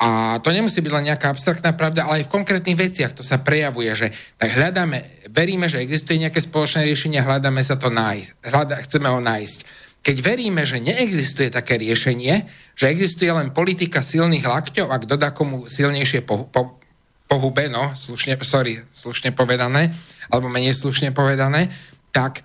A 0.03 0.43
to 0.43 0.51
nemusí 0.51 0.83
byť 0.83 0.93
len 0.99 1.15
nejaká 1.15 1.31
abstraktná 1.31 1.71
pravda, 1.79 2.11
ale 2.11 2.19
aj 2.19 2.27
v 2.27 2.35
konkrétnych 2.35 2.75
veciach 2.75 3.15
to 3.15 3.23
sa 3.23 3.39
prejavuje, 3.39 3.87
že 3.95 4.11
tak 4.35 4.51
hľadáme, 4.51 5.22
veríme, 5.33 5.67
že 5.67 5.81
existuje 5.81 6.21
nejaké 6.21 6.45
spoločné 6.45 6.85
riešenie, 6.85 7.25
hľadáme 7.25 7.65
sa 7.65 7.81
to 7.81 7.89
nájsť, 7.89 8.29
hľada, 8.45 8.77
chceme 8.85 9.09
ho 9.09 9.19
nájsť. 9.19 9.59
Keď 10.03 10.17
veríme, 10.19 10.67
že 10.67 10.83
neexistuje 10.83 11.49
také 11.49 11.79
riešenie, 11.79 12.45
že 12.77 12.91
existuje 12.91 13.31
len 13.31 13.55
politika 13.55 14.03
silných 14.05 14.45
lakťov 14.45 14.91
a 14.91 15.01
kto 15.01 15.15
dá 15.15 15.31
komu 15.31 15.71
silnejšie 15.71 16.27
po, 16.27 16.51
po, 16.51 16.83
pohube, 17.31 17.71
no, 17.73 17.97
slušne, 17.97 18.37
sorry, 18.45 18.85
slušne 18.93 19.33
povedané, 19.33 19.95
alebo 20.29 20.53
menej 20.53 20.77
slušne 20.77 21.17
povedané, 21.17 21.73
tak 22.13 22.45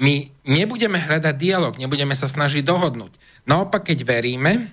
my 0.00 0.32
nebudeme 0.48 0.96
hľadať 0.96 1.34
dialog, 1.36 1.76
nebudeme 1.76 2.16
sa 2.16 2.24
snažiť 2.24 2.64
dohodnúť. 2.64 3.12
Naopak, 3.44 3.92
keď 3.92 4.06
veríme, 4.06 4.72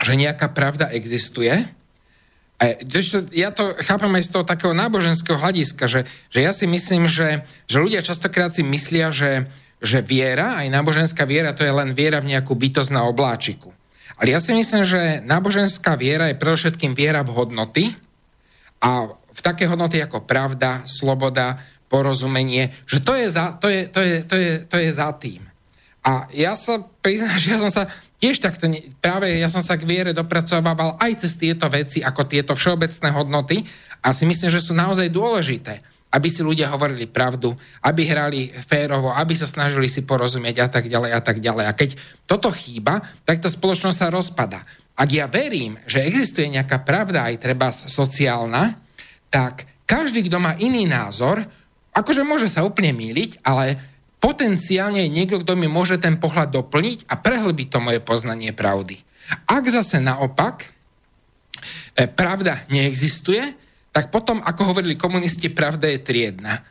že 0.00 0.16
nejaká 0.16 0.50
pravda 0.56 0.88
existuje, 0.96 1.52
a 2.60 2.76
ja 3.32 3.48
to 3.56 3.72
chápem 3.80 4.12
aj 4.20 4.28
z 4.28 4.32
toho 4.36 4.44
takého 4.44 4.76
náboženského 4.76 5.40
hľadiska, 5.40 5.88
že, 5.88 6.04
že 6.28 6.40
ja 6.44 6.52
si 6.52 6.68
myslím, 6.68 7.08
že, 7.08 7.48
že 7.64 7.80
ľudia 7.80 8.04
častokrát 8.04 8.52
si 8.52 8.60
myslia, 8.60 9.08
že, 9.08 9.48
že 9.80 10.04
viera, 10.04 10.60
aj 10.60 10.68
náboženská 10.68 11.24
viera, 11.24 11.56
to 11.56 11.64
je 11.64 11.72
len 11.72 11.96
viera 11.96 12.20
v 12.20 12.36
nejakú 12.36 12.52
bytosť 12.52 12.92
na 12.92 13.08
obláčiku. 13.08 13.72
Ale 14.20 14.36
ja 14.36 14.44
si 14.44 14.52
myslím, 14.52 14.84
že 14.84 15.24
náboženská 15.24 15.96
viera 15.96 16.28
je 16.28 16.36
predovšetkým 16.36 16.92
viera 16.92 17.24
v 17.24 17.32
hodnoty, 17.32 17.96
a 18.80 19.12
v 19.12 19.40
také 19.40 19.68
hodnoty 19.68 20.00
ako 20.00 20.24
pravda, 20.24 20.84
sloboda, 20.88 21.60
porozumenie, 21.90 22.72
že 22.86 23.02
to 23.02 23.18
je 23.18 23.26
za, 23.28 23.58
to 23.58 23.66
je, 23.68 23.90
to 23.90 24.00
je, 24.00 24.16
to 24.24 24.36
je, 24.36 24.52
to 24.64 24.76
je 24.78 24.90
za 24.94 25.10
tým. 25.18 25.42
A 26.00 26.30
ja 26.32 26.56
sa 26.56 26.80
priznám, 27.04 27.36
že 27.42 27.48
ja 27.50 27.58
som 27.60 27.72
sa 27.72 27.84
tiež 28.20 28.38
takto, 28.38 28.68
práve 29.00 29.32
ja 29.40 29.48
som 29.48 29.64
sa 29.64 29.80
k 29.80 29.88
viere 29.88 30.12
dopracovával 30.12 31.00
aj 31.00 31.24
cez 31.24 31.40
tieto 31.40 31.66
veci, 31.72 32.04
ako 32.04 32.28
tieto 32.28 32.52
všeobecné 32.52 33.08
hodnoty 33.16 33.64
a 34.04 34.12
si 34.12 34.28
myslím, 34.28 34.52
že 34.52 34.60
sú 34.60 34.76
naozaj 34.76 35.08
dôležité, 35.08 35.80
aby 36.10 36.28
si 36.28 36.42
ľudia 36.42 36.68
hovorili 36.74 37.06
pravdu, 37.06 37.54
aby 37.86 38.02
hrali 38.04 38.50
férovo, 38.50 39.14
aby 39.14 39.32
sa 39.32 39.46
snažili 39.46 39.86
si 39.86 40.02
porozumieť 40.02 40.56
a 40.66 40.68
tak 40.68 40.90
ďalej 40.90 41.10
a 41.16 41.20
tak 41.22 41.38
ďalej. 41.38 41.64
A 41.70 41.72
keď 41.72 41.90
toto 42.26 42.50
chýba, 42.50 43.00
tak 43.22 43.40
tá 43.40 43.48
spoločnosť 43.48 43.96
sa 43.96 44.12
rozpada. 44.12 44.60
Ak 44.98 45.08
ja 45.08 45.30
verím, 45.30 45.78
že 45.86 46.04
existuje 46.04 46.50
nejaká 46.50 46.82
pravda 46.82 47.30
aj 47.30 47.40
treba 47.40 47.70
sociálna, 47.72 48.76
tak 49.30 49.64
každý, 49.86 50.26
kto 50.26 50.42
má 50.42 50.58
iný 50.58 50.84
názor, 50.84 51.46
akože 51.94 52.26
môže 52.26 52.50
sa 52.50 52.66
úplne 52.66 52.90
míliť, 52.90 53.40
ale 53.46 53.78
potenciálne 54.20 55.08
je 55.08 55.10
niekto, 55.10 55.40
kto 55.40 55.56
mi 55.56 55.66
môže 55.66 55.96
ten 55.96 56.20
pohľad 56.20 56.52
doplniť 56.52 57.08
a 57.08 57.16
prehlbiť 57.16 57.68
to 57.72 57.78
moje 57.80 58.00
poznanie 58.04 58.52
pravdy. 58.52 59.00
Ak 59.48 59.64
zase 59.66 59.98
naopak 59.98 60.68
e, 61.96 62.06
pravda 62.06 62.68
neexistuje, 62.68 63.40
tak 63.90 64.12
potom, 64.14 64.38
ako 64.44 64.76
hovorili 64.76 64.94
komunisti, 64.94 65.50
pravda 65.50 65.90
je 65.90 65.98
triedna. 66.04 66.62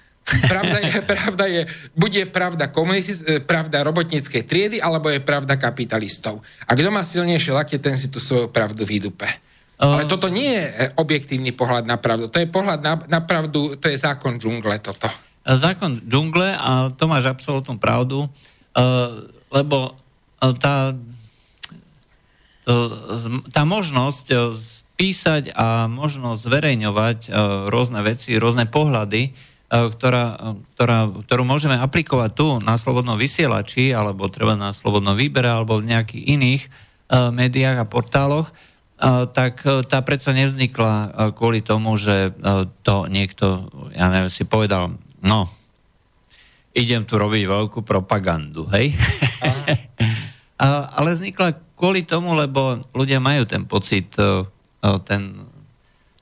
Pravda 0.46 0.78
je, 0.78 0.94
pravda 1.12 1.46
je, 1.50 1.62
buď 1.98 2.12
je 2.14 2.26
pravda, 2.30 2.66
e, 2.70 3.42
pravda 3.42 3.82
robotníckej 3.82 4.44
triedy, 4.46 4.78
alebo 4.78 5.10
je 5.10 5.20
pravda 5.20 5.58
kapitalistov. 5.58 6.46
A 6.70 6.78
kto 6.78 6.94
má 6.94 7.02
silnejšie 7.02 7.52
lakte, 7.52 7.78
ten 7.82 7.98
si 7.98 8.14
tú 8.14 8.22
svoju 8.22 8.54
pravdu 8.54 8.86
vydupe. 8.86 9.28
Uh... 9.80 9.96
Ale 9.96 10.06
toto 10.06 10.30
nie 10.30 10.54
je 10.54 10.66
e, 10.70 10.74
objektívny 11.02 11.56
pohľad 11.56 11.90
na 11.90 11.98
pravdu. 11.98 12.30
To 12.30 12.38
je 12.38 12.46
pohľad 12.46 12.80
na, 12.84 12.94
na 13.10 13.20
pravdu, 13.26 13.74
to 13.80 13.90
je 13.90 13.98
zákon 13.98 14.38
džungle 14.38 14.78
toto. 14.84 15.10
Zákon 15.46 16.04
džungle, 16.04 16.52
a 16.54 16.92
to 16.94 17.08
máš 17.08 17.30
absolútnu 17.32 17.80
pravdu, 17.80 18.28
uh, 18.28 18.30
lebo 19.50 19.98
tá, 20.40 20.96
tá 23.52 23.64
možnosť 23.68 24.26
písať 24.96 25.52
a 25.52 25.90
možnosť 25.92 26.40
zverejňovať 26.48 27.20
rôzne 27.68 28.00
veci, 28.06 28.40
rôzne 28.40 28.72
pohľady, 28.72 29.36
E, 29.70 29.94
ktorá, 29.94 30.58
ktorá, 30.74 31.00
ktorú 31.30 31.46
môžeme 31.46 31.78
aplikovať 31.78 32.32
tu 32.34 32.58
na 32.58 32.74
slobodnom 32.74 33.14
vysielači, 33.14 33.94
alebo 33.94 34.26
treba 34.26 34.58
na 34.58 34.74
slobodnom 34.74 35.14
výbere, 35.14 35.46
alebo 35.46 35.78
v 35.78 35.94
nejakých 35.94 36.24
iných 36.26 36.64
médiách 37.10 37.78
a 37.82 37.90
portáloch, 37.90 38.54
tak 39.34 39.66
tá 39.66 40.00
predsa 40.06 40.30
nevznikla 40.30 41.10
kvôli 41.34 41.66
tomu, 41.66 41.98
že 41.98 42.38
to 42.86 43.10
niekto, 43.10 43.66
ja 43.98 44.14
neviem, 44.14 44.30
si 44.30 44.46
povedal, 44.46 44.94
no, 45.24 45.50
idem 46.74 47.04
tu 47.04 47.18
robiť 47.20 47.44
veľkú 47.50 47.80
propagandu, 47.84 48.70
hej? 48.72 48.94
ale 50.98 51.10
vznikla 51.16 51.56
kvôli 51.80 52.04
tomu, 52.04 52.36
lebo 52.36 52.84
ľudia 52.92 53.24
majú 53.24 53.48
ten 53.48 53.64
pocit, 53.64 54.12
uh, 54.20 54.44
ten... 55.08 55.48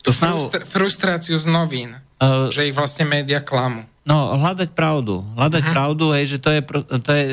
Tú 0.06 0.14
snahu... 0.14 0.50
frustráciu 0.66 1.38
z 1.42 1.50
novín. 1.50 1.98
Uh, 2.18 2.50
že 2.50 2.66
ich 2.66 2.74
vlastne 2.74 3.06
média 3.06 3.42
klamú. 3.42 3.86
No, 4.08 4.34
hľadať 4.40 4.74
pravdu. 4.74 5.22
Hľadať 5.38 5.62
uh-huh. 5.62 5.76
pravdu, 5.76 6.06
hej, 6.18 6.26
že 6.34 6.38
to 6.42 6.50
je, 6.50 6.62
to 7.06 7.12
je 7.14 7.26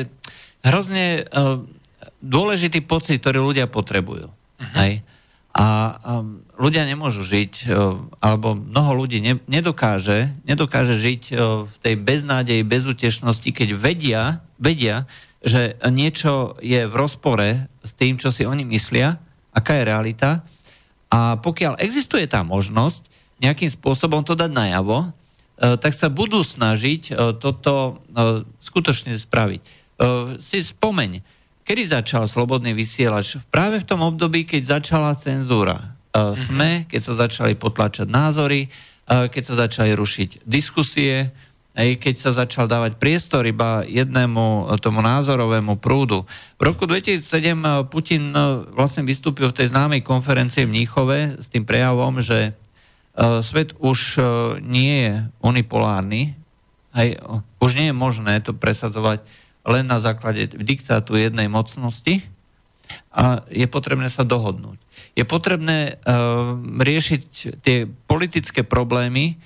hrozne 0.61 1.25
uh, 1.25 1.57
dôležitý 2.21 2.85
pocit, 2.85 3.17
ktorý 3.17 3.41
ľudia 3.41 3.65
potrebujú. 3.65 4.29
Uh-huh. 4.29 4.75
Hej. 4.77 5.01
A 5.55 5.97
um, 6.21 6.44
ľudia 6.55 6.87
nemôžu 6.87 7.21
žiť, 7.23 7.53
uh, 7.67 7.99
alebo 8.23 8.55
mnoho 8.55 9.05
ľudí 9.05 9.19
ne, 9.21 9.39
nedokáže, 9.47 10.33
nedokáže 10.47 10.95
žiť 10.95 11.21
uh, 11.31 11.67
v 11.67 11.75
tej 11.83 11.95
beznádeji, 11.99 12.63
bezutešnosti, 12.63 13.49
keď 13.51 13.69
vedia, 13.75 14.43
vedia, 14.59 15.07
že 15.45 15.77
niečo 15.93 16.57
je 16.57 16.89
v 16.89 16.93
rozpore 16.97 17.69
s 17.85 17.91
tým, 17.93 18.17
čo 18.17 18.33
si 18.33 18.49
oni 18.49 18.65
myslia, 18.65 19.21
aká 19.53 19.77
je 19.77 19.83
realita. 19.85 20.29
A 21.13 21.37
pokiaľ 21.37 21.77
existuje 21.79 22.25
tá 22.25 22.41
možnosť, 22.41 23.13
nejakým 23.39 23.69
spôsobom 23.69 24.25
to 24.25 24.33
dať 24.33 24.51
najavo, 24.51 25.05
e, 25.05 25.07
tak 25.77 25.93
sa 25.93 26.09
budú 26.09 26.41
snažiť 26.41 27.01
e, 27.07 27.13
toto 27.37 28.01
e, 28.11 28.43
skutočne 28.59 29.15
spraviť. 29.15 29.87
Si 30.43 30.59
spomeň, 30.59 31.23
kedy 31.63 31.87
začal 31.87 32.27
Slobodný 32.27 32.75
vysielač? 32.75 33.39
Práve 33.47 33.79
v 33.79 33.87
tom 33.87 34.03
období, 34.03 34.43
keď 34.43 34.75
začala 34.75 35.15
cenzúra. 35.15 35.94
Sme, 36.15 36.87
keď 36.87 37.01
sa 37.03 37.13
začali 37.27 37.59
potlačať 37.59 38.07
názory, 38.07 38.71
keď 39.05 39.43
sa 39.43 39.67
začali 39.67 39.91
rušiť 39.91 40.47
diskusie, 40.47 41.35
keď 41.75 42.15
sa 42.15 42.31
začal 42.31 42.71
dávať 42.71 42.95
priestor 42.95 43.43
iba 43.43 43.83
jednému 43.83 44.71
tomu 44.79 45.03
názorovému 45.03 45.75
prúdu. 45.83 46.23
V 46.55 46.61
roku 46.71 46.87
2007 46.87 47.91
Putin 47.91 48.31
vlastne 48.71 49.03
vystúpil 49.03 49.51
v 49.51 49.57
tej 49.59 49.75
známej 49.75 50.07
konferencii 50.07 50.63
v 50.63 50.71
Mníchove 50.71 51.43
s 51.43 51.51
tým 51.51 51.67
prejavom, 51.67 52.23
že 52.23 52.55
Eh, 53.15 53.39
svet 53.39 53.71
už 53.79 54.19
eh, 54.19 54.25
nie 54.59 55.07
je 55.07 55.13
unipolárny, 55.39 56.35
aj, 56.91 57.15
už 57.63 57.71
nie 57.79 57.87
je 57.91 57.95
možné 57.95 58.43
to 58.43 58.51
presadzovať 58.51 59.23
len 59.63 59.87
na 59.87 60.03
základe 60.03 60.51
diktátu 60.51 61.15
jednej 61.15 61.47
mocnosti 61.47 62.23
a 63.15 63.43
je 63.47 63.67
potrebné 63.71 64.11
sa 64.11 64.27
dohodnúť. 64.27 64.79
Je 65.15 65.23
potrebné 65.23 65.95
uh, 65.95 66.59
riešiť 66.59 67.23
tie 67.63 67.87
politické 67.87 68.67
problémy 68.67 69.39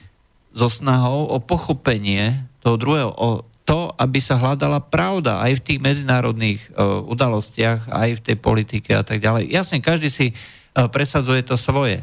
so 0.50 0.66
snahou 0.66 1.30
o 1.30 1.38
pochopenie 1.38 2.50
toho 2.66 2.76
druhého, 2.76 3.14
o 3.14 3.46
to, 3.70 3.94
aby 4.02 4.18
sa 4.18 4.42
hľadala 4.42 4.82
pravda 4.82 5.46
aj 5.46 5.62
v 5.62 5.66
tých 5.70 5.80
medzinárodných 5.80 6.74
uh, 6.74 7.06
udalostiach, 7.06 7.86
aj 7.94 8.10
v 8.18 8.24
tej 8.26 8.36
politike 8.42 8.98
a 8.98 9.06
tak 9.06 9.22
ďalej. 9.22 9.54
Jasne, 9.54 9.78
každý 9.78 10.10
si 10.10 10.34
uh, 10.34 10.90
presadzuje 10.90 11.46
to 11.46 11.54
svoje. 11.54 12.02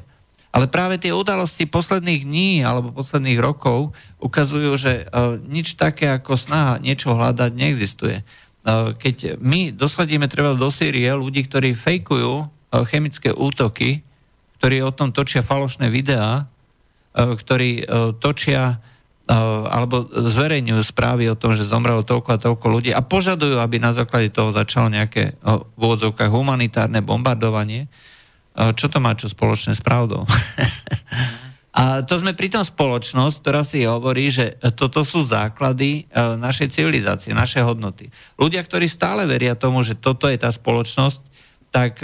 Ale 0.54 0.72
práve 0.72 0.96
tie 0.96 1.12
udalosti 1.12 1.68
posledných 1.68 2.24
dní 2.24 2.50
alebo 2.64 2.88
posledných 2.88 3.36
rokov 3.36 3.92
ukazujú, 4.24 4.72
že 4.80 5.04
nič 5.44 5.76
také 5.76 6.08
ako 6.08 6.32
snaha 6.40 6.80
niečo 6.80 7.12
hľadať 7.12 7.52
neexistuje. 7.52 8.24
Keď 8.96 9.36
my 9.36 9.76
dosledíme 9.76 10.24
treba 10.32 10.56
do 10.56 10.72
Sýrie 10.72 11.12
ľudí, 11.12 11.44
ktorí 11.44 11.76
fejkujú 11.76 12.55
chemické 12.84 13.32
útoky, 13.32 14.04
ktorí 14.60 14.84
o 14.84 14.92
tom 14.92 15.14
točia 15.16 15.40
falošné 15.40 15.88
videá, 15.88 16.44
uh, 16.44 17.32
ktorí 17.32 17.86
uh, 17.86 18.12
točia 18.20 18.84
Eh, 19.26 19.34
alebo 19.66 20.06
zverejňujú 20.06 20.86
správy 20.86 21.26
o 21.26 21.34
tom, 21.34 21.50
že 21.50 21.66
zomrelo 21.66 22.06
toľko 22.06 22.30
a 22.30 22.38
toľko 22.38 22.66
ľudí 22.70 22.94
a 22.94 23.02
požadujú, 23.02 23.58
aby 23.58 23.82
na 23.82 23.90
základe 23.90 24.30
toho 24.30 24.54
začalo 24.54 24.86
nejaké 24.86 25.34
eh, 25.34 25.58
v 25.74 25.80
úvodzovkách 25.82 26.30
humanitárne 26.30 27.02
bombardovanie. 27.02 27.90
Eh, 27.90 28.70
čo 28.78 28.86
to 28.86 29.02
má 29.02 29.18
čo 29.18 29.26
spoločné 29.26 29.74
s 29.74 29.82
pravdou? 29.82 30.22
a 31.82 32.06
to 32.06 32.14
sme 32.22 32.38
pritom 32.38 32.62
spoločnosť, 32.62 33.36
ktorá 33.42 33.66
si 33.66 33.82
hovorí, 33.82 34.30
že 34.30 34.62
toto 34.78 35.02
sú 35.02 35.26
základy 35.26 36.06
našej 36.14 36.78
civilizácie, 36.78 37.34
naše 37.34 37.66
hodnoty. 37.66 38.06
Ľudia, 38.38 38.62
ktorí 38.62 38.86
stále 38.86 39.26
veria 39.26 39.58
tomu, 39.58 39.82
že 39.82 39.98
toto 39.98 40.30
je 40.30 40.38
tá 40.38 40.54
spoločnosť, 40.54 41.18
tak 41.70 42.00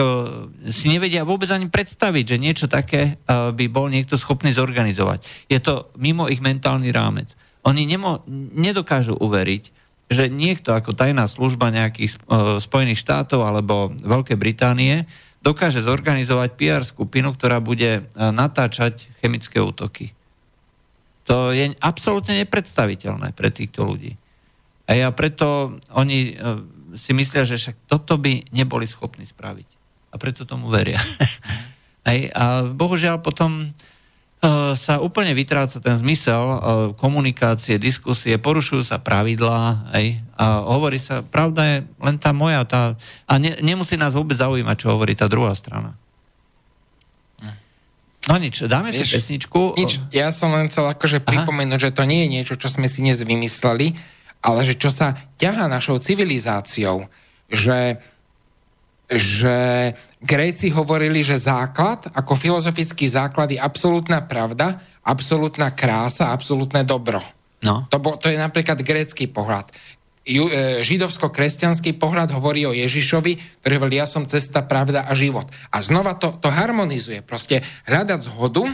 si 0.69 0.93
nevedia 0.93 1.25
vôbec 1.25 1.49
ani 1.49 1.73
predstaviť, 1.73 2.25
že 2.37 2.43
niečo 2.43 2.67
také 2.69 3.17
by 3.29 3.65
bol 3.73 3.89
niekto 3.89 4.21
schopný 4.21 4.53
zorganizovať. 4.53 5.49
Je 5.49 5.57
to 5.63 5.89
mimo 5.97 6.29
ich 6.29 6.45
mentálny 6.45 6.93
rámec. 6.93 7.33
Oni 7.65 7.89
nemo, 7.89 8.21
nedokážu 8.53 9.17
uveriť, 9.17 9.65
že 10.13 10.29
niekto 10.29 10.77
ako 10.77 10.93
tajná 10.93 11.25
služba 11.25 11.73
nejakých 11.73 12.21
Spojených 12.61 13.01
štátov 13.01 13.41
alebo 13.49 13.89
Veľkej 13.97 14.37
Británie 14.37 15.09
dokáže 15.41 15.81
zorganizovať 15.81 16.55
PR 16.55 16.85
skupinu, 16.85 17.33
ktorá 17.33 17.65
bude 17.65 18.07
natáčať 18.15 19.09
chemické 19.25 19.57
útoky. 19.59 20.13
To 21.31 21.55
je 21.55 21.73
absolútne 21.81 22.35
nepredstaviteľné 22.45 23.33
pre 23.33 23.49
týchto 23.49 23.89
ľudí. 23.89 24.19
A 24.91 24.99
ja 24.99 25.09
preto 25.15 25.79
oni 25.95 26.35
si 26.97 27.13
myslia, 27.17 27.47
že 27.47 27.59
však 27.59 27.77
toto 27.89 28.17
by 28.19 28.53
neboli 28.53 28.85
schopní 28.89 29.25
spraviť. 29.25 29.69
A 30.13 30.21
preto 30.21 30.45
tomu 30.45 30.69
veria. 30.69 31.01
Hej, 32.09 32.35
a 32.35 32.67
bohužiaľ 32.67 33.23
potom 33.23 33.71
uh, 33.71 34.75
sa 34.75 34.99
úplne 34.99 35.31
vytráca 35.39 35.79
ten 35.79 35.95
zmysel 35.95 36.43
uh, 36.43 36.59
komunikácie, 36.99 37.79
diskusie, 37.79 38.35
porušujú 38.43 38.83
sa 38.83 38.99
pravidlá 38.99 39.95
hej, 39.95 40.19
a 40.35 40.67
hovorí 40.67 40.99
sa, 40.99 41.23
pravda 41.23 41.63
je 41.63 41.77
len 42.03 42.17
tá 42.19 42.35
moja, 42.35 42.67
tá, 42.67 42.99
a 43.31 43.33
ne, 43.39 43.55
nemusí 43.63 43.95
nás 43.95 44.19
vôbec 44.19 44.35
zaujímať, 44.35 44.77
čo 44.83 44.91
hovorí 44.91 45.15
tá 45.15 45.31
druhá 45.31 45.55
strana. 45.55 45.95
No 48.31 48.39
nič, 48.39 48.71
dáme 48.71 48.95
Vieš, 48.95 49.03
si 49.03 49.15
pesničku. 49.19 49.75
Nič, 49.75 49.99
ja 50.15 50.31
som 50.31 50.55
len 50.55 50.71
chcel 50.71 50.87
akože 50.87 51.27
pripomenúť, 51.27 51.91
že 51.91 51.95
to 51.95 52.07
nie 52.07 52.23
je 52.27 52.29
niečo, 52.31 52.55
čo 52.55 52.71
sme 52.71 52.87
si 52.87 53.03
dnes 53.03 53.19
vymysleli, 53.19 53.99
ale 54.43 54.61
že 54.67 54.75
čo 54.75 54.91
sa 54.91 55.15
ťahá 55.39 55.71
našou 55.71 56.03
civilizáciou, 56.03 57.07
že, 57.47 58.03
že 59.07 59.57
Gréci 60.19 60.71
hovorili, 60.75 61.23
že 61.23 61.39
základ, 61.39 62.11
ako 62.11 62.35
filozofický 62.35 63.07
základ 63.07 63.55
je 63.55 63.63
absolútna 63.63 64.23
pravda, 64.27 64.83
absolútna 65.07 65.71
krása, 65.71 66.35
absolútne 66.35 66.83
dobro. 66.83 67.23
No. 67.63 67.87
To, 67.95 68.03
bo, 68.03 68.19
to 68.19 68.27
je 68.27 68.39
napríklad 68.39 68.83
grécky 68.83 69.31
pohľad. 69.31 69.71
Ju, 70.23 70.47
e, 70.51 70.83
židovsko-kresťanský 70.87 71.99
pohľad 71.99 72.31
hovorí 72.35 72.63
o 72.67 72.75
Ježišovi, 72.75 73.63
ktorý 73.63 73.75
hovorí, 73.79 73.95
ja 73.99 74.07
som 74.07 74.27
cesta, 74.27 74.63
pravda 74.63 75.07
a 75.07 75.15
život. 75.19 75.47
A 75.75 75.83
znova 75.83 76.15
to, 76.19 76.35
to 76.39 76.47
harmonizuje. 76.47 77.23
Proste 77.27 77.63
hľadať 77.91 78.31
zhodu, 78.31 78.67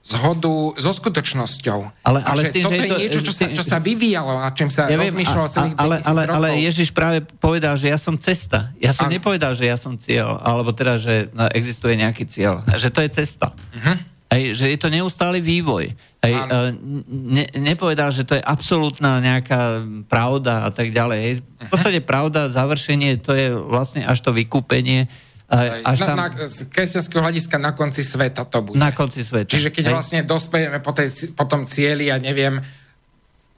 zhodu 0.00 0.74
so 0.80 0.90
skutočnosťou. 0.90 2.02
Ale, 2.02 2.18
ale 2.24 2.50
tým, 2.50 2.64
toto 2.64 2.80
je 2.80 2.88
to, 2.88 2.96
niečo, 2.96 3.20
čo 3.20 3.32
sa, 3.36 3.44
čo 3.52 3.64
sa 3.64 3.76
vyvíjalo, 3.78 4.40
na 4.40 4.50
čím 4.56 4.72
sa 4.72 4.88
ja 4.88 4.96
rozmýšľalo 4.96 5.46
celých 5.46 5.74
ale, 5.76 5.96
ale, 6.02 6.22
ale 6.26 6.48
Ježiš 6.64 6.90
práve 6.90 7.22
povedal, 7.38 7.76
že 7.76 7.92
ja 7.92 7.98
som 8.00 8.16
cesta. 8.16 8.72
Ja 8.80 8.96
som 8.96 9.06
ano. 9.06 9.20
nepovedal, 9.20 9.52
že 9.52 9.68
ja 9.68 9.76
som 9.76 9.94
cieľ, 10.00 10.40
alebo 10.40 10.72
teda, 10.72 10.96
že 10.96 11.28
existuje 11.52 12.00
nejaký 12.00 12.24
cieľ. 12.26 12.64
Že 12.64 12.88
to 12.90 13.00
je 13.04 13.10
cesta. 13.22 13.52
Uh-huh. 13.52 13.96
Hej, 14.30 14.54
že 14.54 14.66
je 14.72 14.78
to 14.78 14.88
neustály 14.88 15.42
vývoj. 15.42 15.90
Hej, 16.20 16.34
ne, 17.10 17.48
nepovedal, 17.56 18.12
že 18.12 18.28
to 18.28 18.36
je 18.38 18.42
absolútna 18.44 19.18
nejaká 19.18 19.82
pravda 20.06 20.68
a 20.68 20.70
tak 20.70 20.92
ďalej. 20.92 21.40
V 21.40 21.68
podstate 21.72 21.98
pravda, 22.04 22.52
završenie, 22.52 23.18
to 23.24 23.32
je 23.34 23.50
vlastne 23.56 24.04
až 24.04 24.20
to 24.22 24.30
vykúpenie 24.30 25.10
až 25.50 25.98
tam... 26.06 26.14
na, 26.14 26.26
na, 26.30 26.46
z 26.46 26.70
kresťanského 26.70 27.20
hľadiska 27.26 27.56
na 27.58 27.74
konci 27.74 28.06
sveta 28.06 28.46
to 28.46 28.62
bude. 28.62 28.78
Na 28.78 28.94
konci 28.94 29.26
sveta. 29.26 29.50
Čiže 29.50 29.74
keď 29.74 29.84
Hej. 29.90 29.94
vlastne 29.94 30.20
dospejeme 30.22 30.78
po, 30.78 30.94
tej, 30.94 31.34
po 31.34 31.44
tom 31.50 31.66
cieli, 31.66 32.06
ja 32.06 32.22
neviem, 32.22 32.62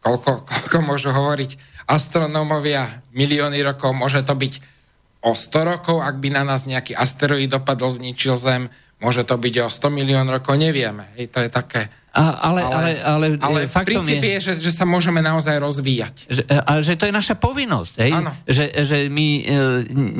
koľko, 0.00 0.42
koľko 0.48 0.78
môžu 0.80 1.12
hovoriť 1.12 1.84
astronómovia, 1.84 3.04
milióny 3.12 3.60
rokov, 3.60 3.92
môže 3.92 4.24
to 4.24 4.32
byť 4.32 4.54
o 5.22 5.36
100 5.36 5.70
rokov, 5.70 6.02
ak 6.02 6.18
by 6.18 6.28
na 6.34 6.42
nás 6.42 6.66
nejaký 6.66 6.96
asteroid 6.98 7.46
dopadol, 7.46 7.92
zničil 7.92 8.34
Zem, 8.34 8.66
môže 8.98 9.22
to 9.22 9.38
byť 9.38 9.54
o 9.62 9.68
100 9.68 9.92
milión 9.92 10.26
rokov, 10.26 10.56
nevieme. 10.58 11.12
Hej, 11.18 11.30
to 11.30 11.38
je 11.44 11.50
také... 11.52 11.90
A, 12.12 12.52
ale, 12.52 12.60
ale, 12.60 12.74
ale, 12.74 12.90
ale, 13.00 13.26
ale 13.40 13.60
faktom 13.72 14.04
princíp 14.04 14.20
je, 14.20 14.36
je 14.36 14.40
že, 14.52 14.52
že 14.68 14.72
sa 14.74 14.84
môžeme 14.84 15.24
naozaj 15.24 15.56
rozvíjať. 15.56 16.14
Že, 16.28 16.42
a 16.44 16.72
že 16.84 16.94
to 17.00 17.08
je 17.08 17.14
naša 17.14 17.34
povinnosť. 17.40 17.94
Hej? 18.04 18.10
Že, 18.44 18.64
že 18.84 18.96
my 19.08 19.26
e, 19.26 19.42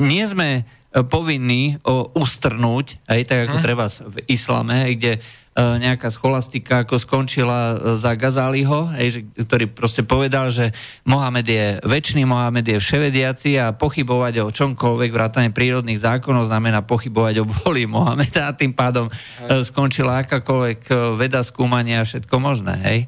nie 0.09 0.25
sme 0.25 0.65
povinní 1.01 1.81
ustrnúť, 2.13 3.01
aj 3.09 3.21
tak 3.25 3.39
ako 3.49 3.57
hm. 3.57 3.63
treba 3.65 3.85
v 3.89 4.17
islame, 4.29 4.93
kde 4.93 5.17
e, 5.17 5.19
nejaká 5.57 6.13
scholastika 6.13 6.85
ako 6.85 7.01
skončila 7.01 7.73
e, 7.73 7.75
za 7.97 8.13
Gazaliho, 8.13 8.93
ktorý 9.33 9.73
proste 9.73 10.05
povedal, 10.05 10.53
že 10.53 10.69
Mohamed 11.09 11.49
je 11.49 11.65
väčší, 11.81 12.29
Mohamed 12.29 12.69
je 12.69 12.77
vševediaci 12.77 13.57
a 13.57 13.73
pochybovať 13.73 14.45
o 14.45 14.53
čomkoľvek 14.53 15.09
vrátane 15.09 15.49
prírodných 15.49 15.97
zákonov 15.97 16.45
znamená 16.45 16.85
pochybovať 16.85 17.41
o 17.41 17.49
voli 17.49 17.89
Mohameda 17.89 18.53
a 18.53 18.57
tým 18.57 18.77
pádom 18.77 19.09
hej. 19.09 19.65
skončila 19.65 20.21
akákoľvek 20.21 20.93
veda 21.17 21.41
skúmania 21.41 22.05
a 22.05 22.07
všetko 22.07 22.37
možné. 22.37 22.77
Hej. 22.85 22.99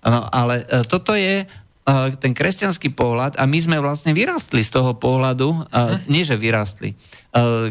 No, 0.00 0.24
ale 0.32 0.64
toto 0.88 1.12
je 1.12 1.44
ten 2.16 2.32
kresťanský 2.32 2.96
pohľad 2.96 3.36
a 3.36 3.44
my 3.44 3.60
sme 3.60 3.76
vlastne 3.76 4.16
vyrastli 4.16 4.64
z 4.64 4.72
toho 4.72 4.96
pohľadu, 4.96 5.68
uh-huh. 5.68 6.00
nie 6.08 6.24
že 6.24 6.40
vyrastli, 6.40 6.96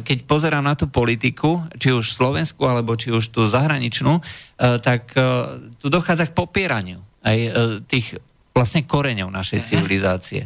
keď 0.03 0.17
pozerám 0.27 0.67
na 0.67 0.75
tú 0.75 0.91
politiku, 0.91 1.63
či 1.79 1.95
už 1.95 2.19
Slovensku, 2.19 2.67
alebo 2.67 2.99
či 2.99 3.15
už 3.15 3.31
tú 3.31 3.47
zahraničnú, 3.47 4.19
tak 4.59 5.15
tu 5.79 5.87
dochádza 5.87 6.27
k 6.27 6.35
popieraniu 6.35 6.99
aj 7.23 7.37
tých 7.87 8.19
vlastne 8.51 8.83
koreňov 8.83 9.31
našej 9.31 9.59
uh-huh. 9.63 9.69
civilizácie. 9.71 10.41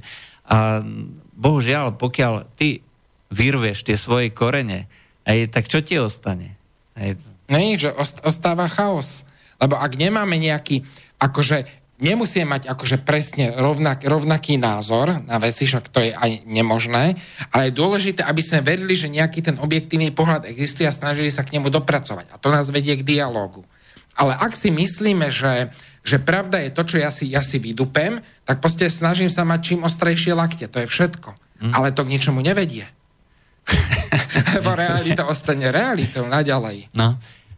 A 0.45 0.85
bohužiaľ, 1.33 1.97
pokiaľ 1.97 2.53
ty 2.55 2.85
vyrveš 3.33 3.83
tie 3.83 3.97
svoje 3.97 4.29
korene, 4.31 4.85
aj, 5.25 5.49
tak 5.49 5.65
čo 5.65 5.81
ti 5.81 5.97
ostane? 5.97 6.55
Aj... 6.93 7.17
No 7.49 7.57
nič, 7.57 7.89
že 7.89 7.91
ostáva 8.21 8.69
chaos. 8.69 9.25
Lebo 9.57 9.75
ak 9.81 9.97
nemáme 9.97 10.37
nejaký, 10.37 10.85
akože 11.17 11.86
nemusíme 11.97 12.45
mať 12.45 12.69
akože 12.69 13.01
presne 13.01 13.53
rovnak, 13.57 14.05
rovnaký 14.05 14.61
názor 14.61 15.21
na 15.25 15.37
veci, 15.41 15.65
však 15.65 15.89
to 15.89 15.99
je 16.01 16.13
aj 16.13 16.45
nemožné, 16.45 17.17
ale 17.49 17.69
je 17.69 17.77
dôležité, 17.77 18.21
aby 18.21 18.41
sme 18.41 18.65
verili, 18.65 18.93
že 18.93 19.09
nejaký 19.09 19.41
ten 19.41 19.57
objektívny 19.57 20.13
pohľad 20.13 20.45
existuje 20.45 20.85
a 20.85 20.93
snažili 20.93 21.33
sa 21.33 21.41
k 21.41 21.57
nemu 21.57 21.73
dopracovať. 21.73 22.29
A 22.33 22.35
to 22.37 22.53
nás 22.53 22.69
vedie 22.69 22.93
k 22.97 23.05
dialogu. 23.05 23.65
Ale 24.17 24.33
ak 24.33 24.57
si 24.57 24.73
myslíme, 24.73 25.29
že, 25.29 25.69
že 26.01 26.17
pravda 26.17 26.57
je 26.65 26.73
to, 26.73 26.81
čo 26.85 26.97
ja 26.97 27.13
si, 27.13 27.29
ja 27.29 27.45
si 27.45 27.61
vydupem, 27.61 28.17
tak 28.49 28.61
proste 28.61 28.89
snažím 28.89 29.29
sa 29.29 29.45
mať 29.45 29.59
čím 29.61 29.85
ostrejšie 29.85 30.33
lakte. 30.33 30.65
To 30.65 30.81
je 30.81 30.89
všetko. 30.89 31.29
Hm. 31.61 31.73
Ale 31.73 31.93
to 31.93 32.01
k 32.01 32.13
ničomu 32.17 32.41
nevedie. 32.41 32.89
Lebo 34.57 34.73
realita 34.73 35.29
ostane 35.29 35.69
realitou 35.69 36.25
naďalej. 36.25 36.89
No. 36.97 37.17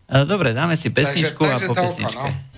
E, 0.10 0.26
dobre, 0.26 0.52
dáme 0.58 0.74
si 0.76 0.90
pesničku 0.90 1.38
takže, 1.38 1.54
takže 1.54 1.66
a 1.66 1.70
po 1.70 1.74
toľko, 1.78 1.96
pesničke. 1.96 2.28
No. 2.28 2.49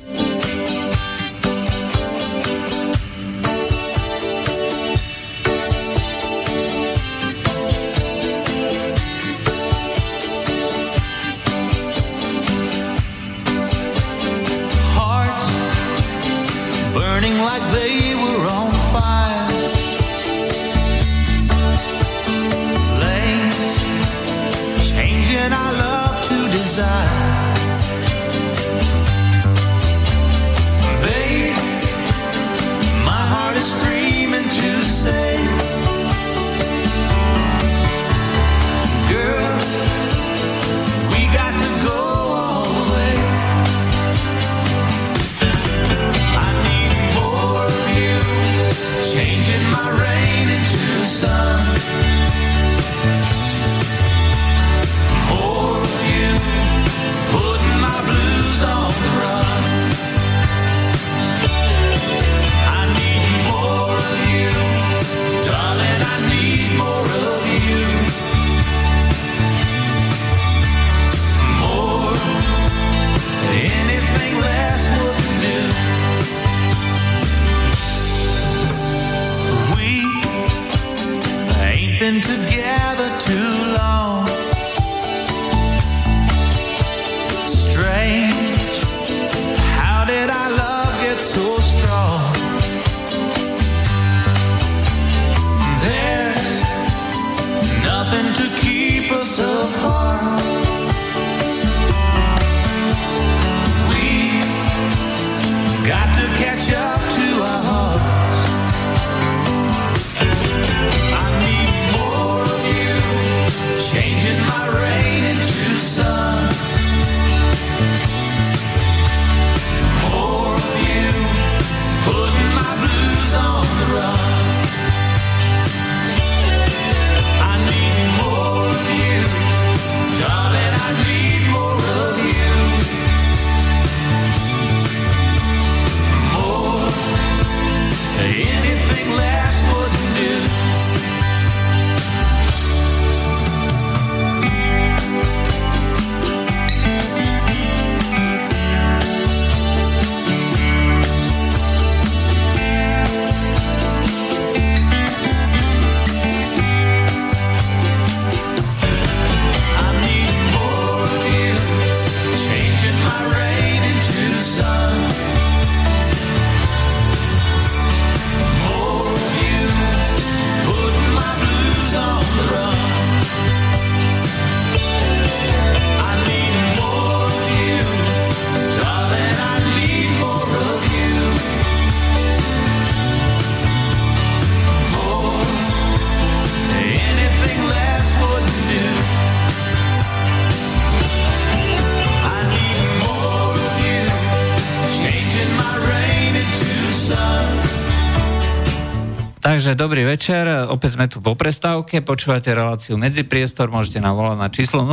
Takže 199.72 199.88
dobrý 199.88 200.04
večer, 200.04 200.68
opäť 200.68 201.00
sme 201.00 201.08
tu 201.08 201.24
po 201.24 201.32
prestávke, 201.32 202.04
počúvate 202.04 202.52
reláciu 202.52 203.00
Medzipriestor, 203.00 203.72
môžete 203.72 204.04
nám 204.04 204.20
volať 204.20 204.38
na 204.44 204.52
číslo 204.52 204.84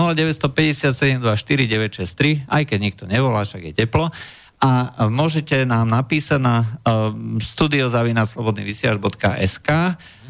0957249963, 1.18 2.46
aj 2.46 2.62
keď 2.62 2.78
nikto 2.78 3.10
nevolá, 3.10 3.42
však 3.42 3.58
je 3.58 3.74
teplo. 3.74 4.14
A 4.62 4.70
môžete 5.10 5.66
nám 5.66 5.90
napísať 5.90 6.38
na 6.38 6.62
uh, 6.62 7.10
studiozavinaclobodnyvysiaž.sk 7.42 9.70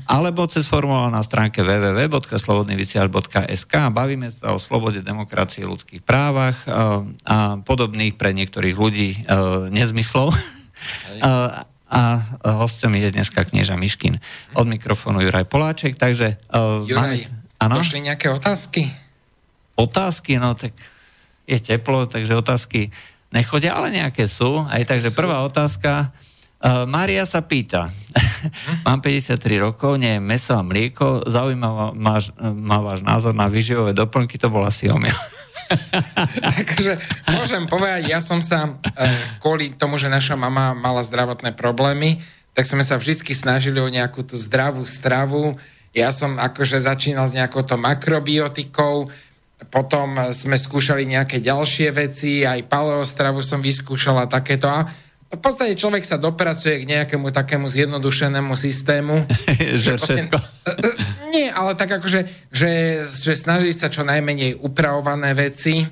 alebo 0.09 0.49
cez 0.49 0.65
formulár 0.65 1.13
na 1.13 1.21
stránke 1.21 1.61
www.slobodnyvysiaž.sk 1.61 3.75
Bavíme 3.93 4.33
sa 4.33 4.57
o 4.57 4.59
slobode, 4.59 5.05
demokracii, 5.05 5.69
ľudských 5.69 6.01
právach 6.01 6.57
uh, 6.65 7.05
a 7.29 7.61
podobných 7.61 8.17
pre 8.17 8.33
niektorých 8.33 8.81
ľudí 8.81 9.29
uh, 9.29 9.69
nezmyslov. 9.69 10.33
Uh, 11.21 11.69
a 11.89 12.21
hostom 12.61 12.93
je 12.93 13.09
dneska 13.09 13.49
knieža 13.49 13.75
Miškin. 13.81 14.21
Od 14.53 14.67
mikrofónu 14.69 15.25
Juraj 15.25 15.49
Poláček, 15.49 15.97
takže... 15.97 16.37
Uh, 16.53 16.85
Juraj, 16.85 17.25
áno? 17.57 17.81
došli 17.81 18.05
nejaké 18.05 18.29
otázky? 18.29 18.93
Otázky, 19.73 20.37
no 20.37 20.53
tak 20.53 20.77
je 21.49 21.57
teplo, 21.57 22.05
takže 22.05 22.37
otázky 22.37 22.93
nechodia, 23.33 23.73
ale 23.73 23.89
nejaké 23.89 24.29
sú. 24.29 24.69
Aj 24.69 24.85
takže 24.85 25.17
prvá 25.17 25.41
otázka. 25.49 26.13
Uh, 26.61 26.85
Mária 26.85 27.25
sa 27.25 27.41
pýta. 27.41 27.89
Mám 28.87 29.01
53 29.01 29.41
rokov, 29.57 29.97
nie 29.97 30.19
je 30.19 30.21
meso 30.21 30.53
a 30.53 30.61
mlieko. 30.61 31.25
Zaujímavá 31.25 31.97
má 32.53 32.79
váš 32.85 33.01
názor 33.01 33.33
na 33.33 33.49
vyživové 33.49 33.97
doplnky, 33.97 34.37
to 34.37 34.53
bol 34.53 34.67
asi 34.67 34.93
omyl. 34.93 35.15
Takže 35.69 36.93
môžem 37.37 37.65
povedať, 37.69 38.09
ja 38.09 38.21
som 38.25 38.41
sa 38.41 38.69
e, 38.69 38.73
kvôli 39.41 39.77
tomu, 39.77 40.01
že 40.01 40.09
naša 40.13 40.35
mama 40.35 40.73
mala 40.73 41.05
zdravotné 41.05 41.53
problémy, 41.55 42.21
tak 42.57 42.67
sme 42.67 42.83
sa 42.83 42.99
vždy 42.99 43.23
snažili 43.37 43.79
o 43.79 43.87
nejakú 43.87 44.27
tú 44.27 44.35
zdravú 44.35 44.83
stravu. 44.83 45.55
Ja 45.95 46.11
som 46.11 46.37
akože 46.37 46.83
začínal 46.83 47.31
s 47.31 47.37
nejakou 47.37 47.63
to 47.63 47.79
makrobiotikou, 47.79 49.09
potom 49.71 50.15
sme 50.31 50.55
skúšali 50.55 51.03
nejaké 51.03 51.43
ďalšie 51.43 51.91
veci, 51.91 52.47
aj 52.47 52.71
paleostravu 52.71 53.43
som 53.43 53.59
vyskúšala 53.59 54.31
takéto 54.31 54.71
a 54.71 54.87
v 55.29 55.41
podstate 55.41 55.77
človek 55.77 56.09
sa 56.09 56.17
dopracuje 56.17 56.81
k 56.85 56.89
nejakému 56.89 57.29
takému 57.29 57.69
zjednodušenému 57.69 58.57
systému. 58.57 59.29
že 59.85 60.01
všetko. 60.01 60.39
Nie, 61.35 61.53
ale 61.53 61.77
tak 61.77 62.01
akože, 62.01 62.25
že, 62.49 63.05
že 63.05 63.33
snažiť 63.37 63.77
sa 63.77 63.89
čo 63.93 64.09
najmenej 64.09 64.65
upravované 64.65 65.37
veci 65.37 65.85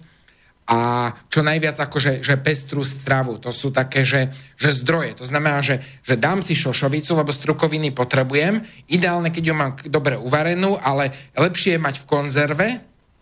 a 0.67 1.13
čo 1.31 1.47
najviac 1.47 1.79
akože 1.79 2.27
že 2.27 2.35
pestrú 2.41 2.83
stravu. 2.83 3.39
To 3.39 3.55
sú 3.55 3.71
také, 3.71 4.03
že, 4.03 4.35
že 4.59 4.75
zdroje. 4.75 5.21
To 5.23 5.25
znamená, 5.29 5.63
že, 5.63 5.85
že 6.03 6.19
dám 6.19 6.43
si 6.43 6.59
šošovicu, 6.59 7.15
lebo 7.15 7.31
strukoviny 7.31 7.95
potrebujem. 7.95 8.65
Ideálne, 8.91 9.31
keď 9.31 9.45
ju 9.47 9.55
mám 9.55 9.73
dobre 9.87 10.19
uvarenú, 10.19 10.75
ale 10.81 11.15
lepšie 11.39 11.77
je 11.77 11.85
mať 11.85 11.95
v 12.03 12.09
konzerve, 12.09 12.69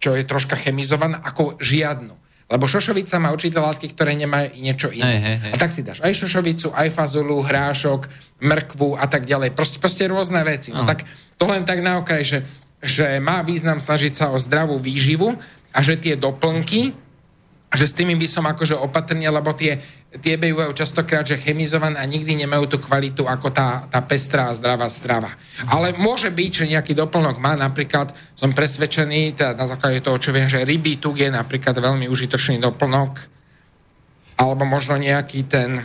čo 0.01 0.17
je 0.17 0.25
troška 0.25 0.57
chemizovaná, 0.57 1.21
ako 1.21 1.61
žiadnu. 1.61 2.24
Lebo 2.45 2.69
šošovica 2.69 3.17
má 3.17 3.33
určité 3.33 3.57
látky, 3.57 3.97
ktoré 3.97 4.13
nemajú 4.21 4.61
niečo 4.61 4.93
iné. 4.93 5.17
Hej, 5.17 5.21
hej, 5.21 5.37
hej. 5.49 5.53
A 5.53 5.57
tak 5.57 5.73
si 5.73 5.81
dáš 5.81 6.05
aj 6.05 6.13
šošovicu, 6.13 6.77
aj 6.77 6.89
fazulu, 6.93 7.41
hrášok, 7.41 8.05
mrkvu 8.45 9.01
a 9.01 9.09
tak 9.09 9.25
ďalej. 9.25 9.57
Proste, 9.57 9.81
proste 9.81 10.05
rôzne 10.05 10.45
veci. 10.45 10.69
No 10.69 10.85
Áno. 10.85 10.89
tak 10.93 11.09
to 11.41 11.45
len 11.49 11.65
tak 11.65 11.81
na 11.81 11.97
okraj, 11.99 12.23
že, 12.23 12.39
že 12.85 13.17
má 13.19 13.41
význam 13.41 13.81
snažiť 13.81 14.13
sa 14.13 14.27
o 14.29 14.37
zdravú 14.37 14.77
výživu 14.77 15.33
a 15.73 15.79
že 15.81 15.97
tie 15.97 16.21
doplnky, 16.21 16.93
že 17.75 17.91
s 17.91 17.97
tými 17.99 18.15
by 18.15 18.27
som 18.31 18.47
akože 18.47 18.79
opatrne, 18.79 19.27
lebo 19.27 19.51
tie, 19.53 19.83
tie 20.23 20.39
bývajú 20.39 20.71
častokrát, 20.73 21.27
že 21.27 21.43
chemizované 21.43 21.99
a 21.99 22.07
nikdy 22.07 22.47
nemajú 22.47 22.71
tú 22.71 22.79
kvalitu 22.79 23.27
ako 23.27 23.51
tá, 23.51 23.91
tá 23.91 23.99
pestrá 24.01 24.49
a 24.49 24.57
zdravá 24.57 24.87
strava. 24.87 25.31
Ale 25.67 25.91
môže 25.99 26.31
byť, 26.31 26.51
že 26.55 26.71
nejaký 26.71 26.95
doplnok 26.95 27.43
má, 27.43 27.59
napríklad 27.59 28.15
som 28.39 28.55
presvedčený, 28.55 29.35
teda 29.35 29.59
na 29.59 29.67
základe 29.67 29.99
toho, 30.01 30.17
čo 30.23 30.31
viem, 30.31 30.47
že 30.47 30.63
rybí 30.63 31.03
tuk 31.03 31.19
je 31.19 31.29
napríklad 31.29 31.75
veľmi 31.75 32.07
užitočný 32.07 32.63
doplnok, 32.63 33.13
alebo 34.39 34.63
možno 34.67 34.99
nejaký 34.99 35.47
ten, 35.47 35.83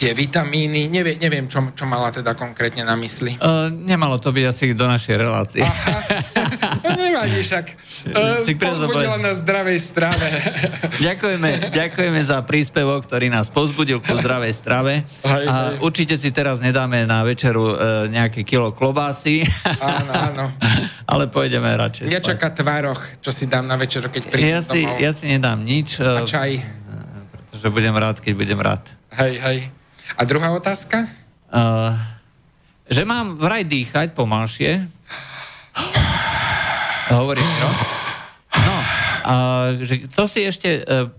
tie 0.00 0.16
vitamíny, 0.16 0.88
nevie, 0.88 1.20
neviem, 1.20 1.44
čo, 1.44 1.60
čo 1.76 1.84
mala 1.84 2.08
teda 2.08 2.32
konkrétne 2.32 2.88
na 2.88 2.96
mysli. 2.96 3.36
Uh, 3.36 3.68
nemalo 3.68 4.16
to 4.16 4.32
byť 4.32 4.44
asi 4.48 4.72
do 4.72 4.88
našej 4.88 5.14
relácie. 5.20 5.60
No 6.80 6.96
nevadí 6.96 7.44
však. 7.44 7.66
Uh, 8.00 8.40
povedal. 8.56 9.20
na 9.20 9.36
zdravej 9.36 9.76
strave. 9.76 10.24
Ďakujeme, 11.04 11.68
ďakujeme 11.68 12.20
za 12.24 12.40
príspevok, 12.40 13.04
ktorý 13.04 13.28
nás 13.28 13.52
pozbudil 13.52 14.00
ku 14.00 14.16
zdravej 14.16 14.56
strave. 14.56 15.04
Hej, 15.20 15.44
a 15.44 15.76
hej. 15.76 15.84
určite 15.84 16.16
si 16.16 16.32
teraz 16.32 16.64
nedáme 16.64 17.04
na 17.04 17.20
večeru 17.20 17.76
e, 17.76 18.08
nejaké 18.08 18.40
kilo 18.48 18.72
klobásy, 18.72 19.44
Áno, 19.84 20.12
áno. 20.16 20.44
ale 21.12 21.28
pôjdeme 21.28 21.68
radšej 21.76 22.08
spať. 22.08 22.24
čaká 22.24 22.48
tvároch, 22.56 23.20
čo 23.20 23.36
si 23.36 23.44
dám 23.44 23.68
na 23.68 23.76
večer, 23.76 24.08
keď 24.08 24.22
prídem 24.32 24.48
Ja 24.56 24.60
si, 24.64 24.80
domov. 24.80 24.96
ja 24.96 25.12
si 25.12 25.24
nedám 25.28 25.60
nič, 25.60 26.00
A 26.00 26.24
e, 26.24 26.24
čaj. 26.24 26.50
pretože 27.36 27.68
budem 27.68 27.92
rád, 27.92 28.16
keď 28.24 28.32
budem 28.32 28.60
rád. 28.64 28.80
Hej, 29.12 29.34
hej. 29.44 29.58
A 30.16 30.22
druhá 30.26 30.50
otázka? 30.54 31.06
Uh, 31.50 31.94
že 32.90 33.06
mám 33.06 33.38
vraj 33.38 33.66
dýchať 33.66 34.14
pomalšie. 34.14 34.86
Hovorí 37.14 37.42
no? 37.42 37.70
No, 38.50 38.76
a 39.26 39.34
že 39.82 40.06
to 40.10 40.26
si 40.30 40.46
ešte... 40.46 40.82
Uh, 40.86 41.10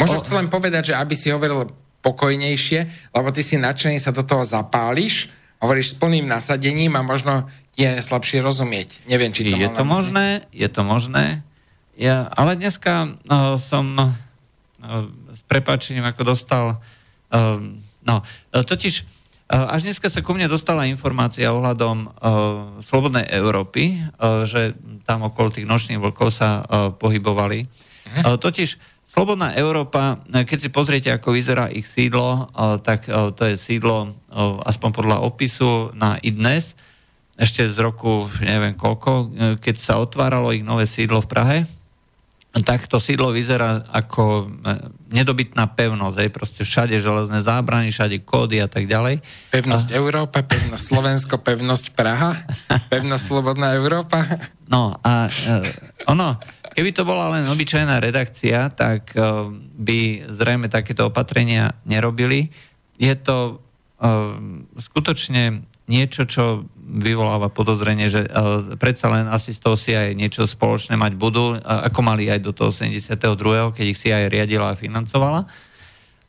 Možno 0.00 0.18
o- 0.18 0.22
chcem 0.24 0.40
len 0.40 0.48
povedať, 0.48 0.92
že 0.92 0.94
aby 0.96 1.12
si 1.12 1.28
hovoril 1.28 1.68
pokojnejšie, 2.00 3.12
lebo 3.12 3.28
ty 3.28 3.44
si 3.44 3.60
nadšený, 3.60 4.00
sa 4.00 4.12
do 4.12 4.24
toho 4.24 4.40
zapáliš 4.44 5.28
hovoríš 5.60 5.92
s 5.92 5.98
plným 6.00 6.24
nasadením 6.24 6.96
a 6.96 7.04
možno 7.04 7.46
je 7.76 8.00
slabšie 8.00 8.40
rozumieť. 8.40 9.04
Neviem, 9.04 9.30
či 9.30 9.52
to 9.52 9.60
je 9.60 9.68
to 9.68 9.84
možné, 9.84 10.48
je 10.50 10.68
to 10.72 10.82
možné. 10.82 11.44
Ja, 12.00 12.32
ale 12.32 12.56
dneska 12.56 13.12
uh, 13.12 13.60
som 13.60 13.92
uh, 13.92 14.08
s 15.36 15.44
prepačením 15.44 16.08
ako 16.08 16.22
dostal, 16.24 16.66
uh, 16.80 17.60
no, 18.06 18.22
uh, 18.22 18.62
totiž 18.64 18.94
uh, 19.02 19.74
až 19.74 19.86
dneska 19.88 20.08
sa 20.08 20.20
ku 20.24 20.36
mne 20.36 20.46
dostala 20.50 20.88
informácia 20.88 21.52
ohľadom 21.52 21.96
uh, 22.04 22.10
Slobodnej 22.84 23.28
Európy, 23.28 23.98
uh, 23.98 24.44
že 24.44 24.76
tam 25.04 25.26
okolo 25.26 25.50
tých 25.50 25.68
nočných 25.68 26.00
vlkov 26.00 26.28
sa 26.30 26.62
uh, 26.62 26.92
pohybovali. 26.94 27.66
Uh, 28.24 28.36
totiž 28.36 28.76
Slobodná 29.10 29.58
Európa, 29.58 30.22
uh, 30.22 30.44
keď 30.46 30.58
si 30.58 30.68
pozriete, 30.70 31.08
ako 31.10 31.34
vyzerá 31.34 31.68
ich 31.68 31.84
sídlo, 31.84 32.50
uh, 32.50 32.78
tak 32.78 33.10
uh, 33.10 33.34
to 33.34 33.48
je 33.50 33.56
sídlo, 33.58 34.12
uh, 34.30 34.62
aspoň 34.64 34.90
podľa 34.94 35.16
opisu, 35.26 35.94
na 35.96 36.20
IDNES, 36.22 36.78
ešte 37.40 37.64
z 37.64 37.78
roku, 37.80 38.28
neviem 38.44 38.76
koľko, 38.76 39.10
e, 39.16 39.26
keď 39.56 39.76
sa 39.80 39.96
otváralo 39.96 40.52
ich 40.52 40.60
nové 40.60 40.84
sídlo 40.84 41.24
v 41.24 41.30
Prahe, 41.32 41.58
tak 42.68 42.84
to 42.84 43.00
sídlo 43.00 43.32
vyzerá 43.32 43.80
ako 43.88 44.44
e, 44.44 44.46
nedobytná 45.10 45.66
pevnosť, 45.74 46.16
hej, 46.22 46.30
proste 46.30 46.62
všade 46.62 46.94
železné 47.02 47.42
zábrany, 47.42 47.90
všade 47.90 48.22
kódy 48.22 48.62
a 48.62 48.70
tak 48.70 48.86
ďalej. 48.86 49.18
Pevnosť 49.50 49.90
Európa, 49.90 50.46
pevnosť 50.46 50.84
Slovensko, 50.86 51.34
pevnosť 51.42 51.98
Praha, 51.98 52.38
pevnosť 52.94 53.24
Slobodná 53.26 53.74
Európa. 53.74 54.22
No 54.70 54.94
a 55.02 55.26
e, 55.26 55.66
ono, 56.06 56.38
keby 56.72 56.94
to 56.94 57.02
bola 57.02 57.34
len 57.34 57.44
obyčajná 57.50 57.98
redakcia, 57.98 58.70
tak 58.70 59.10
e, 59.12 59.20
by 59.76 60.30
zrejme 60.30 60.70
takéto 60.70 61.10
opatrenia 61.10 61.74
nerobili. 61.82 62.46
Je 62.94 63.12
to 63.18 63.58
e, 63.98 64.08
skutočne 64.78 65.66
niečo, 65.90 66.22
čo 66.30 66.70
vyvoláva 66.90 67.46
podozrenie, 67.54 68.10
že 68.10 68.26
uh, 68.26 68.74
predsa 68.74 69.06
len 69.06 69.30
asi 69.30 69.54
z 69.54 69.62
toho 69.62 69.78
CIA 69.78 70.10
niečo 70.18 70.42
spoločné 70.42 70.98
mať 70.98 71.14
budú, 71.14 71.54
uh, 71.54 71.86
ako 71.86 72.00
mali 72.02 72.26
aj 72.26 72.42
do 72.42 72.50
toho 72.50 72.74
72., 72.74 73.14
keď 73.78 73.84
ich 73.86 74.00
CIA 74.00 74.26
riadila 74.26 74.74
a 74.74 74.78
financovala. 74.78 75.46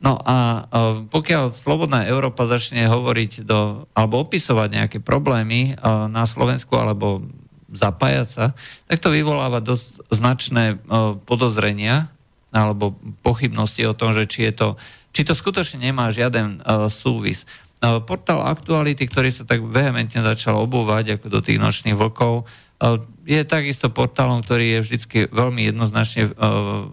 No 0.02 0.18
a 0.22 0.38
uh, 0.38 1.06
pokiaľ 1.10 1.50
Slobodná 1.50 2.06
Európa 2.06 2.46
začne 2.46 2.86
hovoriť 2.86 3.42
do, 3.42 3.90
alebo 3.98 4.22
opisovať 4.22 4.70
nejaké 4.70 4.98
problémy 5.02 5.78
na 6.10 6.26
Slovensku 6.30 6.78
alebo 6.78 7.26
zapájať 7.74 8.28
sa, 8.28 8.46
tak 8.86 9.00
to 9.00 9.10
vyvoláva 9.14 9.64
dosť 9.64 10.12
značné 10.12 10.84
podozrenia 11.24 12.12
alebo 12.52 13.00
pochybnosti 13.24 13.88
o 13.88 13.96
tom, 13.96 14.12
že 14.12 14.28
či, 14.28 14.52
je 14.52 14.54
to, 14.54 14.68
či 15.16 15.24
to 15.24 15.32
skutočne 15.32 15.88
nemá 15.88 16.12
žiaden 16.12 16.60
súvis. 16.92 17.48
Uh, 17.82 17.98
portál 18.06 18.46
Aktuality, 18.46 19.10
ktorý 19.10 19.34
sa 19.34 19.42
tak 19.42 19.66
vehementne 19.66 20.22
začal 20.22 20.54
obúvať 20.62 21.18
ako 21.18 21.34
do 21.34 21.40
tých 21.42 21.58
nočných 21.58 21.98
vlkov, 21.98 22.46
uh, 22.46 23.02
je 23.26 23.42
takisto 23.42 23.90
portálom, 23.90 24.46
ktorý 24.46 24.78
je 24.78 24.80
vždycky 24.86 25.18
veľmi 25.34 25.66
jednoznačne 25.66 26.30
uh, 26.30 26.86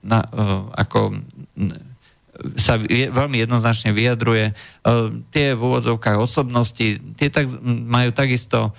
na, 0.00 0.24
ako 0.78 1.20
sa 2.54 2.78
veľmi 2.86 3.42
jednoznačne 3.42 3.90
vyjadruje. 3.90 4.54
Tie 5.34 5.46
v 5.58 5.60
úvodzovkách 5.60 6.18
osobnosti, 6.22 7.02
tie 7.18 7.28
tak, 7.34 7.50
majú 7.66 8.14
takisto 8.14 8.72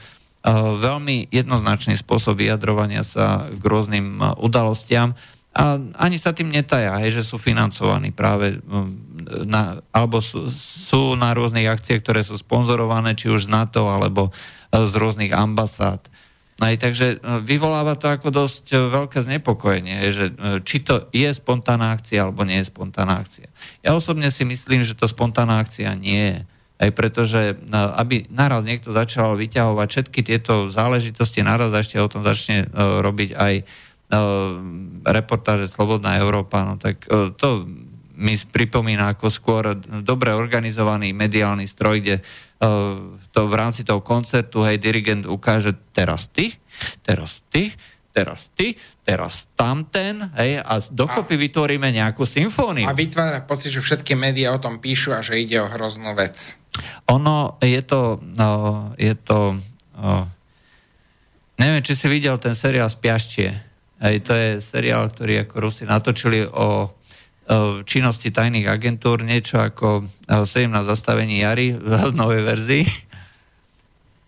veľmi 0.80 1.28
jednoznačný 1.28 2.00
spôsob 2.00 2.40
vyjadrovania 2.40 3.04
sa 3.04 3.52
k 3.52 3.60
rôznym 3.60 4.24
udalostiam 4.40 5.12
a 5.52 5.76
ani 6.00 6.16
sa 6.16 6.32
tým 6.32 6.48
netaja, 6.48 6.96
hej, 7.04 7.20
že 7.20 7.28
sú 7.28 7.36
financovaní 7.36 8.16
práve 8.16 8.64
na, 9.46 9.86
alebo 9.94 10.20
sú, 10.20 10.50
sú 10.54 11.14
na 11.14 11.32
rôznych 11.34 11.70
akciách, 11.70 12.02
ktoré 12.02 12.22
sú 12.26 12.38
sponzorované 12.38 13.14
či 13.14 13.30
už 13.30 13.46
z 13.46 13.54
NATO 13.54 13.86
alebo 13.88 14.30
uh, 14.30 14.86
z 14.86 14.94
rôznych 14.98 15.34
ambasád. 15.34 16.06
Aj, 16.60 16.76
takže 16.76 17.24
uh, 17.24 17.40
vyvoláva 17.40 17.96
to 17.96 18.12
ako 18.12 18.34
dosť 18.34 18.66
uh, 18.74 18.78
veľké 18.90 19.24
znepokojenie, 19.24 20.10
že 20.12 20.34
či 20.68 20.84
to 20.84 21.08
je 21.14 21.30
spontánna 21.32 21.94
akcia 21.96 22.28
alebo 22.28 22.44
nie 22.44 22.60
je 22.60 22.68
spontánna 22.68 23.22
akcia. 23.22 23.48
Ja 23.86 23.96
osobne 23.96 24.34
si 24.34 24.44
myslím, 24.44 24.84
že 24.84 24.98
to 24.98 25.08
spontánna 25.08 25.62
akcia 25.62 25.94
nie 25.96 26.36
je. 26.36 26.40
Aj 26.80 26.96
pretože, 26.96 27.60
aby 27.76 28.32
naraz 28.32 28.64
niekto 28.64 28.96
začal 28.96 29.36
vyťahovať 29.36 29.88
všetky 29.92 30.24
tieto 30.24 30.72
záležitosti, 30.72 31.44
naraz 31.44 31.76
ešte 31.76 32.00
o 32.00 32.08
tom 32.08 32.24
začne 32.24 32.72
robiť 33.04 33.36
aj 33.36 33.54
reportáže 35.04 35.68
Slobodná 35.68 36.24
Európa, 36.24 36.64
no 36.64 36.80
tak 36.80 37.04
to 37.36 37.68
mi 38.20 38.36
pripomína 38.36 39.16
ako 39.16 39.32
skôr 39.32 39.80
dobre 40.04 40.36
organizovaný 40.36 41.16
mediálny 41.16 41.64
stroj, 41.64 42.04
kde 42.04 42.16
uh, 42.20 43.16
to 43.32 43.42
v 43.48 43.54
rámci 43.56 43.88
toho 43.88 44.04
koncertu, 44.04 44.68
hej, 44.68 44.76
dirigent 44.76 45.24
ukáže 45.24 45.72
teraz 45.96 46.28
ty, 46.28 46.52
teraz 47.08 47.40
ty, 47.48 47.72
teraz 48.12 48.52
ty, 48.52 48.76
teraz 49.08 49.48
tamten, 49.56 50.28
hej, 50.36 50.60
a 50.60 50.84
dokopy 50.92 51.40
vytvoríme 51.40 51.88
nejakú 51.96 52.28
symfóniu. 52.28 52.92
A 52.92 52.98
vytvára 52.98 53.40
pocit, 53.48 53.72
že 53.72 53.80
všetky 53.80 54.20
médiá 54.20 54.52
o 54.52 54.60
tom 54.60 54.84
píšu 54.84 55.16
a 55.16 55.24
že 55.24 55.40
ide 55.40 55.64
o 55.64 55.72
hroznú 55.72 56.12
vec. 56.12 56.60
Ono 57.08 57.56
je 57.64 57.82
to, 57.88 58.20
no, 58.36 58.52
je 59.00 59.16
to, 59.16 59.56
no, 59.96 60.28
neviem, 61.56 61.82
či 61.82 61.96
si 61.96 62.12
videl 62.12 62.36
ten 62.36 62.52
seriál 62.52 62.92
Spiaštie. 62.92 63.50
Hej, 64.00 64.16
to 64.24 64.32
je 64.32 64.50
seriál, 64.64 65.12
ktorý 65.12 65.44
ako 65.44 65.56
Rusi 65.60 65.84
natočili 65.84 66.44
o 66.48 66.99
činnosti 67.86 68.30
tajných 68.30 68.70
agentúr, 68.70 69.26
niečo 69.26 69.58
ako 69.58 70.06
17 70.30 70.70
zastavení 70.86 71.42
Jary 71.42 71.74
v 71.74 72.14
novej 72.20 72.42
verzii. 72.46 72.86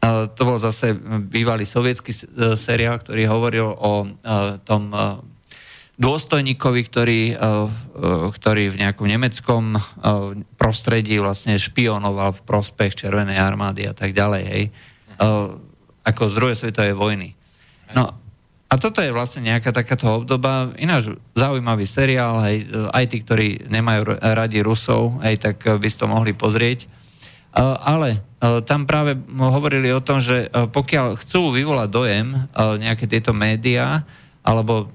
A 0.02 0.26
To 0.26 0.42
bol 0.42 0.58
zase 0.58 0.98
bývalý 1.30 1.70
sovietský 1.70 2.10
e, 2.10 2.20
seriál, 2.58 2.98
ktorý 2.98 3.30
hovoril 3.30 3.70
o 3.70 3.94
e, 4.02 4.08
tom 4.66 4.90
e, 4.90 4.98
dôstojníkovi, 6.02 6.82
ktorý, 6.90 7.22
e, 7.30 7.36
e, 7.38 8.10
ktorý 8.34 8.74
v 8.74 8.80
nejakom 8.82 9.06
nemeckom 9.06 9.78
e, 9.78 9.80
prostredí 10.58 11.22
vlastne 11.22 11.54
špionoval 11.54 12.34
v 12.34 12.46
prospech 12.50 13.06
Červenej 13.06 13.38
armády 13.38 13.86
a 13.86 13.94
tak 13.94 14.18
ďalej, 14.18 14.44
hej. 14.50 14.64
E, 14.66 15.30
Ako 16.02 16.34
z 16.34 16.34
druhej 16.34 16.58
svetovej 16.58 16.98
vojny. 16.98 17.38
No 17.94 18.21
a 18.72 18.80
toto 18.80 19.04
je 19.04 19.12
vlastne 19.12 19.44
nejaká 19.44 19.76
takáto 19.76 20.24
obdoba. 20.24 20.72
Ináč 20.80 21.12
zaujímavý 21.36 21.84
seriál, 21.84 22.40
hej, 22.48 22.72
aj 22.96 23.06
tí, 23.12 23.18
ktorí 23.20 23.48
nemajú 23.68 24.16
radi 24.16 24.64
Rusov, 24.64 25.20
hej, 25.28 25.44
tak 25.44 25.60
e, 25.68 25.76
by 25.76 25.88
si 25.92 26.00
to 26.00 26.08
mohli 26.08 26.32
pozrieť. 26.32 26.88
Uh, 27.52 27.76
ale 27.84 28.24
uh, 28.40 28.64
tam 28.64 28.88
práve 28.88 29.20
hovorili 29.28 29.92
o 29.92 30.00
tom, 30.00 30.24
že 30.24 30.48
pokiaľ 30.48 31.20
chcú 31.20 31.52
vyvolať 31.52 31.90
dojem 31.92 32.32
nejaké 32.56 33.12
tieto 33.12 33.36
médiá, 33.36 34.08
alebo 34.40 34.88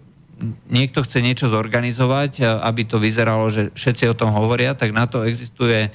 niekto 0.73 1.05
chce 1.05 1.21
niečo 1.21 1.53
zorganizovať, 1.53 2.65
aby 2.65 2.89
to 2.89 2.97
vyzeralo, 2.97 3.53
že 3.53 3.77
všetci 3.77 4.09
o 4.09 4.17
tom 4.17 4.33
hovoria, 4.33 4.73
tak 4.73 4.97
na 4.97 5.05
to 5.05 5.21
existuje, 5.25 5.93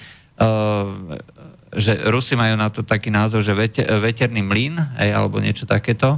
že 1.74 1.92
Rusi 2.10 2.34
majú 2.34 2.56
na 2.58 2.70
to 2.74 2.82
taký 2.82 3.14
názov, 3.14 3.46
že 3.46 3.54
vete, 3.54 3.86
veterný 3.86 4.42
mlyn, 4.42 4.82
alebo 4.98 5.38
niečo 5.38 5.70
takéto. 5.70 6.18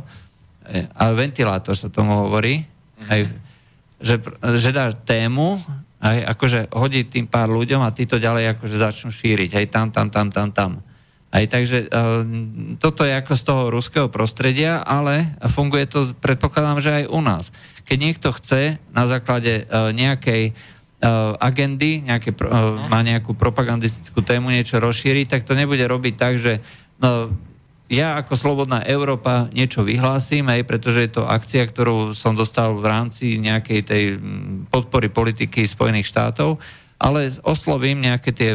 Hej, 0.67 0.87
A 0.95 1.03
ventilátor 1.11 1.75
sa 1.75 1.91
tomu 1.91 2.27
hovorí. 2.27 2.63
Hej, 3.09 3.31
že, 4.03 4.19
pr- 4.19 4.35
že 4.55 4.75
dá 4.75 4.91
tému, 4.91 5.59
hej, 6.03 6.19
akože 6.27 6.71
hodí 6.75 7.07
tým 7.07 7.27
pár 7.27 7.51
ľuďom 7.51 7.83
a 7.83 7.95
títo 7.95 8.19
ďalej 8.19 8.59
akože 8.59 8.75
začnú 8.79 9.09
šíriť, 9.11 9.59
hej, 9.59 9.65
tam, 9.71 9.91
tam, 9.91 10.11
tam, 10.11 10.27
tam, 10.31 10.51
tam. 10.51 10.71
Hej, 11.33 11.49
takže 11.49 11.77
uh, 11.89 12.21
toto 12.77 13.01
je 13.01 13.13
ako 13.17 13.33
z 13.33 13.43
toho 13.43 13.63
ruského 13.73 14.07
prostredia, 14.11 14.85
ale 14.85 15.33
funguje 15.49 15.89
to, 15.89 16.13
predpokladám, 16.21 16.77
že 16.77 16.91
aj 16.93 17.05
u 17.09 17.19
nás. 17.25 17.49
Keď 17.89 17.97
niekto 17.97 18.29
chce 18.37 18.77
na 18.93 19.09
základe 19.09 19.65
uh, 19.65 19.89
nejakej 19.89 20.53
agendy, 21.43 21.99
nejaké, 21.99 22.31
uh, 22.31 22.87
má 22.87 23.03
nejakú 23.03 23.35
propagandistickú 23.35 24.23
tému 24.23 24.55
niečo 24.55 24.79
rozšíriť, 24.79 25.35
tak 25.35 25.41
to 25.43 25.51
nebude 25.51 25.83
robiť 25.83 26.15
tak, 26.15 26.39
že 26.39 26.63
no, 26.95 27.27
ja 27.91 28.15
ako 28.17 28.33
Slobodná 28.39 28.81
Európa 28.87 29.51
niečo 29.51 29.83
vyhlásim, 29.83 30.47
aj 30.47 30.63
pretože 30.65 30.99
je 31.03 31.11
to 31.19 31.23
akcia, 31.27 31.67
ktorú 31.67 32.15
som 32.15 32.33
dostal 32.33 32.73
v 32.79 32.87
rámci 32.87 33.37
nejakej 33.37 33.79
tej 33.83 34.03
podpory 34.71 35.11
politiky 35.11 35.67
Spojených 35.67 36.09
štátov, 36.09 36.57
ale 36.97 37.29
oslovím 37.43 37.99
nejaké 38.01 38.31
tie 38.31 38.51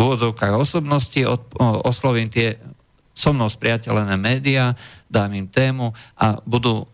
v 0.00 0.08
úvodzovkách 0.08 0.56
osobnosti, 0.56 1.20
oslovím 1.84 2.32
tie 2.32 2.56
so 3.12 3.36
mnou 3.36 3.52
spriateľené 3.52 4.16
médiá, 4.16 4.72
dám 5.12 5.36
im 5.36 5.44
tému 5.44 5.92
a 6.16 6.40
budú 6.40 6.88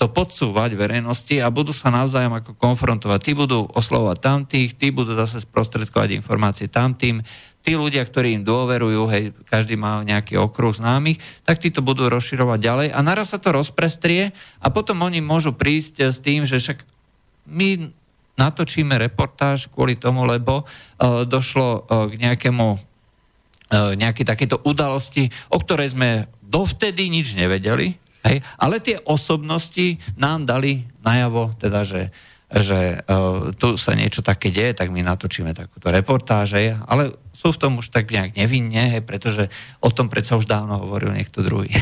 to 0.00 0.06
podsúvať 0.08 0.80
verejnosti 0.80 1.40
a 1.40 1.52
budú 1.52 1.76
sa 1.76 1.92
navzájom 1.92 2.32
ako 2.32 2.56
konfrontovať. 2.56 3.20
Tí 3.20 3.32
budú 3.36 3.68
oslovať 3.68 4.16
tamtých, 4.20 4.76
tí 4.76 4.92
budú 4.92 5.12
zase 5.12 5.44
sprostredkovať 5.44 6.16
informácie 6.16 6.72
tamtým, 6.72 7.20
tí 7.60 7.76
ľudia, 7.76 8.04
ktorí 8.04 8.40
im 8.40 8.44
dôverujú, 8.44 9.02
hej, 9.12 9.24
každý 9.48 9.76
má 9.76 10.00
nejaký 10.00 10.40
okruh 10.40 10.72
známych, 10.72 11.20
tak 11.44 11.60
tí 11.60 11.68
to 11.68 11.84
budú 11.84 12.08
rozširovať 12.08 12.58
ďalej 12.58 12.88
a 12.92 12.98
naraz 13.04 13.36
sa 13.36 13.38
to 13.38 13.52
rozprestrie 13.52 14.32
a 14.64 14.66
potom 14.72 15.04
oni 15.04 15.20
môžu 15.20 15.52
prísť 15.52 16.08
s 16.08 16.18
tým, 16.24 16.48
že 16.48 16.56
však 16.56 16.80
my 17.50 17.92
natočíme 18.40 18.96
reportáž 18.96 19.68
kvôli 19.68 20.00
tomu, 20.00 20.24
lebo 20.24 20.64
uh, 20.64 21.28
došlo 21.28 21.84
uh, 21.84 22.08
k 22.08 22.16
nejakému 22.16 22.90
nejaké 23.70 24.26
takéto 24.26 24.58
udalosti, 24.66 25.30
o 25.46 25.62
ktorej 25.62 25.94
sme 25.94 26.26
dovtedy 26.42 27.06
nič 27.06 27.38
nevedeli, 27.38 27.94
hej, 28.26 28.42
ale 28.58 28.82
tie 28.82 28.98
osobnosti 29.06 29.94
nám 30.18 30.42
dali 30.42 30.82
najavo, 31.06 31.54
teda, 31.54 31.86
že, 31.86 32.10
že 32.50 32.98
uh, 32.98 33.54
tu 33.54 33.78
sa 33.78 33.94
niečo 33.94 34.26
také 34.26 34.50
deje, 34.50 34.74
tak 34.74 34.90
my 34.90 35.06
natočíme 35.06 35.54
takúto 35.54 35.86
reportáž, 35.86 36.58
ale 36.82 37.14
sú 37.40 37.56
v 37.56 37.60
tom 37.60 37.80
už 37.80 37.88
tak 37.88 38.12
nejak 38.12 38.36
nevinne, 38.36 39.00
hej, 39.00 39.00
pretože 39.00 39.48
o 39.80 39.88
tom 39.88 40.12
predsa 40.12 40.36
už 40.36 40.44
dávno 40.44 40.76
hovoril 40.84 41.16
niekto 41.16 41.40
druhý. 41.40 41.72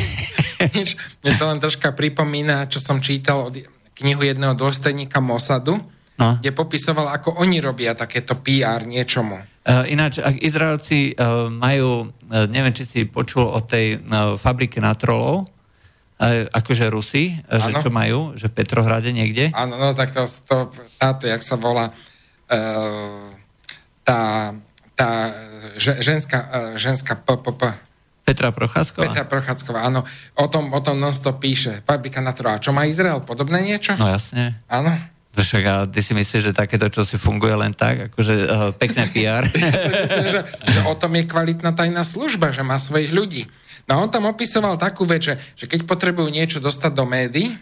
Mne 1.26 1.32
to 1.34 1.44
len 1.50 1.58
troška 1.58 1.90
pripomína, 1.90 2.70
čo 2.70 2.78
som 2.78 3.02
čítal 3.02 3.50
od 3.50 3.58
knihu 3.98 4.22
jedného 4.22 4.54
dôstojníka 4.54 5.18
Mossadu, 5.18 5.82
No. 6.18 6.34
kde 6.42 6.50
popisoval, 6.50 7.14
ako 7.14 7.38
oni 7.38 7.62
robia 7.62 7.94
takéto 7.94 8.42
PR 8.42 8.82
niečomu. 8.82 9.38
Uh, 9.38 9.86
ináč, 9.86 10.18
ak 10.18 10.42
Izraelci 10.42 11.14
uh, 11.14 11.46
majú, 11.46 12.10
uh, 12.10 12.50
neviem, 12.50 12.74
či 12.74 12.82
si 12.82 13.00
počul 13.06 13.46
o 13.46 13.62
tej 13.62 14.02
uh, 14.02 14.34
fabrike 14.34 14.82
na 14.82 14.98
trolov, 14.98 15.46
uh, 15.46 16.50
akože 16.50 16.90
Rusi, 16.90 17.38
uh, 17.38 17.62
že 17.62 17.78
čo 17.78 17.94
majú, 17.94 18.34
že 18.34 18.50
v 18.50 18.56
Petrohrade 18.58 19.14
niekde. 19.14 19.54
Áno, 19.54 19.78
no 19.78 19.94
tak 19.94 20.10
to, 20.10 20.26
to 20.26 20.74
táto, 20.98 21.30
jak 21.30 21.38
sa 21.38 21.54
volá, 21.54 21.94
uh, 21.94 23.30
tá, 24.02 24.50
tá 24.98 25.30
že, 25.78 26.02
ženská, 26.02 26.38
uh, 26.42 26.74
ženská 26.74 27.14
p, 27.14 27.38
p, 27.38 27.46
p, 27.54 27.62
Petra 28.28 28.52
Procházková. 28.52 29.08
Petra 29.08 29.24
Prochádzková, 29.24 29.88
áno, 29.88 30.04
o 30.36 30.46
tom, 30.52 30.68
o 30.68 30.80
tom 30.84 31.00
non-stop 31.00 31.40
píše. 31.40 31.80
Fabrika 31.88 32.20
na 32.20 32.36
trhu. 32.36 32.52
A 32.52 32.60
čo 32.60 32.76
má 32.76 32.84
Izrael? 32.84 33.24
Podobné 33.24 33.64
niečo? 33.64 33.96
No 33.96 34.04
jasne. 34.04 34.60
Áno. 34.68 34.92
Však 35.32 35.62
a 35.64 35.74
ty 35.88 36.04
si 36.04 36.12
myslíš, 36.12 36.50
že 36.50 36.52
takéto 36.52 36.92
čo 36.92 37.08
si 37.08 37.16
funguje 37.16 37.56
len 37.56 37.72
tak, 37.72 38.12
akože 38.12 38.34
uh, 38.36 38.76
pekné 38.76 39.08
PR? 39.16 39.48
Myslím, 39.48 40.28
že, 40.28 40.40
že 40.44 40.80
o 40.84 40.92
tom 40.92 41.16
je 41.16 41.24
kvalitná 41.24 41.72
tajná 41.72 42.04
služba, 42.04 42.52
že 42.52 42.60
má 42.60 42.76
svojich 42.76 43.16
ľudí. 43.16 43.48
No 43.88 44.04
on 44.04 44.12
tam 44.12 44.28
opisoval 44.28 44.76
takú 44.76 45.08
vec, 45.08 45.24
že, 45.24 45.40
že 45.56 45.64
keď 45.64 45.88
potrebujú 45.88 46.28
niečo 46.28 46.60
dostať 46.60 46.92
do 46.92 47.08
médií, 47.08 47.56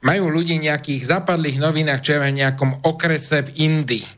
majú 0.00 0.32
ľudí 0.32 0.56
nejakých 0.56 1.04
západlých 1.04 1.60
novinách, 1.60 2.00
čo 2.00 2.16
je 2.16 2.24
v 2.24 2.40
nejakom 2.40 2.88
okrese 2.88 3.44
v 3.44 3.68
Indii. 3.68 4.15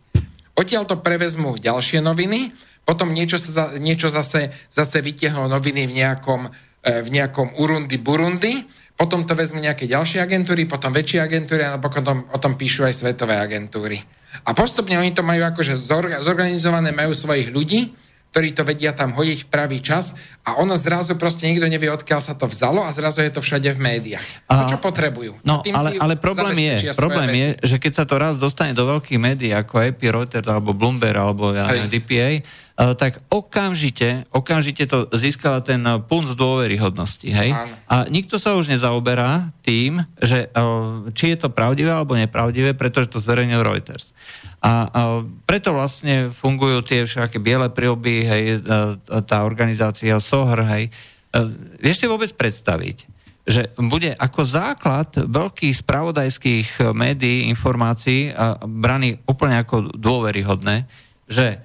Odtiaľ 0.59 0.91
to 0.91 0.99
prevezmú 0.99 1.55
ďalšie 1.55 2.03
noviny, 2.03 2.51
potom 2.83 3.15
niečo, 3.15 3.39
sa, 3.39 3.79
niečo 3.79 4.11
zase, 4.11 4.51
zase 4.75 4.99
vytiahnu 4.99 5.47
noviny 5.47 5.87
v 5.87 6.03
nejakom, 6.03 6.51
e, 6.83 7.05
v 7.07 7.09
nejakom 7.15 7.55
Urundi, 7.63 7.95
Burundi, 8.03 8.67
potom 8.99 9.23
to 9.23 9.39
vezmú 9.39 9.63
nejaké 9.63 9.87
ďalšie 9.87 10.19
agentúry, 10.19 10.67
potom 10.67 10.91
väčšie 10.91 11.23
agentúry 11.23 11.63
a 11.63 11.79
napokon 11.79 12.03
tom, 12.03 12.19
o 12.35 12.39
tom 12.43 12.59
píšu 12.59 12.83
aj 12.83 12.99
svetové 12.99 13.39
agentúry. 13.39 14.03
A 14.43 14.51
postupne 14.51 14.99
oni 14.99 15.15
to 15.15 15.23
majú 15.23 15.47
akože 15.47 15.79
zorga- 15.79 16.19
zorganizované, 16.19 16.91
majú 16.91 17.15
svojich 17.15 17.55
ľudí, 17.55 17.95
ktorí 18.29 18.53
to 18.53 18.63
vedia 18.63 18.93
tam 18.93 19.17
hodiť 19.17 19.45
v 19.45 19.49
pravý 19.49 19.79
čas 19.81 20.15
a 20.45 20.61
ono 20.61 20.77
zrazu 20.77 21.17
proste 21.17 21.49
nikto 21.49 21.65
nevie, 21.65 21.89
odkiaľ 21.89 22.21
sa 22.21 22.37
to 22.37 22.45
vzalo 22.45 22.85
a 22.85 22.93
zrazu 22.93 23.25
je 23.25 23.33
to 23.33 23.41
všade 23.41 23.73
v 23.73 23.81
médiách. 23.81 24.29
A-. 24.47 24.65
To, 24.69 24.77
čo 24.77 24.79
potrebujú. 24.79 25.41
No, 25.43 25.65
tým 25.65 25.73
ale, 25.73 25.97
ale 25.97 26.15
problém 26.21 26.57
je, 26.57 26.93
problém 26.93 27.31
je, 27.33 27.49
že 27.65 27.77
keď 27.81 27.93
sa 27.93 28.05
to 28.05 28.15
raz 28.21 28.37
dostane 28.37 28.77
do 28.77 28.85
veľkých 28.85 29.19
médií, 29.19 29.51
ako 29.57 29.81
AP, 29.81 30.01
Reuters, 30.13 30.49
alebo 30.49 30.77
Bloomberg, 30.77 31.17
alebo 31.17 31.57
ja 31.57 31.73
Hej. 31.73 31.89
DPA, 31.89 32.31
uh, 32.79 32.93
tak 32.95 33.19
okamžite, 33.33 34.29
okamžite 34.31 34.85
to 34.85 35.09
získava 35.17 35.65
ten 35.65 35.81
uh, 35.89 35.99
punc 35.99 36.31
dôveryhodnosti, 36.37 37.27
hej? 37.27 37.51
Áno. 37.57 37.75
A 37.89 37.97
nikto 38.13 38.37
sa 38.37 38.55
už 38.55 38.71
nezaoberá 38.71 39.51
tým, 39.65 40.05
že 40.21 40.53
uh, 40.53 41.09
či 41.17 41.33
je 41.35 41.39
to 41.43 41.49
pravdivé 41.49 41.91
alebo 41.91 42.15
nepravdivé, 42.15 42.77
pretože 42.77 43.11
to 43.11 43.19
zverejnil 43.25 43.65
Reuters. 43.65 44.13
A 44.59 44.73
uh, 44.87 45.23
preto 45.47 45.71
vlastne 45.71 46.35
fungujú 46.35 46.83
tie 46.83 47.07
všaké 47.07 47.39
biele 47.39 47.71
prílby, 47.71 48.15
hej, 48.27 48.45
uh, 48.59 48.99
tá 49.23 49.47
organizácia 49.47 50.19
SOHR, 50.19 50.67
hej. 50.75 50.85
Uh, 51.31 51.55
vieš 51.79 52.03
si 52.03 52.07
vôbec 52.11 52.35
predstaviť, 52.35 53.07
že 53.47 53.71
bude 53.79 54.13
ako 54.19 54.41
základ 54.43 55.15
veľkých 55.15 55.87
spravodajských 55.87 56.69
médií, 56.91 57.47
informácií 57.49 58.35
a 58.35 58.59
braný 58.61 59.23
úplne 59.25 59.63
ako 59.63 59.95
dôveryhodné, 59.97 60.85
že 61.25 61.65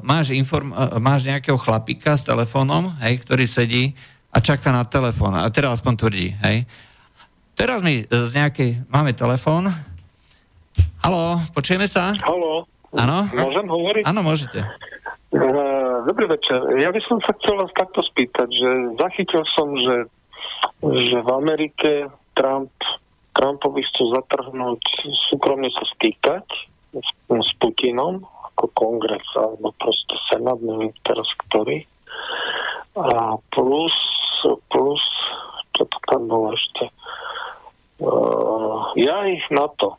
máš, 0.00 0.32
inform- 0.32 0.72
máš 1.02 1.26
nejakého 1.26 1.58
chlapíka 1.58 2.14
s 2.14 2.24
telefónom, 2.24 2.94
hej, 3.02 3.20
ktorý 3.20 3.44
sedí 3.50 3.98
a 4.32 4.38
čaká 4.38 4.70
na 4.70 4.86
telefón. 4.86 5.34
A 5.34 5.48
teraz 5.50 5.82
aspoň 5.82 5.94
tvrdí, 5.98 6.28
hej. 6.44 6.64
Teraz 7.58 7.82
eh, 7.82 8.06
z 8.06 8.30
nejakej... 8.38 8.86
Máme 8.86 9.10
telefón. 9.18 9.66
Haló, 11.02 11.40
počujeme 11.54 11.86
sa? 11.88 12.12
Haló, 12.20 12.66
Áno? 12.96 13.28
môžem 13.32 13.66
hovoriť? 13.68 14.04
Áno, 14.04 14.20
môžete. 14.24 14.64
Eh, 15.28 15.96
Dobrý 16.08 16.24
večer. 16.24 16.56
Ja 16.80 16.88
by 16.88 17.00
som 17.04 17.20
sa 17.20 17.36
chcel 17.36 17.60
vás 17.60 17.68
takto 17.76 18.00
spýtať, 18.00 18.48
že 18.48 18.70
zachytil 18.96 19.44
som, 19.52 19.68
že, 19.76 19.96
že 21.04 21.16
v 21.20 21.30
Amerike 21.36 21.90
Trump, 22.32 22.72
Trumpovi 23.36 23.84
chcú 23.92 24.16
zatrhnúť, 24.16 24.80
súkromne 25.28 25.68
sa 25.68 25.84
stýkať 25.94 26.48
s, 26.96 27.10
s 27.28 27.50
Putinom, 27.60 28.24
ako 28.56 28.72
kongres, 28.72 29.28
alebo 29.36 29.68
proste 29.76 30.16
senát, 30.32 30.56
neviem 30.64 30.96
teraz 31.04 31.28
ktorý. 31.46 31.84
A 32.96 33.36
plus, 33.52 33.94
plus, 34.72 35.02
čo 35.76 35.84
to 35.86 35.98
tam 36.08 36.26
bolo 36.26 36.56
ešte, 36.56 36.88
uh, 38.02 38.96
ja 38.98 39.28
ich 39.28 39.44
na 39.52 39.68
to, 39.76 39.94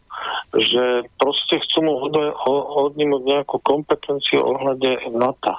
že 0.54 1.06
proste 1.22 1.62
chcú 1.62 1.86
mu 1.86 1.94
odnímať 2.90 3.22
nejakú 3.22 3.62
kompetenciu 3.62 4.42
ohľade 4.42 5.14
NATO. 5.14 5.54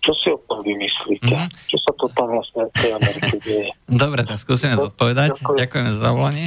Čo 0.00 0.12
si 0.16 0.28
o 0.32 0.40
tom 0.48 0.64
vymyslíte? 0.64 1.28
Mhm. 1.28 1.44
Mm-hmm. 1.44 1.68
Čo 1.68 1.76
sa 1.76 1.92
to 1.92 2.06
tam 2.16 2.28
vlastne 2.32 2.62
v 2.64 2.72
tej 2.72 2.90
Amerike 2.96 3.36
deje? 3.44 3.68
Dobre, 3.84 4.24
tak 4.24 4.40
skúsime 4.40 4.74
zodpovedať. 4.80 5.44
Ďakujem. 5.44 5.58
Ďakujeme 5.60 5.90
za 5.92 6.00
zavolanie. 6.00 6.46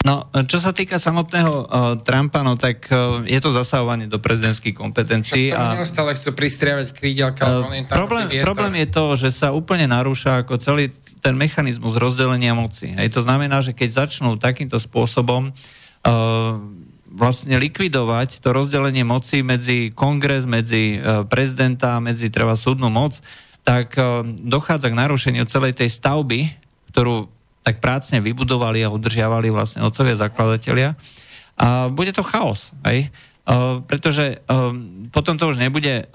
No, 0.00 0.26
čo 0.48 0.56
sa 0.56 0.72
týka 0.72 0.96
samotného 0.96 1.52
uh, 1.52 1.66
Trumpa, 2.00 2.40
no 2.40 2.56
tak 2.56 2.88
uh, 2.88 3.20
je 3.28 3.36
to 3.36 3.52
zasahovanie 3.52 4.08
do 4.08 4.16
prezidentských 4.16 4.72
kompetencií. 4.72 5.52
A... 5.52 5.76
Neustále 5.76 6.16
chcú 6.16 6.32
pristrievať 6.32 6.96
krídelka, 6.96 7.44
uh, 7.44 7.68
tam 7.84 8.08
problém, 8.08 8.26
problém 8.40 8.74
je 8.80 8.88
to, 8.88 9.04
že 9.14 9.28
sa 9.28 9.52
úplne 9.52 9.84
narúša 9.84 10.42
ako 10.42 10.56
celý 10.56 10.88
ten 11.20 11.36
mechanizmus 11.36 12.00
rozdelenia 12.00 12.56
moci. 12.56 12.96
Hej, 12.96 13.12
to 13.12 13.20
znamená, 13.20 13.60
že 13.60 13.76
keď 13.76 14.08
začnú 14.08 14.40
takýmto 14.40 14.80
spôsobom 14.80 15.52
uh, 15.52 15.78
vlastne 17.10 17.58
likvidovať 17.58 18.40
to 18.40 18.54
rozdelenie 18.54 19.02
moci 19.02 19.42
medzi 19.42 19.90
kongres, 19.92 20.46
medzi 20.46 20.96
uh, 20.96 21.26
prezidenta, 21.26 21.98
medzi 22.00 22.30
treba 22.30 22.54
súdnu 22.56 22.88
moc, 22.88 23.18
tak 23.66 23.98
uh, 23.98 24.24
dochádza 24.24 24.88
k 24.88 24.96
narušeniu 24.96 25.44
celej 25.44 25.76
tej 25.76 25.90
stavby, 25.90 26.48
ktorú 26.94 27.28
tak 27.60 27.82
prácne 27.84 28.24
vybudovali 28.24 28.80
a 28.80 28.94
udržiavali 28.94 29.52
vlastne 29.52 29.84
otcovia 29.84 30.16
zakladatelia. 30.16 30.96
A 31.60 31.92
bude 31.92 32.14
to 32.16 32.24
chaos, 32.24 32.72
hej? 32.88 33.12
Uh, 33.44 33.84
pretože 33.84 34.40
potom 35.10 35.34
to 35.34 35.50
už 35.50 35.58
nebude 35.58 36.06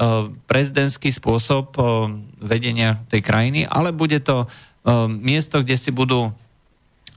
prezidentský 0.47 1.11
spôsob 1.11 1.75
vedenia 2.39 3.03
tej 3.11 3.19
krajiny, 3.19 3.67
ale 3.67 3.91
bude 3.91 4.23
to 4.23 4.47
miesto, 5.19 5.59
kde 5.59 5.75
si 5.75 5.91
budú 5.91 6.31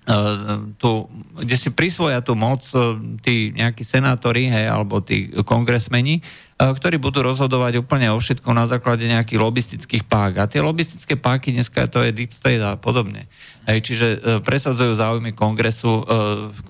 uh, 0.08 0.64
tu, 0.80 1.04
kde 1.36 1.56
si 1.60 1.68
prisvoja 1.70 2.24
tú 2.24 2.32
moc 2.32 2.64
uh, 2.72 2.96
tí 3.20 3.52
nejakí 3.52 3.84
senátori, 3.84 4.48
hej, 4.48 4.72
alebo 4.72 5.04
tí 5.04 5.28
kongresmeni, 5.44 6.24
uh, 6.24 6.72
ktorí 6.72 6.96
budú 6.96 7.20
rozhodovať 7.20 7.84
úplne 7.84 8.08
o 8.08 8.16
všetkom 8.16 8.56
na 8.56 8.64
základe 8.64 9.04
nejakých 9.04 9.38
lobistických 9.38 10.08
pák. 10.08 10.32
A 10.40 10.48
tie 10.48 10.64
lobistické 10.64 11.20
páky 11.20 11.52
dneska 11.52 11.84
to 11.86 12.00
je 12.00 12.16
deep 12.16 12.32
state 12.32 12.64
a 12.64 12.80
podobne. 12.80 13.28
Hej, 13.68 13.84
čiže 13.84 14.06
presadzujú 14.48 14.96
záujmy 14.96 15.36
kongresu, 15.36 16.00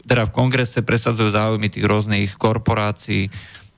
teda 0.02 0.27
v 0.27 0.35
kongrese 0.35 0.82
presadzujú 0.82 1.31
záujmy 1.31 1.70
tých 1.70 1.86
rôznych 1.86 2.35
korporácií. 2.35 3.31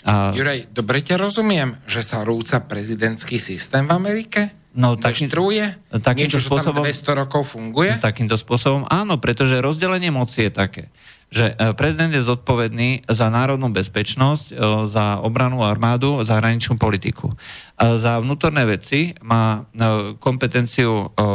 A, 0.08 0.32
Juraj, 0.32 0.72
dobre 0.72 1.04
ťa 1.04 1.20
rozumiem, 1.20 1.76
že 1.84 2.00
sa 2.00 2.24
rúca 2.24 2.64
prezidentský 2.64 3.36
systém 3.36 3.84
v 3.84 3.92
Amerike? 3.92 4.59
No, 4.70 4.94
Deštruuje? 4.94 5.90
takýmto 5.90 6.38
Niečo, 6.38 6.46
čo 6.46 6.48
spôsobom- 6.54 6.86
tam 6.86 6.94
200 6.94 7.12
rokov 7.18 7.42
funguje? 7.58 7.98
Takýmto 7.98 8.38
spôsobom 8.38 8.86
áno, 8.86 9.18
pretože 9.18 9.58
rozdelenie 9.58 10.14
moci 10.14 10.46
je 10.46 10.52
také, 10.54 10.82
že 11.26 11.58
e, 11.58 11.74
prezident 11.74 12.14
je 12.14 12.22
zodpovedný 12.22 13.02
za 13.10 13.26
národnú 13.34 13.66
bezpečnosť, 13.74 14.46
e, 14.50 14.54
za 14.86 15.18
obranu 15.26 15.66
armádu, 15.66 16.22
zahraničnú 16.22 16.78
politiku. 16.78 17.34
A 17.74 17.98
Za 17.98 18.22
vnútorné 18.22 18.62
veci 18.62 19.10
má 19.26 19.66
e, 19.74 20.14
kompetenciu 20.22 21.10
e, 21.10 21.26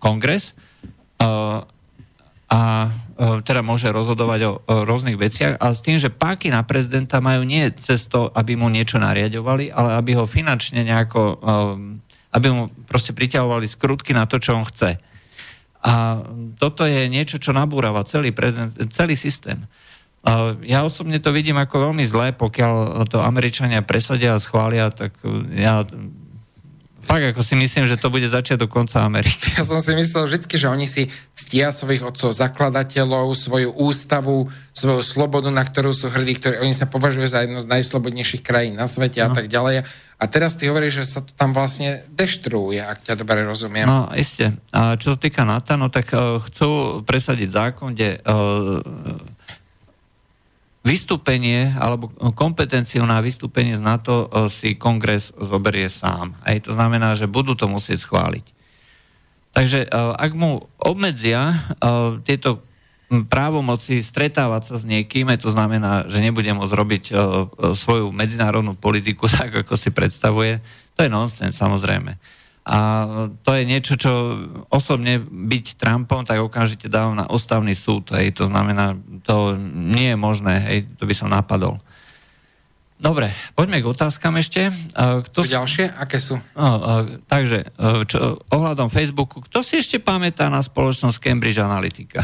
kongres 0.00 0.56
e, 1.20 1.32
a 2.48 2.62
e, 2.88 2.88
teda 3.44 3.60
môže 3.60 3.92
rozhodovať 3.92 4.40
o, 4.48 4.52
o 4.64 4.74
rôznych 4.88 5.20
veciach 5.20 5.60
a 5.60 5.76
s 5.76 5.84
tým, 5.84 6.00
že 6.00 6.08
páky 6.08 6.48
na 6.48 6.64
prezidenta 6.64 7.20
majú 7.20 7.44
nie 7.44 7.68
cez 7.76 8.08
to, 8.08 8.32
aby 8.32 8.56
mu 8.56 8.72
niečo 8.72 8.96
nariadovali, 8.96 9.68
ale 9.68 9.92
aby 9.92 10.16
ho 10.16 10.24
finančne 10.24 10.80
nejako, 10.80 11.20
um, 11.36 12.00
aby 12.34 12.46
mu 12.52 12.62
proste 12.88 13.16
priťahovali 13.16 13.64
skrutky 13.64 14.12
na 14.12 14.28
to, 14.28 14.36
čo 14.36 14.56
on 14.56 14.68
chce. 14.68 15.00
A 15.78 16.20
toto 16.58 16.82
je 16.84 17.06
niečo, 17.06 17.38
čo 17.38 17.54
nabúrava 17.54 18.02
celý, 18.02 18.34
prezident, 18.34 18.74
celý 18.90 19.14
systém. 19.14 19.62
Ja 20.66 20.82
osobne 20.82 21.22
to 21.22 21.30
vidím 21.30 21.56
ako 21.56 21.88
veľmi 21.88 22.02
zlé, 22.02 22.34
pokiaľ 22.34 23.06
to 23.06 23.22
Američania 23.22 23.86
presadia 23.86 24.34
a 24.36 24.42
schvália, 24.42 24.90
tak 24.90 25.14
ja 25.54 25.86
Tak 27.08 27.34
ako 27.34 27.40
si 27.40 27.56
myslím, 27.56 27.88
že 27.88 27.96
to 27.96 28.12
bude 28.12 28.28
začiatok 28.28 28.68
konca 28.68 29.00
Ameriky. 29.00 29.40
Ja 29.58 29.64
som 29.64 29.80
si 29.80 29.96
myslel 29.96 30.28
vždy, 30.28 30.54
že 30.54 30.68
oni 30.68 30.86
si 30.86 31.08
ctia 31.34 31.72
svojich 31.72 32.04
otcov 32.04 32.36
zakladateľov, 32.36 33.32
svoju 33.32 33.72
ústavu, 33.74 34.52
svoju 34.76 35.00
slobodu, 35.02 35.48
na 35.48 35.64
ktorú 35.64 35.90
sú 35.96 36.12
hrdí, 36.12 36.36
ktorí 36.38 36.60
oni 36.62 36.76
sa 36.76 36.86
považujú 36.86 37.26
za 37.26 37.42
jednu 37.42 37.58
z 37.64 37.66
najslobodnejších 37.66 38.44
krajín 38.44 38.76
na 38.76 38.86
svete 38.86 39.24
no. 39.24 39.26
a 39.26 39.28
tak 39.32 39.48
ďalej. 39.48 39.88
A 40.18 40.24
teraz 40.28 40.54
ty 40.60 40.68
hovoríš, 40.68 41.02
že 41.02 41.18
sa 41.18 41.20
to 41.24 41.32
tam 41.32 41.56
vlastne 41.56 42.04
deštruuje, 42.12 42.84
ak 42.84 43.08
ťa 43.08 43.14
dobre 43.18 43.42
rozumiem. 43.42 43.88
No, 43.88 44.12
isté. 44.14 44.52
A 44.74 44.94
čo 45.00 45.14
sa 45.14 45.18
týka 45.18 45.48
NATO, 45.48 45.74
no 45.80 45.88
tak 45.88 46.12
uh, 46.12 46.42
chcú 46.44 47.00
presadiť 47.06 47.48
zákon, 47.48 47.96
kde 47.96 48.20
uh, 48.22 48.84
vystúpenie 50.88 51.76
alebo 51.76 52.08
kompetenciu 52.32 53.04
na 53.04 53.20
vystúpenie 53.20 53.76
z 53.76 53.84
NATO 53.84 54.24
uh, 54.24 54.48
si 54.48 54.72
kongres 54.72 55.36
zoberie 55.36 55.92
sám. 55.92 56.32
Aj 56.40 56.56
to 56.64 56.72
znamená, 56.72 57.12
že 57.12 57.28
budú 57.28 57.52
to 57.52 57.68
musieť 57.68 58.08
schváliť. 58.08 58.46
Takže 59.52 59.84
uh, 59.84 60.16
ak 60.16 60.32
mu 60.32 60.64
obmedzia 60.80 61.52
uh, 61.52 62.16
tieto 62.24 62.64
právomoci 63.08 64.04
stretávať 64.04 64.62
sa 64.68 64.74
s 64.80 64.84
niekým, 64.84 65.32
to 65.40 65.48
znamená, 65.48 66.04
že 66.12 66.20
nebude 66.20 66.52
môcť 66.52 66.76
robiť 66.76 67.04
svoju 67.72 68.12
medzinárodnú 68.12 68.76
politiku 68.76 69.24
tak, 69.32 69.64
ako 69.64 69.80
si 69.80 69.88
predstavuje. 69.88 70.60
To 70.92 71.04
je 71.04 71.08
nonsens, 71.08 71.56
samozrejme. 71.56 72.20
A 72.68 72.78
to 73.40 73.56
je 73.56 73.64
niečo, 73.64 73.96
čo 73.96 74.12
osobne 74.68 75.16
byť 75.24 75.80
Trumpom, 75.80 76.28
tak 76.28 76.44
okamžite 76.44 76.92
dávam 76.92 77.16
na 77.16 77.24
ústavný 77.24 77.72
súd. 77.72 78.12
Hej. 78.12 78.36
To 78.36 78.44
znamená, 78.44 78.92
to 79.24 79.56
nie 79.72 80.12
je 80.12 80.18
možné, 80.20 80.54
hej, 80.68 80.78
to 81.00 81.08
by 81.08 81.14
som 81.16 81.32
napadol. 81.32 81.80
Dobre, 82.98 83.30
poďme 83.54 83.78
k 83.78 83.88
otázkam 83.88 84.36
ešte. 84.42 84.68
Kto 84.98 85.46
sú 85.46 85.54
ďalšie? 85.54 85.96
Aké 85.96 86.18
sú? 86.18 86.34
No, 86.58 87.06
takže, 87.30 87.70
čo, 88.10 88.42
ohľadom 88.50 88.90
Facebooku, 88.90 89.38
kto 89.46 89.62
si 89.62 89.78
ešte 89.78 90.02
pamätá 90.02 90.50
na 90.50 90.58
spoločnosť 90.58 91.22
Cambridge 91.22 91.62
Analytica? 91.62 92.20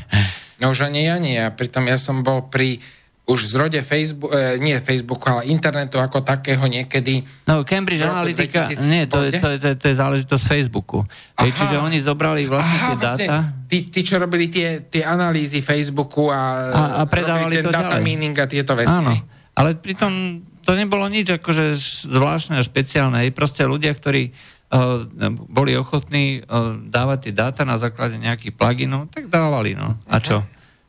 no 0.60 0.74
už 0.74 0.90
ani 0.90 1.06
ja 1.06 1.16
nie. 1.22 1.38
Pritom 1.54 1.86
ja 1.86 1.96
som 1.96 2.26
bol 2.26 2.50
pri 2.50 2.82
už 3.28 3.40
zrode 3.44 3.76
Facebook, 3.84 4.32
eh, 4.32 4.56
nie 4.56 4.80
Facebooku, 4.80 5.28
ale 5.28 5.52
internetu 5.52 6.00
ako 6.00 6.24
takého 6.24 6.64
niekedy. 6.64 7.20
No 7.44 7.60
Cambridge 7.60 8.00
Analytica, 8.00 8.72
2000, 8.72 8.88
nie, 8.88 9.04
to 9.04 9.20
je, 9.28 9.36
to, 9.36 9.48
je, 9.52 9.58
to, 9.60 9.66
je, 9.68 9.76
to 9.76 9.86
je 9.92 9.96
záležitosť 10.00 10.44
Facebooku. 10.48 11.04
Hej, 11.36 11.52
čiže 11.52 11.76
oni 11.76 12.00
zobrali 12.00 12.48
vlastne 12.48 12.78
Aha, 12.80 12.88
tie 12.88 12.96
vlastne, 12.96 13.26
dáta. 13.28 13.38
Tí, 13.68 13.78
tí, 13.92 14.00
čo 14.00 14.16
robili 14.16 14.48
tie, 14.48 14.88
tie 14.88 15.04
analýzy 15.04 15.60
Facebooku 15.60 16.32
a, 16.32 16.72
a, 16.72 16.82
a 16.98 17.02
predávali 17.04 17.60
ten 17.60 17.68
to 17.68 17.70
data 17.70 18.00
ďalej. 18.00 18.08
mining 18.08 18.36
a 18.40 18.46
tieto 18.48 18.72
veci. 18.72 18.96
Áno, 18.96 19.12
ale 19.52 19.76
pritom 19.76 20.40
to 20.64 20.72
nebolo 20.72 21.04
nič 21.08 21.28
akože 21.36 21.76
zvláštne 22.08 22.56
a 22.56 22.64
špeciálne. 22.64 23.28
Proste 23.36 23.68
ľudia, 23.68 23.92
ktorí 23.92 24.32
uh, 24.32 25.04
boli 25.48 25.76
ochotní 25.76 26.44
uh, 26.44 26.76
dávať 26.80 27.28
tie 27.28 27.32
dáta 27.32 27.62
na 27.68 27.80
základe 27.80 28.16
nejakých 28.16 28.56
pluginov, 28.56 29.12
tak 29.12 29.28
dávali, 29.32 29.76
no. 29.76 29.96
A 30.08 30.16
čo? 30.20 30.44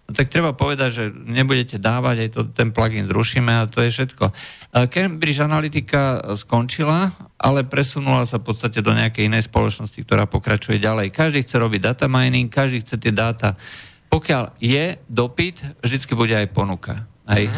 Tak 0.09 0.33
treba 0.33 0.57
povedať, 0.57 0.89
že 0.89 1.03
nebudete 1.13 1.77
dávať, 1.77 2.15
aj 2.25 2.29
to, 2.33 2.41
ten 2.49 2.73
plugin 2.73 3.05
zrušíme 3.05 3.53
a 3.53 3.69
to 3.69 3.85
je 3.85 3.93
všetko. 3.93 4.33
Cambridge 4.89 5.41
Analytica 5.41 6.33
skončila, 6.33 7.13
ale 7.37 7.65
presunula 7.65 8.25
sa 8.25 8.41
v 8.41 8.49
podstate 8.49 8.81
do 8.81 8.89
nejakej 8.93 9.29
inej 9.29 9.45
spoločnosti, 9.45 9.99
ktorá 10.01 10.25
pokračuje 10.25 10.81
ďalej. 10.81 11.13
Každý 11.13 11.45
chce 11.45 11.55
robiť 11.61 11.81
data 11.93 12.05
mining, 12.09 12.49
každý 12.49 12.81
chce 12.81 12.97
tie 12.97 13.13
dáta. 13.13 13.53
Pokiaľ 14.09 14.57
je 14.57 14.97
dopyt, 15.05 15.85
vždycky 15.85 16.17
bude 16.17 16.33
aj 16.33 16.49
ponuka. 16.49 17.05
Hej. 17.29 17.53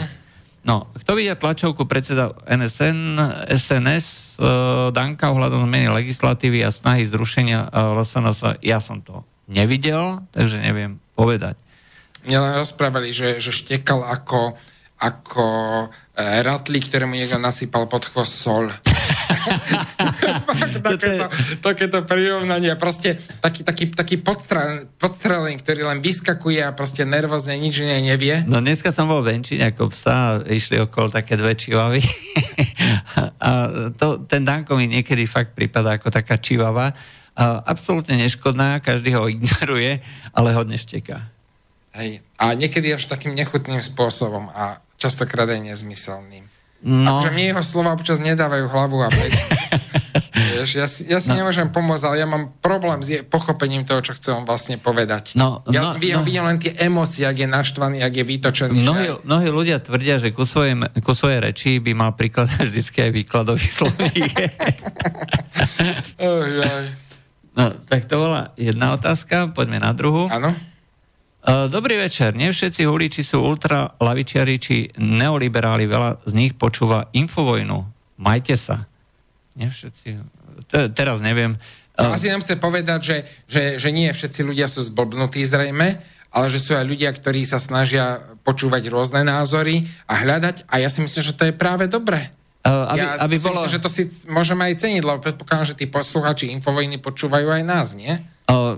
No, 0.61 0.93
kto 0.93 1.17
vidia 1.17 1.33
tlačovku 1.33 1.89
predseda 1.89 2.37
NSN, 2.45 3.17
SNS, 3.49 4.37
uh, 4.37 4.93
Danka 4.93 5.33
ohľadom 5.33 5.65
zmeny 5.65 5.89
legislatívy 5.89 6.61
a 6.61 6.69
snahy 6.69 7.01
zrušenia 7.09 7.65
uh, 7.65 7.97
LSNS, 7.97 8.61
ja 8.61 8.77
som 8.77 9.01
to 9.01 9.25
nevidel, 9.49 10.21
takže 10.29 10.61
neviem 10.61 11.01
povedať. 11.17 11.57
Rozprávali, 12.29 13.15
že, 13.15 13.41
že 13.41 13.49
štekal 13.49 14.05
ako, 14.05 14.53
ako 15.01 15.45
e, 16.13 16.21
ratli, 16.45 16.77
ktorému 16.77 17.17
niekto 17.17 17.41
nasypal 17.41 17.89
pod 17.89 18.05
chvost 18.05 18.37
sol. 18.37 18.69
takéto, 20.85 21.25
takéto 21.65 22.05
prirovnanie. 22.05 22.77
Proste 22.77 23.17
taký, 23.41 23.65
taký, 23.65 23.89
taký 23.89 24.15
podstrel, 24.21 24.85
podstrelený, 25.01 25.57
ktorý 25.65 25.89
len 25.89 25.99
vyskakuje 26.05 26.61
a 26.61 26.77
proste 26.77 27.09
nervózne 27.09 27.57
nič 27.57 27.81
ne, 27.81 28.05
nevie. 28.05 28.45
No 28.45 28.61
dneska 28.61 28.93
som 28.93 29.09
bol 29.09 29.25
venčiť 29.25 29.73
ako 29.73 29.89
psa, 29.89 30.45
išli 30.45 30.77
okolo 30.77 31.09
také 31.09 31.33
dve 31.37 31.57
čivavy. 31.57 32.05
a 33.45 33.49
to, 33.97 34.21
ten 34.29 34.45
Danko 34.45 34.77
mi 34.77 34.85
niekedy 34.85 35.25
fakt 35.25 35.57
prípada 35.57 35.97
ako 35.97 36.13
taká 36.13 36.37
čivava. 36.37 36.93
A 37.31 37.63
absolútne 37.63 38.19
neškodná, 38.19 38.83
každý 38.83 39.15
ho 39.15 39.25
ignoruje, 39.25 40.03
ale 40.35 40.49
hodne 40.51 40.75
šteká. 40.75 41.40
Hej. 41.91 42.23
A 42.39 42.55
niekedy 42.55 42.95
až 42.95 43.11
takým 43.11 43.35
nechutným 43.35 43.83
spôsobom 43.83 44.47
a 44.55 44.79
častokrát 44.95 45.49
aj 45.51 45.59
nezmyselným. 45.59 46.47
No. 46.81 47.21
Akože 47.21 47.31
mne 47.35 47.45
jeho 47.53 47.63
slova 47.65 47.93
občas 47.93 48.17
nedávajú 48.23 48.65
hlavu 48.71 48.97
a 49.05 49.09
pek. 49.13 49.33
Vieš, 50.31 50.71
ja 50.77 50.87
si, 50.89 51.01
ja 51.09 51.19
si 51.21 51.29
no. 51.33 51.41
nemôžem 51.41 51.69
pomôcť, 51.69 52.03
ale 52.05 52.15
ja 52.21 52.27
mám 52.29 52.53
problém 52.61 53.01
s 53.01 53.09
je, 53.09 53.19
pochopením 53.21 53.85
toho, 53.85 54.01
čo 54.01 54.17
chcem 54.17 54.45
vlastne 54.45 54.77
povedať. 54.81 55.37
No, 55.37 55.61
ja 55.69 55.85
no, 55.85 55.93
no. 55.93 56.25
vidím 56.25 56.43
no. 56.45 56.49
len 56.49 56.57
tie 56.57 56.73
emócie, 56.81 57.25
ak 57.25 57.37
je 57.37 57.47
naštvaný, 57.49 57.97
ak 58.01 58.13
je 58.13 58.25
vytočený. 58.25 58.81
Mnohí, 58.81 59.07
že... 59.09 59.21
mnohí 59.25 59.47
ľudia 59.49 59.77
tvrdia, 59.81 60.17
že 60.17 60.33
ku 60.33 60.45
svojej, 60.45 60.77
ku 61.05 61.13
svojej 61.13 61.39
reči 61.41 61.77
by 61.77 61.91
mal 61.93 62.11
prikladať 62.17 62.65
vždycky 62.71 62.97
aj 63.05 63.11
výkladový 63.13 63.67
slovník. 63.67 64.33
oh, 66.25 66.45
no, 67.57 67.63
tak 67.85 68.09
to 68.09 68.15
bola 68.17 68.53
jedna 68.57 68.97
otázka, 68.97 69.53
poďme 69.53 69.81
na 69.81 69.93
druhú. 69.93 70.29
Áno. 70.29 70.53
Dobrý 71.45 71.97
večer. 71.97 72.37
Nie 72.37 72.53
všetci 72.53 72.85
huliči 72.85 73.25
sú 73.25 73.41
ultralavičiari 73.41 74.55
či 74.61 74.93
neoliberáli. 75.01 75.89
Veľa 75.89 76.21
z 76.29 76.33
nich 76.37 76.53
počúva 76.53 77.09
Infovojnu. 77.17 77.81
Majte 78.21 78.53
sa. 78.53 78.85
Nie 79.57 79.73
všetci. 79.73 80.21
Te, 80.69 80.93
teraz 80.93 81.17
neviem. 81.25 81.57
No, 81.97 82.13
asi 82.13 82.29
nám 82.29 82.45
chce 82.45 82.61
povedať, 82.61 82.99
že, 83.01 83.17
že, 83.49 83.63
že 83.81 83.89
nie 83.89 84.07
všetci 84.13 84.41
ľudia 84.45 84.69
sú 84.69 84.85
zblbnutí 84.85 85.41
zrejme, 85.43 85.97
ale 86.31 86.45
že 86.47 86.61
sú 86.61 86.77
aj 86.77 86.85
ľudia, 86.87 87.11
ktorí 87.11 87.43
sa 87.43 87.59
snažia 87.59 88.21
počúvať 88.45 88.87
rôzne 88.87 89.25
názory 89.25 89.89
a 90.07 90.21
hľadať. 90.21 90.69
A 90.69 90.79
ja 90.79 90.87
si 90.87 91.03
myslím, 91.03 91.23
že 91.25 91.35
to 91.35 91.49
je 91.49 91.53
práve 91.57 91.89
dobré. 91.89 92.31
Uh, 92.61 92.93
aby, 92.93 93.01
ja 93.01 93.17
aby 93.25 93.35
si 93.41 93.49
bolo... 93.49 93.57
myslím, 93.57 93.73
že 93.73 93.81
to 93.81 93.89
si 93.89 94.03
môžeme 94.29 94.61
aj 94.69 94.85
ceniť, 94.85 95.01
lebo 95.01 95.17
predpokladám, 95.17 95.73
že 95.73 95.77
tí 95.81 95.89
posluchači 95.89 96.53
Infovojny 96.53 97.01
počúvajú 97.01 97.49
aj 97.49 97.63
nás, 97.65 97.97
nie? 97.97 98.21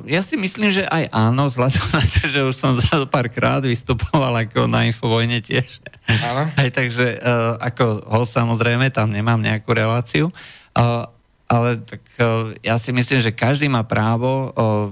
Ja 0.06 0.22
si 0.22 0.36
myslím, 0.38 0.70
že 0.70 0.86
aj 0.86 1.10
áno, 1.10 1.50
vzhľadom 1.50 1.88
na 1.96 2.04
to, 2.04 2.22
že 2.30 2.40
už 2.46 2.56
som 2.56 2.72
za 2.80 3.04
pár 3.10 3.32
krát 3.32 3.64
vystupoval 3.66 4.46
ako 4.46 4.70
na 4.70 4.86
Infovojne 4.86 5.42
tiež. 5.42 5.82
Áno. 6.08 6.52
Aj 6.62 6.70
takže 6.70 7.18
uh, 7.18 7.56
ako 7.58 8.06
ho 8.06 8.24
samozrejme, 8.28 8.92
tam 8.92 9.10
nemám 9.10 9.40
nejakú 9.40 9.72
reláciu. 9.72 10.30
Uh, 10.76 11.08
ale 11.48 11.80
tak 11.82 12.04
uh, 12.20 12.52
ja 12.62 12.76
si 12.76 12.92
myslím, 12.92 13.24
že 13.24 13.34
každý 13.34 13.70
má 13.72 13.86
právo 13.86 14.52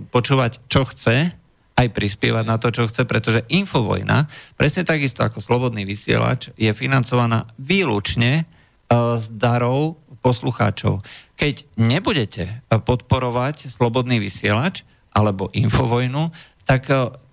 počúvať, 0.10 0.62
čo 0.72 0.88
chce, 0.88 1.34
aj 1.72 1.88
prispievať 1.98 2.46
na 2.46 2.62
to, 2.62 2.70
čo 2.70 2.86
chce, 2.86 3.04
pretože 3.10 3.48
Infovojna, 3.50 4.30
presne 4.54 4.86
takisto 4.86 5.26
ako 5.26 5.42
Slobodný 5.42 5.82
vysielač, 5.88 6.54
je 6.54 6.70
financovaná 6.78 7.50
výlučne 7.58 8.46
z 8.92 9.26
darov 9.40 10.01
poslucháčov. 10.22 11.02
Keď 11.36 11.66
nebudete 11.78 12.62
podporovať 12.70 13.74
slobodný 13.74 14.22
vysielač 14.22 14.86
alebo 15.12 15.50
infovojnu, 15.52 16.30
tak 16.64 16.88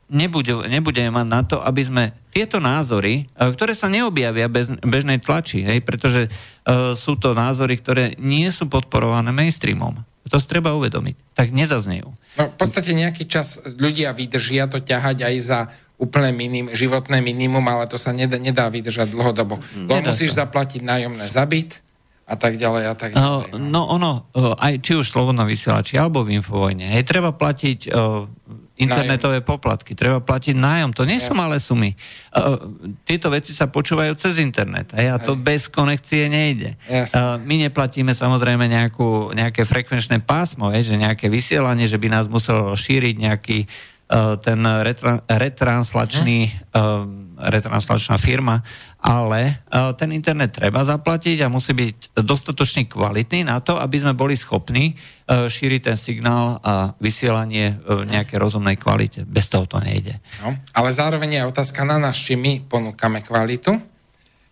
nebude, 0.08 0.66
nebudeme 0.66 1.12
mať 1.12 1.26
na 1.28 1.40
to, 1.44 1.56
aby 1.60 1.82
sme 1.84 2.04
tieto 2.32 2.58
názory, 2.58 3.28
ktoré 3.36 3.76
sa 3.76 3.92
neobjavia 3.92 4.48
bez 4.48 4.72
bežnej 4.80 5.20
tlači, 5.20 5.64
hej, 5.64 5.84
pretože 5.84 6.28
uh, 6.28 6.96
sú 6.96 7.20
to 7.20 7.36
názory, 7.36 7.76
ktoré 7.76 8.16
nie 8.16 8.48
sú 8.48 8.66
podporované 8.66 9.30
mainstreamom. 9.30 10.00
To 10.28 10.36
si 10.36 10.44
treba 10.44 10.76
uvedomiť. 10.76 11.32
Tak 11.32 11.56
nezaznejú. 11.56 12.08
No, 12.36 12.42
v 12.52 12.56
podstate 12.60 12.92
nejaký 12.92 13.24
čas 13.24 13.64
ľudia 13.64 14.12
vydržia 14.12 14.68
to 14.68 14.76
ťahať 14.76 15.24
aj 15.24 15.34
za 15.40 15.60
úplne 15.96 16.36
minim, 16.36 16.66
životné 16.68 17.24
minimum, 17.24 17.64
ale 17.64 17.88
to 17.88 17.96
sa 17.96 18.12
nedá, 18.12 18.36
nedá 18.36 18.68
vydržať 18.68 19.08
dlhodobo. 19.08 19.56
Lebo 19.88 20.04
musíš 20.04 20.36
sa. 20.36 20.44
zaplatiť 20.44 20.84
nájomné 20.84 21.26
za 21.32 21.48
byt 21.48 21.80
a 22.28 22.34
tak 22.36 22.60
ďalej 22.60 22.84
a 22.84 22.94
tak 22.94 23.16
ďalej. 23.16 23.56
No, 23.56 23.56
no 23.56 23.80
ono, 23.88 24.28
aj 24.36 24.84
či 24.84 25.00
už 25.00 25.08
slobodno 25.08 25.48
vysielači 25.48 25.96
alebo 25.96 26.20
v 26.28 26.36
Infovojne, 26.36 26.92
hej, 26.92 27.08
treba 27.08 27.32
platiť 27.32 27.88
uh, 27.88 28.28
internetové 28.76 29.40
nájom. 29.40 29.48
poplatky, 29.48 29.96
treba 29.96 30.20
platiť 30.20 30.52
nájom, 30.52 30.92
to 30.92 31.08
nie 31.08 31.16
Jasne. 31.16 31.26
sú 31.26 31.32
malé 31.32 31.56
sumy. 31.56 31.90
Uh, 32.36 32.76
tieto 33.08 33.32
veci 33.32 33.56
sa 33.56 33.72
počúvajú 33.72 34.12
cez 34.20 34.44
internet 34.44 34.92
hej, 34.92 35.08
a 35.08 35.16
to 35.16 35.40
hej. 35.40 35.40
bez 35.40 35.72
konekcie 35.72 36.28
nejde. 36.28 36.76
Uh, 36.84 37.40
my 37.40 37.64
neplatíme 37.64 38.12
samozrejme 38.12 38.68
nejakú, 38.68 39.32
nejaké 39.32 39.64
frekvenčné 39.64 40.20
pásmo, 40.20 40.68
hej, 40.68 40.92
že 40.92 41.00
nejaké 41.00 41.32
vysielanie, 41.32 41.88
že 41.88 41.96
by 41.96 42.12
nás 42.12 42.28
muselo 42.28 42.76
šíriť 42.76 43.14
nejaký 43.16 43.58
uh, 43.64 44.36
ten 44.36 44.60
retra, 44.84 45.24
retranslačný 45.24 46.52
uh, 46.76 47.28
retranslačná 47.38 48.18
firma, 48.18 48.66
ale 49.08 49.64
uh, 49.72 49.96
ten 49.96 50.12
internet 50.12 50.60
treba 50.60 50.84
zaplatiť 50.84 51.40
a 51.40 51.48
musí 51.48 51.72
byť 51.72 52.20
dostatočne 52.20 52.84
kvalitný 52.84 53.48
na 53.48 53.56
to, 53.64 53.80
aby 53.80 53.96
sme 54.04 54.12
boli 54.12 54.36
schopní 54.36 54.92
uh, 54.92 55.48
šíriť 55.48 55.80
ten 55.88 55.96
signál 55.96 56.60
a 56.60 56.92
vysielanie 57.00 57.80
v 57.88 58.04
nejakej 58.04 58.36
rozumnej 58.36 58.76
kvalite. 58.76 59.24
Bez 59.24 59.48
toho 59.48 59.64
to 59.64 59.80
nejde. 59.80 60.20
No, 60.44 60.52
ale 60.76 60.92
zároveň 60.92 61.40
je 61.40 61.48
otázka 61.48 61.88
na 61.88 61.96
nás, 61.96 62.20
či 62.20 62.36
my 62.36 62.68
ponúkame 62.68 63.24
kvalitu. 63.24 63.80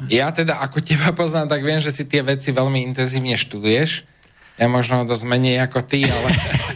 Ja 0.09 0.33
teda, 0.33 0.65
ako 0.65 0.81
teba 0.81 1.13
poznám, 1.13 1.53
tak 1.53 1.61
viem, 1.61 1.81
že 1.81 1.93
si 1.93 2.09
tie 2.09 2.25
veci 2.25 2.53
veľmi 2.53 2.81
intenzívne 2.81 3.37
študuješ. 3.37 4.16
Ja 4.57 4.73
možno 4.73 5.05
dosť 5.05 5.25
menej 5.29 5.61
ako 5.69 5.85
ty, 5.85 6.09
ale 6.09 6.29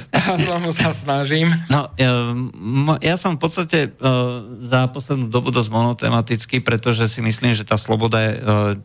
znovu 0.44 0.70
sa 0.72 0.92
snažím. 0.92 1.52
No, 1.72 1.88
ja, 1.96 2.36
m- 2.36 3.00
ja 3.00 3.16
som 3.16 3.36
v 3.36 3.42
podstate 3.42 3.78
uh, 3.96 4.44
za 4.60 4.88
poslednú 4.92 5.32
dobu 5.32 5.48
dosť 5.48 5.70
monotematický, 5.72 6.60
pretože 6.60 7.08
si 7.08 7.24
myslím, 7.24 7.56
že 7.56 7.64
tá 7.64 7.80
sloboda 7.80 8.18
je 8.20 8.32
uh, 8.36 8.42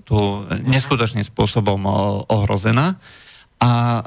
tu 0.08 0.18
neskutočným 0.48 1.24
spôsobom 1.28 1.80
ohrozená. 2.32 3.00
A 3.56 4.04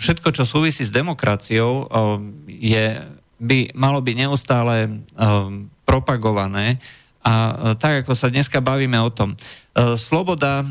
všetko, 0.00 0.32
čo 0.32 0.48
súvisí 0.48 0.80
s 0.80 0.90
demokraciou, 0.90 1.92
je, 2.48 3.04
by 3.36 3.76
malo 3.76 4.00
byť 4.00 4.16
neustále 4.16 5.04
propagované 5.84 6.80
a 7.28 7.32
uh, 7.52 7.72
tak, 7.76 8.08
ako 8.08 8.16
sa 8.16 8.32
dneska 8.32 8.64
bavíme 8.64 8.96
o 8.96 9.12
tom, 9.12 9.36
uh, 9.36 9.92
sloboda, 10.00 10.64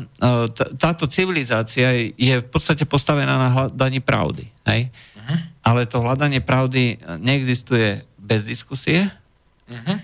t- 0.50 0.72
táto 0.74 1.06
civilizácia 1.06 2.10
je 2.18 2.34
v 2.42 2.48
podstate 2.50 2.82
postavená 2.82 3.38
na 3.38 3.48
hľadaní 3.54 4.02
pravdy. 4.02 4.50
Hej? 4.66 4.90
Uh-huh. 4.90 5.38
Ale 5.62 5.86
to 5.86 6.02
hľadanie 6.02 6.42
pravdy 6.42 6.98
neexistuje 7.22 8.02
bez 8.18 8.42
diskusie 8.42 9.06
Uh-huh. 9.68 10.00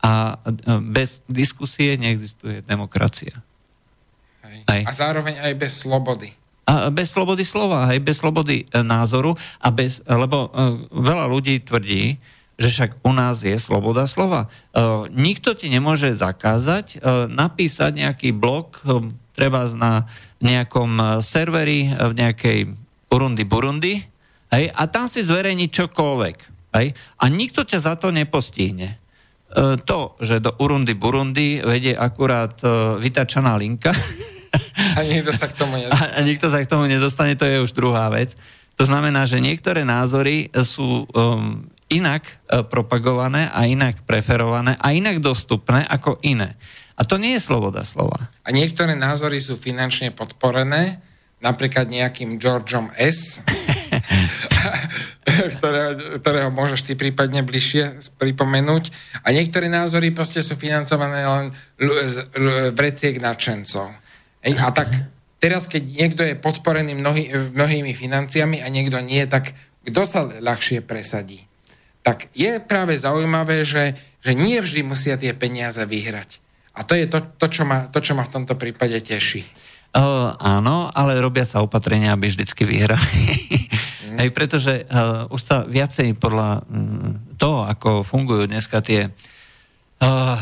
a 0.00 0.40
bez 0.80 1.20
diskusie 1.28 2.00
neexistuje 2.00 2.64
demokracia. 2.64 3.36
Hej. 4.40 4.64
Hej. 4.64 4.82
A 4.88 4.90
zároveň 4.96 5.44
aj 5.44 5.52
bez 5.60 5.76
slobody. 5.76 6.32
A 6.64 6.88
bez 6.88 7.12
slobody 7.12 7.44
slova, 7.44 7.84
aj 7.92 8.00
bez 8.00 8.24
slobody 8.24 8.64
e, 8.64 8.80
názoru, 8.80 9.36
a 9.60 9.68
bez, 9.68 10.00
lebo 10.08 10.48
e, 10.48 10.88
veľa 10.88 11.28
ľudí 11.28 11.68
tvrdí, 11.68 12.16
že 12.54 12.68
však 12.70 12.90
u 13.02 13.10
nás 13.10 13.42
je 13.42 13.54
sloboda 13.58 14.06
slova. 14.06 14.46
E, 14.46 14.48
nikto 15.10 15.58
ti 15.58 15.66
nemôže 15.66 16.14
zakázať 16.14 16.86
e, 16.94 17.26
napísať 17.26 17.98
nejaký 17.98 18.30
blog, 18.30 18.78
e, 18.86 19.10
treba 19.34 19.66
na 19.74 20.06
nejakom 20.38 21.20
serveri, 21.24 21.90
v 21.90 22.12
nejakej 22.14 22.58
Burundi 23.10 23.42
Burundi, 23.48 23.94
hej, 24.52 24.64
a 24.70 24.82
tam 24.86 25.08
si 25.08 25.24
zverejniť 25.24 25.70
čokoľvek. 25.72 26.36
Hej, 26.74 26.86
a 26.94 27.24
nikto 27.32 27.64
ťa 27.64 27.78
za 27.80 27.94
to 27.96 28.12
nepostihne. 28.12 29.00
To, 29.86 30.18
že 30.18 30.42
do 30.42 30.50
Urundi 30.58 30.98
Burundi 30.98 31.62
vedie 31.62 31.94
akurát 31.94 32.58
vytačaná 32.98 33.54
linka, 33.54 33.94
A 34.94 35.02
nikto 35.02 35.30
sa 35.34 35.46
k 35.50 35.54
tomu 35.54 35.74
nedostane. 35.80 36.10
a, 36.14 36.18
a 36.18 36.20
nikto 36.22 36.46
sa 36.50 36.58
k 36.62 36.70
tomu 36.70 36.84
nedostane, 36.86 37.34
to 37.34 37.46
je 37.46 37.62
už 37.62 37.72
druhá 37.74 38.06
vec. 38.10 38.38
To 38.74 38.84
znamená, 38.86 39.22
že 39.22 39.38
niektoré 39.38 39.86
názory 39.86 40.50
sú 40.66 41.06
um, 41.14 41.62
inak 41.94 42.26
uh, 42.26 42.66
propagované 42.66 43.46
a 43.48 43.64
inak 43.70 44.02
preferované 44.02 44.74
a 44.82 44.90
inak 44.90 45.22
dostupné 45.22 45.86
ako 45.86 46.18
iné. 46.26 46.58
A 46.94 47.02
to 47.02 47.18
nie 47.18 47.34
je 47.38 47.42
sloboda 47.42 47.82
slova. 47.82 48.30
A 48.46 48.54
niektoré 48.54 48.94
názory 48.94 49.42
sú 49.42 49.58
finančne 49.58 50.14
podporené, 50.14 51.02
napríklad 51.42 51.90
nejakým 51.90 52.38
Georgeom 52.38 52.88
S., 52.94 53.42
ktorého, 55.58 56.20
ktorého 56.22 56.50
môžeš 56.54 56.86
ty 56.86 56.92
prípadne 56.94 57.42
bližšie 57.42 58.14
pripomenúť. 58.16 58.94
A 59.26 59.34
niektoré 59.34 59.66
názory 59.66 60.14
proste 60.14 60.40
sú 60.40 60.54
financované 60.54 61.26
len 61.26 61.46
z- 61.82 62.24
vreciek 62.72 63.18
nadšencov. 63.18 63.90
A 64.44 64.68
tak 64.70 64.92
teraz, 65.40 65.68
keď 65.68 65.82
niekto 65.84 66.22
je 66.24 66.38
podporený 66.38 66.96
mnohý, 66.96 67.52
mnohými 67.52 67.92
financiami 67.92 68.64
a 68.64 68.68
niekto 68.72 69.00
nie, 69.04 69.24
tak 69.28 69.52
kto 69.84 70.02
sa 70.08 70.24
ľahšie 70.24 70.80
presadí? 70.80 71.43
Tak 72.04 72.28
je 72.36 72.60
práve 72.60 73.00
zaujímavé, 73.00 73.64
že, 73.64 73.96
že 74.20 74.36
nie 74.36 74.60
vždy 74.60 74.84
musia 74.84 75.16
tie 75.16 75.32
peniaze 75.32 75.80
vyhrať. 75.80 76.44
A 76.76 76.84
to 76.84 76.92
je 76.92 77.08
to, 77.08 77.24
to, 77.40 77.46
čo, 77.48 77.64
ma, 77.64 77.88
to 77.88 78.04
čo 78.04 78.12
ma 78.12 78.28
v 78.28 78.32
tomto 78.36 78.60
prípade 78.60 79.00
teší. 79.00 79.48
Uh, 79.94 80.34
áno, 80.36 80.90
ale 80.92 81.16
robia 81.16 81.48
sa 81.48 81.64
opatrenia, 81.64 82.12
aby 82.12 82.28
vždycky 82.28 82.66
vyhrali. 82.66 83.14
Mm. 84.04 84.18
Hej, 84.20 84.30
pretože 84.34 84.84
uh, 84.84 85.30
už 85.32 85.40
sa 85.40 85.56
viacej 85.64 86.18
podľa 86.18 86.66
um, 86.66 87.14
toho, 87.38 87.64
ako 87.64 88.02
fungujú 88.04 88.50
dneska 88.50 88.82
tie 88.82 89.08
uh, 89.08 90.38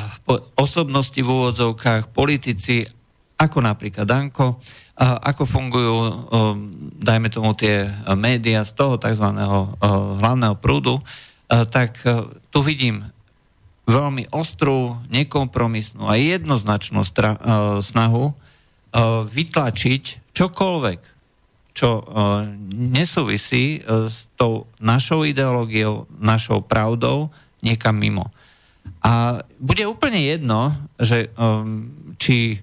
osobnosti 0.56 1.20
v 1.20 1.28
úvodzovkách, 1.28 2.10
politici, 2.16 2.88
ako 3.36 3.60
napríklad 3.60 4.08
Danko, 4.08 4.56
uh, 4.56 5.20
ako 5.20 5.44
fungujú, 5.44 5.94
um, 5.94 6.12
dajme 6.96 7.28
tomu, 7.28 7.52
tie 7.52 7.92
médiá 8.16 8.64
z 8.64 8.72
toho 8.72 8.96
tzv. 8.96 9.30
Uh, 9.36 9.68
hlavného 10.16 10.56
prúdu, 10.56 10.96
uh, 10.96 11.04
tak 11.68 12.00
uh, 12.08 12.32
tu 12.48 12.64
vidím 12.64 13.04
veľmi 13.84 14.30
ostrú, 14.32 14.96
nekompromisnú 15.12 16.08
a 16.08 16.16
jednoznačnú 16.16 17.04
stra- 17.04 17.36
uh, 17.36 17.82
snahu 17.84 18.32
vytlačiť 19.32 20.36
čokoľvek, 20.36 21.00
čo 21.72 22.04
nesúvisí 22.76 23.80
s 23.88 24.28
tou 24.36 24.68
našou 24.76 25.24
ideológiou, 25.24 26.04
našou 26.20 26.60
pravdou 26.60 27.32
niekam 27.64 27.96
mimo. 27.96 28.28
A 29.00 29.40
bude 29.56 29.88
úplne 29.88 30.20
jedno, 30.20 30.76
že 31.00 31.32
či 32.20 32.60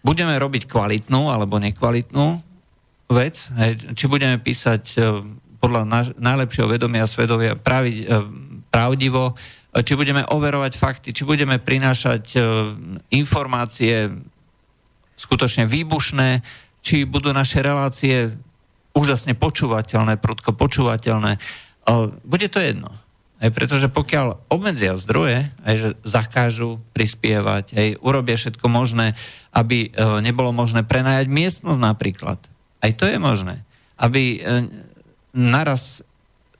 budeme 0.00 0.32
robiť 0.40 0.64
kvalitnú 0.64 1.28
alebo 1.28 1.60
nekvalitnú 1.60 2.40
vec, 3.12 3.52
či 3.92 4.04
budeme 4.08 4.40
písať 4.40 4.96
podľa 5.64 5.82
naš, 5.88 6.06
najlepšieho 6.20 6.68
vedomia 6.68 7.08
a 7.08 7.56
pravi, 7.56 8.04
uh, 8.04 8.28
pravdivo, 8.68 9.32
uh, 9.32 9.80
či 9.80 9.96
budeme 9.96 10.20
overovať 10.28 10.76
fakty, 10.76 11.16
či 11.16 11.24
budeme 11.24 11.56
prinášať 11.56 12.24
uh, 12.36 12.44
informácie 13.08 14.12
skutočne 15.16 15.64
výbušné, 15.64 16.44
či 16.84 17.08
budú 17.08 17.32
naše 17.32 17.64
relácie 17.64 18.36
úžasne 18.94 19.34
počúvateľné, 19.34 20.20
prudko 20.20 20.54
počúvateľné. 20.54 21.40
Bude 22.22 22.48
to 22.52 22.62
jedno. 22.62 22.92
Aj 23.42 23.50
pretože 23.50 23.90
pokiaľ 23.90 24.48
obmedzia 24.48 24.94
zdroje, 24.96 25.50
aj 25.66 25.74
že 25.74 25.88
zakážu 26.06 26.80
prispievať, 26.94 27.74
aj 27.74 27.88
urobia 28.00 28.38
všetko 28.38 28.66
možné, 28.70 29.18
aby 29.50 29.90
e, 29.90 29.98
nebolo 30.22 30.54
možné 30.54 30.86
prenajať 30.86 31.26
miestnosť 31.28 31.80
napríklad. 31.82 32.38
Aj 32.80 32.92
to 32.94 33.04
je 33.04 33.18
možné. 33.18 33.66
Aby 33.98 34.38
e, 34.38 34.64
naraz 35.34 36.06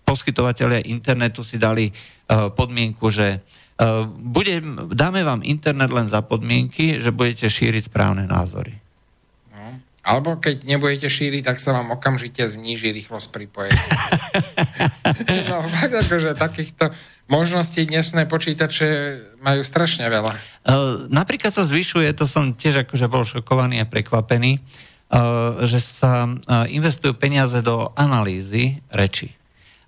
poskytovateľia 0.05 0.85
internetu 0.85 1.41
si 1.41 1.57
dali 1.57 1.89
e, 1.89 1.93
podmienku, 2.53 3.09
že 3.09 3.41
bude, 4.07 4.63
dáme 4.95 5.27
vám 5.27 5.43
internet 5.43 5.91
len 5.91 6.07
za 6.07 6.23
podmienky, 6.23 7.03
že 7.03 7.11
budete 7.11 7.51
šíriť 7.51 7.91
správne 7.91 8.23
názory. 8.31 8.79
No. 9.51 9.83
Alebo 10.07 10.39
keď 10.39 10.63
nebudete 10.63 11.11
šíriť, 11.11 11.43
tak 11.43 11.59
sa 11.59 11.75
vám 11.75 11.91
okamžite 11.99 12.47
zníži 12.47 12.95
rýchlosť 12.95 13.29
pripojenia. 13.35 13.91
no, 15.51 15.67
fakt 15.75 15.95
akože 16.07 16.39
takýchto 16.39 16.95
možností 17.27 17.83
dnešné 17.91 18.31
počítače 18.31 18.89
majú 19.43 19.67
strašne 19.67 20.07
veľa. 20.07 20.39
Uh, 20.63 21.11
napríklad 21.11 21.51
sa 21.51 21.67
zvyšuje, 21.67 22.15
to 22.15 22.31
som 22.31 22.55
tiež 22.55 22.87
akože 22.87 23.07
bol 23.11 23.27
šokovaný 23.27 23.83
a 23.83 23.91
prekvapený, 23.91 24.63
že 25.63 25.79
sa 25.79 26.27
uh, 26.27 26.67
investujú 26.67 27.15
peniaze 27.15 27.63
do 27.63 27.95
analýzy 27.95 28.83
reči. 28.91 29.31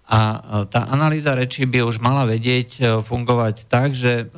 A 0.06 0.18
uh, 0.18 0.38
tá 0.70 0.86
analýza 0.86 1.34
reči 1.34 1.66
by 1.66 1.82
už 1.82 1.98
mala 1.98 2.22
vedieť 2.30 3.02
fungovať 3.02 3.66
tak, 3.66 3.90
že 3.90 4.30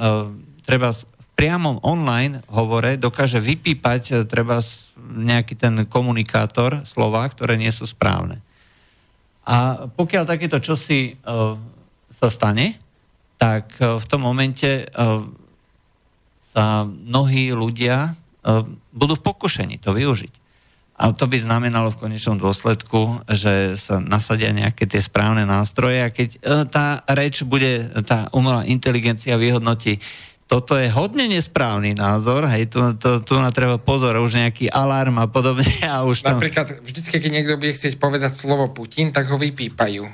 treba 0.65 0.97
v 0.97 1.02
priamom 1.36 1.77
online 1.85 2.40
hovore 2.48 2.97
dokáže 2.97 3.39
vypípať 3.39 4.24
treba 4.24 4.65
nejaký 4.98 5.55
ten 5.55 5.74
komunikátor 5.86 6.82
slova, 6.89 7.28
ktoré 7.28 7.60
nie 7.60 7.70
sú 7.70 7.86
správne. 7.86 8.40
A 9.48 9.89
pokiaľ 9.89 10.24
takéto 10.28 10.60
čosi 10.60 11.16
sa 12.09 12.28
stane, 12.28 12.77
tak 13.39 13.78
v 13.78 14.05
tom 14.10 14.27
momente 14.27 14.90
sa 16.52 16.85
mnohí 16.85 17.55
ľudia 17.55 18.12
budú 18.93 19.15
v 19.16 19.24
pokušení 19.24 19.78
to 19.78 19.94
využiť. 19.94 20.35
A 20.98 21.14
to 21.14 21.30
by 21.30 21.38
znamenalo 21.38 21.94
v 21.94 22.10
konečnom 22.10 22.42
dôsledku, 22.42 23.22
že 23.30 23.78
sa 23.78 24.02
nasadia 24.02 24.50
nejaké 24.50 24.82
tie 24.90 24.98
správne 24.98 25.46
nástroje 25.46 26.02
a 26.02 26.10
keď 26.10 26.28
uh, 26.42 26.66
tá 26.66 27.06
reč 27.06 27.46
bude, 27.46 27.86
tá 28.02 28.26
umelá 28.34 28.66
inteligencia 28.66 29.38
vyhodnotí, 29.38 30.02
toto 30.48 30.80
je 30.80 30.88
hodne 30.88 31.28
nesprávny 31.28 31.92
názor, 31.92 32.48
hej, 32.48 32.72
tu, 32.72 32.80
tu, 32.96 33.20
tu 33.20 33.36
na 33.36 33.52
treba 33.52 33.76
pozor, 33.76 34.16
už 34.16 34.40
nejaký 34.40 34.72
alarm 34.72 35.20
a 35.20 35.28
podobne 35.28 35.68
a 35.84 36.08
už 36.08 36.24
tam... 36.24 36.40
Napríklad 36.40 36.80
vždycky, 36.80 37.20
keď 37.20 37.30
niekto 37.30 37.60
bude 37.60 37.76
chcieť 37.76 38.00
povedať 38.00 38.32
slovo 38.32 38.72
Putin, 38.72 39.12
tak 39.12 39.28
ho 39.28 39.36
vypípajú. 39.36 40.08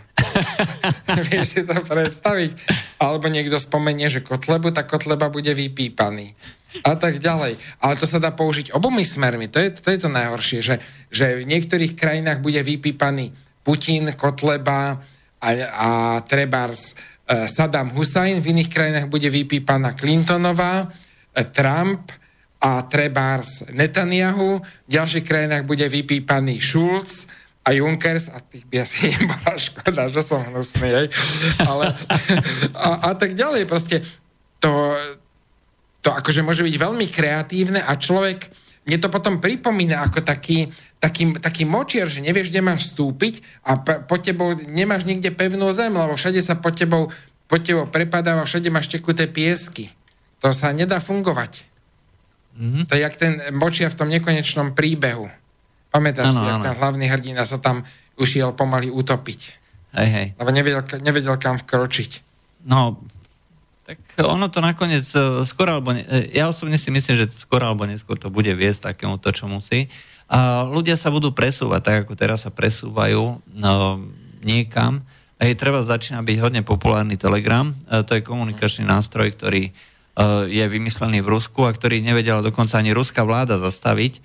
Vieš 1.31 1.47
si 1.47 1.61
to 1.63 1.79
predstaviť? 1.87 2.51
Alebo 2.99 3.31
niekto 3.31 3.63
spomenie, 3.63 4.11
že 4.11 4.27
Kotlebu, 4.27 4.75
tak 4.75 4.91
Kotleba 4.91 5.31
bude 5.31 5.55
vypípaný. 5.55 6.35
A 6.83 6.99
tak 6.99 7.23
ďalej. 7.23 7.55
Ale 7.79 7.95
to 7.95 8.03
sa 8.03 8.19
dá 8.19 8.35
použiť 8.35 8.75
obomi 8.75 9.07
smermi. 9.07 9.47
To 9.47 9.63
je 9.63 9.71
to, 9.79 9.95
je 9.95 9.99
to 10.03 10.11
najhoršie, 10.11 10.59
že, 10.59 10.83
že 11.15 11.39
v 11.39 11.47
niektorých 11.47 11.95
krajinách 11.95 12.43
bude 12.43 12.59
vypípaný 12.59 13.31
Putin, 13.63 14.11
Kotleba 14.19 14.99
a, 15.39 15.49
a 15.71 15.89
trebárs 16.27 16.93
e, 16.93 17.14
Saddam 17.25 17.89
Hussein, 17.97 18.37
v 18.45 18.53
iných 18.53 18.69
krajinách 18.69 19.09
bude 19.09 19.33
vypípaná 19.33 19.97
Clintonová, 19.97 20.93
e, 21.33 21.45
Trump 21.49 22.13
a 22.61 22.85
trebárs 22.85 23.65
Netanyahu, 23.73 24.61
v 24.61 24.91
ďalších 24.93 25.25
krajinách 25.25 25.65
bude 25.65 25.89
vypípaný 25.89 26.61
Schulz, 26.61 27.29
a 27.65 27.73
Junkers, 27.73 28.29
a 28.29 28.45
tých 28.45 28.69
by 28.69 28.85
asi 28.85 29.09
nebola 29.17 29.57
škoda, 29.57 30.13
že 30.13 30.21
som 30.21 30.45
hnusný, 30.45 30.85
hej. 30.85 31.07
Ale, 31.65 31.97
a, 32.77 32.89
a 33.09 33.11
tak 33.17 33.33
ďalej, 33.33 33.65
proste 33.65 34.05
to, 34.61 34.93
to 36.05 36.13
akože 36.13 36.45
môže 36.45 36.61
byť 36.61 36.77
veľmi 36.77 37.09
kreatívne 37.09 37.81
a 37.81 37.97
človek, 37.97 38.53
mne 38.85 38.97
to 39.01 39.09
potom 39.09 39.41
pripomína 39.41 40.05
ako 40.05 40.21
taký, 40.21 40.69
taký, 41.01 41.33
taký 41.41 41.65
močiar, 41.65 42.13
že 42.13 42.21
nevieš, 42.21 42.53
kde 42.53 42.61
máš 42.61 42.93
stúpiť 42.93 43.41
a 43.65 43.81
po 43.81 44.17
tebou 44.21 44.53
nemáš 44.69 45.09
nikde 45.09 45.33
pevnú 45.33 45.73
zem, 45.73 45.97
lebo 45.97 46.13
všade 46.13 46.41
sa 46.45 46.61
po 46.61 46.69
tebou, 46.69 47.09
po 47.49 47.57
tebou 47.57 47.89
prepadáva, 47.89 48.45
všade 48.45 48.69
máš 48.69 48.93
tekuté 48.93 49.25
piesky. 49.25 49.89
To 50.45 50.53
sa 50.53 50.69
nedá 50.77 51.01
fungovať. 51.01 51.65
Mm-hmm. 52.61 52.85
To 52.87 52.93
je 52.93 53.01
jak 53.01 53.17
ten 53.17 53.33
močiar 53.57 53.89
v 53.89 53.99
tom 53.99 54.09
nekonečnom 54.13 54.77
príbehu. 54.77 55.33
Pamätáš 55.89 56.37
Áno, 56.37 56.39
si, 56.39 56.45
jak 56.45 56.59
áno. 56.61 56.65
ten 56.69 56.75
hlavný 56.77 57.07
hrdina 57.09 57.43
sa 57.49 57.57
tam 57.57 57.89
ušiel 58.21 58.53
pomaly 58.53 58.93
utopiť. 58.93 59.41
Hej, 59.97 60.09
hej. 60.11 60.27
Lebo 60.37 60.51
nevedel, 60.53 60.83
nevedel 61.01 61.41
kam 61.41 61.57
vkročiť. 61.57 62.11
No, 62.69 63.01
tak 63.85 64.01
ono 64.17 64.49
to 64.49 64.65
nakoniec 64.65 65.05
e, 65.13 65.45
skoro 65.45 65.77
alebo... 65.77 65.93
Ne, 65.93 66.09
e, 66.09 66.33
ja 66.33 66.49
osobne 66.49 66.81
si 66.81 66.89
myslím, 66.89 67.21
že 67.21 67.29
skoro 67.29 67.69
alebo 67.69 67.85
neskôr 67.85 68.17
to 68.17 68.33
bude 68.33 68.49
viesť 68.49 68.97
takému 68.97 69.21
to, 69.21 69.29
čo 69.29 69.45
musí. 69.45 69.93
A 70.25 70.65
ľudia 70.65 70.97
sa 70.97 71.13
budú 71.13 71.37
presúvať, 71.37 71.81
tak 71.85 71.97
ako 72.09 72.17
teraz 72.17 72.49
sa 72.49 72.51
presúvajú 72.51 73.45
no, 73.53 74.01
niekam. 74.41 75.05
A 75.37 75.53
je 75.53 75.55
treba 75.61 75.85
začína 75.85 76.25
byť 76.25 76.37
hodne 76.41 76.65
populárny 76.65 77.21
Telegram. 77.21 77.69
E, 77.69 78.01
to 78.09 78.17
je 78.17 78.25
komunikačný 78.25 78.89
nástroj, 78.89 79.37
ktorý 79.37 79.71
je 80.47 80.63
vymyslený 80.71 81.27
v 81.27 81.35
Rusku 81.35 81.67
a 81.67 81.75
ktorý 81.75 81.99
nevedela 81.99 82.39
dokonca 82.39 82.79
ani 82.79 82.95
ruská 82.95 83.27
vláda 83.27 83.59
zastaviť, 83.59 84.23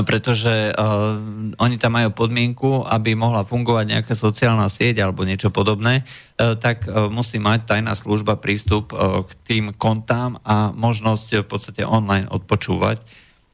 pretože 0.00 0.72
uh, 0.72 1.20
oni 1.60 1.76
tam 1.76 2.00
majú 2.00 2.16
podmienku, 2.16 2.88
aby 2.88 3.12
mohla 3.12 3.44
fungovať 3.44 3.92
nejaká 3.92 4.14
sociálna 4.16 4.72
sieť 4.72 5.04
alebo 5.04 5.28
niečo 5.28 5.52
podobné, 5.52 6.00
uh, 6.00 6.56
tak 6.56 6.88
uh, 6.88 7.12
musí 7.12 7.36
mať 7.36 7.68
tajná 7.68 7.92
služba 7.92 8.40
prístup 8.40 8.96
uh, 8.96 9.20
k 9.28 9.30
tým 9.44 9.64
kontám 9.76 10.40
a 10.48 10.72
možnosť 10.72 11.28
uh, 11.28 11.38
v 11.44 11.48
podstate 11.52 11.84
online 11.84 12.24
odpočúvať 12.32 13.04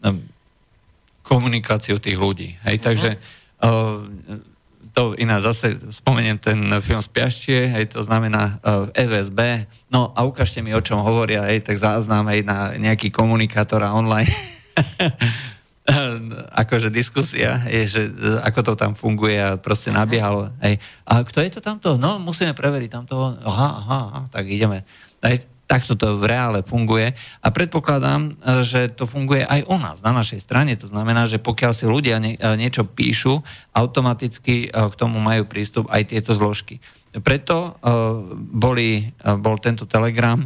um, 0.06 0.22
komunikáciu 1.26 1.98
tých 1.98 2.14
ľudí. 2.14 2.54
Hej, 2.70 2.86
takže 2.86 3.18
uh, 3.18 4.06
to 4.94 5.18
iná 5.18 5.42
zase 5.42 5.74
spomeniem 5.90 6.38
ten 6.38 6.58
film 6.78 7.02
Spiaštie, 7.02 7.66
hej, 7.66 7.90
to 7.90 8.06
znamená 8.06 8.62
uh, 8.62 8.86
FSB, 8.94 9.66
no 9.90 10.14
a 10.14 10.22
ukážte 10.22 10.62
mi, 10.62 10.70
o 10.70 10.82
čom 10.82 11.02
hovoria, 11.02 11.50
hej, 11.50 11.66
tak 11.66 11.82
záznam, 11.82 12.30
hej, 12.30 12.46
na 12.46 12.78
nejaký 12.78 13.10
komunikátor 13.10 13.82
a 13.82 13.90
online 13.98 14.30
akože 16.62 16.92
diskusia 16.92 17.64
je, 17.68 17.82
že 17.88 18.02
e, 18.08 18.10
ako 18.44 18.60
to 18.60 18.72
tam 18.76 18.92
funguje 18.92 19.36
a 19.40 19.56
proste 19.56 19.88
nabiehalo. 19.88 20.52
Hej. 20.60 20.80
A 21.08 21.24
kto 21.24 21.40
je 21.40 21.50
to 21.58 21.60
tamto? 21.64 21.96
No, 21.96 22.20
musíme 22.20 22.52
preveriť 22.52 22.90
tamto. 22.92 23.16
Aha, 23.44 23.70
aha, 23.84 23.98
aha 24.12 24.20
tak 24.28 24.48
ideme. 24.52 24.84
Hej, 25.24 25.48
takto 25.68 25.96
to 25.96 26.16
v 26.16 26.24
reále 26.28 26.60
funguje 26.64 27.12
a 27.40 27.48
predpokladám, 27.48 28.20
e, 28.28 28.30
že 28.64 28.92
to 28.92 29.08
funguje 29.08 29.44
aj 29.44 29.64
u 29.68 29.76
nás, 29.80 30.04
na 30.04 30.12
našej 30.12 30.44
strane. 30.44 30.76
To 30.76 30.88
znamená, 30.88 31.24
že 31.24 31.40
pokiaľ 31.40 31.72
si 31.72 31.88
ľudia 31.88 32.20
e, 32.20 32.36
niečo 32.60 32.84
píšu, 32.84 33.40
automaticky 33.72 34.68
k 34.68 34.94
tomu 34.98 35.20
majú 35.20 35.48
prístup 35.48 35.88
aj 35.88 36.12
tieto 36.12 36.36
zložky. 36.36 36.80
Preto 37.08 37.80
boli, 38.52 39.16
bol 39.40 39.56
tento 39.58 39.88
telegram 39.88 40.44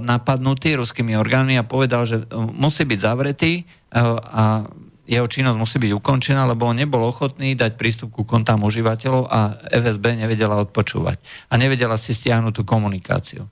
napadnutý 0.00 0.80
ruskými 0.80 1.12
orgánmi 1.12 1.60
a 1.60 1.68
povedal, 1.68 2.08
že 2.08 2.24
musí 2.56 2.88
byť 2.88 2.98
zavretý 2.98 3.68
a 3.94 4.64
jeho 5.10 5.26
činnosť 5.26 5.58
musí 5.58 5.76
byť 5.82 5.92
ukončená, 5.98 6.46
lebo 6.46 6.70
on 6.70 6.78
nebol 6.78 7.02
ochotný 7.02 7.58
dať 7.58 7.74
prístup 7.74 8.14
ku 8.14 8.22
kontám 8.22 8.62
užívateľov 8.62 9.26
a 9.26 9.58
FSB 9.66 10.14
nevedela 10.22 10.54
odpočúvať 10.62 11.18
a 11.50 11.58
nevedela 11.58 11.98
si 11.98 12.14
stiahnuť 12.14 12.54
tú 12.54 12.62
komunikáciu. 12.62 13.50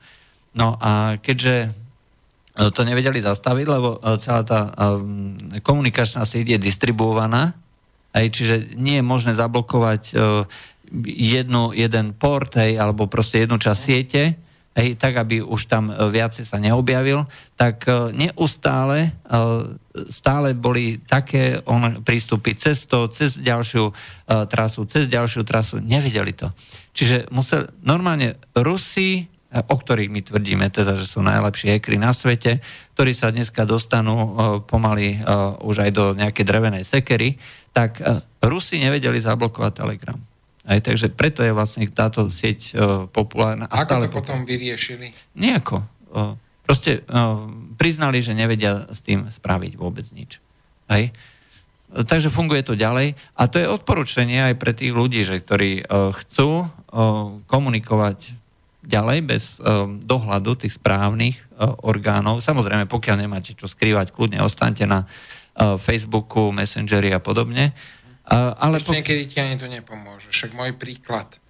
No 0.54 0.78
a 0.78 1.18
keďže 1.18 1.74
to 2.54 2.82
nevedeli 2.82 3.18
zastaviť, 3.22 3.66
lebo 3.66 3.98
celá 4.18 4.42
tá 4.46 4.70
komunikačná 5.62 6.22
sieť 6.22 6.54
je 6.54 6.58
distribuovaná, 6.58 7.58
aj, 8.14 8.26
čiže 8.34 8.78
nie 8.78 8.98
je 8.98 9.04
možné 9.06 9.34
zablokovať 9.34 10.14
jednu, 11.06 11.76
jeden 11.76 12.16
port, 12.18 12.54
hej, 12.54 12.78
alebo 12.78 13.10
proste 13.10 13.46
jednu 13.46 13.58
časť 13.62 13.78
siete, 13.78 14.22
hej, 14.78 14.94
tak 14.94 15.18
aby 15.18 15.42
už 15.42 15.66
tam 15.66 15.90
viacej 15.90 16.46
sa 16.46 16.62
neobjavil, 16.62 17.26
tak 17.58 17.90
neustále 18.14 19.10
stále 20.06 20.54
boli 20.54 21.02
také 21.02 21.58
on, 21.66 22.06
prístupy 22.06 22.54
cez 22.54 22.86
to, 22.86 23.10
cez 23.10 23.34
ďalšiu 23.42 23.90
uh, 23.90 24.46
trasu, 24.46 24.86
cez 24.86 25.10
ďalšiu 25.10 25.42
trasu, 25.42 25.82
nevedeli 25.82 26.30
to. 26.30 26.54
Čiže 26.94 27.30
musel, 27.34 27.74
normálne 27.82 28.38
Rusi, 28.54 29.26
o 29.50 29.76
ktorých 29.76 30.12
my 30.12 30.20
tvrdíme 30.22 30.66
teda, 30.68 30.94
že 30.94 31.08
sú 31.08 31.24
najlepší 31.24 31.78
hekry 31.78 31.96
na 31.96 32.12
svete, 32.12 32.60
ktorí 32.94 33.16
sa 33.16 33.32
dneska 33.32 33.66
dostanú 33.66 34.14
uh, 34.14 34.28
pomaly 34.62 35.18
uh, 35.18 35.58
už 35.64 35.88
aj 35.88 35.90
do 35.90 36.04
nejakej 36.14 36.44
drevenej 36.46 36.84
sekery, 36.86 37.40
tak 37.74 37.98
uh, 37.98 38.22
Rusi 38.44 38.78
nevedeli 38.78 39.18
zablokovať 39.18 39.72
Telegram. 39.74 40.18
Aj, 40.68 40.84
takže 40.84 41.08
preto 41.08 41.40
je 41.40 41.56
vlastne 41.56 41.88
táto 41.88 42.28
sieť 42.28 42.76
uh, 42.76 43.08
populárna. 43.08 43.64
A 43.72 43.88
Ako 43.88 44.04
to 44.04 44.20
potom 44.20 44.44
vyriešili? 44.44 45.16
Nejako. 45.32 45.80
Uh, 46.12 46.36
proste 46.68 47.00
uh, 47.08 47.48
priznali, 47.80 48.20
že 48.20 48.36
nevedia 48.36 48.84
s 48.92 49.00
tým 49.00 49.32
spraviť 49.32 49.80
vôbec 49.80 50.04
nič. 50.12 50.44
Hej? 50.92 51.16
Takže 51.88 52.28
funguje 52.28 52.60
to 52.60 52.76
ďalej 52.76 53.16
a 53.32 53.48
to 53.48 53.56
je 53.56 53.64
odporúčanie 53.64 54.44
aj 54.44 54.60
pre 54.60 54.76
tých 54.76 54.92
ľudí, 54.92 55.24
že 55.24 55.40
ktorí 55.40 55.88
uh, 55.88 56.12
chcú 56.12 56.68
uh, 56.68 56.68
komunikovať 57.48 58.36
ďalej 58.84 59.18
bez 59.24 59.56
uh, 59.56 59.88
dohľadu 59.88 60.68
tých 60.68 60.76
správnych 60.76 61.40
uh, 61.56 61.80
orgánov. 61.80 62.44
Samozrejme, 62.44 62.84
pokiaľ 62.84 63.24
nemáte 63.24 63.56
čo 63.56 63.64
skrývať, 63.64 64.12
kľudne 64.12 64.44
ostaňte 64.44 64.84
na 64.84 65.08
uh, 65.08 65.80
Facebooku, 65.80 66.52
Messengeri 66.52 67.08
a 67.16 67.24
podobne. 67.24 67.72
Uh, 67.72 67.97
ale 68.32 68.76
Ešte 68.76 68.92
niekedy 68.92 69.24
ti 69.24 69.40
ani 69.40 69.56
to 69.56 69.66
nepomôže. 69.66 70.28
Však 70.28 70.52
môj 70.52 70.76
príklad. 70.76 71.40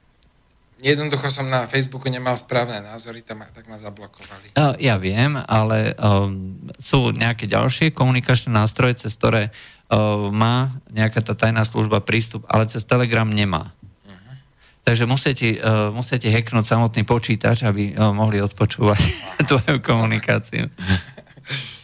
Jednoducho 0.78 1.26
som 1.34 1.50
na 1.50 1.66
Facebooku 1.66 2.06
nemal 2.06 2.38
správne 2.38 2.78
názory, 2.78 3.26
tam, 3.26 3.42
tak 3.50 3.66
ma 3.66 3.82
zablokovali. 3.82 4.54
Ja 4.78 4.94
viem, 4.94 5.34
ale 5.34 5.98
um, 5.98 6.54
sú 6.78 7.10
nejaké 7.10 7.50
ďalšie 7.50 7.90
komunikačné 7.90 8.54
nástroje, 8.54 9.02
cez 9.02 9.18
ktoré 9.18 9.50
uh, 9.50 10.30
má 10.30 10.70
nejaká 10.94 11.18
tá 11.18 11.34
tajná 11.34 11.66
služba 11.66 11.98
prístup, 11.98 12.46
ale 12.46 12.70
cez 12.70 12.86
Telegram 12.86 13.26
nemá. 13.26 13.74
Uh-huh. 14.06 14.38
Takže 14.86 15.02
musíte, 15.10 15.58
uh, 15.58 15.90
musíte 15.90 16.30
hacknúť 16.30 16.70
samotný 16.70 17.02
počítač, 17.02 17.66
aby 17.66 17.98
uh, 17.98 18.14
mohli 18.14 18.38
odpočúvať 18.38 19.02
tvoju 19.50 19.82
komunikáciu. 19.82 20.70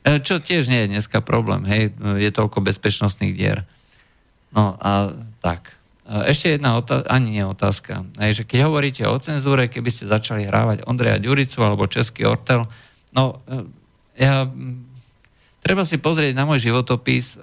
Uh, 0.00 0.16
Čo 0.16 0.40
tiež 0.40 0.72
nie 0.72 0.86
je 0.86 0.92
dneska 0.96 1.20
problém, 1.20 1.60
hej, 1.68 1.92
je 2.16 2.30
toľko 2.32 2.64
bezpečnostných 2.64 3.36
dier. 3.36 3.68
No 4.56 4.80
a 4.80 5.12
tak. 5.44 5.76
Uh, 6.08 6.24
Ešte 6.24 6.56
jedna 6.56 6.80
otázka, 6.80 7.04
ani 7.12 7.28
nie 7.36 7.44
otázka. 7.44 8.08
Hej, 8.16 8.42
že 8.42 8.44
keď 8.48 8.58
hovoríte 8.64 9.04
o 9.04 9.16
cenzúre, 9.20 9.68
keby 9.68 9.92
ste 9.92 10.08
začali 10.08 10.48
hrávať 10.48 10.88
Ondreja 10.88 11.20
Ďuricu 11.20 11.60
alebo 11.60 11.84
Český 11.84 12.24
Ortel, 12.24 12.64
no 13.12 13.44
uh, 13.44 13.68
ja, 14.16 14.48
treba 15.60 15.84
si 15.84 16.00
pozrieť 16.00 16.36
na 16.36 16.44
môj 16.44 16.60
životopis. 16.68 17.40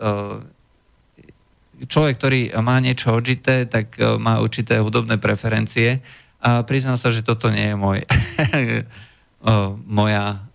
Človek, 1.77 2.13
ktorý 2.21 2.41
má 2.61 2.77
niečo 2.77 3.17
odžité, 3.17 3.65
tak 3.65 3.97
má 4.21 4.37
určité 4.45 4.77
hudobné 4.77 5.17
preferencie 5.17 6.05
a 6.37 6.61
priznám 6.61 7.01
sa, 7.01 7.09
že 7.09 7.25
toto 7.25 7.49
nie 7.49 7.73
je 7.73 7.77
môj, 7.77 8.05
moja, 9.89 10.45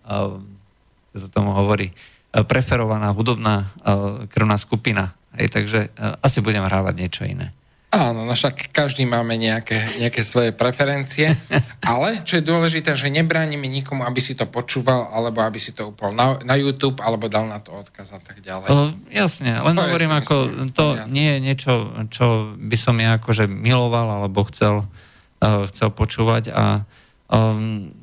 sa 1.17 1.29
tomu 1.29 1.53
hovorí, 1.53 1.93
uh, 1.93 2.43
preferovaná 2.45 3.13
hudobná 3.13 3.69
uh, 3.85 4.25
krvná 4.29 4.57
skupina. 4.57 5.13
Hej, 5.33 5.49
takže 5.49 5.79
uh, 5.93 6.17
asi 6.21 6.41
budem 6.41 6.61
hrávať 6.65 6.93
niečo 6.97 7.23
iné. 7.25 7.53
Áno, 7.93 8.25
no 8.25 8.33
však 8.33 8.73
každý 8.73 9.05
máme 9.05 9.37
nejaké, 9.37 9.77
nejaké 10.01 10.25
svoje 10.25 10.49
preferencie, 10.49 11.37
ale 11.85 12.25
čo 12.25 12.41
je 12.41 12.49
dôležité, 12.49 12.97
že 12.97 13.13
nebránime 13.13 13.69
nikomu, 13.69 14.01
aby 14.01 14.17
si 14.17 14.33
to 14.33 14.49
počúval, 14.49 15.13
alebo 15.13 15.45
aby 15.45 15.61
si 15.61 15.77
to 15.77 15.93
upol 15.93 16.09
na, 16.09 16.41
na 16.41 16.57
YouTube, 16.57 16.97
alebo 17.05 17.29
dal 17.29 17.45
na 17.45 17.61
to 17.61 17.69
odkaz 17.69 18.17
a 18.17 18.19
tak 18.21 18.41
ďalej. 18.41 18.65
O, 18.73 18.97
jasne, 19.13 19.61
len 19.61 19.77
To 19.77 19.85
hovorím, 19.85 20.09
ako 20.09 20.35
myslím, 20.49 20.69
to 20.73 20.85
poriadku. 20.97 21.13
nie 21.13 21.29
je 21.29 21.39
niečo, 21.45 21.73
čo 22.09 22.25
by 22.57 22.77
som 22.81 22.97
ja 22.97 23.21
akože 23.21 23.45
miloval, 23.45 24.09
alebo 24.09 24.41
chcel, 24.49 24.81
uh, 25.45 25.69
chcel 25.69 25.93
počúvať 25.93 26.49
a 26.49 26.81
um, 27.29 27.93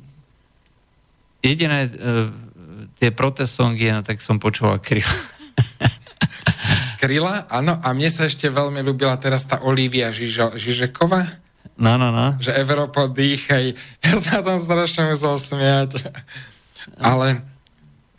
jediné 1.43 1.91
uh, 1.91 2.31
tie 3.01 3.09
protestongy, 3.09 3.89
no, 3.89 4.05
tak 4.05 4.21
som 4.21 4.37
počúval 4.37 4.77
Kryl. 4.77 5.01
Kryla, 7.01 7.49
áno, 7.49 7.81
a 7.81 7.97
mne 7.97 8.13
sa 8.13 8.29
ešte 8.29 8.45
veľmi 8.45 8.85
ľúbila 8.85 9.17
teraz 9.17 9.49
tá 9.49 9.57
Olivia 9.65 10.13
Žižo, 10.13 10.53
Žižeková, 10.53 11.41
No, 11.81 11.97
no, 11.97 12.13
no. 12.13 12.37
že 12.37 12.53
Európa 12.53 13.09
dýchaj. 13.09 13.73
Ja 14.05 14.13
sa 14.21 14.45
tam 14.45 14.61
strašne 14.61 15.09
musel 15.09 15.41
smiať. 15.41 15.97
Ale, 17.01 17.41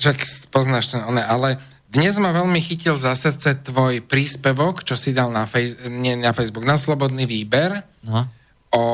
však 0.02 0.18
poznáš 0.50 0.90
ten, 0.90 1.06
one, 1.06 1.22
ale 1.22 1.62
dnes 1.86 2.18
ma 2.18 2.34
veľmi 2.34 2.58
chytil 2.58 2.98
za 2.98 3.14
srdce 3.14 3.62
tvoj 3.62 4.02
príspevok, 4.02 4.82
čo 4.82 4.98
si 4.98 5.14
dal 5.14 5.30
na, 5.30 5.46
face, 5.46 5.78
nie, 5.86 6.18
na 6.18 6.34
Facebook, 6.34 6.66
na 6.66 6.74
Slobodný 6.74 7.28
výber 7.28 7.86
no. 8.02 8.26
o, 8.74 8.84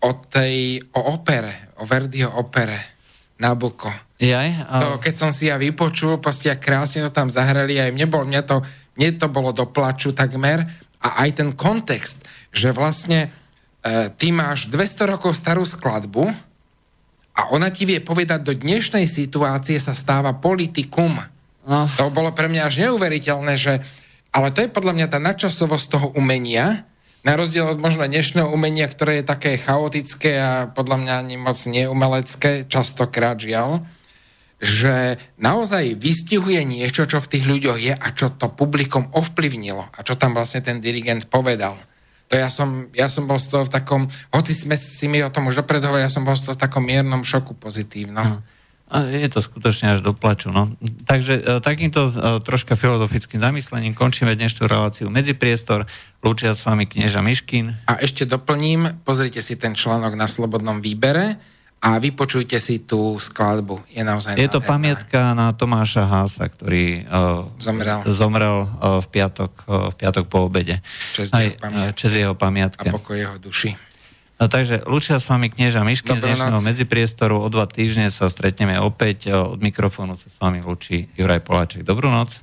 o 0.00 0.10
tej, 0.32 0.80
o 0.96 1.18
opere, 1.18 1.76
o 1.76 1.84
Verdiho 1.84 2.30
opere 2.40 2.96
Nabucco. 3.42 4.03
Jaj, 4.22 4.48
a, 4.70 4.74
To, 4.78 4.88
keď 5.02 5.14
som 5.18 5.30
si 5.34 5.50
ja 5.50 5.58
vypočul, 5.58 6.22
proste 6.22 6.46
jak 6.46 6.62
krásne 6.62 7.02
to 7.02 7.10
tam 7.10 7.26
zahrali, 7.26 7.74
aj 7.82 7.90
mne, 7.90 8.06
bol, 8.06 8.22
mne, 8.22 8.46
to, 8.46 8.62
mne 8.94 9.18
to 9.18 9.26
bolo 9.26 9.50
do 9.50 9.66
plaču 9.66 10.14
takmer. 10.14 10.62
A 11.04 11.26
aj 11.26 11.42
ten 11.42 11.50
kontext, 11.52 12.24
že 12.54 12.70
vlastne 12.72 13.28
e, 13.82 14.08
ty 14.14 14.30
máš 14.30 14.70
200 14.70 15.12
rokov 15.18 15.36
starú 15.36 15.66
skladbu 15.66 16.30
a 17.34 17.50
ona 17.50 17.68
ti 17.74 17.84
vie 17.84 17.98
povedať, 17.98 18.46
do 18.46 18.54
dnešnej 18.54 19.10
situácie 19.10 19.76
sa 19.82 19.92
stáva 19.92 20.32
politikum. 20.38 21.18
no, 21.66 21.90
To 21.98 22.08
bolo 22.14 22.30
pre 22.30 22.46
mňa 22.46 22.62
až 22.70 22.74
neuveriteľné, 22.86 23.54
že... 23.58 23.82
Ale 24.34 24.54
to 24.54 24.62
je 24.62 24.70
podľa 24.70 24.94
mňa 24.94 25.06
tá 25.10 25.18
nadčasovosť 25.18 25.86
toho 25.90 26.06
umenia, 26.14 26.86
na 27.24 27.40
rozdiel 27.40 27.64
od 27.64 27.80
možno 27.80 28.04
dnešného 28.04 28.52
umenia, 28.52 28.84
ktoré 28.84 29.24
je 29.24 29.30
také 29.32 29.56
chaotické 29.56 30.36
a 30.36 30.68
podľa 30.68 30.96
mňa 31.00 31.14
ani 31.24 31.36
moc 31.40 31.56
neumelecké, 31.56 32.68
častokrát 32.68 33.40
žiaľ, 33.40 33.80
že 34.62 35.18
naozaj 35.36 35.98
vystihuje 35.98 36.62
niečo, 36.64 37.04
čo 37.04 37.18
v 37.20 37.30
tých 37.30 37.44
ľuďoch 37.44 37.78
je 37.78 37.94
a 37.94 38.08
čo 38.14 38.32
to 38.32 38.50
publikom 38.52 39.10
ovplyvnilo 39.12 39.90
a 39.90 39.98
čo 40.06 40.14
tam 40.14 40.32
vlastne 40.32 40.62
ten 40.62 40.78
dirigent 40.78 41.26
povedal. 41.28 41.76
To 42.32 42.40
ja 42.40 42.48
som, 42.48 42.88
ja 42.96 43.12
som 43.12 43.28
bol 43.28 43.36
z 43.36 43.52
toho 43.52 43.68
v 43.68 43.72
takom, 43.74 44.02
hoci 44.32 44.56
sme 44.56 44.80
si 44.80 45.06
mi 45.10 45.20
o 45.20 45.28
tom 45.28 45.52
už 45.52 45.60
dopredu 45.60 45.92
hovorili, 45.92 46.08
ja 46.08 46.12
som 46.12 46.24
bol 46.24 46.32
z 46.34 46.48
toho 46.48 46.56
v 46.56 46.62
takom 46.64 46.80
miernom 46.80 47.20
šoku 47.20 47.52
pozitívnom. 47.52 48.40
a 48.88 48.96
je 49.04 49.28
to 49.28 49.44
skutočne 49.44 49.92
až 49.92 50.00
do 50.00 50.16
plaču. 50.16 50.48
No. 50.48 50.72
Takže 51.04 51.34
e, 51.36 51.42
takýmto 51.60 52.08
e, 52.08 52.12
troška 52.40 52.80
filozofickým 52.80 53.42
zamyslením 53.42 53.92
končíme 53.92 54.32
dnešnú 54.32 54.64
reláciu 54.64 55.12
Medzipriestor. 55.12 55.84
Lúčia 56.24 56.56
s 56.56 56.64
vami 56.64 56.88
knieža 56.88 57.20
Miškin. 57.20 57.76
A 57.90 58.00
ešte 58.00 58.24
doplním, 58.24 59.04
pozrite 59.04 59.44
si 59.44 59.60
ten 59.60 59.76
článok 59.76 60.16
na 60.16 60.24
Slobodnom 60.24 60.80
výbere 60.80 61.36
a 61.84 62.00
vypočujte 62.00 62.56
si 62.56 62.80
tú 62.80 63.20
skladbu. 63.20 63.84
Je 63.92 64.00
naozaj 64.00 64.40
Je 64.40 64.48
to 64.48 64.56
nádherná. 64.56 64.72
pamiatka 64.72 65.20
na 65.36 65.52
Tomáša 65.52 66.08
Hása, 66.08 66.48
ktorý 66.48 67.04
uh, 67.04 67.44
Zomrel. 67.60 68.00
zomrel 68.08 68.56
uh, 68.64 69.04
v, 69.04 69.06
piatok, 69.12 69.52
uh, 69.68 69.92
v 69.92 69.94
piatok 70.00 70.24
po 70.32 70.48
obede. 70.48 70.80
Česť 71.12 71.30
jeho 71.36 71.56
pamiatke. 71.60 71.92
uh, 71.92 71.98
česť 72.00 72.14
jeho 72.16 72.34
A 72.88 72.96
pokoj 72.96 73.16
jeho 73.20 73.36
duši. 73.36 73.76
No, 74.34 74.50
takže 74.50 74.82
Lučia 74.90 75.22
s 75.22 75.30
vami 75.30 75.46
knieža 75.46 75.86
Miškin 75.86 76.18
z 76.18 76.24
dnešného 76.24 76.58
medzipriestoru. 76.58 77.38
O 77.38 77.46
dva 77.52 77.70
týždne 77.70 78.10
sa 78.10 78.26
stretneme 78.26 78.80
opäť. 78.82 79.30
Od 79.30 79.60
mikrofónu 79.62 80.18
sa 80.18 80.26
s 80.26 80.36
vami 80.42 80.58
lúči 80.58 81.06
Juraj 81.14 81.44
Poláček. 81.46 81.86
Dobrú 81.86 82.10
noc. 82.10 82.42